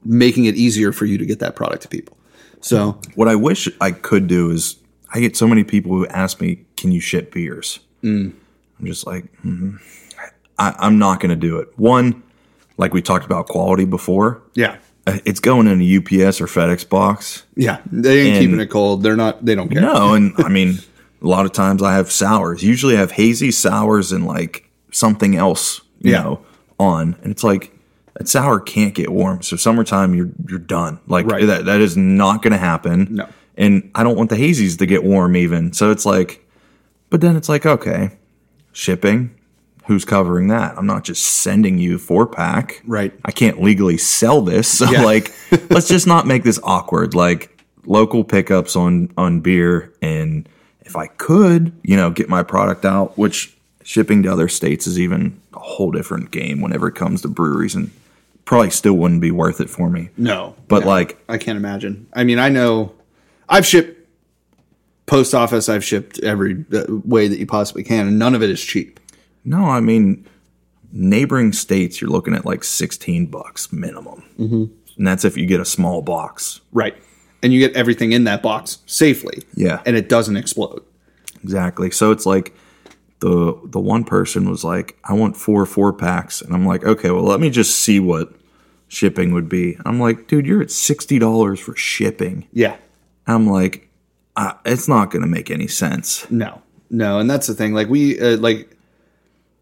making 0.04 0.46
it 0.46 0.54
easier 0.56 0.92
for 0.92 1.04
you 1.04 1.18
to 1.18 1.26
get 1.26 1.38
that 1.40 1.56
product 1.56 1.82
to 1.82 1.88
people. 1.88 2.16
So 2.60 3.00
What 3.14 3.28
I 3.28 3.36
wish 3.36 3.68
I 3.80 3.90
could 3.90 4.26
do 4.26 4.50
is 4.50 4.76
I 5.12 5.20
get 5.20 5.36
so 5.36 5.46
many 5.46 5.64
people 5.64 5.92
who 5.92 6.06
ask 6.08 6.40
me, 6.40 6.64
"Can 6.76 6.92
you 6.92 7.00
ship 7.00 7.32
beers?" 7.32 7.80
I'm 8.78 8.86
just 8.86 9.06
like, 9.06 9.24
mm, 9.42 9.78
I, 10.58 10.74
I'm 10.78 10.98
not 10.98 11.20
going 11.20 11.30
to 11.30 11.36
do 11.36 11.58
it. 11.58 11.68
One, 11.78 12.22
like 12.80 12.92
we 12.94 13.02
talked 13.02 13.24
about 13.24 13.46
quality 13.46 13.84
before, 13.84 14.42
yeah, 14.54 14.76
uh, 15.06 15.18
it's 15.24 15.38
going 15.40 15.66
in 15.68 15.80
a 15.80 15.96
UPS 15.98 16.40
or 16.40 16.46
FedEx 16.46 16.88
box. 16.88 17.44
yeah, 17.56 17.78
they 17.92 18.20
ain't 18.22 18.36
And- 18.36 18.44
keeping 18.44 18.60
it 18.60 18.70
cold. 18.70 19.02
They're 19.02 19.16
not. 19.16 19.44
They 19.44 19.54
don't 19.54 19.68
care. 19.68 19.82
No, 19.82 20.14
and 20.18 20.32
I 20.38 20.48
mean, 20.48 20.78
a 21.22 21.26
lot 21.28 21.44
of 21.46 21.52
times 21.52 21.82
I 21.82 21.94
have 21.94 22.10
sours. 22.10 22.62
Usually 22.62 22.96
I 22.96 23.00
have 23.00 23.12
hazy 23.12 23.50
sours 23.52 24.10
and 24.12 24.26
like 24.26 24.68
something 24.90 25.36
else, 25.36 25.80
you 26.00 26.12
Yeah. 26.12 26.22
know, 26.22 26.40
on, 26.78 27.16
and 27.22 27.30
it's 27.30 27.44
like 27.44 27.72
that 28.14 28.28
sour 28.28 28.58
can't 28.60 28.94
get 28.94 29.10
warm. 29.10 29.42
So 29.42 29.56
summertime, 29.56 30.14
you're 30.14 30.30
you're 30.48 30.58
done. 30.58 30.98
Like 31.06 31.26
Right. 31.26 31.46
that 31.46 31.66
that 31.66 31.80
is 31.80 31.96
not 31.96 32.42
going 32.42 32.52
to 32.52 32.58
happen. 32.58 33.08
No. 33.10 33.26
and 33.56 33.90
I 33.94 34.02
don't 34.04 34.16
want 34.16 34.30
the 34.30 34.36
hazies 34.36 34.78
to 34.78 34.86
get 34.86 35.04
warm 35.04 35.36
even. 35.36 35.72
So 35.74 35.90
it's 35.90 36.06
like, 36.06 36.46
but 37.10 37.20
then 37.20 37.36
it's 37.36 37.48
like, 37.48 37.66
okay, 37.66 38.12
shipping. 38.72 39.30
Who's 39.86 40.04
covering 40.04 40.48
that? 40.48 40.76
I'm 40.78 40.86
not 40.86 41.04
just 41.04 41.22
sending 41.24 41.78
you 41.78 41.98
four 41.98 42.26
pack. 42.26 42.82
Right. 42.86 43.12
I 43.24 43.32
can't 43.32 43.62
legally 43.62 43.96
sell 43.98 44.40
this. 44.42 44.68
So 44.78 44.90
Yeah. 44.90 45.02
like, 45.02 45.32
let's 45.70 45.88
just 45.88 46.06
not 46.06 46.26
make 46.26 46.44
this 46.44 46.60
awkward. 46.62 47.14
Like 47.14 47.58
local 47.86 48.22
pickups 48.24 48.76
on 48.76 49.10
on 49.16 49.40
beer, 49.40 49.92
and 50.02 50.48
if 50.82 50.96
I 50.96 51.06
could, 51.06 51.72
you 51.82 51.96
know, 51.96 52.10
get 52.10 52.28
my 52.28 52.42
product 52.42 52.84
out, 52.84 53.16
which 53.18 53.56
shipping 53.82 54.22
to 54.24 54.32
other 54.32 54.48
states 54.48 54.86
is 54.86 54.98
even 55.00 55.40
a 55.54 55.58
whole 55.58 55.90
different 55.90 56.30
game 56.30 56.60
whenever 56.60 56.86
it 56.88 56.94
comes 56.94 57.22
to 57.22 57.28
breweries, 57.28 57.74
and 57.74 57.90
probably 58.44 58.70
still 58.70 58.94
wouldn't 58.94 59.20
be 59.20 59.30
worth 59.30 59.60
it 59.60 59.70
for 59.70 59.88
me. 59.90 60.10
No, 60.16 60.54
But 60.68 60.80
No. 60.80 60.88
like, 60.88 61.18
I 61.28 61.38
can't 61.38 61.56
imagine. 61.56 62.06
I 62.12 62.22
mean, 62.24 62.38
I 62.38 62.48
know 62.48 62.92
I've 63.48 63.66
shipped 63.66 63.96
post 65.06 65.34
office. 65.34 65.68
I've 65.68 65.84
shipped 65.84 66.20
every 66.22 66.64
uh, 66.72 66.84
way 66.88 67.26
that 67.28 67.38
you 67.38 67.46
possibly 67.46 67.82
can, 67.82 68.06
and 68.06 68.18
none 68.18 68.34
of 68.34 68.42
it 68.42 68.50
is 68.50 68.60
cheap. 68.62 69.00
No, 69.44 69.64
I 69.64 69.80
mean, 69.80 70.26
neighboring 70.92 71.52
states, 71.52 72.00
you're 72.00 72.10
looking 72.10 72.34
at 72.34 72.44
like 72.44 72.64
16 72.64 73.26
bucks 73.26 73.72
minimum, 73.72 74.22
mm-hmm. 74.38 74.64
and 74.96 75.06
that's 75.06 75.24
if 75.24 75.36
you 75.36 75.46
get 75.46 75.60
a 75.60 75.64
small 75.64 76.02
box. 76.02 76.60
Right. 76.72 76.96
And 77.42 77.52
you 77.52 77.60
get 77.60 77.74
everything 77.74 78.12
in 78.12 78.24
that 78.24 78.42
box 78.42 78.78
safely. 78.86 79.42
Yeah. 79.54 79.80
And 79.86 79.96
it 79.96 80.08
doesn't 80.08 80.36
explode. 80.36 80.82
Exactly. 81.42 81.90
So 81.90 82.10
it's 82.10 82.26
like 82.26 82.54
the 83.20 83.58
the 83.64 83.80
one 83.80 84.04
person 84.04 84.48
was 84.50 84.64
like, 84.64 84.98
I 85.04 85.14
want 85.14 85.36
four 85.36 85.64
four 85.66 85.92
packs, 85.92 86.42
and 86.42 86.54
I'm 86.54 86.66
like, 86.66 86.84
okay, 86.84 87.10
well, 87.10 87.22
let 87.22 87.40
me 87.40 87.50
just 87.50 87.78
see 87.78 88.00
what 88.00 88.32
shipping 88.88 89.32
would 89.32 89.48
be. 89.48 89.78
I'm 89.86 90.00
like, 90.00 90.26
dude, 90.26 90.46
you're 90.46 90.62
at 90.62 90.70
sixty 90.70 91.18
dollars 91.18 91.60
for 91.60 91.74
shipping. 91.76 92.46
Yeah. 92.52 92.76
I'm 93.26 93.46
like, 93.46 93.88
uh, 94.36 94.54
it's 94.64 94.88
not 94.88 95.10
going 95.10 95.22
to 95.22 95.28
make 95.28 95.50
any 95.50 95.68
sense. 95.68 96.28
No. 96.30 96.60
No. 96.90 97.18
And 97.18 97.30
that's 97.30 97.46
the 97.46 97.54
thing. 97.54 97.72
Like 97.72 97.88
we 97.88 98.20
uh, 98.20 98.36
like 98.38 98.76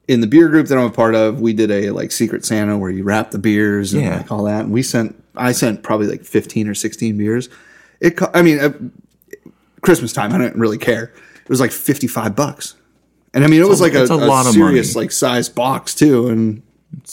in 0.08 0.20
the 0.20 0.26
beer 0.26 0.48
group 0.48 0.66
that 0.68 0.78
I'm 0.78 0.86
a 0.86 0.90
part 0.90 1.14
of, 1.14 1.40
we 1.40 1.52
did 1.52 1.70
a 1.70 1.90
like 1.90 2.10
secret 2.10 2.44
Santa 2.44 2.76
where 2.78 2.90
you 2.90 3.04
wrap 3.04 3.30
the 3.30 3.38
beers 3.38 3.92
and 3.92 4.02
Yeah. 4.02 4.16
like 4.16 4.32
all 4.32 4.44
that. 4.44 4.62
And 4.64 4.72
we 4.72 4.82
sent 4.82 5.22
I 5.36 5.52
sent 5.52 5.82
probably 5.84 6.06
like 6.08 6.24
15 6.24 6.66
or 6.66 6.74
16 6.74 7.16
beers. 7.16 7.48
It 8.00 8.16
co- 8.16 8.30
I 8.34 8.42
mean 8.42 8.58
uh, 8.58 8.72
Christmas 9.82 10.12
time, 10.12 10.32
I 10.32 10.38
didn't 10.38 10.58
really 10.60 10.78
care. 10.78 11.12
It 11.42 11.48
was 11.48 11.60
like 11.60 11.70
55 11.72 12.34
bucks. 12.34 12.74
And 13.34 13.44
I 13.44 13.46
mean, 13.46 13.60
it 13.60 13.68
was 13.68 13.80
like 13.80 13.94
a, 13.94 14.02
it's 14.02 14.10
a 14.10 14.14
a 14.14 14.16
lot 14.16 14.46
of 14.46 14.52
serious 14.54 14.94
money. 14.94 15.04
like 15.04 15.12
size 15.12 15.48
box 15.48 15.94
too. 15.94 16.28
And 16.28 16.62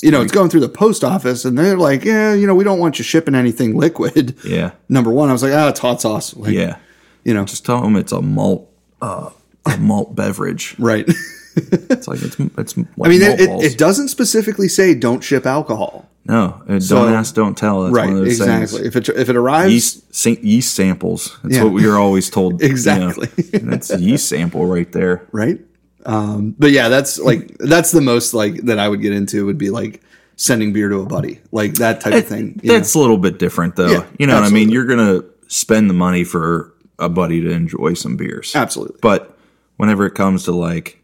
you 0.02 0.10
know, 0.10 0.22
it's 0.22 0.32
going 0.32 0.50
through 0.50 0.62
the 0.62 0.70
post 0.70 1.04
office 1.04 1.44
and 1.46 1.58
they're 1.58 1.78
like, 1.78 2.06
yeah, 2.06 2.34
you 2.34 2.48
know, 2.48 2.56
we 2.56 2.64
don't 2.64 2.80
want 2.80 2.98
you 2.98 3.04
shipping 3.04 3.36
anything 3.36 3.76
liquid. 3.78 4.36
Yeah, 4.46 4.72
Number 4.90 5.12
one, 5.12 5.30
I 5.30 5.34
was 5.34 5.44
like, 5.44 5.52
ah, 5.54 5.68
it's 5.70 5.80
hot 5.82 6.00
sauce. 6.02 6.36
Like, 6.36 6.54
yeah. 6.54 6.78
You 7.26 7.34
know, 7.34 7.44
Just 7.44 7.66
tell 7.66 7.82
them 7.82 7.96
it's 7.98 8.12
a 8.14 8.22
malt 8.22 8.72
uh, 9.02 9.30
a 9.66 9.78
malt 9.78 10.16
beverage. 10.16 10.76
right. 10.80 11.06
It's 11.56 12.08
like 12.08 12.22
it's 12.22 12.38
it's. 12.40 12.78
Like 12.78 12.88
I 13.04 13.08
mean, 13.08 13.22
it, 13.22 13.40
it, 13.40 13.50
it 13.74 13.78
doesn't 13.78 14.10
specifically 14.10 14.68
say 14.68 14.94
don't 14.94 15.24
ship 15.24 15.46
alcohol. 15.46 16.10
no, 16.26 16.62
it, 16.68 16.82
So- 16.82 16.96
don't 17.06 17.14
ask, 17.14 17.34
don't 17.36 17.58
tell. 17.58 17.84
That's 17.84 17.94
right. 17.96 18.08
one 18.08 18.18
of 18.18 18.26
those 18.26 18.40
Exactly. 18.40 18.80
things. 18.80 18.88
If 18.96 18.96
it 19.10 19.10
if 19.18 19.30
it 19.30 19.36
arrives, 19.36 19.72
Yeast, 19.74 20.16
sa- 20.16 20.30
yeast 20.42 20.74
samples. 20.74 21.38
That's 21.44 21.56
Yeah. 21.56 21.64
what 21.64 21.74
we 21.74 21.88
were 21.88 21.98
always 21.98 22.30
told. 22.30 22.54
you 22.62 22.68
know. 22.68 22.72
Exactly. 22.72 23.28
That's 23.60 23.90
a 23.90 24.00
yeast 24.00 24.28
sample 24.28 24.66
right 24.66 24.92
there. 24.92 25.28
right? 25.32 25.60
Um, 26.06 26.56
but 26.60 26.72
yeah, 26.72 26.90
that's 26.90 27.18
like 27.20 27.58
that's 27.58 27.92
the 27.92 28.02
most 28.02 28.34
like 28.34 28.56
that 28.66 28.78
I 28.80 28.88
would 28.90 29.02
get 29.02 29.14
into 29.14 29.46
would 29.46 29.58
be 29.58 29.70
like 29.72 30.02
sending 30.36 30.74
beer 30.74 30.90
to 30.90 31.00
a 31.00 31.06
buddy, 31.06 31.40
like 31.52 31.76
that 31.76 32.02
type 32.02 32.14
of 32.14 32.28
thing. 32.28 32.60
you 32.62 32.70
know? 32.72 32.78
That's 32.78 32.94
a 32.94 33.00
little 33.00 33.18
bit 33.18 33.40
different, 33.40 33.76
though. 33.76 33.90
Yeah, 33.90 34.06
you 34.20 34.28
know 34.28 34.36
what 34.36 34.44
I 34.44 34.50
mean? 34.50 34.70
You're 34.70 34.86
gonna 34.86 35.22
spend 35.48 35.90
the 35.90 35.94
money 35.94 36.24
for 36.24 36.74
a 37.00 37.08
buddy 37.10 37.42
to 37.42 37.50
enjoy 37.50 37.94
some 37.94 38.18
beers. 38.18 38.56
absolutely 38.56 38.98
But 39.02 39.38
whenever 39.78 40.06
it 40.06 40.14
comes 40.16 40.44
to 40.46 40.52
like 40.52 41.02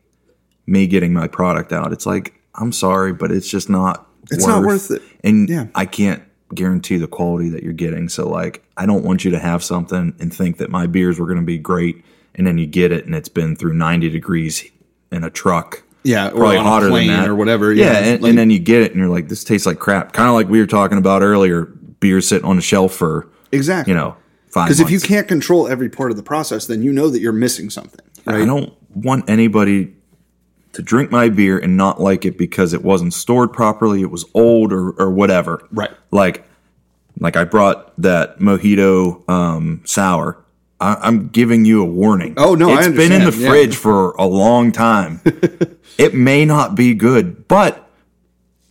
me 0.66 0.88
getting 0.88 1.14
my 1.14 1.28
product 1.28 1.72
out, 1.74 1.92
it's 1.92 2.06
like 2.06 2.34
I'm 2.56 2.72
sorry, 2.72 3.14
but 3.14 3.32
it's 3.32 3.50
just 3.50 3.70
not. 3.70 4.08
It's 4.30 4.46
not 4.46 4.64
worth 4.64 4.92
it. 4.92 5.02
And 5.24 5.50
Yeah. 5.50 5.68
I 5.76 5.86
can't 5.86 6.22
guarantee 6.54 6.98
the 6.98 7.08
quality 7.08 7.50
that 7.50 7.64
you're 7.64 7.72
getting. 7.74 8.08
So 8.10 8.30
like, 8.30 8.62
I 8.78 8.86
don't 8.86 9.04
want 9.04 9.24
you 9.26 9.32
to 9.32 9.40
have 9.40 9.64
something 9.64 10.14
and 10.20 10.34
think 10.34 10.58
that 10.58 10.70
my 10.70 10.86
beers 10.86 11.18
were 11.20 11.26
going 11.26 11.40
to 11.40 11.46
be 11.46 11.58
great, 11.58 12.04
and 12.36 12.46
then 12.46 12.58
you 12.58 12.66
get 12.68 12.92
it 12.92 13.06
and 13.06 13.16
it's 13.16 13.30
been 13.30 13.56
through 13.56 13.74
90 13.74 14.10
degrees 14.10 14.64
in 15.12 15.24
a 15.24 15.30
truck. 15.30 15.84
yeah, 16.04 16.28
or 16.28 16.32
Probably 16.32 16.58
hotter 16.58 16.90
than 16.90 17.08
that 17.08 17.28
or 17.28 17.36
whatever. 17.36 17.72
Yeah, 17.74 17.86
Yeah, 17.86 17.98
and, 18.14 18.22
like- 18.22 18.30
and 18.30 18.38
then 18.38 18.50
you 18.50 18.60
get 18.60 18.82
it 18.82 18.92
and 18.92 19.00
you're 19.00 19.10
like, 19.10 19.28
this 19.30 19.44
tastes 19.44 19.66
like 19.68 19.80
crap. 19.80 20.14
Kind 20.14 20.28
of 20.30 20.36
like 20.36 20.48
we 20.50 20.60
were 20.60 20.68
talking 20.68 20.98
about 20.98 21.22
earlier. 21.24 21.66
Beer 22.00 22.20
sitting 22.22 22.46
on 22.46 22.58
a 22.58 22.62
shelf 22.62 22.94
for 22.96 23.28
exactly 23.52 23.92
you 23.94 23.98
know 24.00 24.16
five. 24.50 24.66
because 24.68 24.80
if 24.80 24.90
you 24.90 25.00
can't 25.00 25.28
control 25.28 25.68
every 25.68 25.88
part 25.90 26.10
of 26.10 26.18
the 26.18 26.24
process, 26.24 26.66
then 26.66 26.82
you 26.82 26.92
know 26.92 27.10
that 27.10 27.20
you're 27.22 27.32
missing 27.32 27.70
something. 27.70 28.00
Right? 28.26 28.42
I 28.42 28.46
don't 28.46 28.74
want 28.96 29.30
anybody 29.30 29.94
to 30.74 30.82
drink 30.82 31.12
my 31.12 31.30
beer 31.30 31.58
and 31.60 31.76
not 31.76 32.00
like 32.00 32.26
it 32.26 32.38
because 32.38 32.74
it 32.74 32.84
wasn't 32.84 33.14
stored 33.14 33.52
properly, 33.52 34.02
it 34.02 34.12
was 34.12 34.26
old 34.34 34.72
or, 34.72 34.92
or 34.92 35.12
whatever. 35.12 35.68
Right. 35.72 35.92
Like, 36.12 36.46
like 37.20 37.36
I 37.36 37.44
brought 37.44 37.94
that 38.02 38.40
mojito 38.40 39.28
um, 39.30 39.82
sour. 39.86 40.38
I, 40.80 40.96
I'm 41.02 41.28
giving 41.28 41.66
you 41.66 41.82
a 41.82 41.86
warning. 41.86 42.34
Oh, 42.38 42.56
no, 42.56 42.72
I 42.72 42.80
it's 42.80 42.88
been 42.88 43.12
in 43.12 43.26
the 43.30 43.36
yeah. 43.38 43.50
fridge 43.50 43.76
for 43.76 44.12
a 44.14 44.26
long 44.26 44.72
time. 44.72 45.22
it 45.98 46.14
may 46.14 46.46
not 46.46 46.76
be 46.76 46.94
good, 46.94 47.48
but. 47.48 47.88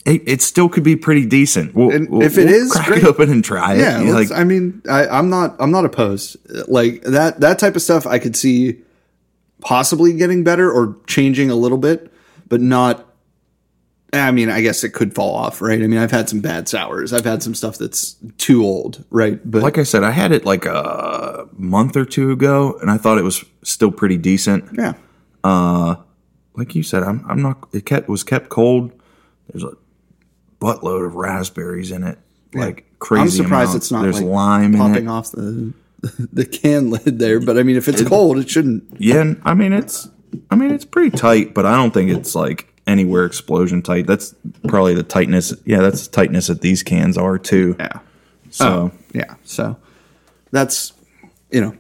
It, 0.07 0.23
it 0.27 0.41
still 0.43 0.71
could 0.71 0.83
be 0.83 0.97
pretty 0.97 1.27
decent. 1.27 1.75
We'll, 1.75 1.91
And 1.91 2.09
we'll- 2.09 2.23
if 2.23 2.39
it 2.39 2.47
we'll 2.47 2.55
is, 2.55 2.73
crack 2.73 2.87
great. 2.87 3.03
it 3.03 3.05
open 3.05 3.31
and 3.31 3.45
try 3.45 3.75
it. 3.75 3.81
Yeah, 3.81 4.03
know, 4.03 4.13
let's- 4.13 4.31
like 4.31 4.41
I 4.41 4.45
mean, 4.45 4.81
I, 4.89 5.07
I'm 5.07 5.29
not, 5.29 5.57
I'm 5.61 5.71
not 5.71 5.85
opposed. 5.85 6.39
Like 6.69 7.03
that, 7.03 7.41
that 7.41 7.59
type 7.59 7.77
of 7.77 7.83
stuff, 7.83 8.07
I 8.07 8.19
could 8.19 8.35
see 8.35 8.79
possibly 9.61 10.13
getting 10.13 10.45
better 10.45 10.71
or 10.71 10.97
changing 11.07 11.51
a 11.51 11.55
little 11.55 11.79
bit, 11.79 12.13
but 12.49 12.61
not. 12.61 13.07
I 14.13 14.33
mean, 14.33 14.51
I 14.51 14.61
guess 14.61 14.83
it 14.83 14.91
could 14.91 15.15
fall 15.15 15.37
off, 15.37 15.63
right? 15.63 15.81
I 15.81 15.87
mean, 15.87 15.99
I've 16.01 16.11
had 16.11 16.29
some 16.29 16.41
bad 16.41 16.69
sours. 16.69 17.13
I've 17.13 17.25
had 17.25 17.45
some 17.45 17.55
stuff 17.55 17.79
that's 17.79 18.17
too 18.39 18.65
old, 18.65 19.05
right? 19.11 19.39
But 19.49 19.63
like 19.63 19.79
I 19.79 19.85
said, 19.85 20.03
I 20.03 20.11
had 20.11 20.33
it 20.33 20.45
like 20.45 20.67
a 20.67 21.47
month 21.53 21.97
or 21.97 22.05
two 22.05 22.33
ago, 22.33 22.77
and 22.81 22.91
I 22.91 22.97
thought 22.97 23.19
it 23.19 23.25
was 23.25 23.45
still 23.63 23.93
pretty 23.93 24.17
decent. 24.19 24.65
yeah, 24.73 24.95
uh, 25.45 25.95
like 26.57 26.75
you 26.75 26.83
said, 26.83 27.05
I'm 27.05 27.25
I'm 27.29 27.41
not. 27.41 27.69
It 27.73 27.87
kept 27.87 28.09
was 28.09 28.25
kept 28.25 28.49
cold. 28.49 28.91
There's 29.49 29.63
a 29.63 29.77
buttload 30.61 31.07
of 31.07 31.15
raspberries 31.15 31.93
in 31.93 32.03
it, 32.03 32.19
like 32.53 32.87
crazy. 32.99 33.23
I'm 33.23 33.45
surprised 33.45 33.77
it's 33.77 33.93
not 33.93 34.03
There's 34.03 34.21
like 34.21 34.31
lime 34.31 34.75
in 34.75 34.81
popping 34.81 35.09
off 35.09 35.31
the 35.31 35.73
the 36.33 36.47
can 36.47 36.91
lid 36.91 37.19
there. 37.19 37.41
But 37.41 37.59
I 37.59 37.63
mean, 37.63 37.77
if 37.77 37.89
it's 37.89 38.03
cold, 38.03 38.39
it 38.39 38.49
shouldn't. 38.49 38.85
Yeah, 38.99 39.35
I 39.45 39.55
mean 39.55 39.73
it's. 39.73 40.09
I 40.51 40.55
mean 40.55 40.71
it's 40.71 40.85
pretty 40.85 41.17
tight, 41.17 41.55
but 41.55 41.67
I 41.67 41.75
don't 41.75 41.93
think 41.93 42.11
it's 42.11 42.35
like 42.35 42.73
anywhere 42.87 43.25
explosion 43.25 43.83
tight. 43.83 44.07
That's 44.07 44.35
probably 44.69 44.95
the 44.95 45.03
tightness. 45.03 45.55
Yeah, 45.65 45.81
that's 45.81 46.07
the 46.07 46.13
tightness 46.13 46.47
that 46.47 46.61
these 46.61 46.83
cans 46.83 47.19
are 47.19 47.39
too. 47.39 47.77
Yeah. 47.79 48.01
So 48.51 48.67
oh, 48.67 48.99
Yeah. 49.13 49.35
So 49.45 49.77
that's 50.51 50.93
you 51.51 51.61
know, 51.61 51.77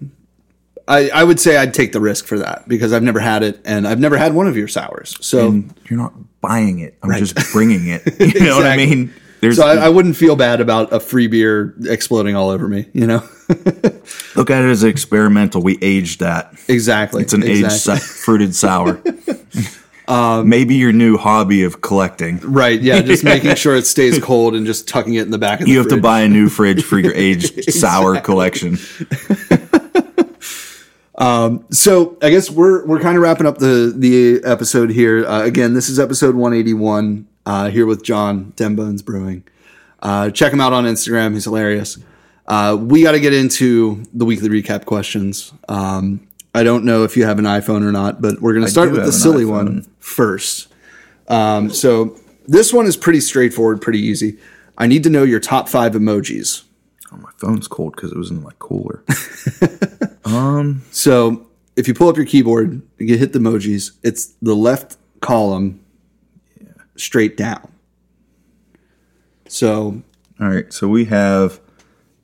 I 0.88 1.10
I 1.10 1.24
would 1.24 1.40
say 1.40 1.56
I'd 1.56 1.74
take 1.74 1.92
the 1.92 2.00
risk 2.00 2.26
for 2.26 2.38
that 2.38 2.68
because 2.68 2.92
I've 2.92 3.02
never 3.02 3.20
had 3.20 3.42
it 3.42 3.60
and 3.64 3.86
I've 3.86 4.00
never 4.00 4.16
had 4.16 4.34
one 4.34 4.46
of 4.46 4.56
your 4.56 4.68
sours. 4.68 5.16
So 5.20 5.48
and 5.48 5.74
you're 5.88 5.98
not 5.98 6.12
buying 6.40 6.80
it. 6.80 6.96
I'm 7.02 7.12
just 7.18 7.36
bringing 7.52 7.86
it. 7.88 8.02
You 8.34 8.46
know 8.46 8.56
what 8.56 8.66
I 8.66 8.76
mean? 8.76 9.12
There's 9.40 9.56
so 9.56 9.66
I, 9.66 9.86
I 9.86 9.88
wouldn't 9.88 10.16
feel 10.16 10.36
bad 10.36 10.60
about 10.60 10.92
a 10.92 11.00
free 11.00 11.26
beer 11.26 11.74
exploding 11.84 12.36
all 12.36 12.50
over 12.50 12.68
me. 12.68 12.88
You 12.92 13.06
know. 13.06 13.28
look 14.36 14.50
at 14.50 14.62
it 14.62 14.70
as 14.70 14.84
experimental. 14.84 15.62
We 15.62 15.78
aged 15.82 16.20
that. 16.20 16.54
exactly. 16.68 17.22
It's 17.22 17.32
an 17.32 17.42
aged 17.42 17.64
exactly. 17.64 18.00
sa- 18.00 18.22
fruited 18.24 18.54
sour. 18.54 19.02
Maybe 20.44 20.76
your 20.76 20.92
new 20.92 21.16
hobby 21.16 21.62
of 21.62 21.80
collecting. 21.80 22.38
Right. 22.40 22.80
Yeah. 22.80 23.00
Just 23.02 23.24
making 23.24 23.54
sure 23.56 23.76
it 23.76 23.86
stays 23.86 24.18
cold 24.18 24.54
and 24.54 24.66
just 24.66 24.88
tucking 24.88 25.14
it 25.14 25.22
in 25.22 25.30
the 25.30 25.38
back 25.38 25.60
of 25.60 25.66
the 25.66 25.72
You 25.72 25.78
have 25.78 25.88
to 25.88 26.00
buy 26.00 26.20
a 26.20 26.28
new 26.28 26.48
fridge 26.48 26.82
for 26.84 26.98
your 26.98 27.14
aged 27.14 27.72
sour 27.72 28.20
collection. 28.20 28.78
So 31.70 32.18
I 32.22 32.30
guess 32.30 32.50
we're 32.50 32.84
we're 32.86 33.00
kind 33.00 33.16
of 33.16 33.22
wrapping 33.22 33.46
up 33.46 33.58
the 33.58 33.92
the 33.96 34.40
episode 34.44 34.90
here. 34.90 35.24
Uh, 35.24 35.44
again, 35.44 35.74
this 35.74 35.88
is 35.88 35.98
episode 35.98 36.34
181 36.34 37.26
uh, 37.46 37.70
here 37.70 37.86
with 37.86 38.02
John 38.02 38.52
Dem 38.56 38.76
Bones 38.76 39.02
Brewing. 39.02 39.44
Uh, 40.00 40.30
check 40.30 40.52
him 40.52 40.60
out 40.60 40.72
on 40.72 40.84
Instagram. 40.84 41.34
He's 41.34 41.44
hilarious. 41.44 41.98
Uh, 42.50 42.74
we 42.74 43.04
got 43.04 43.12
to 43.12 43.20
get 43.20 43.32
into 43.32 44.02
the 44.12 44.24
weekly 44.24 44.48
recap 44.48 44.84
questions. 44.84 45.52
Um, 45.68 46.26
I 46.52 46.64
don't 46.64 46.84
know 46.84 47.04
if 47.04 47.16
you 47.16 47.24
have 47.24 47.38
an 47.38 47.44
iPhone 47.44 47.84
or 47.84 47.92
not, 47.92 48.20
but 48.20 48.40
we're 48.40 48.54
going 48.54 48.64
to 48.64 48.70
start 48.70 48.90
with 48.90 49.04
the 49.04 49.12
silly 49.12 49.44
iPhone. 49.44 49.48
one 49.50 49.86
first. 50.00 50.66
Um, 51.28 51.70
so 51.70 52.18
this 52.48 52.72
one 52.72 52.86
is 52.86 52.96
pretty 52.96 53.20
straightforward, 53.20 53.80
pretty 53.80 54.00
easy. 54.00 54.36
I 54.76 54.88
need 54.88 55.04
to 55.04 55.10
know 55.10 55.22
your 55.22 55.38
top 55.38 55.68
five 55.68 55.92
emojis. 55.92 56.64
Oh, 57.12 57.18
my 57.18 57.30
phone's 57.36 57.68
cold 57.68 57.94
because 57.94 58.10
it 58.10 58.18
was 58.18 58.32
in 58.32 58.42
my 58.42 58.50
cooler. 58.58 59.04
um, 60.24 60.82
So 60.90 61.46
if 61.76 61.86
you 61.86 61.94
pull 61.94 62.08
up 62.08 62.16
your 62.16 62.26
keyboard, 62.26 62.70
and 62.70 62.82
you 62.98 63.16
hit 63.16 63.32
the 63.32 63.38
emojis. 63.38 63.92
It's 64.02 64.34
the 64.42 64.54
left 64.56 64.96
column, 65.20 65.84
straight 66.96 67.36
down. 67.36 67.70
So 69.46 70.02
All 70.40 70.48
right, 70.48 70.72
so 70.72 70.88
we 70.88 71.04
have 71.04 71.60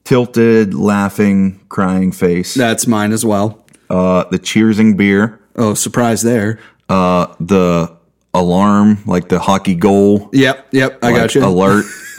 tilted, 0.07 0.73
laughing, 0.73 1.61
crying 1.69 2.13
face. 2.13 2.55
that's 2.55 2.87
mine 2.87 3.13
as 3.13 3.25
well. 3.25 3.67
Uh, 3.91 4.25
the 4.31 4.39
cheersing 4.39 4.97
beer. 4.97 5.41
Oh, 5.57 5.75
surprise 5.75 6.23
there. 6.23 6.59
Uh, 6.89 7.35
the 7.41 7.95
alarm, 8.33 9.03
like 9.07 9.29
the 9.29 9.39
hockey 9.39 9.75
goal. 9.75 10.31
Yep, 10.33 10.69
yep, 10.71 10.99
I 11.03 11.11
like, 11.11 11.17
got 11.17 11.35
you. 11.35 11.45
Alert. 11.45 11.85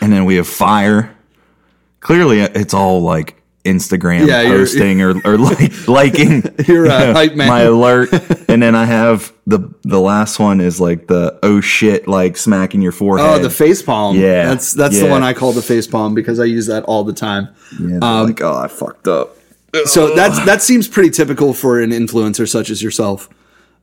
and 0.00 0.12
then 0.12 0.24
we 0.24 0.36
have 0.36 0.46
fire. 0.46 1.16
Clearly, 2.00 2.40
it's 2.40 2.74
all 2.74 3.00
like 3.00 3.42
Instagram 3.64 4.26
Yeah, 4.26 4.42
you're- 4.42 4.58
posting 4.58 5.00
or, 5.00 5.14
or 5.24 5.38
like 5.38 5.88
liking. 5.88 6.42
You're 6.66 6.88
hype 6.88 7.34
man. 7.36 7.48
My 7.48 7.62
alert, 7.62 8.12
and 8.48 8.62
then 8.62 8.74
I 8.74 8.84
have 8.84 9.32
the 9.46 9.72
the 9.82 10.00
last 10.00 10.38
one 10.38 10.60
is 10.60 10.80
like 10.80 11.06
the 11.06 11.38
oh 11.42 11.60
shit, 11.60 12.06
like 12.06 12.36
smacking 12.36 12.82
your 12.82 12.92
forehead. 12.92 13.26
Oh, 13.26 13.38
the 13.42 13.50
face 13.50 13.82
palm. 13.82 14.16
Yeah, 14.18 14.46
that's 14.46 14.72
that's 14.72 14.98
the 15.00 15.08
one 15.08 15.22
I 15.22 15.32
call 15.32 15.52
the 15.52 15.62
face 15.62 15.86
palm 15.86 16.14
because 16.14 16.38
I 16.38 16.44
use 16.44 16.66
that 16.66 16.84
all 16.84 17.04
the 17.04 17.12
time. 17.14 17.48
Yeah, 17.80 17.98
um, 18.02 18.26
like 18.26 18.40
oh, 18.42 18.54
I 18.54 18.68
fucked 18.68 19.08
up. 19.08 19.36
So 19.86 20.14
that's 20.14 20.44
that 20.44 20.62
seems 20.62 20.86
pretty 20.86 21.10
typical 21.10 21.52
for 21.52 21.80
an 21.80 21.90
influencer 21.90 22.48
such 22.48 22.70
as 22.70 22.82
yourself. 22.82 23.28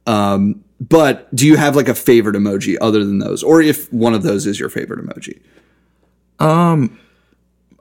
Um, 0.07 0.63
but 0.79 1.33
do 1.35 1.45
you 1.45 1.57
have 1.57 1.75
like 1.75 1.87
a 1.89 1.93
favorite 1.93 2.35
emoji 2.35 2.77
other 2.81 2.99
than 3.03 3.19
those, 3.19 3.43
or 3.43 3.61
if 3.61 3.91
one 3.91 4.13
of 4.13 4.23
those 4.23 4.45
is 4.47 4.59
your 4.59 4.69
favorite 4.69 5.03
emoji? 5.05 5.41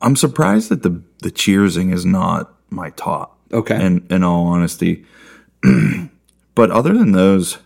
I'm 0.02 0.16
surprised 0.16 0.68
that 0.70 0.82
the 0.82 1.02
the 1.22 1.31
cheersing 1.31 1.93
is 1.93 2.05
not 2.06 2.55
my 2.70 2.90
top. 2.90 3.39
Okay. 3.52 3.85
In 3.85 4.06
in 4.10 4.22
all 4.24 4.47
honesty, 4.47 5.05
but 6.55 6.70
other 6.70 6.93
than 6.94 7.12
those, 7.12 7.59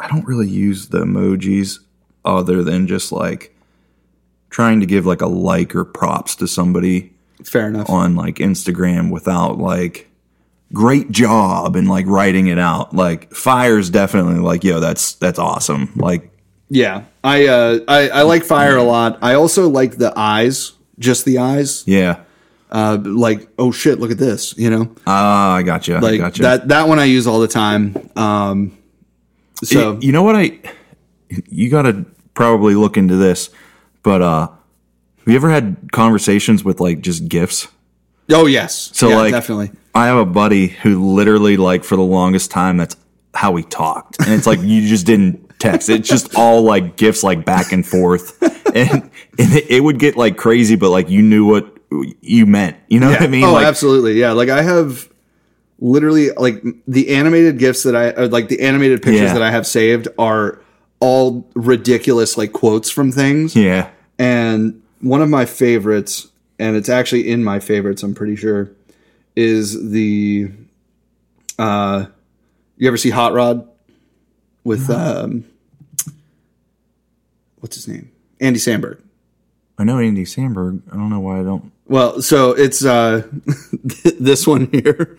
I 0.00 0.08
don't 0.08 0.26
really 0.26 0.48
use 0.48 0.88
the 0.88 1.00
emojis 1.04 1.78
other 2.24 2.62
than 2.62 2.86
just 2.86 3.12
like 3.12 3.54
trying 4.50 4.80
to 4.80 4.86
give 4.86 5.04
like 5.06 5.20
a 5.20 5.26
like 5.26 5.74
or 5.74 5.84
props 5.84 6.36
to 6.36 6.46
somebody 6.46 7.12
It's 7.40 7.50
Fair 7.50 7.68
enough. 7.68 7.90
on 7.90 8.14
like 8.16 8.36
Instagram 8.36 9.10
without 9.10 9.58
like 9.58 10.08
great 10.72 11.10
job 11.10 11.76
and 11.76 11.88
like 11.88 12.06
writing 12.06 12.46
it 12.46 12.58
out. 12.58 12.94
Like 12.94 13.32
fire's 13.32 13.90
definitely 13.90 14.40
like 14.40 14.64
yo, 14.64 14.80
that's 14.80 15.14
that's 15.14 15.38
awesome. 15.38 15.92
Like 15.96 16.30
Yeah, 16.70 17.04
I, 17.22 17.46
uh, 17.46 17.78
I 17.88 18.08
I 18.08 18.22
like 18.22 18.44
fire 18.44 18.76
a 18.76 18.82
lot. 18.82 19.18
I 19.22 19.34
also 19.34 19.68
like 19.68 19.96
the 19.98 20.12
eyes, 20.16 20.72
just 20.98 21.24
the 21.24 21.38
eyes. 21.38 21.84
yeah, 21.86 22.20
Uh, 22.70 22.98
like 23.02 23.48
oh 23.58 23.70
shit, 23.72 23.98
look 24.00 24.10
at 24.10 24.18
this. 24.18 24.56
You 24.58 24.70
know, 24.70 24.94
ah, 25.06 25.54
I 25.54 25.62
got 25.62 25.86
you. 25.88 25.96
I 25.96 25.98
like 26.00 26.20
got 26.20 26.38
you. 26.38 26.42
that 26.42 26.68
that 26.68 26.88
one 26.88 26.98
I 26.98 27.04
use 27.04 27.26
all 27.26 27.40
the 27.40 27.48
time. 27.48 27.96
Um, 28.16 28.76
so 29.62 29.98
you 30.00 30.12
know 30.12 30.22
what 30.22 30.36
I 30.36 30.58
you 31.48 31.70
got 31.70 31.82
to 31.82 32.04
probably 32.34 32.74
look 32.74 32.96
into 32.96 33.16
this, 33.16 33.50
but 34.02 34.20
uh 34.22 34.48
have 34.48 35.28
you 35.32 35.36
ever 35.36 35.50
had 35.50 35.76
conversations 35.92 36.62
with 36.64 36.80
like 36.80 37.00
just 37.00 37.28
gifts? 37.28 37.68
oh 38.30 38.46
yes, 38.46 38.90
So 38.94 39.08
yeah, 39.08 39.16
like 39.16 39.32
definitely. 39.32 39.70
I 39.94 40.06
have 40.06 40.18
a 40.18 40.24
buddy 40.26 40.66
who 40.68 41.14
literally 41.14 41.56
like 41.56 41.84
for 41.84 41.96
the 41.96 42.02
longest 42.02 42.50
time 42.50 42.76
that's 42.76 42.96
how 43.34 43.52
we 43.52 43.62
talked. 43.62 44.18
And 44.20 44.32
it's 44.32 44.46
like 44.46 44.60
you 44.60 44.86
just 44.88 45.06
didn't 45.06 45.43
text. 45.70 45.88
It's 45.88 46.08
just 46.08 46.34
all 46.36 46.62
like 46.62 46.96
gifts 46.96 47.22
like 47.22 47.44
back 47.44 47.72
and 47.72 47.86
forth. 47.86 48.38
And 48.74 48.90
and 49.38 49.52
it, 49.68 49.84
would 49.84 50.00
get 50.00 50.16
like 50.16 50.36
crazy 50.36 50.74
but 50.74 50.90
like 50.90 51.08
you 51.08 51.22
knew 51.22 51.46
what 51.46 51.76
you 52.20 52.44
meant. 52.44 52.76
You 52.88 52.98
know 52.98 53.08
what 53.10 53.22
I 53.22 53.28
mean? 53.28 53.44
oh, 53.44 53.52
like 53.52 53.66
absolutely. 53.66 54.14
Yeah. 54.14 54.32
Like 54.32 54.48
I 54.48 54.62
have 54.62 55.08
literally 55.78 56.30
like 56.30 56.60
the 56.88 57.14
animated 57.14 57.58
gifts 57.60 57.84
that 57.84 57.94
I 57.94 58.08
or 58.20 58.26
like 58.26 58.48
the 58.48 58.62
animated 58.62 59.00
pictures 59.00 59.20
Yeah. 59.28 59.34
that 59.34 59.42
I 59.42 59.52
have 59.52 59.64
saved 59.64 60.08
are 60.18 60.60
all 60.98 61.48
ridiculous 61.54 62.36
like 62.36 62.52
quotes 62.52 62.90
from 62.90 63.12
things. 63.12 63.54
yeah. 63.54 63.90
And 64.18 64.82
one 65.00 65.22
of 65.22 65.28
my 65.28 65.44
favorites, 65.44 66.26
and 66.58 66.74
it's 66.74 66.88
actually 66.88 67.30
in 67.30 67.44
my 67.44 67.60
favorites, 67.60 68.02
I'm 68.02 68.14
pretty 68.14 68.34
sure, 68.34 68.72
is 69.36 69.90
the 69.92 70.50
uh 71.60 72.06
you 72.76 72.88
ever 72.88 72.96
see 72.96 73.10
Hot 73.10 73.32
Rod 73.34 73.68
with 74.64 74.90
um 74.90 75.44
what's 77.64 77.76
his 77.76 77.88
name? 77.88 78.10
Andy 78.40 78.58
Samberg. 78.60 79.00
I 79.78 79.84
know 79.84 79.98
Andy 79.98 80.24
Samberg. 80.26 80.82
I 80.92 80.96
don't 80.96 81.08
know 81.08 81.20
why 81.20 81.40
I 81.40 81.42
don't 81.44 81.72
Well, 81.88 82.20
so 82.20 82.50
it's 82.50 82.84
uh 82.84 83.26
this 84.20 84.46
one 84.46 84.66
here. 84.70 85.18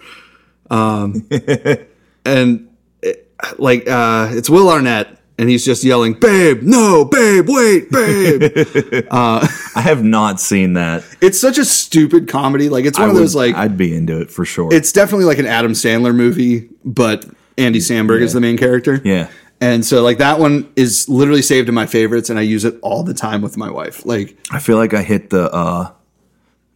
Um 0.69 1.27
and 2.25 2.69
it, 3.01 3.31
like 3.57 3.89
uh 3.89 4.29
it's 4.31 4.47
Will 4.47 4.69
Arnett 4.69 5.17
and 5.39 5.49
he's 5.49 5.65
just 5.65 5.83
yelling, 5.83 6.13
"Babe, 6.13 6.61
no, 6.61 7.03
babe, 7.03 7.45
wait, 7.49 7.89
babe." 7.91 9.07
I 9.11 9.49
have 9.81 10.03
not 10.03 10.39
seen 10.39 10.73
that. 10.73 11.03
it's 11.21 11.39
such 11.39 11.57
a 11.57 11.65
stupid 11.65 12.27
comedy. 12.29 12.69
Like 12.69 12.85
it's 12.85 12.99
one 12.99 13.07
I 13.09 13.11
of 13.11 13.17
those 13.17 13.33
would- 13.35 13.47
like 13.47 13.55
I'd 13.55 13.75
be 13.75 13.93
into 13.95 14.21
it 14.21 14.29
for 14.29 14.45
sure. 14.45 14.71
it's 14.71 14.91
definitely 14.91 15.25
like 15.25 15.39
an 15.39 15.47
Adam 15.47 15.71
Sandler 15.73 16.15
movie, 16.15 16.69
but 16.85 17.25
Andy 17.57 17.79
Samberg 17.79 18.21
is 18.21 18.33
the 18.33 18.39
main 18.41 18.55
character. 18.57 19.01
yeah. 19.03 19.29
And 19.61 19.85
so 19.85 20.03
like 20.03 20.17
that 20.17 20.39
one 20.39 20.71
is 20.75 21.07
literally 21.09 21.41
saved 21.41 21.69
in 21.69 21.75
my 21.75 21.85
favorites 21.85 22.29
and 22.29 22.37
I 22.37 22.41
use 22.43 22.65
it 22.65 22.77
all 22.81 23.03
the 23.03 23.13
time 23.13 23.41
with 23.41 23.55
my 23.57 23.69
wife. 23.71 24.05
Like 24.05 24.37
I 24.51 24.59
feel 24.59 24.77
like 24.77 24.93
I 24.93 25.01
hit 25.01 25.29
the 25.29 25.49
uh 25.51 25.91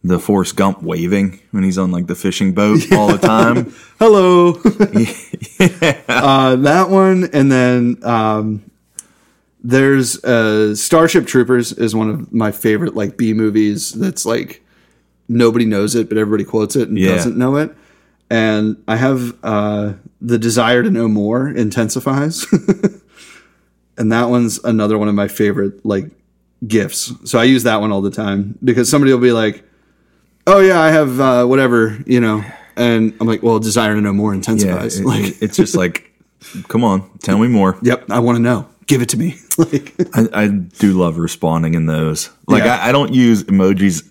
the 0.02 0.18
Forrest 0.18 0.56
Gump 0.56 0.82
waving 0.82 1.40
when 1.50 1.62
he's 1.62 1.76
on 1.76 1.90
like 1.90 2.06
the 2.06 2.14
fishing 2.14 2.52
boat 2.54 2.90
all 2.92 3.08
the 3.08 3.18
time. 3.18 3.74
hello. 3.98 4.52
uh, 6.08 6.56
that 6.56 6.88
one, 6.88 7.28
and 7.34 7.52
then 7.52 7.98
um, 8.02 8.70
there's 9.62 10.22
uh, 10.24 10.74
Starship 10.74 11.26
Troopers 11.26 11.72
is 11.72 11.94
one 11.94 12.08
of 12.08 12.32
my 12.32 12.50
favorite 12.50 12.96
like 12.96 13.16
B 13.18 13.34
movies. 13.34 13.92
That's 13.92 14.24
like 14.24 14.64
nobody 15.28 15.66
knows 15.66 15.94
it, 15.94 16.08
but 16.08 16.16
everybody 16.16 16.44
quotes 16.44 16.76
it 16.76 16.88
and 16.88 16.98
Yeah. 16.98 17.14
doesn't 17.14 17.36
know 17.36 17.56
it. 17.56 17.74
And 18.30 18.82
I 18.86 18.94
have 18.96 19.36
uh, 19.42 19.94
the 20.20 20.38
desire 20.38 20.82
to 20.84 20.90
know 20.90 21.08
more 21.08 21.48
intensifies, 21.48 22.46
and 23.98 24.12
that 24.12 24.28
one's 24.30 24.62
another 24.64 24.98
one 24.98 25.08
of 25.08 25.14
my 25.14 25.28
favorite 25.28 25.84
like 25.84 26.04
gifts. 26.66 27.12
So 27.28 27.38
I 27.38 27.44
use 27.44 27.64
that 27.64 27.80
one 27.80 27.90
all 27.92 28.02
the 28.02 28.10
time 28.10 28.56
because 28.62 28.88
somebody 28.88 29.12
will 29.12 29.20
be 29.20 29.32
like, 29.32 29.64
"Oh 30.46 30.60
yeah, 30.60 30.80
I 30.80 30.90
have 30.90 31.20
uh, 31.20 31.44
whatever," 31.46 31.98
you 32.06 32.20
know. 32.20 32.44
And 32.76 33.12
I'm 33.20 33.26
like, 33.26 33.42
well, 33.42 33.58
desire 33.58 33.94
to 33.94 34.00
know 34.00 34.12
more 34.12 34.32
Yeah, 34.32 34.36
intensifies. 34.36 35.00
it- 35.00 35.04
like, 35.04 35.42
it's 35.42 35.56
just 35.56 35.74
like, 35.74 36.10
come 36.68 36.82
on, 36.84 37.10
tell 37.18 37.36
me 37.38 37.48
more. 37.48 37.76
Yep, 37.82 38.10
I 38.10 38.20
want 38.20 38.36
to 38.36 38.42
know. 38.42 38.68
Give 38.86 39.02
it 39.02 39.08
to 39.10 39.18
me. 39.18 39.36
like, 39.58 39.94
I, 40.14 40.28
I 40.32 40.48
do 40.48 40.92
love 40.94 41.18
responding 41.18 41.74
in 41.74 41.86
those. 41.86 42.30
Like, 42.46 42.64
Yeah. 42.64 42.76
I, 42.76 42.88
I 42.88 42.92
don't 42.92 43.12
use 43.12 43.42
emojis 43.44 44.08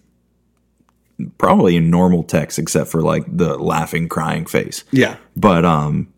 probably 1.37 1.75
in 1.75 1.89
normal 1.89 2.23
text 2.23 2.59
except 2.59 2.89
for 2.89 3.01
like 3.01 3.25
the 3.27 3.57
laughing, 3.57 4.07
crying 4.09 4.45
face. 4.45 4.83
yeah, 4.91 5.17
But 5.35 5.65
um, 5.65 6.11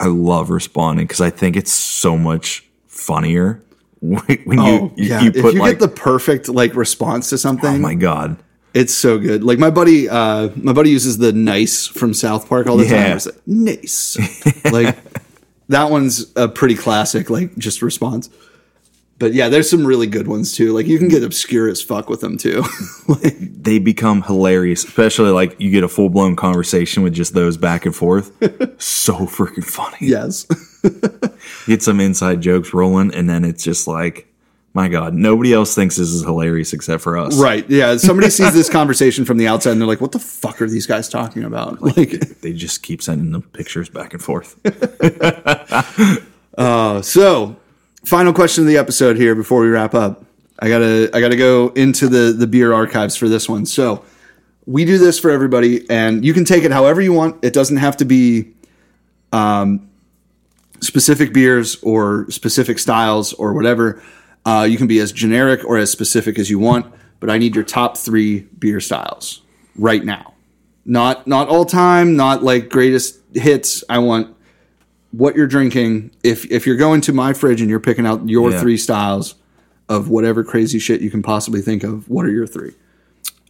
I 0.00 0.06
love 0.06 0.50
responding 0.50 1.06
because 1.06 1.20
I 1.20 1.30
think 1.30 1.56
it's 1.56 1.72
so 1.72 2.16
much 2.16 2.64
funnier 2.86 3.62
when 4.00 4.58
oh 4.60 4.66
you 4.66 4.92
you, 4.96 5.08
yeah. 5.08 5.20
you 5.22 5.30
if 5.34 5.40
put 5.42 5.54
you 5.54 5.60
like, 5.60 5.78
get 5.78 5.80
the 5.80 5.88
perfect 5.94 6.48
like 6.48 6.74
response 6.76 7.30
to 7.30 7.38
something, 7.38 7.76
oh 7.76 7.78
my 7.78 7.94
god, 7.94 8.36
it's 8.74 8.92
so 8.94 9.18
good. 9.18 9.42
Like 9.42 9.58
my 9.58 9.70
buddy, 9.70 10.06
uh, 10.08 10.50
my 10.54 10.72
buddy 10.74 10.90
uses 10.90 11.16
the 11.18 11.32
nice 11.32 11.86
from 11.86 12.12
South 12.12 12.46
Park 12.48 12.66
all 12.66 12.76
the 12.76 12.84
Yeah. 12.84 13.06
time. 13.08 13.16
It's 13.16 13.26
like, 13.26 13.46
nice, 13.46 14.64
like 14.70 14.96
that 15.70 15.90
one's 15.90 16.30
a 16.36 16.46
pretty 16.46 16.74
classic, 16.74 17.30
like 17.30 17.56
just 17.56 17.80
response. 17.80 18.28
But 19.18 19.32
yeah, 19.32 19.48
there's 19.48 19.70
some 19.70 19.86
really 19.86 20.06
good 20.06 20.28
ones 20.28 20.54
too. 20.54 20.72
Like 20.74 20.86
you 20.86 20.98
can 20.98 21.08
get 21.08 21.22
obscure 21.22 21.68
as 21.68 21.80
fuck 21.80 22.10
with 22.10 22.20
them 22.20 22.36
too. 22.36 22.62
like, 23.08 23.36
they 23.38 23.78
become 23.78 24.20
hilarious, 24.22 24.84
especially 24.84 25.30
like 25.30 25.58
you 25.58 25.70
get 25.70 25.82
a 25.84 25.88
full 25.88 26.10
blown 26.10 26.36
conversation 26.36 27.02
with 27.02 27.14
just 27.14 27.32
those 27.32 27.56
back 27.56 27.86
and 27.86 27.96
forth. 27.96 28.30
so 28.82 29.14
freaking 29.20 29.64
funny. 29.64 29.96
yes, 30.00 30.44
Get 31.66 31.82
some 31.82 31.98
inside 32.00 32.42
jokes 32.42 32.74
rolling, 32.74 33.12
and 33.14 33.28
then 33.28 33.44
it's 33.44 33.64
just 33.64 33.88
like, 33.88 34.30
my 34.74 34.88
God, 34.88 35.14
nobody 35.14 35.52
else 35.54 35.74
thinks 35.74 35.96
this 35.96 36.08
is 36.08 36.22
hilarious 36.22 36.74
except 36.74 37.02
for 37.02 37.16
us. 37.16 37.38
right. 37.40 37.68
Yeah, 37.70 37.96
somebody 37.96 38.28
sees 38.28 38.52
this 38.52 38.68
conversation 38.68 39.24
from 39.24 39.38
the 39.38 39.48
outside 39.48 39.70
and 39.72 39.80
they're 39.80 39.88
like, 39.88 40.02
"What 40.02 40.12
the 40.12 40.18
fuck 40.18 40.60
are 40.60 40.68
these 40.68 40.86
guys 40.86 41.08
talking 41.08 41.42
about?" 41.44 41.80
Like, 41.80 42.10
They 42.42 42.52
just 42.52 42.82
keep 42.82 43.00
sending 43.00 43.32
the 43.32 43.40
pictures 43.40 43.88
back 43.88 44.12
and 44.12 44.22
forth. 44.22 44.60
Uh, 46.58 47.02
so, 47.02 47.56
final 48.06 48.32
question 48.32 48.62
of 48.62 48.68
the 48.68 48.76
episode 48.76 49.16
here 49.16 49.34
before 49.34 49.60
we 49.60 49.68
wrap 49.68 49.94
up. 49.94 50.24
I 50.58 50.68
gotta 50.68 51.10
I 51.12 51.20
gotta 51.20 51.36
go 51.36 51.68
into 51.70 52.08
the 52.08 52.32
the 52.32 52.46
beer 52.46 52.72
archives 52.72 53.16
for 53.16 53.28
this 53.28 53.48
one. 53.48 53.66
So 53.66 54.04
we 54.64 54.84
do 54.84 54.96
this 54.96 55.18
for 55.18 55.30
everybody, 55.30 55.88
and 55.90 56.24
you 56.24 56.32
can 56.32 56.44
take 56.44 56.64
it 56.64 56.72
however 56.72 57.00
you 57.00 57.12
want. 57.12 57.44
It 57.44 57.52
doesn't 57.52 57.76
have 57.76 57.96
to 57.98 58.04
be 58.04 58.52
um, 59.32 59.90
specific 60.80 61.34
beers 61.34 61.76
or 61.82 62.30
specific 62.30 62.78
styles 62.78 63.32
or 63.34 63.52
whatever. 63.52 64.02
Uh, 64.44 64.66
you 64.68 64.78
can 64.78 64.86
be 64.86 65.00
as 65.00 65.12
generic 65.12 65.64
or 65.64 65.76
as 65.76 65.90
specific 65.90 66.38
as 66.38 66.48
you 66.48 66.58
want. 66.58 66.86
But 67.18 67.30
I 67.30 67.38
need 67.38 67.54
your 67.54 67.64
top 67.64 67.96
three 67.96 68.40
beer 68.58 68.80
styles 68.80 69.42
right 69.76 70.04
now. 70.04 70.34
Not 70.84 71.26
not 71.26 71.48
all 71.48 71.64
time, 71.64 72.16
not 72.16 72.42
like 72.42 72.68
greatest 72.68 73.18
hits. 73.34 73.82
I 73.88 73.98
want 73.98 74.35
what 75.16 75.34
you're 75.36 75.46
drinking. 75.46 76.10
If 76.22 76.50
if 76.50 76.66
you're 76.66 76.76
going 76.76 77.00
to 77.02 77.12
my 77.12 77.32
fridge 77.32 77.60
and 77.60 77.70
you're 77.70 77.80
picking 77.80 78.06
out 78.06 78.28
your 78.28 78.50
Yeah. 78.50 78.60
three 78.60 78.76
styles 78.76 79.34
of 79.88 80.08
whatever 80.08 80.42
crazy 80.44 80.78
shit 80.78 81.00
you 81.00 81.10
can 81.10 81.22
possibly 81.22 81.60
think 81.62 81.84
of, 81.84 82.08
what 82.08 82.26
are 82.26 82.30
your 82.30 82.46
three? 82.46 82.72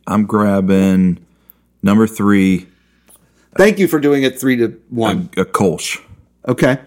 I'm 0.06 0.26
grabbing 0.26 1.18
number 1.82 2.06
three, 2.06 2.66
Thank 3.56 3.78
you 3.78 3.88
for 3.88 3.98
doing 3.98 4.22
it 4.22 4.38
three 4.38 4.56
to 4.56 4.78
one. 4.90 5.30
a 5.36 5.44
Kolsch. 5.44 5.98
Okay. 6.46 6.78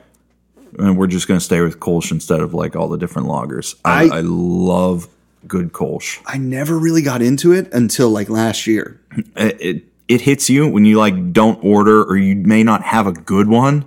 And 0.77 0.97
we're 0.97 1.07
just 1.07 1.27
going 1.27 1.39
to 1.39 1.43
stay 1.43 1.61
with 1.61 1.79
Kolsch 1.79 2.11
instead 2.11 2.41
of 2.41 2.53
like 2.53 2.75
all 2.75 2.87
the 2.87 2.97
different 2.97 3.27
lagers. 3.27 3.75
I, 3.83 4.03
I- 4.07 4.17
I 4.17 4.21
love 4.21 5.07
good 5.47 5.73
Kolsch. 5.73 6.19
I 6.27 6.37
never 6.37 6.77
really 6.77 7.01
got 7.01 7.21
into 7.23 7.51
it 7.53 7.73
until 7.73 8.09
like 8.11 8.29
last 8.29 8.67
year. 8.67 9.01
It, 9.35 9.57
it, 9.61 9.83
it 10.07 10.21
hits 10.21 10.49
you 10.49 10.67
when 10.67 10.85
you 10.85 10.97
like 10.99 11.33
don't 11.33 11.61
order 11.63 12.03
or 12.03 12.15
you 12.17 12.35
may 12.35 12.61
not 12.63 12.83
have 12.83 13.07
a 13.07 13.13
good 13.13 13.47
one. 13.47 13.85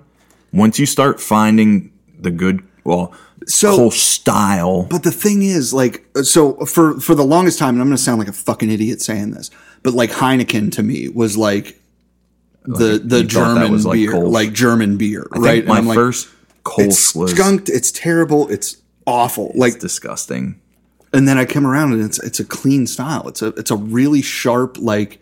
Once 0.53 0.79
you 0.79 0.87
start 0.87 1.21
finding 1.21 1.91
the 2.19 2.31
good, 2.31 2.63
well, 2.85 3.13
So- 3.47 3.77
Kolsch 3.79 3.95
style. 3.99 4.87
But 4.89 5.03
the 5.03 5.11
thing 5.11 5.43
is, 5.43 5.73
like, 5.73 6.07
so 6.23 6.55
for 6.67 7.01
for 7.01 7.15
the 7.15 7.25
longest 7.25 7.59
time, 7.59 7.71
and 7.75 7.81
I'm 7.81 7.89
going 7.89 7.97
to 7.97 8.03
sound 8.03 8.19
like 8.19 8.29
a 8.29 8.33
fucking 8.33 8.71
idiot 8.71 9.01
saying 9.01 9.33
this, 9.33 9.51
but 9.83 9.95
like 9.95 10.11
Heineken 10.11 10.71
to 10.73 10.83
me 10.83 11.09
was 11.09 11.37
like 11.37 11.81
the 12.65 12.99
the 12.99 12.99
thought 12.99 13.09
that 13.09 13.25
German 13.25 13.83
like 13.83 13.95
beer, 13.95 14.17
like 14.19 14.53
German 14.53 14.97
beer, 14.97 15.27
I 15.33 15.39
right? 15.39 15.67
my 15.67 15.81
like, 15.81 15.97
first 15.97 16.29
Kolsch 16.65 16.85
it's 16.85 17.15
was 17.15 17.33
skunked, 17.33 17.69
it's 17.69 17.91
terrible, 17.91 18.49
it's 18.49 18.77
awful. 19.07 19.51
like, 19.57 19.81
disgusting. 19.81 20.61
and 21.13 21.27
then 21.27 21.37
I 21.37 21.45
come 21.45 21.67
around 21.67 21.95
and 21.95 22.03
it's 22.05 22.21
it's 22.21 22.39
a 22.39 22.45
clean 22.45 22.87
style. 22.87 23.27
It's 23.27 23.43
a 23.43 23.49
it's 23.49 23.71
a 23.73 23.77
really 23.77 24.23
sharp 24.23 24.79
like. 24.79 25.19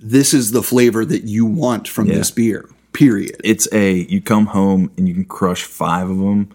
This 0.00 0.34
is 0.34 0.50
the 0.50 0.62
flavor 0.62 1.04
that 1.04 1.22
you 1.22 1.46
want 1.46 1.86
from 1.88 2.08
this 2.08 2.30
beer. 2.32 2.68
Period. 2.94 3.40
it's 3.44 3.68
a 3.72 3.92
you 4.08 4.20
come 4.22 4.46
home 4.46 4.90
and 4.96 5.06
you 5.08 5.14
can 5.14 5.24
crush 5.24 5.64
five 5.64 6.08
of 6.08 6.16
them, 6.18 6.48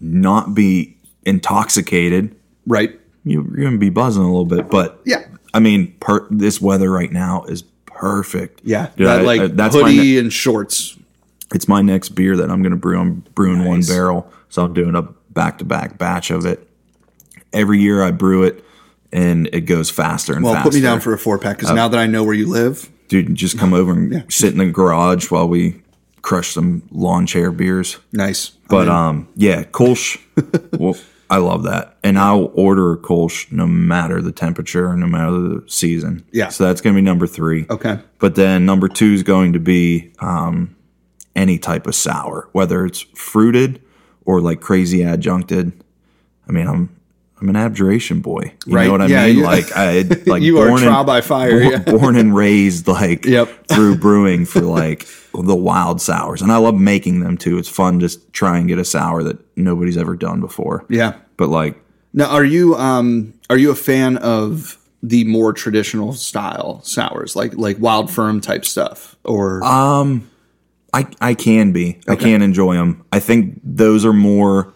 not 0.00 0.54
be 0.54 0.96
intoxicated. 1.24 2.34
Right. 2.66 2.98
You, 3.24 3.42
you're 3.54 3.64
gonna 3.66 3.76
be 3.78 3.90
buzzing 3.90 4.22
a 4.22 4.26
little 4.26 4.44
bit, 4.46 4.68
but 4.70 5.00
Yeah. 5.04 5.24
I 5.52 5.60
mean, 5.60 5.94
per, 6.00 6.26
this 6.30 6.60
weather 6.60 6.90
right 6.90 7.12
now 7.12 7.42
is 7.44 7.62
perfect. 7.86 8.60
Yeah. 8.64 8.88
Dude, 8.96 9.06
that 9.06 9.20
I- 9.20 9.22
like 9.22 9.40
I- 9.42 9.46
that's 9.48 9.74
hoodie 9.74 9.96
ne- 9.96 10.18
and 10.18 10.32
shorts. 10.32 10.96
it's 11.54 11.68
my 11.68 11.82
next 11.82 12.10
beer 12.10 12.36
that 12.36 12.50
I'm 12.50 12.62
gonna 12.62 12.76
brew. 12.76 12.98
I'm 12.98 13.22
brewing 13.34 13.64
one 13.64 13.82
barrel, 13.82 14.30
so 14.48 14.64
I'm 14.64 14.72
doing 14.72 14.94
a 14.94 15.02
back 15.32 15.58
to 15.58 15.64
back 15.64 15.98
batch 15.98 16.30
of 16.30 16.46
it. 16.46 16.66
Every 17.52 17.80
year 17.80 18.02
I 18.02 18.12
brew 18.12 18.44
it, 18.44 18.64
and 19.12 19.48
it 19.52 19.62
goes 19.62 19.90
faster 19.90 20.32
and 20.34 20.44
Well, 20.44 20.54
faster. 20.54 20.70
put 20.70 20.74
me 20.74 20.80
down 20.80 21.00
for 21.00 21.12
a 21.12 21.18
four 21.18 21.36
pack 21.38 21.56
Uh, 21.56 21.60
because 21.60 21.74
now 21.74 21.88
that 21.88 21.98
I 21.98 22.06
know 22.06 22.22
where 22.24 22.34
you 22.34 22.48
live, 22.48 22.88
dude. 23.10 23.34
Just 23.34 23.58
come 23.58 23.74
over 23.74 23.92
and 23.92 24.32
sit 24.32 24.52
in 24.52 24.58
the 24.58 24.70
garage 24.70 25.30
while 25.30 25.46
we 25.46 25.82
crush 26.22 26.54
some 26.54 26.82
lawn 26.90 27.26
chair 27.26 27.50
beers. 27.50 27.98
nice. 28.12 28.50
But 28.68 28.88
um, 28.88 29.28
yeah, 29.34 29.64
Kolsch. 29.64 30.18
well, 30.78 30.96
I 31.28 31.38
love 31.38 31.64
that, 31.64 31.98
and 32.02 32.18
I'll 32.18 32.50
order 32.54 32.92
a 32.92 32.96
Kolsch 32.96 33.52
no 33.52 33.66
matter 33.66 34.22
the 34.22 34.32
temperature, 34.32 34.96
no 34.96 35.06
matter 35.06 35.32
the 35.32 35.64
season. 35.66 36.24
Yeah. 36.32 36.48
So 36.48 36.64
that's 36.64 36.80
gonna 36.80 36.94
be 36.94 37.02
number 37.02 37.26
three. 37.26 37.66
Okay. 37.68 37.98
But 38.18 38.36
then 38.36 38.64
number 38.64 38.88
two 38.88 39.12
is 39.12 39.22
going 39.22 39.52
to 39.52 39.60
be 39.60 40.12
um, 40.20 40.76
any 41.36 41.58
type 41.58 41.86
of 41.86 41.94
sour, 41.94 42.48
whether 42.52 42.86
it's 42.86 43.00
fruited 43.14 43.82
or 44.24 44.40
like 44.40 44.60
crazy 44.60 45.02
adjuncted. 45.02 45.72
I 46.48 46.52
mean, 46.52 46.66
I'm 46.66 46.99
I'm 47.40 47.48
an 47.48 47.56
abjuration 47.56 48.20
boy. 48.20 48.52
You 48.66 48.76
Right, 48.76 48.84
know 48.86 48.92
what 48.92 49.02
I 49.02 49.06
yeah, 49.06 49.26
mean? 49.26 49.42
like 49.42 49.72
I 49.74 50.00
like 50.26 50.42
You 50.42 50.58
are 50.58 50.68
born 50.68 50.82
trial 50.82 50.98
and- 50.98 51.06
by 51.06 51.20
fire, 51.22 51.58
Born, 51.60 51.70
yeah. 51.72 51.78
born 51.78 52.16
and 52.16 52.34
raised 52.34 52.86
like 52.86 53.24
Yep. 53.24 53.66
through 53.68 53.96
brewing 53.98 54.44
for 54.44 54.60
like 54.60 55.06
the 55.32 55.54
wild 55.56 56.00
sours, 56.00 56.42
and 56.42 56.50
I 56.52 56.56
love 56.58 56.74
making 56.74 57.20
them 57.20 57.36
too. 57.38 57.56
It's 57.58 57.68
fun 57.68 58.00
just 58.00 58.32
try 58.32 58.58
and 58.58 58.68
get 58.68 58.78
a 58.78 58.84
sour 58.84 59.22
that 59.22 59.38
nobody's 59.56 59.96
ever 59.96 60.16
done 60.16 60.40
before. 60.40 60.84
Yeah. 60.88 61.14
But 61.36 61.48
like 61.48 61.76
Now, 62.12 62.26
are 62.26 62.44
you 62.44 62.74
um 62.76 63.32
are 63.48 63.56
you 63.56 63.70
a 63.70 63.74
fan 63.76 64.16
of 64.18 64.76
the 65.02 65.24
more 65.24 65.54
traditional 65.54 66.12
style 66.12 66.82
sours, 66.82 67.34
like 67.36 67.54
like 67.54 67.78
wild 67.80 68.10
firm 68.10 68.40
type 68.42 68.66
stuff, 68.66 69.16
or 69.24 69.64
um 69.64 70.28
I 70.92 71.06
I 71.20 71.34
can 71.34 71.72
be. 71.72 72.00
I 72.08 72.16
can 72.16 72.42
enjoy 72.42 72.74
them. 72.74 73.02
I 73.12 73.20
think 73.20 73.60
those 73.64 74.04
are 74.04 74.12
more 74.12 74.74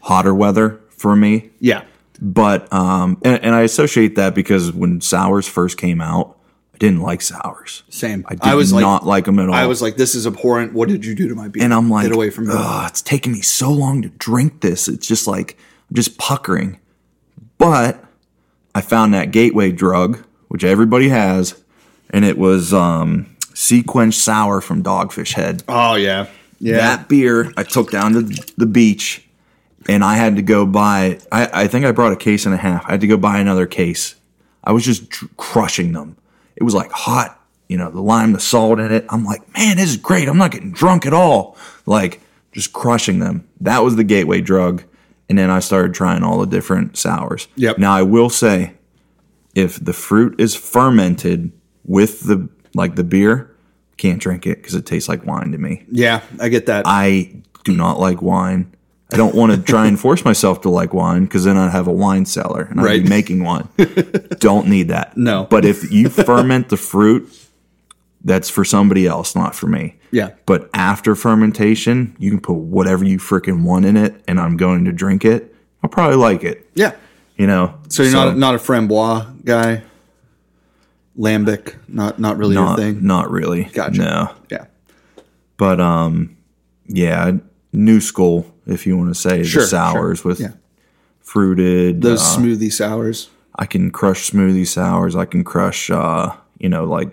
hotter 0.00 0.34
weather 0.34 0.80
for 0.96 1.14
me. 1.14 1.50
yeah, 1.60 1.82
But 2.20 2.70
um, 2.72 3.18
and, 3.24 3.42
and 3.42 3.54
I 3.54 3.62
associate 3.62 4.16
that 4.16 4.34
because 4.34 4.72
when 4.72 5.00
sours 5.00 5.48
first 5.48 5.78
came 5.78 6.00
out, 6.00 6.36
I 6.74 6.78
didn't 6.78 7.00
like 7.00 7.22
sours. 7.22 7.82
same. 7.88 8.24
I 8.28 8.34
did 8.34 8.54
was 8.54 8.72
not 8.72 9.06
like 9.06 9.24
them 9.24 9.38
at 9.38 9.48
all. 9.48 9.54
I 9.54 9.66
was 9.66 9.80
like, 9.80 9.96
this 9.96 10.14
is 10.14 10.26
abhorrent. 10.26 10.72
What 10.74 10.88
did 10.88 11.04
you 11.04 11.14
do 11.14 11.28
to 11.28 11.34
my 11.34 11.48
beer? 11.48 11.62
and 11.64 11.72
I'm 11.72 11.88
like, 11.88 12.04
get 12.06 12.14
away 12.14 12.30
from 12.30 12.48
me. 12.48 12.54
"Ugh, 12.56 12.90
it's 12.90 13.00
taking 13.02 13.32
me 13.32 13.40
so 13.40 13.70
long 13.72 14.02
to 14.02 14.08
drink 14.10 14.60
this. 14.60 14.86
It's 14.86 15.06
just 15.06 15.26
like 15.26 15.56
I'm 15.88 15.96
just 15.96 16.18
puckering. 16.18 16.78
But 17.56 18.04
I 18.74 18.80
found 18.82 19.14
that 19.14 19.30
gateway 19.32 19.72
drug, 19.72 20.24
which 20.48 20.62
everybody 20.64 21.08
has, 21.08 21.62
and 22.10 22.24
it 22.24 22.36
was 22.38 22.72
um, 22.74 23.34
Sea 23.54 23.82
Sour 24.10 24.60
from 24.60 24.82
Dogfish 24.82 25.32
Head. 25.34 25.62
Oh 25.68 25.94
yeah, 25.94 26.26
yeah. 26.58 26.76
That 26.76 27.08
beer 27.08 27.50
I 27.56 27.62
took 27.62 27.90
down 27.90 28.12
to 28.12 28.22
the 28.56 28.66
beach 28.66 29.26
and 29.88 30.04
I 30.04 30.14
had 30.14 30.36
to 30.36 30.42
go 30.42 30.66
buy, 30.66 31.18
I, 31.32 31.62
I 31.64 31.66
think 31.68 31.84
I 31.84 31.92
brought 31.92 32.12
a 32.12 32.16
case 32.16 32.46
and 32.46 32.54
a 32.54 32.58
half. 32.58 32.84
I 32.86 32.92
had 32.92 33.00
to 33.00 33.06
go 33.06 33.16
buy 33.16 33.38
another 33.38 33.66
case. 33.66 34.14
I 34.62 34.72
was 34.72 34.84
just 34.84 35.10
tr- 35.10 35.26
crushing 35.36 35.92
them. 35.92 36.16
It 36.56 36.64
was 36.64 36.74
like 36.74 36.90
hot, 36.92 37.40
you 37.68 37.78
know, 37.78 37.90
the 37.90 38.02
lime, 38.02 38.32
the 38.32 38.40
salt 38.40 38.78
in 38.78 38.92
it. 38.92 39.06
I'm 39.08 39.24
like, 39.24 39.40
man, 39.56 39.76
this 39.76 39.88
is 39.90 39.96
great. 39.96 40.28
I'm 40.28 40.36
not 40.38 40.50
getting 40.50 40.72
drunk 40.72 41.06
at 41.06 41.14
all. 41.14 41.56
Like, 41.86 42.20
just 42.52 42.72
crushing 42.72 43.20
them. 43.20 43.48
That 43.60 43.82
was 43.82 43.96
the 43.96 44.04
gateway 44.04 44.40
drug. 44.40 44.82
And 45.28 45.38
then 45.38 45.48
I 45.50 45.60
started 45.60 45.94
trying 45.94 46.22
all 46.24 46.40
the 46.40 46.46
different 46.46 46.96
sours. 46.98 47.46
Yep. 47.56 47.78
Now, 47.78 47.92
I 47.92 48.02
will 48.02 48.28
say, 48.28 48.74
if 49.54 49.82
the 49.82 49.92
fruit 49.92 50.38
is 50.40 50.54
fermented 50.54 51.52
with 51.84 52.22
the, 52.22 52.48
like 52.74 52.96
the 52.96 53.04
beer, 53.04 53.54
can't 53.96 54.20
drink 54.20 54.46
it 54.46 54.58
because 54.58 54.74
it 54.74 54.86
tastes 54.86 55.08
like 55.08 55.24
wine 55.24 55.52
to 55.52 55.58
me. 55.58 55.84
yeah, 55.90 56.22
I 56.40 56.48
get 56.48 56.66
that. 56.66 56.84
I 56.86 57.42
do 57.64 57.76
not 57.76 58.00
like 58.00 58.20
wine. 58.22 58.74
I 59.12 59.16
don't 59.16 59.34
want 59.34 59.52
to 59.52 59.58
try 59.60 59.86
and 59.86 59.98
force 59.98 60.24
myself 60.24 60.60
to 60.62 60.70
like 60.70 60.94
wine 60.94 61.24
because 61.24 61.44
then 61.44 61.56
I'd 61.56 61.70
have 61.72 61.86
a 61.86 61.92
wine 61.92 62.24
cellar 62.26 62.62
and 62.62 62.80
I'd 62.80 62.84
Right. 62.84 63.02
be 63.02 63.08
making 63.08 63.42
wine. 63.44 63.68
don't 64.38 64.68
need 64.68 64.88
that. 64.88 65.16
No. 65.16 65.46
But 65.50 65.64
if 65.64 65.90
you 65.92 66.08
ferment 66.08 66.68
the 66.68 66.76
fruit, 66.76 67.28
that's 68.24 68.48
for 68.50 68.64
somebody 68.64 69.06
else, 69.06 69.34
not 69.34 69.54
for 69.54 69.66
me. 69.66 69.96
Yeah. 70.12 70.30
But 70.46 70.68
after 70.74 71.14
fermentation, 71.14 72.14
you 72.18 72.30
can 72.30 72.40
put 72.40 72.54
whatever 72.54 73.04
you 73.04 73.18
freaking 73.18 73.62
want 73.64 73.84
in 73.86 73.96
it, 73.96 74.22
and 74.28 74.38
I'm 74.40 74.56
going 74.56 74.84
to 74.86 74.92
drink 74.92 75.24
it. 75.24 75.54
I'll 75.82 75.90
probably 75.90 76.16
like 76.16 76.44
it. 76.44 76.68
yeah. 76.74 76.92
You 77.36 77.46
know. 77.46 77.78
So 77.88 78.02
you're 78.02 78.12
not 78.12 78.36
not 78.36 78.54
a 78.54 78.58
framboise 78.58 79.44
guy. 79.44 79.82
Lambic, 81.18 81.74
not 81.88 82.18
not 82.18 82.36
really 82.38 82.54
not 82.54 82.78
your 82.78 82.86
thing. 82.92 83.06
not 83.06 83.30
really. 83.30 83.64
Gotcha. 83.64 83.98
No. 83.98 84.34
Yeah, 84.50 84.66
But 85.56 85.80
um, 85.80 86.36
yeah, 86.86 87.32
new 87.72 88.00
school 88.00 88.46
if 88.70 88.86
you 88.86 88.96
want 88.96 89.10
to 89.14 89.20
say 89.20 89.42
Sure, 89.42 89.62
the 89.62 89.68
sours 89.68 90.20
sure. 90.20 90.30
with 90.30 90.40
Yeah. 90.40 90.52
fruited. 91.20 92.02
those 92.02 92.20
uh, 92.20 92.38
smoothie 92.40 92.72
sours. 92.72 93.28
I 93.56 93.66
can 93.66 93.90
crush 93.90 94.30
smoothie 94.30 94.66
sours. 94.66 95.16
I 95.16 95.24
can 95.24 95.44
crush, 95.44 95.90
uh, 95.90 96.32
you 96.58 96.68
know, 96.68 96.84
like, 96.84 97.10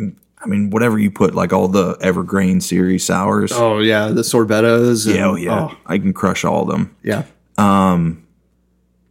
I 0.00 0.46
mean, 0.46 0.70
whatever 0.70 0.98
you 0.98 1.10
put, 1.10 1.34
like 1.34 1.52
all 1.52 1.66
the 1.66 1.96
Evergreen 2.00 2.60
series 2.60 3.04
sours. 3.04 3.50
Oh 3.52 3.78
yeah, 3.80 4.08
the 4.08 4.22
sorbettas. 4.22 5.06
and- 5.06 5.16
yeah, 5.16 5.26
oh, 5.26 5.34
yeah. 5.34 5.74
I 5.86 5.98
can 5.98 6.12
crush 6.12 6.44
all 6.44 6.62
of 6.62 6.68
them. 6.68 6.94
yeah. 7.02 7.24
Um, 7.56 8.22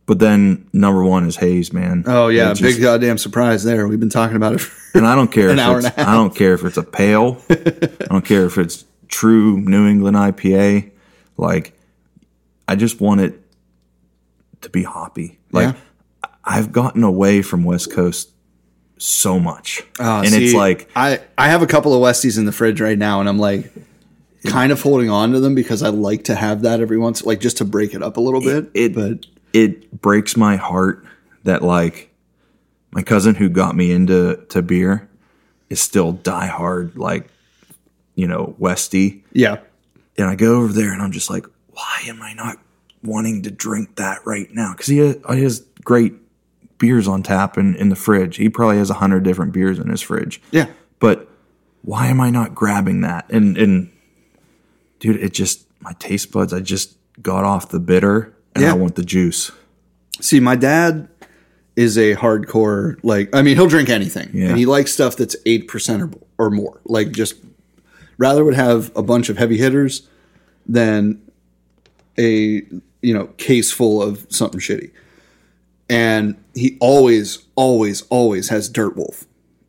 But 0.05 0.19
then 0.19 0.65
number 0.71 1.03
one 1.03 1.25
is 1.27 1.35
Haze, 1.35 1.73
man. 1.73 2.05
Oh 2.07 2.29
yeah, 2.29 2.53
just- 2.53 2.61
big 2.61 2.81
goddamn 2.81 3.17
surprise 3.17 3.65
there. 3.65 3.89
We've 3.89 3.99
been 3.99 4.09
talking 4.09 4.37
about 4.37 4.53
it. 4.53 4.61
For, 4.61 4.97
And 4.99 5.05
I 5.05 5.15
don't 5.15 5.29
care 5.29 5.49
an 5.55 5.59
hour 5.59 5.77
and 5.77 5.85
a 5.87 5.89
half. 5.89 6.07
I 6.07 6.13
don't 6.13 6.33
care 6.33 6.53
if 6.53 6.63
it's 6.63 6.77
a 6.77 6.83
pale. 6.83 7.41
I 7.49 8.05
don't 8.09 8.23
care 8.23 8.45
if 8.45 8.57
it's 8.57 8.85
true 9.09 9.59
New 9.59 9.85
England 9.85 10.15
IPA. 10.15 10.91
Like, 11.35 11.76
I 12.67 12.75
just 12.75 12.99
want 13.01 13.21
it 13.21 13.41
to 14.61 14.69
be 14.69 14.83
hoppy. 14.83 15.39
Like, 15.51 15.75
Yeah. 15.75 16.29
I've 16.43 16.71
gotten 16.71 17.03
away 17.03 17.41
from 17.41 17.63
West 17.65 17.91
Coast 17.91 18.29
so 18.97 19.39
much, 19.39 19.83
Ah, 19.99 20.21
and 20.23 20.33
it's 20.33 20.53
like 20.53 20.89
I 20.95 21.19
I 21.37 21.49
have 21.49 21.61
a 21.61 21.67
couple 21.67 21.93
of 21.93 22.01
Westies 22.01 22.37
in 22.37 22.45
the 22.45 22.51
fridge 22.51 22.79
right 22.81 22.97
now, 22.97 23.19
and 23.19 23.27
I'm 23.29 23.37
like 23.37 23.71
kind 24.45 24.71
of 24.71 24.81
holding 24.81 25.09
on 25.09 25.33
to 25.33 25.39
them 25.41 25.53
because 25.55 25.83
I 25.83 25.89
like 25.89 26.23
to 26.25 26.35
have 26.35 26.61
that 26.61 26.79
every 26.79 26.97
once, 26.97 27.23
like 27.25 27.39
just 27.41 27.57
to 27.57 27.65
break 27.65 27.93
it 27.93 28.01
up 28.01 28.15
a 28.17 28.21
little 28.21 28.39
bit. 28.41 28.71
it- 28.73 28.95
but 28.95 29.25
it 29.53 30.01
breaks 30.01 30.35
my 30.37 30.55
heart 30.55 31.05
that 31.43 31.63
like 31.63 32.13
my 32.91 33.01
cousin 33.03 33.35
who 33.35 33.49
got 33.49 33.75
me 33.75 33.91
into 33.91 34.37
to 34.49 34.61
beer 34.61 35.07
is 35.69 35.79
still 35.81 36.13
diehard 36.13 36.95
like 36.97 37.27
you 38.15 38.25
know 38.25 38.55
Westy, 38.57 39.23
Yeah. 39.33 39.57
and 40.17 40.27
I 40.27 40.35
go 40.35 40.55
over 40.61 40.71
there 40.73 40.91
and 40.93 41.01
I'm 41.01 41.11
just 41.11 41.29
like, 41.29 41.45
why 41.77 42.01
am 42.07 42.21
I 42.23 42.33
not 42.33 42.57
wanting 43.03 43.43
to 43.43 43.51
drink 43.51 43.95
that 43.97 44.25
right 44.25 44.51
now? 44.51 44.71
Because 44.73 44.87
he, 44.87 44.97
has- 44.97 45.17
uh, 45.23 45.33
he 45.33 45.43
has 45.43 45.59
great 45.83 46.13
beers 46.79 47.07
on 47.07 47.21
tap 47.23 47.57
in, 47.57 47.75
in 47.75 47.89
the 47.89 47.95
fridge. 47.95 48.37
He 48.37 48.49
probably 48.49 48.77
has 48.77 48.89
a 48.89 48.95
hundred 48.95 49.23
different 49.23 49.51
beers 49.53 49.77
in 49.79 49.89
his 49.89 50.01
fridge. 50.01 50.41
Yeah. 50.51 50.67
But 50.99 51.27
why 51.83 52.07
am 52.07 52.19
I 52.19 52.29
not 52.31 52.55
grabbing 52.55 53.01
that? 53.01 53.29
And 53.31 53.57
and 53.57 53.91
dude, 54.99 55.17
it 55.21 55.33
just 55.33 55.65
my 55.81 55.93
taste 55.99 56.31
buds. 56.31 56.51
I 56.53 56.59
just 56.59 56.97
got 57.21 57.43
off 57.43 57.69
the 57.69 57.79
bitter, 57.79 58.33
and 58.55 58.63
Yeah. 58.63 58.71
I 58.71 58.73
want 58.75 58.95
the 58.95 59.03
juice. 59.05 59.51
See, 60.19 60.39
my 60.39 60.55
dad 60.55 61.07
is 61.75 61.95
a 61.97 62.15
hardcore 62.15 62.97
like 63.03 63.35
I 63.35 63.43
mean, 63.43 63.55
he'll 63.55 63.67
drink 63.67 63.89
anything. 63.89 64.31
Yeah. 64.33 64.49
And 64.49 64.57
he 64.57 64.65
likes 64.65 64.91
stuff 64.91 65.15
that's 65.15 65.35
8% 65.45 66.11
or, 66.39 66.45
or 66.47 66.49
more. 66.49 66.81
Like 66.85 67.11
just 67.11 67.35
rather 68.17 68.43
would 68.43 68.55
have 68.55 68.91
a 68.95 69.03
bunch 69.03 69.29
of 69.29 69.37
heavy 69.37 69.57
hitters 69.57 70.07
than 70.65 71.21
a, 72.19 72.63
you 73.01 73.13
know, 73.13 73.27
case 73.37 73.71
full 73.71 74.01
of 74.01 74.25
something 74.29 74.59
shitty. 74.59 74.91
And 75.89 76.35
he 76.53 76.77
always 76.81 77.45
always 77.55 78.01
always 78.09 78.49
has 78.49 78.67
Dirt 78.67 78.95
Wolf 78.97 79.25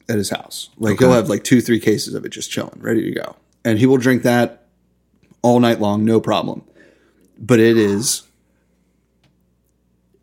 at 0.09 0.17
his 0.17 0.31
house. 0.31 0.71
Like 0.79 0.99
he'll 0.99 1.13
have 1.13 1.29
like 1.29 1.45
2 1.45 1.61
3 1.61 1.79
cases 1.79 2.15
of 2.15 2.25
it 2.25 2.31
just 2.31 2.51
chilling, 2.51 2.79
ready 2.81 3.03
to 3.05 3.11
go. 3.13 3.37
And 3.65 3.79
he 3.79 3.87
will 3.87 3.99
drink 3.99 4.23
that 4.25 4.67
all 5.43 5.61
night 5.61 5.81
long, 5.81 6.05
no 6.05 6.21
problem. 6.21 6.65
But 7.39 7.61
it 7.61 7.77
is 7.77 8.23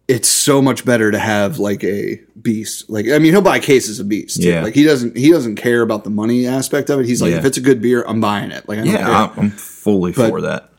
it's 0.08 0.28
so 0.28 0.62
much 0.62 0.86
better 0.86 1.10
to 1.10 1.18
have 1.18 1.58
like 1.58 1.84
a 1.84 2.22
beast. 2.40 2.90
Like 2.90 3.08
I 3.10 3.18
mean, 3.18 3.32
he'll 3.32 3.42
buy 3.42 3.60
cases 3.60 4.00
of 4.00 4.08
beast. 4.08 4.38
Yeah. 4.44 4.62
Like 4.62 4.76
he 4.76 4.84
doesn't 4.84 5.18
he 5.18 5.32
doesn't 5.32 5.56
care 5.56 5.82
about 5.82 6.04
the 6.04 6.10
money 6.12 6.46
aspect 6.46 6.90
of 6.90 7.00
it. 7.00 7.06
He's 7.06 7.22
like, 7.22 7.32
Yeah. 7.32 7.38
if 7.38 7.46
it's 7.46 7.58
a 7.58 7.62
good 7.62 7.82
beer, 7.82 8.04
I'm 8.08 8.22
buying 8.22 8.52
it. 8.52 8.68
Like 8.70 8.80
I 8.80 8.84
Yeah. 8.84 9.32
I'm, 9.36 9.40
I'm 9.40 9.50
fully 9.52 10.14
for 10.14 10.42
that. 10.42 10.72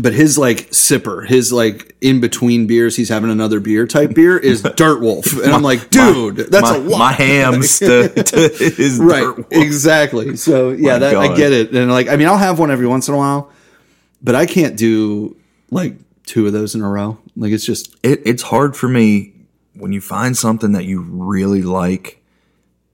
But 0.00 0.12
his 0.14 0.38
like 0.38 0.70
sipper, 0.70 1.26
his 1.26 1.52
like 1.52 1.96
in 2.00 2.20
between 2.20 2.68
beers, 2.68 2.94
he's 2.94 3.08
having 3.08 3.30
another 3.30 3.58
beer 3.58 3.84
type 3.86 4.14
beer 4.14 4.38
is 4.38 4.62
Dirt 4.76 5.00
Wolf, 5.00 5.32
and 5.32 5.52
I'm 5.52 5.62
like, 5.62 5.90
dude, 5.90 6.36
that's 6.36 6.70
my, 6.70 6.76
a 6.76 6.78
lot. 6.78 6.98
my 6.98 7.12
hams 7.12 7.80
to, 7.80 8.08
to 8.22 8.36
his 8.48 8.98
right? 9.02 9.34
Exactly. 9.50 10.36
So 10.36 10.70
yeah, 10.70 10.98
that, 10.98 11.16
I 11.16 11.36
get 11.36 11.52
it. 11.52 11.74
And 11.74 11.90
like, 11.90 12.06
I 12.08 12.14
mean, 12.16 12.28
I'll 12.28 12.36
have 12.38 12.60
one 12.60 12.70
every 12.70 12.86
once 12.86 13.08
in 13.08 13.14
a 13.14 13.16
while, 13.16 13.50
but 14.22 14.36
I 14.36 14.46
can't 14.46 14.76
do 14.76 15.36
like 15.72 15.96
two 16.26 16.46
of 16.46 16.52
those 16.52 16.76
in 16.76 16.82
a 16.82 16.88
row. 16.88 17.18
Like 17.36 17.50
it's 17.50 17.64
just 17.66 17.96
it, 18.04 18.20
it's 18.24 18.42
hard 18.44 18.76
for 18.76 18.88
me 18.88 19.32
when 19.74 19.92
you 19.92 20.00
find 20.00 20.36
something 20.36 20.72
that 20.72 20.84
you 20.84 21.00
really 21.00 21.62
like 21.62 22.22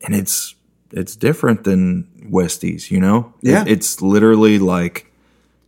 and 0.02 0.14
it's 0.14 0.54
it's 0.90 1.16
different 1.16 1.64
than 1.64 2.06
westies 2.30 2.90
you 2.90 3.00
know 3.00 3.34
It- 3.42 3.50
Yeah. 3.50 3.64
it's 3.66 4.00
literally 4.02 4.58
like 4.58 5.10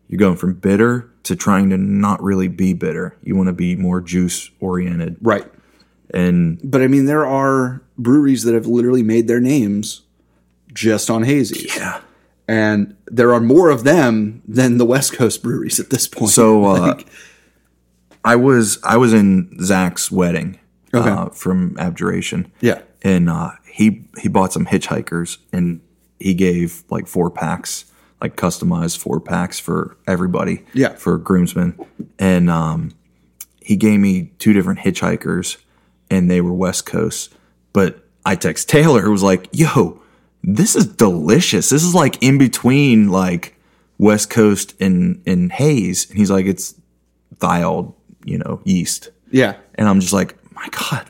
you're 0.08 0.18
going 0.18 0.36
from 0.36 0.54
bitter 0.54 1.10
to 1.26 1.36
trying 1.36 1.70
to 1.70 1.76
not 1.76 2.22
really 2.22 2.48
be 2.48 2.72
bitter 2.74 3.16
you 3.22 3.36
want 3.36 3.46
to 3.48 3.52
be 3.52 3.76
more 3.76 4.00
juice 4.00 4.50
oriented 4.60 5.16
right. 5.22 5.46
and 6.14 6.58
But 6.64 6.82
I 6.82 6.86
mean, 6.88 7.06
there 7.06 7.26
are 7.26 7.82
breweries 7.98 8.42
that 8.44 8.54
have 8.54 8.66
literally 8.66 9.02
made 9.02 9.26
their 9.28 9.40
names 9.40 10.02
just 10.72 11.08
on 11.10 11.22
hazy. 11.24 11.68
yeah 11.76 12.00
And 12.48 12.96
there 13.06 13.32
are 13.34 13.40
more 13.40 13.70
of 13.70 13.82
them 13.84 14.42
than 14.46 14.78
the 14.78 14.84
West 14.86 15.12
Coast 15.14 15.42
breweries 15.42 15.80
at 15.80 15.90
this 15.90 16.06
point. 16.08 16.30
so 16.32 16.64
uh 16.72 16.98
i 18.24 18.34
was 18.36 18.78
i 18.82 18.96
was 18.96 19.12
in 19.12 19.56
zach's 19.62 20.10
wedding 20.10 20.58
Okay. 20.94 21.10
uh, 21.10 21.28
from 21.30 21.76
abjuration 21.78 22.50
yeah. 22.60 22.80
and 23.02 23.28
uh, 23.28 23.50
he 23.70 24.06
he 24.22 24.28
bought 24.28 24.52
some 24.52 24.64
hitchhikers 24.66 25.38
and 25.52 25.80
he 26.18 26.32
gave 26.32 26.84
like 26.90 27.06
four 27.06 27.30
packs 27.30 27.84
like 28.20 28.36
customized 28.36 28.98
four 28.98 29.20
packs 29.20 29.58
for 29.58 29.96
everybody 30.06 30.64
Yeah. 30.72 30.94
for 30.94 31.18
groomsmen 31.18 31.78
and 32.18 32.48
um, 32.50 32.92
he 33.60 33.76
gave 33.76 34.00
me 34.00 34.32
two 34.38 34.52
different 34.52 34.80
hitchhikers 34.80 35.58
and 36.10 36.30
they 36.30 36.40
were 36.40 36.54
west 36.54 36.86
coast 36.86 37.34
but 37.72 38.04
i 38.24 38.34
text 38.34 38.68
taylor 38.68 39.02
who 39.02 39.10
was 39.10 39.22
like 39.22 39.48
yo 39.52 40.00
this 40.42 40.76
is 40.76 40.86
delicious 40.86 41.68
this 41.70 41.82
is 41.82 41.94
like 41.94 42.22
in 42.22 42.38
between 42.38 43.08
like 43.10 43.54
west 43.98 44.30
coast 44.30 44.74
and 44.80 45.22
and 45.26 45.52
haze 45.52 46.08
and 46.08 46.18
he's 46.18 46.30
like 46.30 46.46
it's 46.46 46.74
thiol 47.38 47.94
you 48.24 48.38
know 48.38 48.60
yeast 48.64 49.10
Yeah. 49.30 49.54
and 49.74 49.88
I'm 49.88 50.00
just 50.00 50.12
like, 50.12 50.36
my 50.54 50.66
God, 50.70 51.06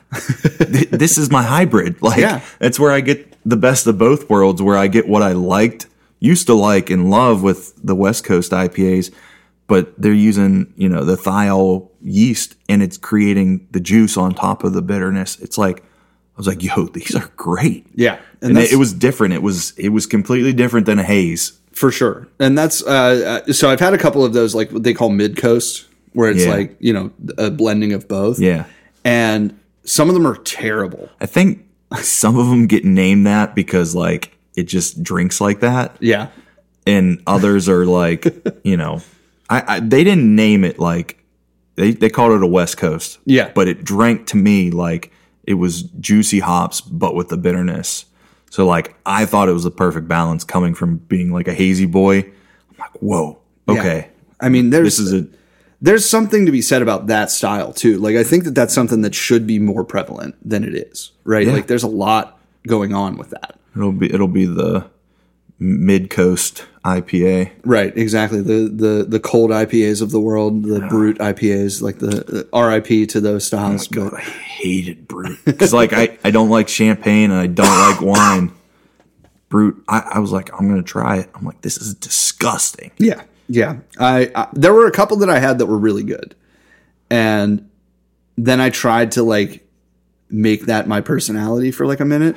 th- 0.59 0.89
this 0.89 1.17
is 1.17 1.31
my 1.31 1.41
hybrid. 1.43 2.01
Like, 2.01 2.17
Yeah. 2.19 2.41
that's 2.59 2.79
where 2.79 2.91
I 2.91 2.99
get 3.01 3.33
the 3.45 3.55
best 3.55 3.87
of 3.87 3.97
both 3.97 4.29
worlds, 4.29 4.61
where 4.61 4.75
I 4.75 4.87
get 4.87 5.07
what 5.07 5.21
I 5.23 5.31
liked, 5.31 5.87
used 6.19 6.47
to 6.47 6.53
like 6.53 6.89
and 6.89 7.09
love 7.09 7.43
with 7.43 7.73
the 7.83 7.95
West 7.95 8.23
Coast 8.23 8.51
IPAs, 8.51 9.13
but 9.67 9.93
they're 10.01 10.13
using, 10.13 10.73
you 10.77 10.89
know, 10.89 11.03
the 11.03 11.15
thiol 11.15 11.89
yeast 12.01 12.55
and 12.69 12.81
it's 12.81 12.97
creating 12.97 13.67
the 13.71 13.79
juice 13.79 14.17
on 14.17 14.33
top 14.33 14.63
of 14.63 14.73
the 14.73 14.81
bitterness. 14.81 15.39
It's 15.39 15.57
like, 15.57 15.79
I 15.79 16.37
was 16.37 16.47
like, 16.47 16.63
yo, 16.63 16.85
these 16.87 17.15
are 17.15 17.29
great. 17.35 17.85
Yeah. 17.95 18.19
And, 18.41 18.55
that's- 18.55 18.71
it, 18.71 18.75
it 18.75 18.77
was 18.77 18.93
different. 18.93 19.33
It 19.33 19.41
was, 19.41 19.71
it 19.77 19.89
was 19.89 20.05
completely 20.05 20.53
different 20.53 20.85
than 20.85 20.99
a 20.99 21.03
haze. 21.03 21.59
for 21.71 21.91
sure. 21.91 22.27
And 22.39 22.57
that's 22.57 22.81
uh, 22.83 23.43
uh, 23.47 23.51
so 23.53 23.69
I've 23.69 23.79
had 23.79 23.93
a 23.93 23.97
couple 23.97 24.23
of 24.23 24.33
those 24.33 24.55
like 24.55 24.71
what 24.71 24.83
they 24.83 24.93
call 24.93 25.09
mid 25.09 25.35
coast, 25.37 25.85
where 26.13 26.31
it's 26.31 26.45
Yeah. 26.45 26.51
like 26.51 26.75
you 26.79 26.93
know 26.93 27.11
a 27.37 27.51
blending 27.51 27.93
of 27.93 28.07
both. 28.07 28.39
Yeah. 28.39 28.65
and 29.05 29.57
some 29.83 30.09
of 30.09 30.15
them 30.15 30.25
are 30.27 30.35
terrible. 30.37 31.09
I 31.21 31.25
think 31.27 31.65
some 32.01 32.37
of 32.37 32.47
them 32.49 32.67
get 32.67 32.83
named 32.85 33.25
that 33.27 33.53
because 33.55 33.93
like 33.95 34.36
it 34.57 34.63
just 34.63 35.01
drinks 35.01 35.39
like 35.39 35.61
that. 35.61 35.95
Yeah, 36.01 36.27
and 36.85 37.21
others 37.25 37.69
are 37.69 37.85
like, 37.85 38.25
you 38.65 38.75
know, 38.75 39.01
I, 39.49 39.75
I 39.75 39.79
they 39.79 40.03
didn't 40.03 40.35
name 40.35 40.65
it 40.65 40.79
like 40.79 41.23
they 41.75 41.91
they 41.91 42.09
called 42.09 42.33
it 42.33 42.43
a 42.43 42.47
West 42.47 42.77
Coast. 42.77 43.19
Yeah. 43.25 43.51
but 43.55 43.67
it 43.69 43.83
drank 43.85 44.27
to 44.27 44.37
me 44.37 44.71
like 44.71 45.11
it 45.45 45.53
was 45.53 45.83
juicy 45.83 46.39
hops, 46.39 46.81
but 46.81 47.15
with 47.15 47.29
the 47.29 47.37
bitterness. 47.37 48.05
So 48.49 48.65
like 48.65 48.95
I 49.05 49.25
thought 49.25 49.47
it 49.47 49.53
was 49.53 49.63
the 49.63 49.71
perfect 49.71 50.07
balance 50.07 50.43
coming 50.43 50.73
from 50.73 50.97
being 50.97 51.31
like 51.31 51.47
a 51.47 51.53
hazy 51.53 51.85
boy. 51.85 52.19
I'm 52.19 52.77
like, 52.79 52.91
whoa, 53.01 53.39
Yeah. 53.67 53.79
okay, 53.79 54.09
I 54.41 54.49
mean 54.49 54.69
there's 54.71 54.97
this 54.97 54.99
is 54.99 55.13
a 55.13 55.27
there's 55.79 56.09
something 56.09 56.47
to 56.47 56.51
be 56.51 56.61
said 56.63 56.81
about 56.81 57.05
that 57.07 57.29
style 57.29 57.71
too. 57.71 57.99
Like 57.99 58.15
I 58.15 58.23
think 58.23 58.45
that 58.45 58.55
that's 58.55 58.73
something 58.73 59.01
that 59.03 59.13
should 59.13 59.45
be 59.45 59.59
more 59.59 59.83
prevalent 59.83 60.35
than 60.43 60.63
it 60.63 60.73
is. 60.73 61.11
Right? 61.23 61.45
Yeah. 61.45 61.53
Like 61.53 61.67
there's 61.67 61.83
a 61.83 61.87
lot 61.87 62.39
going 62.65 62.93
on 62.95 63.17
with 63.17 63.29
that. 63.29 63.56
It'll 63.77 63.91
be 63.91 64.13
it'll 64.13 64.27
be 64.27 64.45
the 64.45 64.89
mid 65.59 66.09
coast 66.09 66.65
IPA. 66.83 67.51
Right, 67.63 67.95
exactly. 67.97 68.41
The 68.41 68.69
the 68.69 69.05
the 69.07 69.19
cold 69.19 69.51
IPAs 69.51 70.01
of 70.01 70.11
the 70.11 70.19
world, 70.19 70.63
the 70.63 70.79
brut 70.81 71.17
IPAs, 71.17 71.81
like 71.81 71.99
the, 71.99 72.07
the 72.07 72.49
RIP 72.53 73.09
to 73.09 73.19
those 73.19 73.45
styles. 73.45 73.87
Oh 73.87 73.91
God, 73.91 74.13
I 74.15 74.21
hated 74.21 75.07
brut 75.07 75.37
because 75.45 75.73
like 75.73 75.93
I 75.93 76.17
I 76.23 76.31
don't 76.31 76.49
like 76.49 76.67
champagne 76.67 77.31
and 77.31 77.39
I 77.39 77.47
don't 77.47 77.67
like 77.91 78.01
wine. 78.01 78.51
Brut, 79.49 79.75
I, 79.87 79.99
I 80.15 80.19
was 80.19 80.31
like, 80.31 80.51
I'm 80.53 80.67
gonna 80.67 80.83
try 80.83 81.17
it. 81.17 81.29
I'm 81.35 81.45
like, 81.45 81.61
this 81.61 81.77
is 81.77 81.93
disgusting. 81.93 82.91
Yeah, 82.97 83.23
yeah. 83.47 83.77
I, 83.99 84.31
I 84.35 84.47
there 84.53 84.73
were 84.73 84.87
a 84.87 84.91
couple 84.91 85.17
that 85.17 85.29
I 85.29 85.39
had 85.39 85.59
that 85.59 85.65
were 85.65 85.77
really 85.77 86.03
good, 86.03 86.35
and 87.09 87.69
then 88.37 88.61
I 88.61 88.69
tried 88.69 89.13
to 89.13 89.23
like 89.23 89.66
make 90.29 90.65
that 90.65 90.87
my 90.87 91.01
personality 91.01 91.71
for 91.71 91.85
like 91.85 91.99
a 91.99 92.05
minute, 92.05 92.35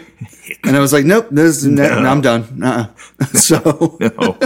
and 0.64 0.76
I 0.76 0.80
was 0.80 0.92
like, 0.92 1.04
nope, 1.04 1.28
this 1.30 1.64
no. 1.64 1.82
I'm 1.84 2.20
done. 2.20 2.62
Uh-uh. 2.62 3.24
so 3.34 3.98
No. 4.00 4.38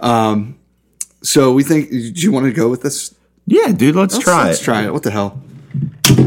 so 1.22 1.52
we 1.52 1.62
think. 1.62 1.90
Do 1.90 1.96
you 1.98 2.32
want 2.32 2.46
to 2.46 2.52
go 2.52 2.68
with 2.68 2.82
this? 2.82 3.14
Yeah, 3.46 3.72
dude, 3.72 3.96
let's, 3.96 4.14
Let's- 4.14 4.24
try 4.24 4.44
Let's 4.46 4.60
it. 4.60 4.64
try 4.64 4.84
it. 4.84 4.92
What 4.92 5.02
the 5.02 5.10
hell? 5.10 5.40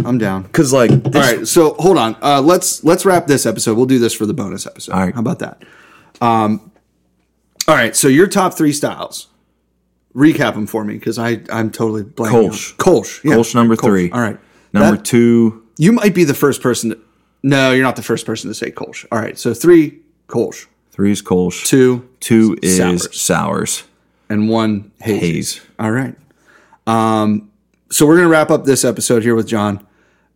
I'm 0.05 0.17
down. 0.17 0.45
Cause 0.49 0.71
like, 0.73 0.89
this, 0.91 1.15
All 1.15 1.21
right, 1.37 1.47
so 1.47 1.73
hold 1.75 1.97
on. 1.97 2.15
Uh, 2.21 2.41
let's 2.41 2.83
let's 2.83 3.05
wrap 3.05 3.27
this 3.27 3.45
episode. 3.45 3.75
We'll 3.77 3.85
do 3.87 3.99
this 3.99 4.13
for 4.13 4.25
the 4.25 4.33
bonus 4.33 4.65
episode. 4.65 4.93
All 4.93 4.99
right. 5.01 5.13
How 5.13 5.19
about 5.21 5.39
that? 5.39 5.63
Um, 6.21 6.71
all 7.67 7.75
right. 7.75 7.95
So 7.95 8.07
your 8.07 8.27
top 8.27 8.53
three 8.53 8.73
styles. 8.73 9.27
Recap 10.15 10.55
them 10.55 10.67
for 10.67 10.83
me 10.83 10.95
because 10.95 11.17
I 11.17 11.41
I'm 11.51 11.71
totally 11.71 12.03
blanking. 12.03 12.49
Kolsch. 12.49 12.71
on- 12.73 12.77
Kolsch. 12.77 13.23
Yeah. 13.23 13.33
Kolsch 13.35 13.55
number 13.55 13.75
three. 13.75 14.11
All 14.11 14.19
right. 14.19 14.37
number 14.73 14.97
That- 14.97 15.05
two, 15.05 15.60
You 15.77 15.91
might 15.91 16.13
be 16.13 16.23
the 16.23 16.33
first 16.33 16.61
person. 16.61 16.91
To, 16.91 16.99
no, 17.43 17.71
you're 17.71 17.83
not 17.83 17.95
the 17.95 18.03
first 18.03 18.25
person 18.25 18.49
to 18.49 18.53
say 18.53 18.71
Kolsch. 18.71 19.05
All 19.11 19.19
right. 19.19 19.37
So 19.37 19.53
three 19.53 19.99
Kolsch, 20.27 20.67
three 20.91 21.11
is 21.11 21.21
Kolsch, 21.21 21.65
two 21.65 22.07
two 22.19 22.57
is 22.61 22.77
Sours. 22.77 23.19
sours, 23.21 23.83
and 24.29 24.49
one 24.49 24.91
hazy. 25.01 25.19
haze. 25.33 25.61
All 25.79 25.91
right. 25.91 26.15
Um, 26.87 27.49
so 27.89 28.05
we're 28.05 28.17
gonna 28.17 28.29
wrap 28.29 28.49
up 28.51 28.65
this 28.65 28.83
episode 28.85 29.23
here 29.23 29.35
with 29.35 29.47
John. 29.47 29.85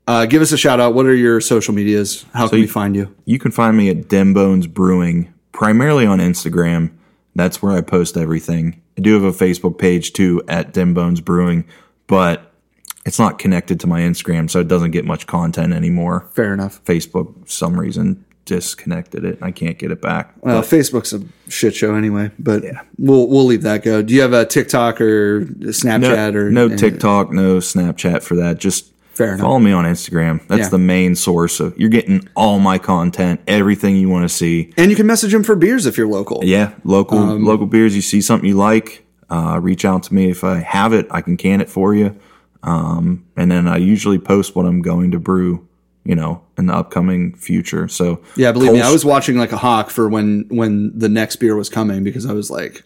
Uh, 0.07 0.25
give 0.25 0.41
us 0.41 0.51
a 0.51 0.57
shout 0.57 0.79
out. 0.79 0.93
What 0.93 1.05
are 1.07 1.15
your 1.15 1.41
social 1.41 1.73
medias? 1.73 2.25
How 2.33 2.47
can 2.47 2.57
we 2.57 2.61
you- 2.63 2.67
find 2.67 2.95
you? 2.95 3.13
You 3.25 3.39
can 3.39 3.51
find 3.51 3.75
me 3.75 3.89
at 3.89 4.07
Dem 4.07 4.33
Bones 4.33 4.67
Brewing, 4.67 5.33
primarily 5.51 6.05
on 6.05 6.19
Instagram. 6.19 6.91
That's 7.35 7.61
where 7.61 7.71
I 7.75 7.81
post 7.81 8.15
everything. 8.15 8.81
I 8.97 9.01
do 9.01 9.13
have 9.13 9.23
a 9.23 9.31
Facebook 9.31 9.77
page 9.77 10.13
too 10.13 10.41
at 10.47 10.73
Dem 10.73 10.93
Bones 10.93 11.21
Brewing, 11.21 11.65
but 12.07 12.44
it's 13.05 13.19
not 13.19 13.37
connected 13.39 13.79
to 13.81 13.87
my 13.87 14.01
Instagram, 14.01 14.49
so 14.49 14.59
it 14.59 14.67
doesn't 14.67 14.91
get 14.91 15.05
much 15.05 15.27
content 15.27 15.73
anymore. 15.73 16.27
Fair 16.33 16.53
enough. 16.53 16.83
Facebook, 16.85 17.33
for 17.45 17.49
some 17.51 17.79
reason, 17.79 18.25
disconnected 18.45 19.23
it. 19.25 19.39
I 19.41 19.51
can't 19.51 19.77
get 19.77 19.91
it 19.91 20.01
back. 20.01 20.33
Well, 20.41 20.61
Facebook's 20.61 21.13
a 21.13 21.21
shit 21.49 21.75
show 21.75 21.95
anyway, 21.95 22.31
but 22.39 22.63
we'll 22.97 23.27
we'll 23.27 23.45
leave 23.45 23.63
that 23.63 23.83
go. 23.83 24.01
Do 24.01 24.13
you 24.13 24.21
have 24.21 24.33
a 24.33 24.45
TikTok 24.45 25.01
or 25.01 25.41
Snapchat 25.45 26.33
no, 26.33 26.39
or 26.39 26.51
no 26.51 26.69
TikTok, 26.75 27.31
no 27.31 27.57
Snapchat 27.57 28.23
for 28.23 28.35
that. 28.37 28.59
Just 28.59 28.91
Fair 29.13 29.29
enough. 29.29 29.41
follow 29.41 29.59
me 29.59 29.71
on 29.71 29.85
Instagram. 29.85 30.45
That's 30.47 30.63
Yeah. 30.63 30.69
the 30.69 30.77
main 30.77 31.15
source 31.15 31.59
of 31.59 31.77
you're 31.77 31.89
getting 31.89 32.27
all 32.35 32.59
my 32.59 32.77
content, 32.77 33.39
everything 33.47 33.95
you 33.95 34.09
want 34.09 34.23
to 34.29 34.29
see. 34.35 34.71
And 34.77 34.89
you 34.89 34.95
can 34.97 35.07
message 35.07 35.31
them 35.31 35.43
for 35.43 35.55
beers 35.55 35.85
if 35.85 35.97
you're 35.97 36.07
local. 36.07 36.41
Yeah, 36.43 36.71
local 36.83 37.17
Um, 37.19 37.45
local 37.45 37.65
beers. 37.65 37.95
You 37.95 38.01
see 38.01 38.19
something 38.21 38.47
you 38.49 38.55
like, 38.57 39.05
uh, 39.29 39.59
reach 39.61 39.85
out 39.85 40.03
to 40.03 40.13
me. 40.13 40.29
If 40.31 40.43
I 40.43 40.57
have 40.57 40.91
it, 40.93 41.07
I 41.11 41.21
can 41.21 41.37
can 41.37 41.61
it 41.61 41.69
for 41.69 41.95
you. 41.95 42.15
Um, 42.65 43.25
and 43.37 43.49
then 43.49 43.67
I 43.67 43.77
usually 43.77 44.19
post 44.19 44.55
what 44.55 44.65
I'm 44.65 44.81
going 44.81 45.11
to 45.11 45.19
brew. 45.19 45.67
You 46.03 46.13
know, 46.13 46.43
in 46.55 46.67
the 46.67 46.73
upcoming 46.75 47.33
future. 47.33 47.87
So 47.87 48.21
Yeah, 48.35 48.51
believe 48.51 48.73
me, 48.73 48.81
I 48.81 48.91
was 48.91 49.03
watching 49.03 49.37
like 49.37 49.51
a 49.51 49.57
hawk 49.57 49.89
for 49.89 50.07
when 50.07 50.45
when 50.49 50.91
the 50.95 51.09
next 51.09 51.37
beer 51.37 51.55
was 51.55 51.67
coming 51.67 52.03
because 52.03 52.27
I 52.27 52.33
was 52.33 52.51
like, 52.51 52.83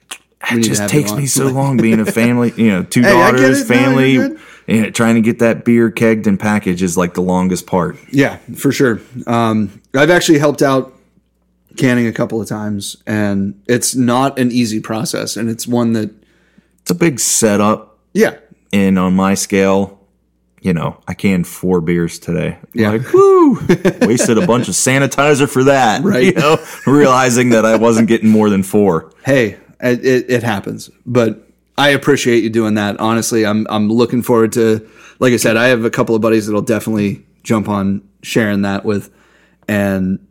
it 0.52 0.62
just 0.62 0.88
takes 0.88 1.12
me 1.12 1.26
so 1.26 1.48
long 1.52 1.76
being 1.76 2.00
a 2.00 2.06
family, 2.06 2.54
you 2.56 2.70
know, 2.70 2.84
two 2.84 3.02
Hey, 3.04 3.12
daughters, 3.12 3.62
it. 3.62 3.66
Family, 3.66 4.14
you're 4.14 4.38
and 4.70 4.96
trying 4.96 5.16
to 5.16 5.22
get 5.22 5.40
that 5.40 5.66
beer 5.66 5.92
kegged 5.92 6.28
and 6.28 6.40
packaged 6.40 6.82
is 6.82 6.96
like 6.96 7.14
the 7.16 7.22
longest 7.22 7.68
part. 7.68 7.98
Yeah, 8.12 8.38
for 8.56 8.72
sure. 8.72 9.02
Um, 9.28 9.82
I've 9.94 10.12
actually 10.12 10.40
helped 10.40 10.62
out 10.62 10.94
canning 11.76 12.08
a 12.08 12.14
couple 12.14 12.42
of 12.42 12.48
times, 12.48 12.96
and 13.06 13.62
it's 13.68 13.96
not 13.96 14.40
an 14.40 14.52
easy 14.52 14.80
process, 14.80 15.36
and 15.36 15.50
it's 15.50 15.68
one 15.68 15.94
that 15.94 16.12
It's 16.82 16.92
a 16.92 16.96
big 16.96 17.20
setup, 17.20 17.98
yeah, 18.14 18.38
and 18.72 19.00
on 19.00 19.16
my 19.16 19.34
scale, 19.34 20.00
you 20.62 20.74
know, 20.74 21.02
I 21.08 21.14
canned 21.14 21.48
four 21.48 21.82
beers 21.82 22.20
today. 22.20 22.58
Yeah. 22.74 22.92
Like, 22.92 23.14
woo! 23.14 23.56
Wasted 24.02 24.38
a 24.38 24.46
bunch 24.46 24.68
of 24.68 24.74
sanitizer 24.74 25.50
for 25.50 25.64
that. 25.66 26.04
Right. 26.04 26.26
You 26.26 26.34
know, 26.34 26.58
realizing 26.86 27.50
that 27.52 27.66
I 27.66 27.78
wasn't 27.78 28.08
getting 28.08 28.30
more 28.30 28.50
than 28.50 28.64
four. 28.64 29.12
hey, 29.26 29.58
it, 29.82 30.06
it, 30.06 30.30
it 30.30 30.44
happens, 30.44 30.90
but 31.06 31.48
I 31.78 31.90
appreciate 31.90 32.44
you 32.44 32.50
doing 32.50 32.74
that. 32.74 33.00
Honestly, 33.00 33.46
I'm 33.46 33.66
I'm 33.70 33.90
looking 33.90 34.22
forward 34.22 34.52
to. 34.54 34.88
Like 35.20 35.32
I 35.32 35.38
said, 35.38 35.56
I 35.56 35.68
have 35.68 35.86
a 35.86 35.90
couple 35.90 36.16
of 36.16 36.22
buddies 36.22 36.46
that'll 36.46 36.62
definitely 36.62 37.26
jump 37.44 37.70
on 37.70 38.02
sharing 38.22 38.64
that 38.64 38.84
with, 38.84 39.10
and 39.68 40.26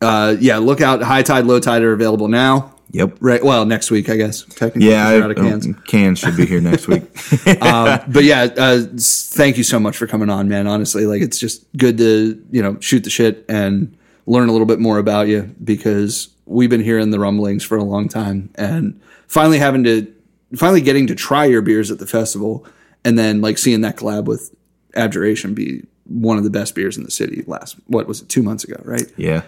uh, 0.00 0.36
yeah, 0.40 0.58
look 0.58 0.80
out. 0.80 1.02
High 1.02 1.22
tide, 1.22 1.44
low 1.44 1.60
tide 1.60 1.82
are 1.82 1.92
available 1.92 2.26
now. 2.26 2.74
Yep. 2.92 3.18
Right. 3.20 3.44
Well, 3.44 3.64
next 3.66 3.90
week, 3.90 4.08
I 4.08 4.16
guess. 4.16 4.42
Technically, 4.42 4.90
Yeah, 4.90 5.08
I, 5.08 5.20
out 5.20 5.30
of 5.30 5.36
cans. 5.36 5.66
um, 5.66 5.74
cans 5.86 6.18
should 6.18 6.36
be 6.36 6.44
here 6.44 6.60
next 6.60 6.88
week. 6.88 7.02
but 7.60 8.24
yeah, 8.24 8.48
uh, 8.56 8.82
thank 8.98 9.56
you 9.56 9.62
so 9.64 9.78
much 9.78 9.96
for 9.96 10.06
coming 10.06 10.28
on, 10.28 10.48
man. 10.48 10.66
Honestly, 10.66 11.06
like 11.06 11.22
it's 11.22 11.38
just 11.38 11.64
good 11.76 11.98
to 11.98 12.44
you 12.50 12.62
know 12.62 12.78
shoot 12.80 13.04
the 13.04 13.10
shit 13.10 13.44
and 13.48 13.96
learn 14.26 14.48
a 14.48 14.52
little 14.52 14.66
bit 14.66 14.80
more 14.80 14.98
about 14.98 15.28
you 15.28 15.42
because 15.62 16.28
we've 16.46 16.70
been 16.70 16.82
hearing 16.82 17.10
the 17.10 17.18
rumblings 17.20 17.62
for 17.62 17.76
a 17.78 17.84
long 17.84 18.08
time, 18.08 18.50
and 18.56 19.00
finally 19.28 19.58
having 19.58 19.84
to 19.84 20.12
finally 20.56 20.80
getting 20.80 21.06
to 21.06 21.14
try 21.14 21.44
your 21.44 21.62
beers 21.62 21.92
at 21.92 22.00
the 22.00 22.06
festival, 22.06 22.66
and 23.04 23.16
then 23.16 23.40
like 23.40 23.56
seeing 23.56 23.82
that 23.82 23.96
collab 23.96 24.24
with 24.24 24.54
Abjuration 24.96 25.54
be 25.54 25.84
one 26.06 26.38
of 26.38 26.42
the 26.42 26.50
best 26.50 26.74
beers 26.74 26.96
in 26.96 27.04
the 27.04 27.10
city. 27.10 27.44
Last 27.46 27.76
what 27.86 28.08
was 28.08 28.20
it 28.20 28.28
two 28.28 28.42
months 28.42 28.64
ago, 28.64 28.80
right? 28.84 29.06
yeah. 29.16 29.42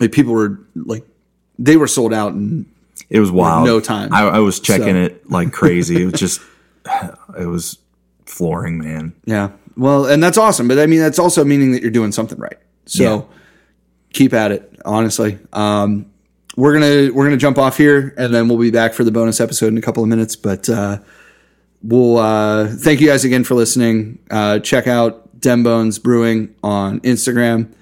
Like 0.00 0.12
people 0.12 0.34
were 0.34 0.58
like 0.74 1.06
they 1.64 1.76
were 1.76 1.86
sold 1.86 2.12
out 2.12 2.32
and 2.32 2.66
It 3.08 3.20
was 3.20 3.30
wild. 3.30 3.64
no 3.66 3.78
time. 3.80 4.12
I, 4.12 4.22
I 4.22 4.38
was 4.40 4.58
checking 4.60 4.94
So- 4.94 5.02
it 5.02 5.30
like 5.30 5.52
crazy. 5.52 6.02
it 6.02 6.06
was 6.12 6.20
just, 6.20 6.40
it 7.38 7.46
was 7.46 7.78
flooring, 8.26 8.78
man. 8.78 9.12
Yeah. 9.24 9.50
Well, 9.76 10.06
and 10.06 10.22
that's 10.22 10.36
awesome. 10.38 10.68
But 10.68 10.78
I 10.78 10.86
mean, 10.86 11.00
that's 11.00 11.18
also 11.18 11.44
meaning 11.44 11.72
that 11.72 11.82
you're 11.82 11.90
doing 11.90 12.12
something 12.12 12.38
right. 12.38 12.58
So 12.86 13.02
Yeah. 13.02 13.36
keep 14.12 14.32
at 14.34 14.50
it, 14.52 14.80
honestly. 14.84 15.38
Um, 15.52 16.06
we're 16.56 16.74
gonna 16.74 17.10
we're 17.14 17.24
gonna 17.24 17.38
jump 17.38 17.56
off 17.56 17.78
here, 17.78 18.12
and 18.18 18.34
then 18.34 18.46
we'll 18.48 18.58
be 18.58 18.70
back 18.70 18.92
for 18.92 19.04
the 19.04 19.10
bonus 19.10 19.40
episode 19.40 19.68
in 19.68 19.78
a 19.78 19.80
couple 19.80 20.02
of 20.02 20.08
minutes. 20.10 20.36
But 20.36 20.68
uh, 20.68 20.98
we'll 21.82 22.18
uh, 22.18 22.66
thank 22.68 23.00
you 23.00 23.06
guys 23.06 23.24
again 23.24 23.42
for 23.44 23.54
listening. 23.54 24.18
Uh, 24.30 24.58
check 24.58 24.86
out 24.86 25.40
Dem 25.40 25.62
Bones 25.62 25.98
Brewing 25.98 26.54
on 26.62 27.00
Instagram, 27.00 27.72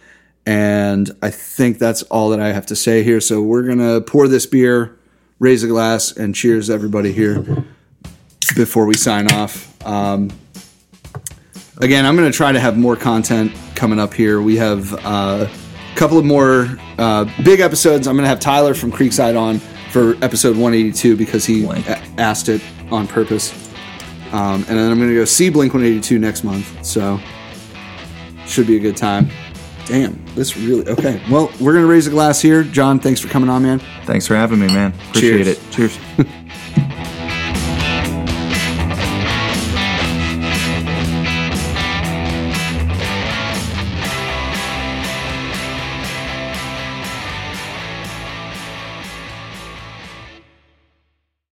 and 0.47 1.11
I 1.23 1.31
think 1.31 1.79
that's 1.79 2.03
all 2.05 2.31
that 2.31 2.41
I 2.41 2.53
have 2.53 2.67
to 2.67 2.77
say 2.77 3.03
here. 3.03 3.21
So 3.21 3.43
we're 3.43 3.62
gonna 3.62 4.01
pour 4.01 4.29
this 4.29 4.47
beer, 4.47 4.99
raise 5.39 5.62
a 5.62 5.69
glass, 5.69 6.17
and 6.17 6.35
cheers 6.35 6.71
everybody 6.71 7.12
here 7.12 7.65
before 8.55 8.87
we 8.87 8.95
sign 8.95 9.31
off. 9.33 9.67
Um, 9.87 10.31
again, 11.81 12.07
I'm 12.07 12.17
going 12.17 12.31
to 12.31 12.37
try 12.37 12.53
to 12.53 12.61
have 12.61 12.79
more 12.79 12.97
content 12.97 13.53
coming 13.75 13.99
up 13.99 14.15
here. 14.15 14.41
We 14.41 14.57
have 14.57 14.93
uh, 15.05 15.47
a 15.49 15.97
couple 15.97 16.19
of 16.19 16.25
more 16.25 16.69
uh, 16.99 17.25
big 17.43 17.61
episodes. 17.61 18.07
I'm 18.07 18.17
going 18.17 18.25
to 18.25 18.29
have 18.29 18.41
Tyler 18.41 18.75
from 18.75 18.93
Creekside 18.93 19.39
on 19.39 19.59
for 19.91 20.12
episode 20.25 20.57
182 20.57 21.17
because 21.17 21.45
he 21.45 21.65
a- 21.65 21.81
asked 22.19 22.49
it 22.49 22.62
on 22.91 23.09
purpose. 23.09 23.53
Um, 24.33 24.65
and 24.69 24.79
then 24.79 24.91
I'm 24.91 24.99
going 24.99 25.11
to 25.11 25.17
go 25.17 25.25
see 25.25 25.51
Blink 25.51 25.75
182 25.75 26.19
next 26.19 26.45
month. 26.45 26.85
So 26.85 27.19
should 28.47 28.67
be 28.67 28.77
a 28.77 28.81
good 28.81 28.97
time. 28.97 29.31
Damn, 29.86 30.24
this 30.35 30.57
really 30.57 30.86
okay. 30.89 31.20
Well, 31.31 31.51
we're 31.61 31.73
going 31.73 31.85
to 31.85 31.90
raise 31.90 32.07
a 32.07 32.11
glass 32.11 32.40
here. 32.40 32.62
John, 32.62 33.01
thanks 33.01 33.20
for 33.20 33.28
coming 33.28 33.48
on, 33.48 33.62
man. 33.62 33.81
Thanks 34.05 34.27
for 34.27 34.36
having 34.36 34.61
me, 34.61 34.69
man. 34.69 34.93
Appreciate 35.11 35.44
Cheers. 35.44 35.48
it. 35.48 35.70
Cheers. 35.70 35.98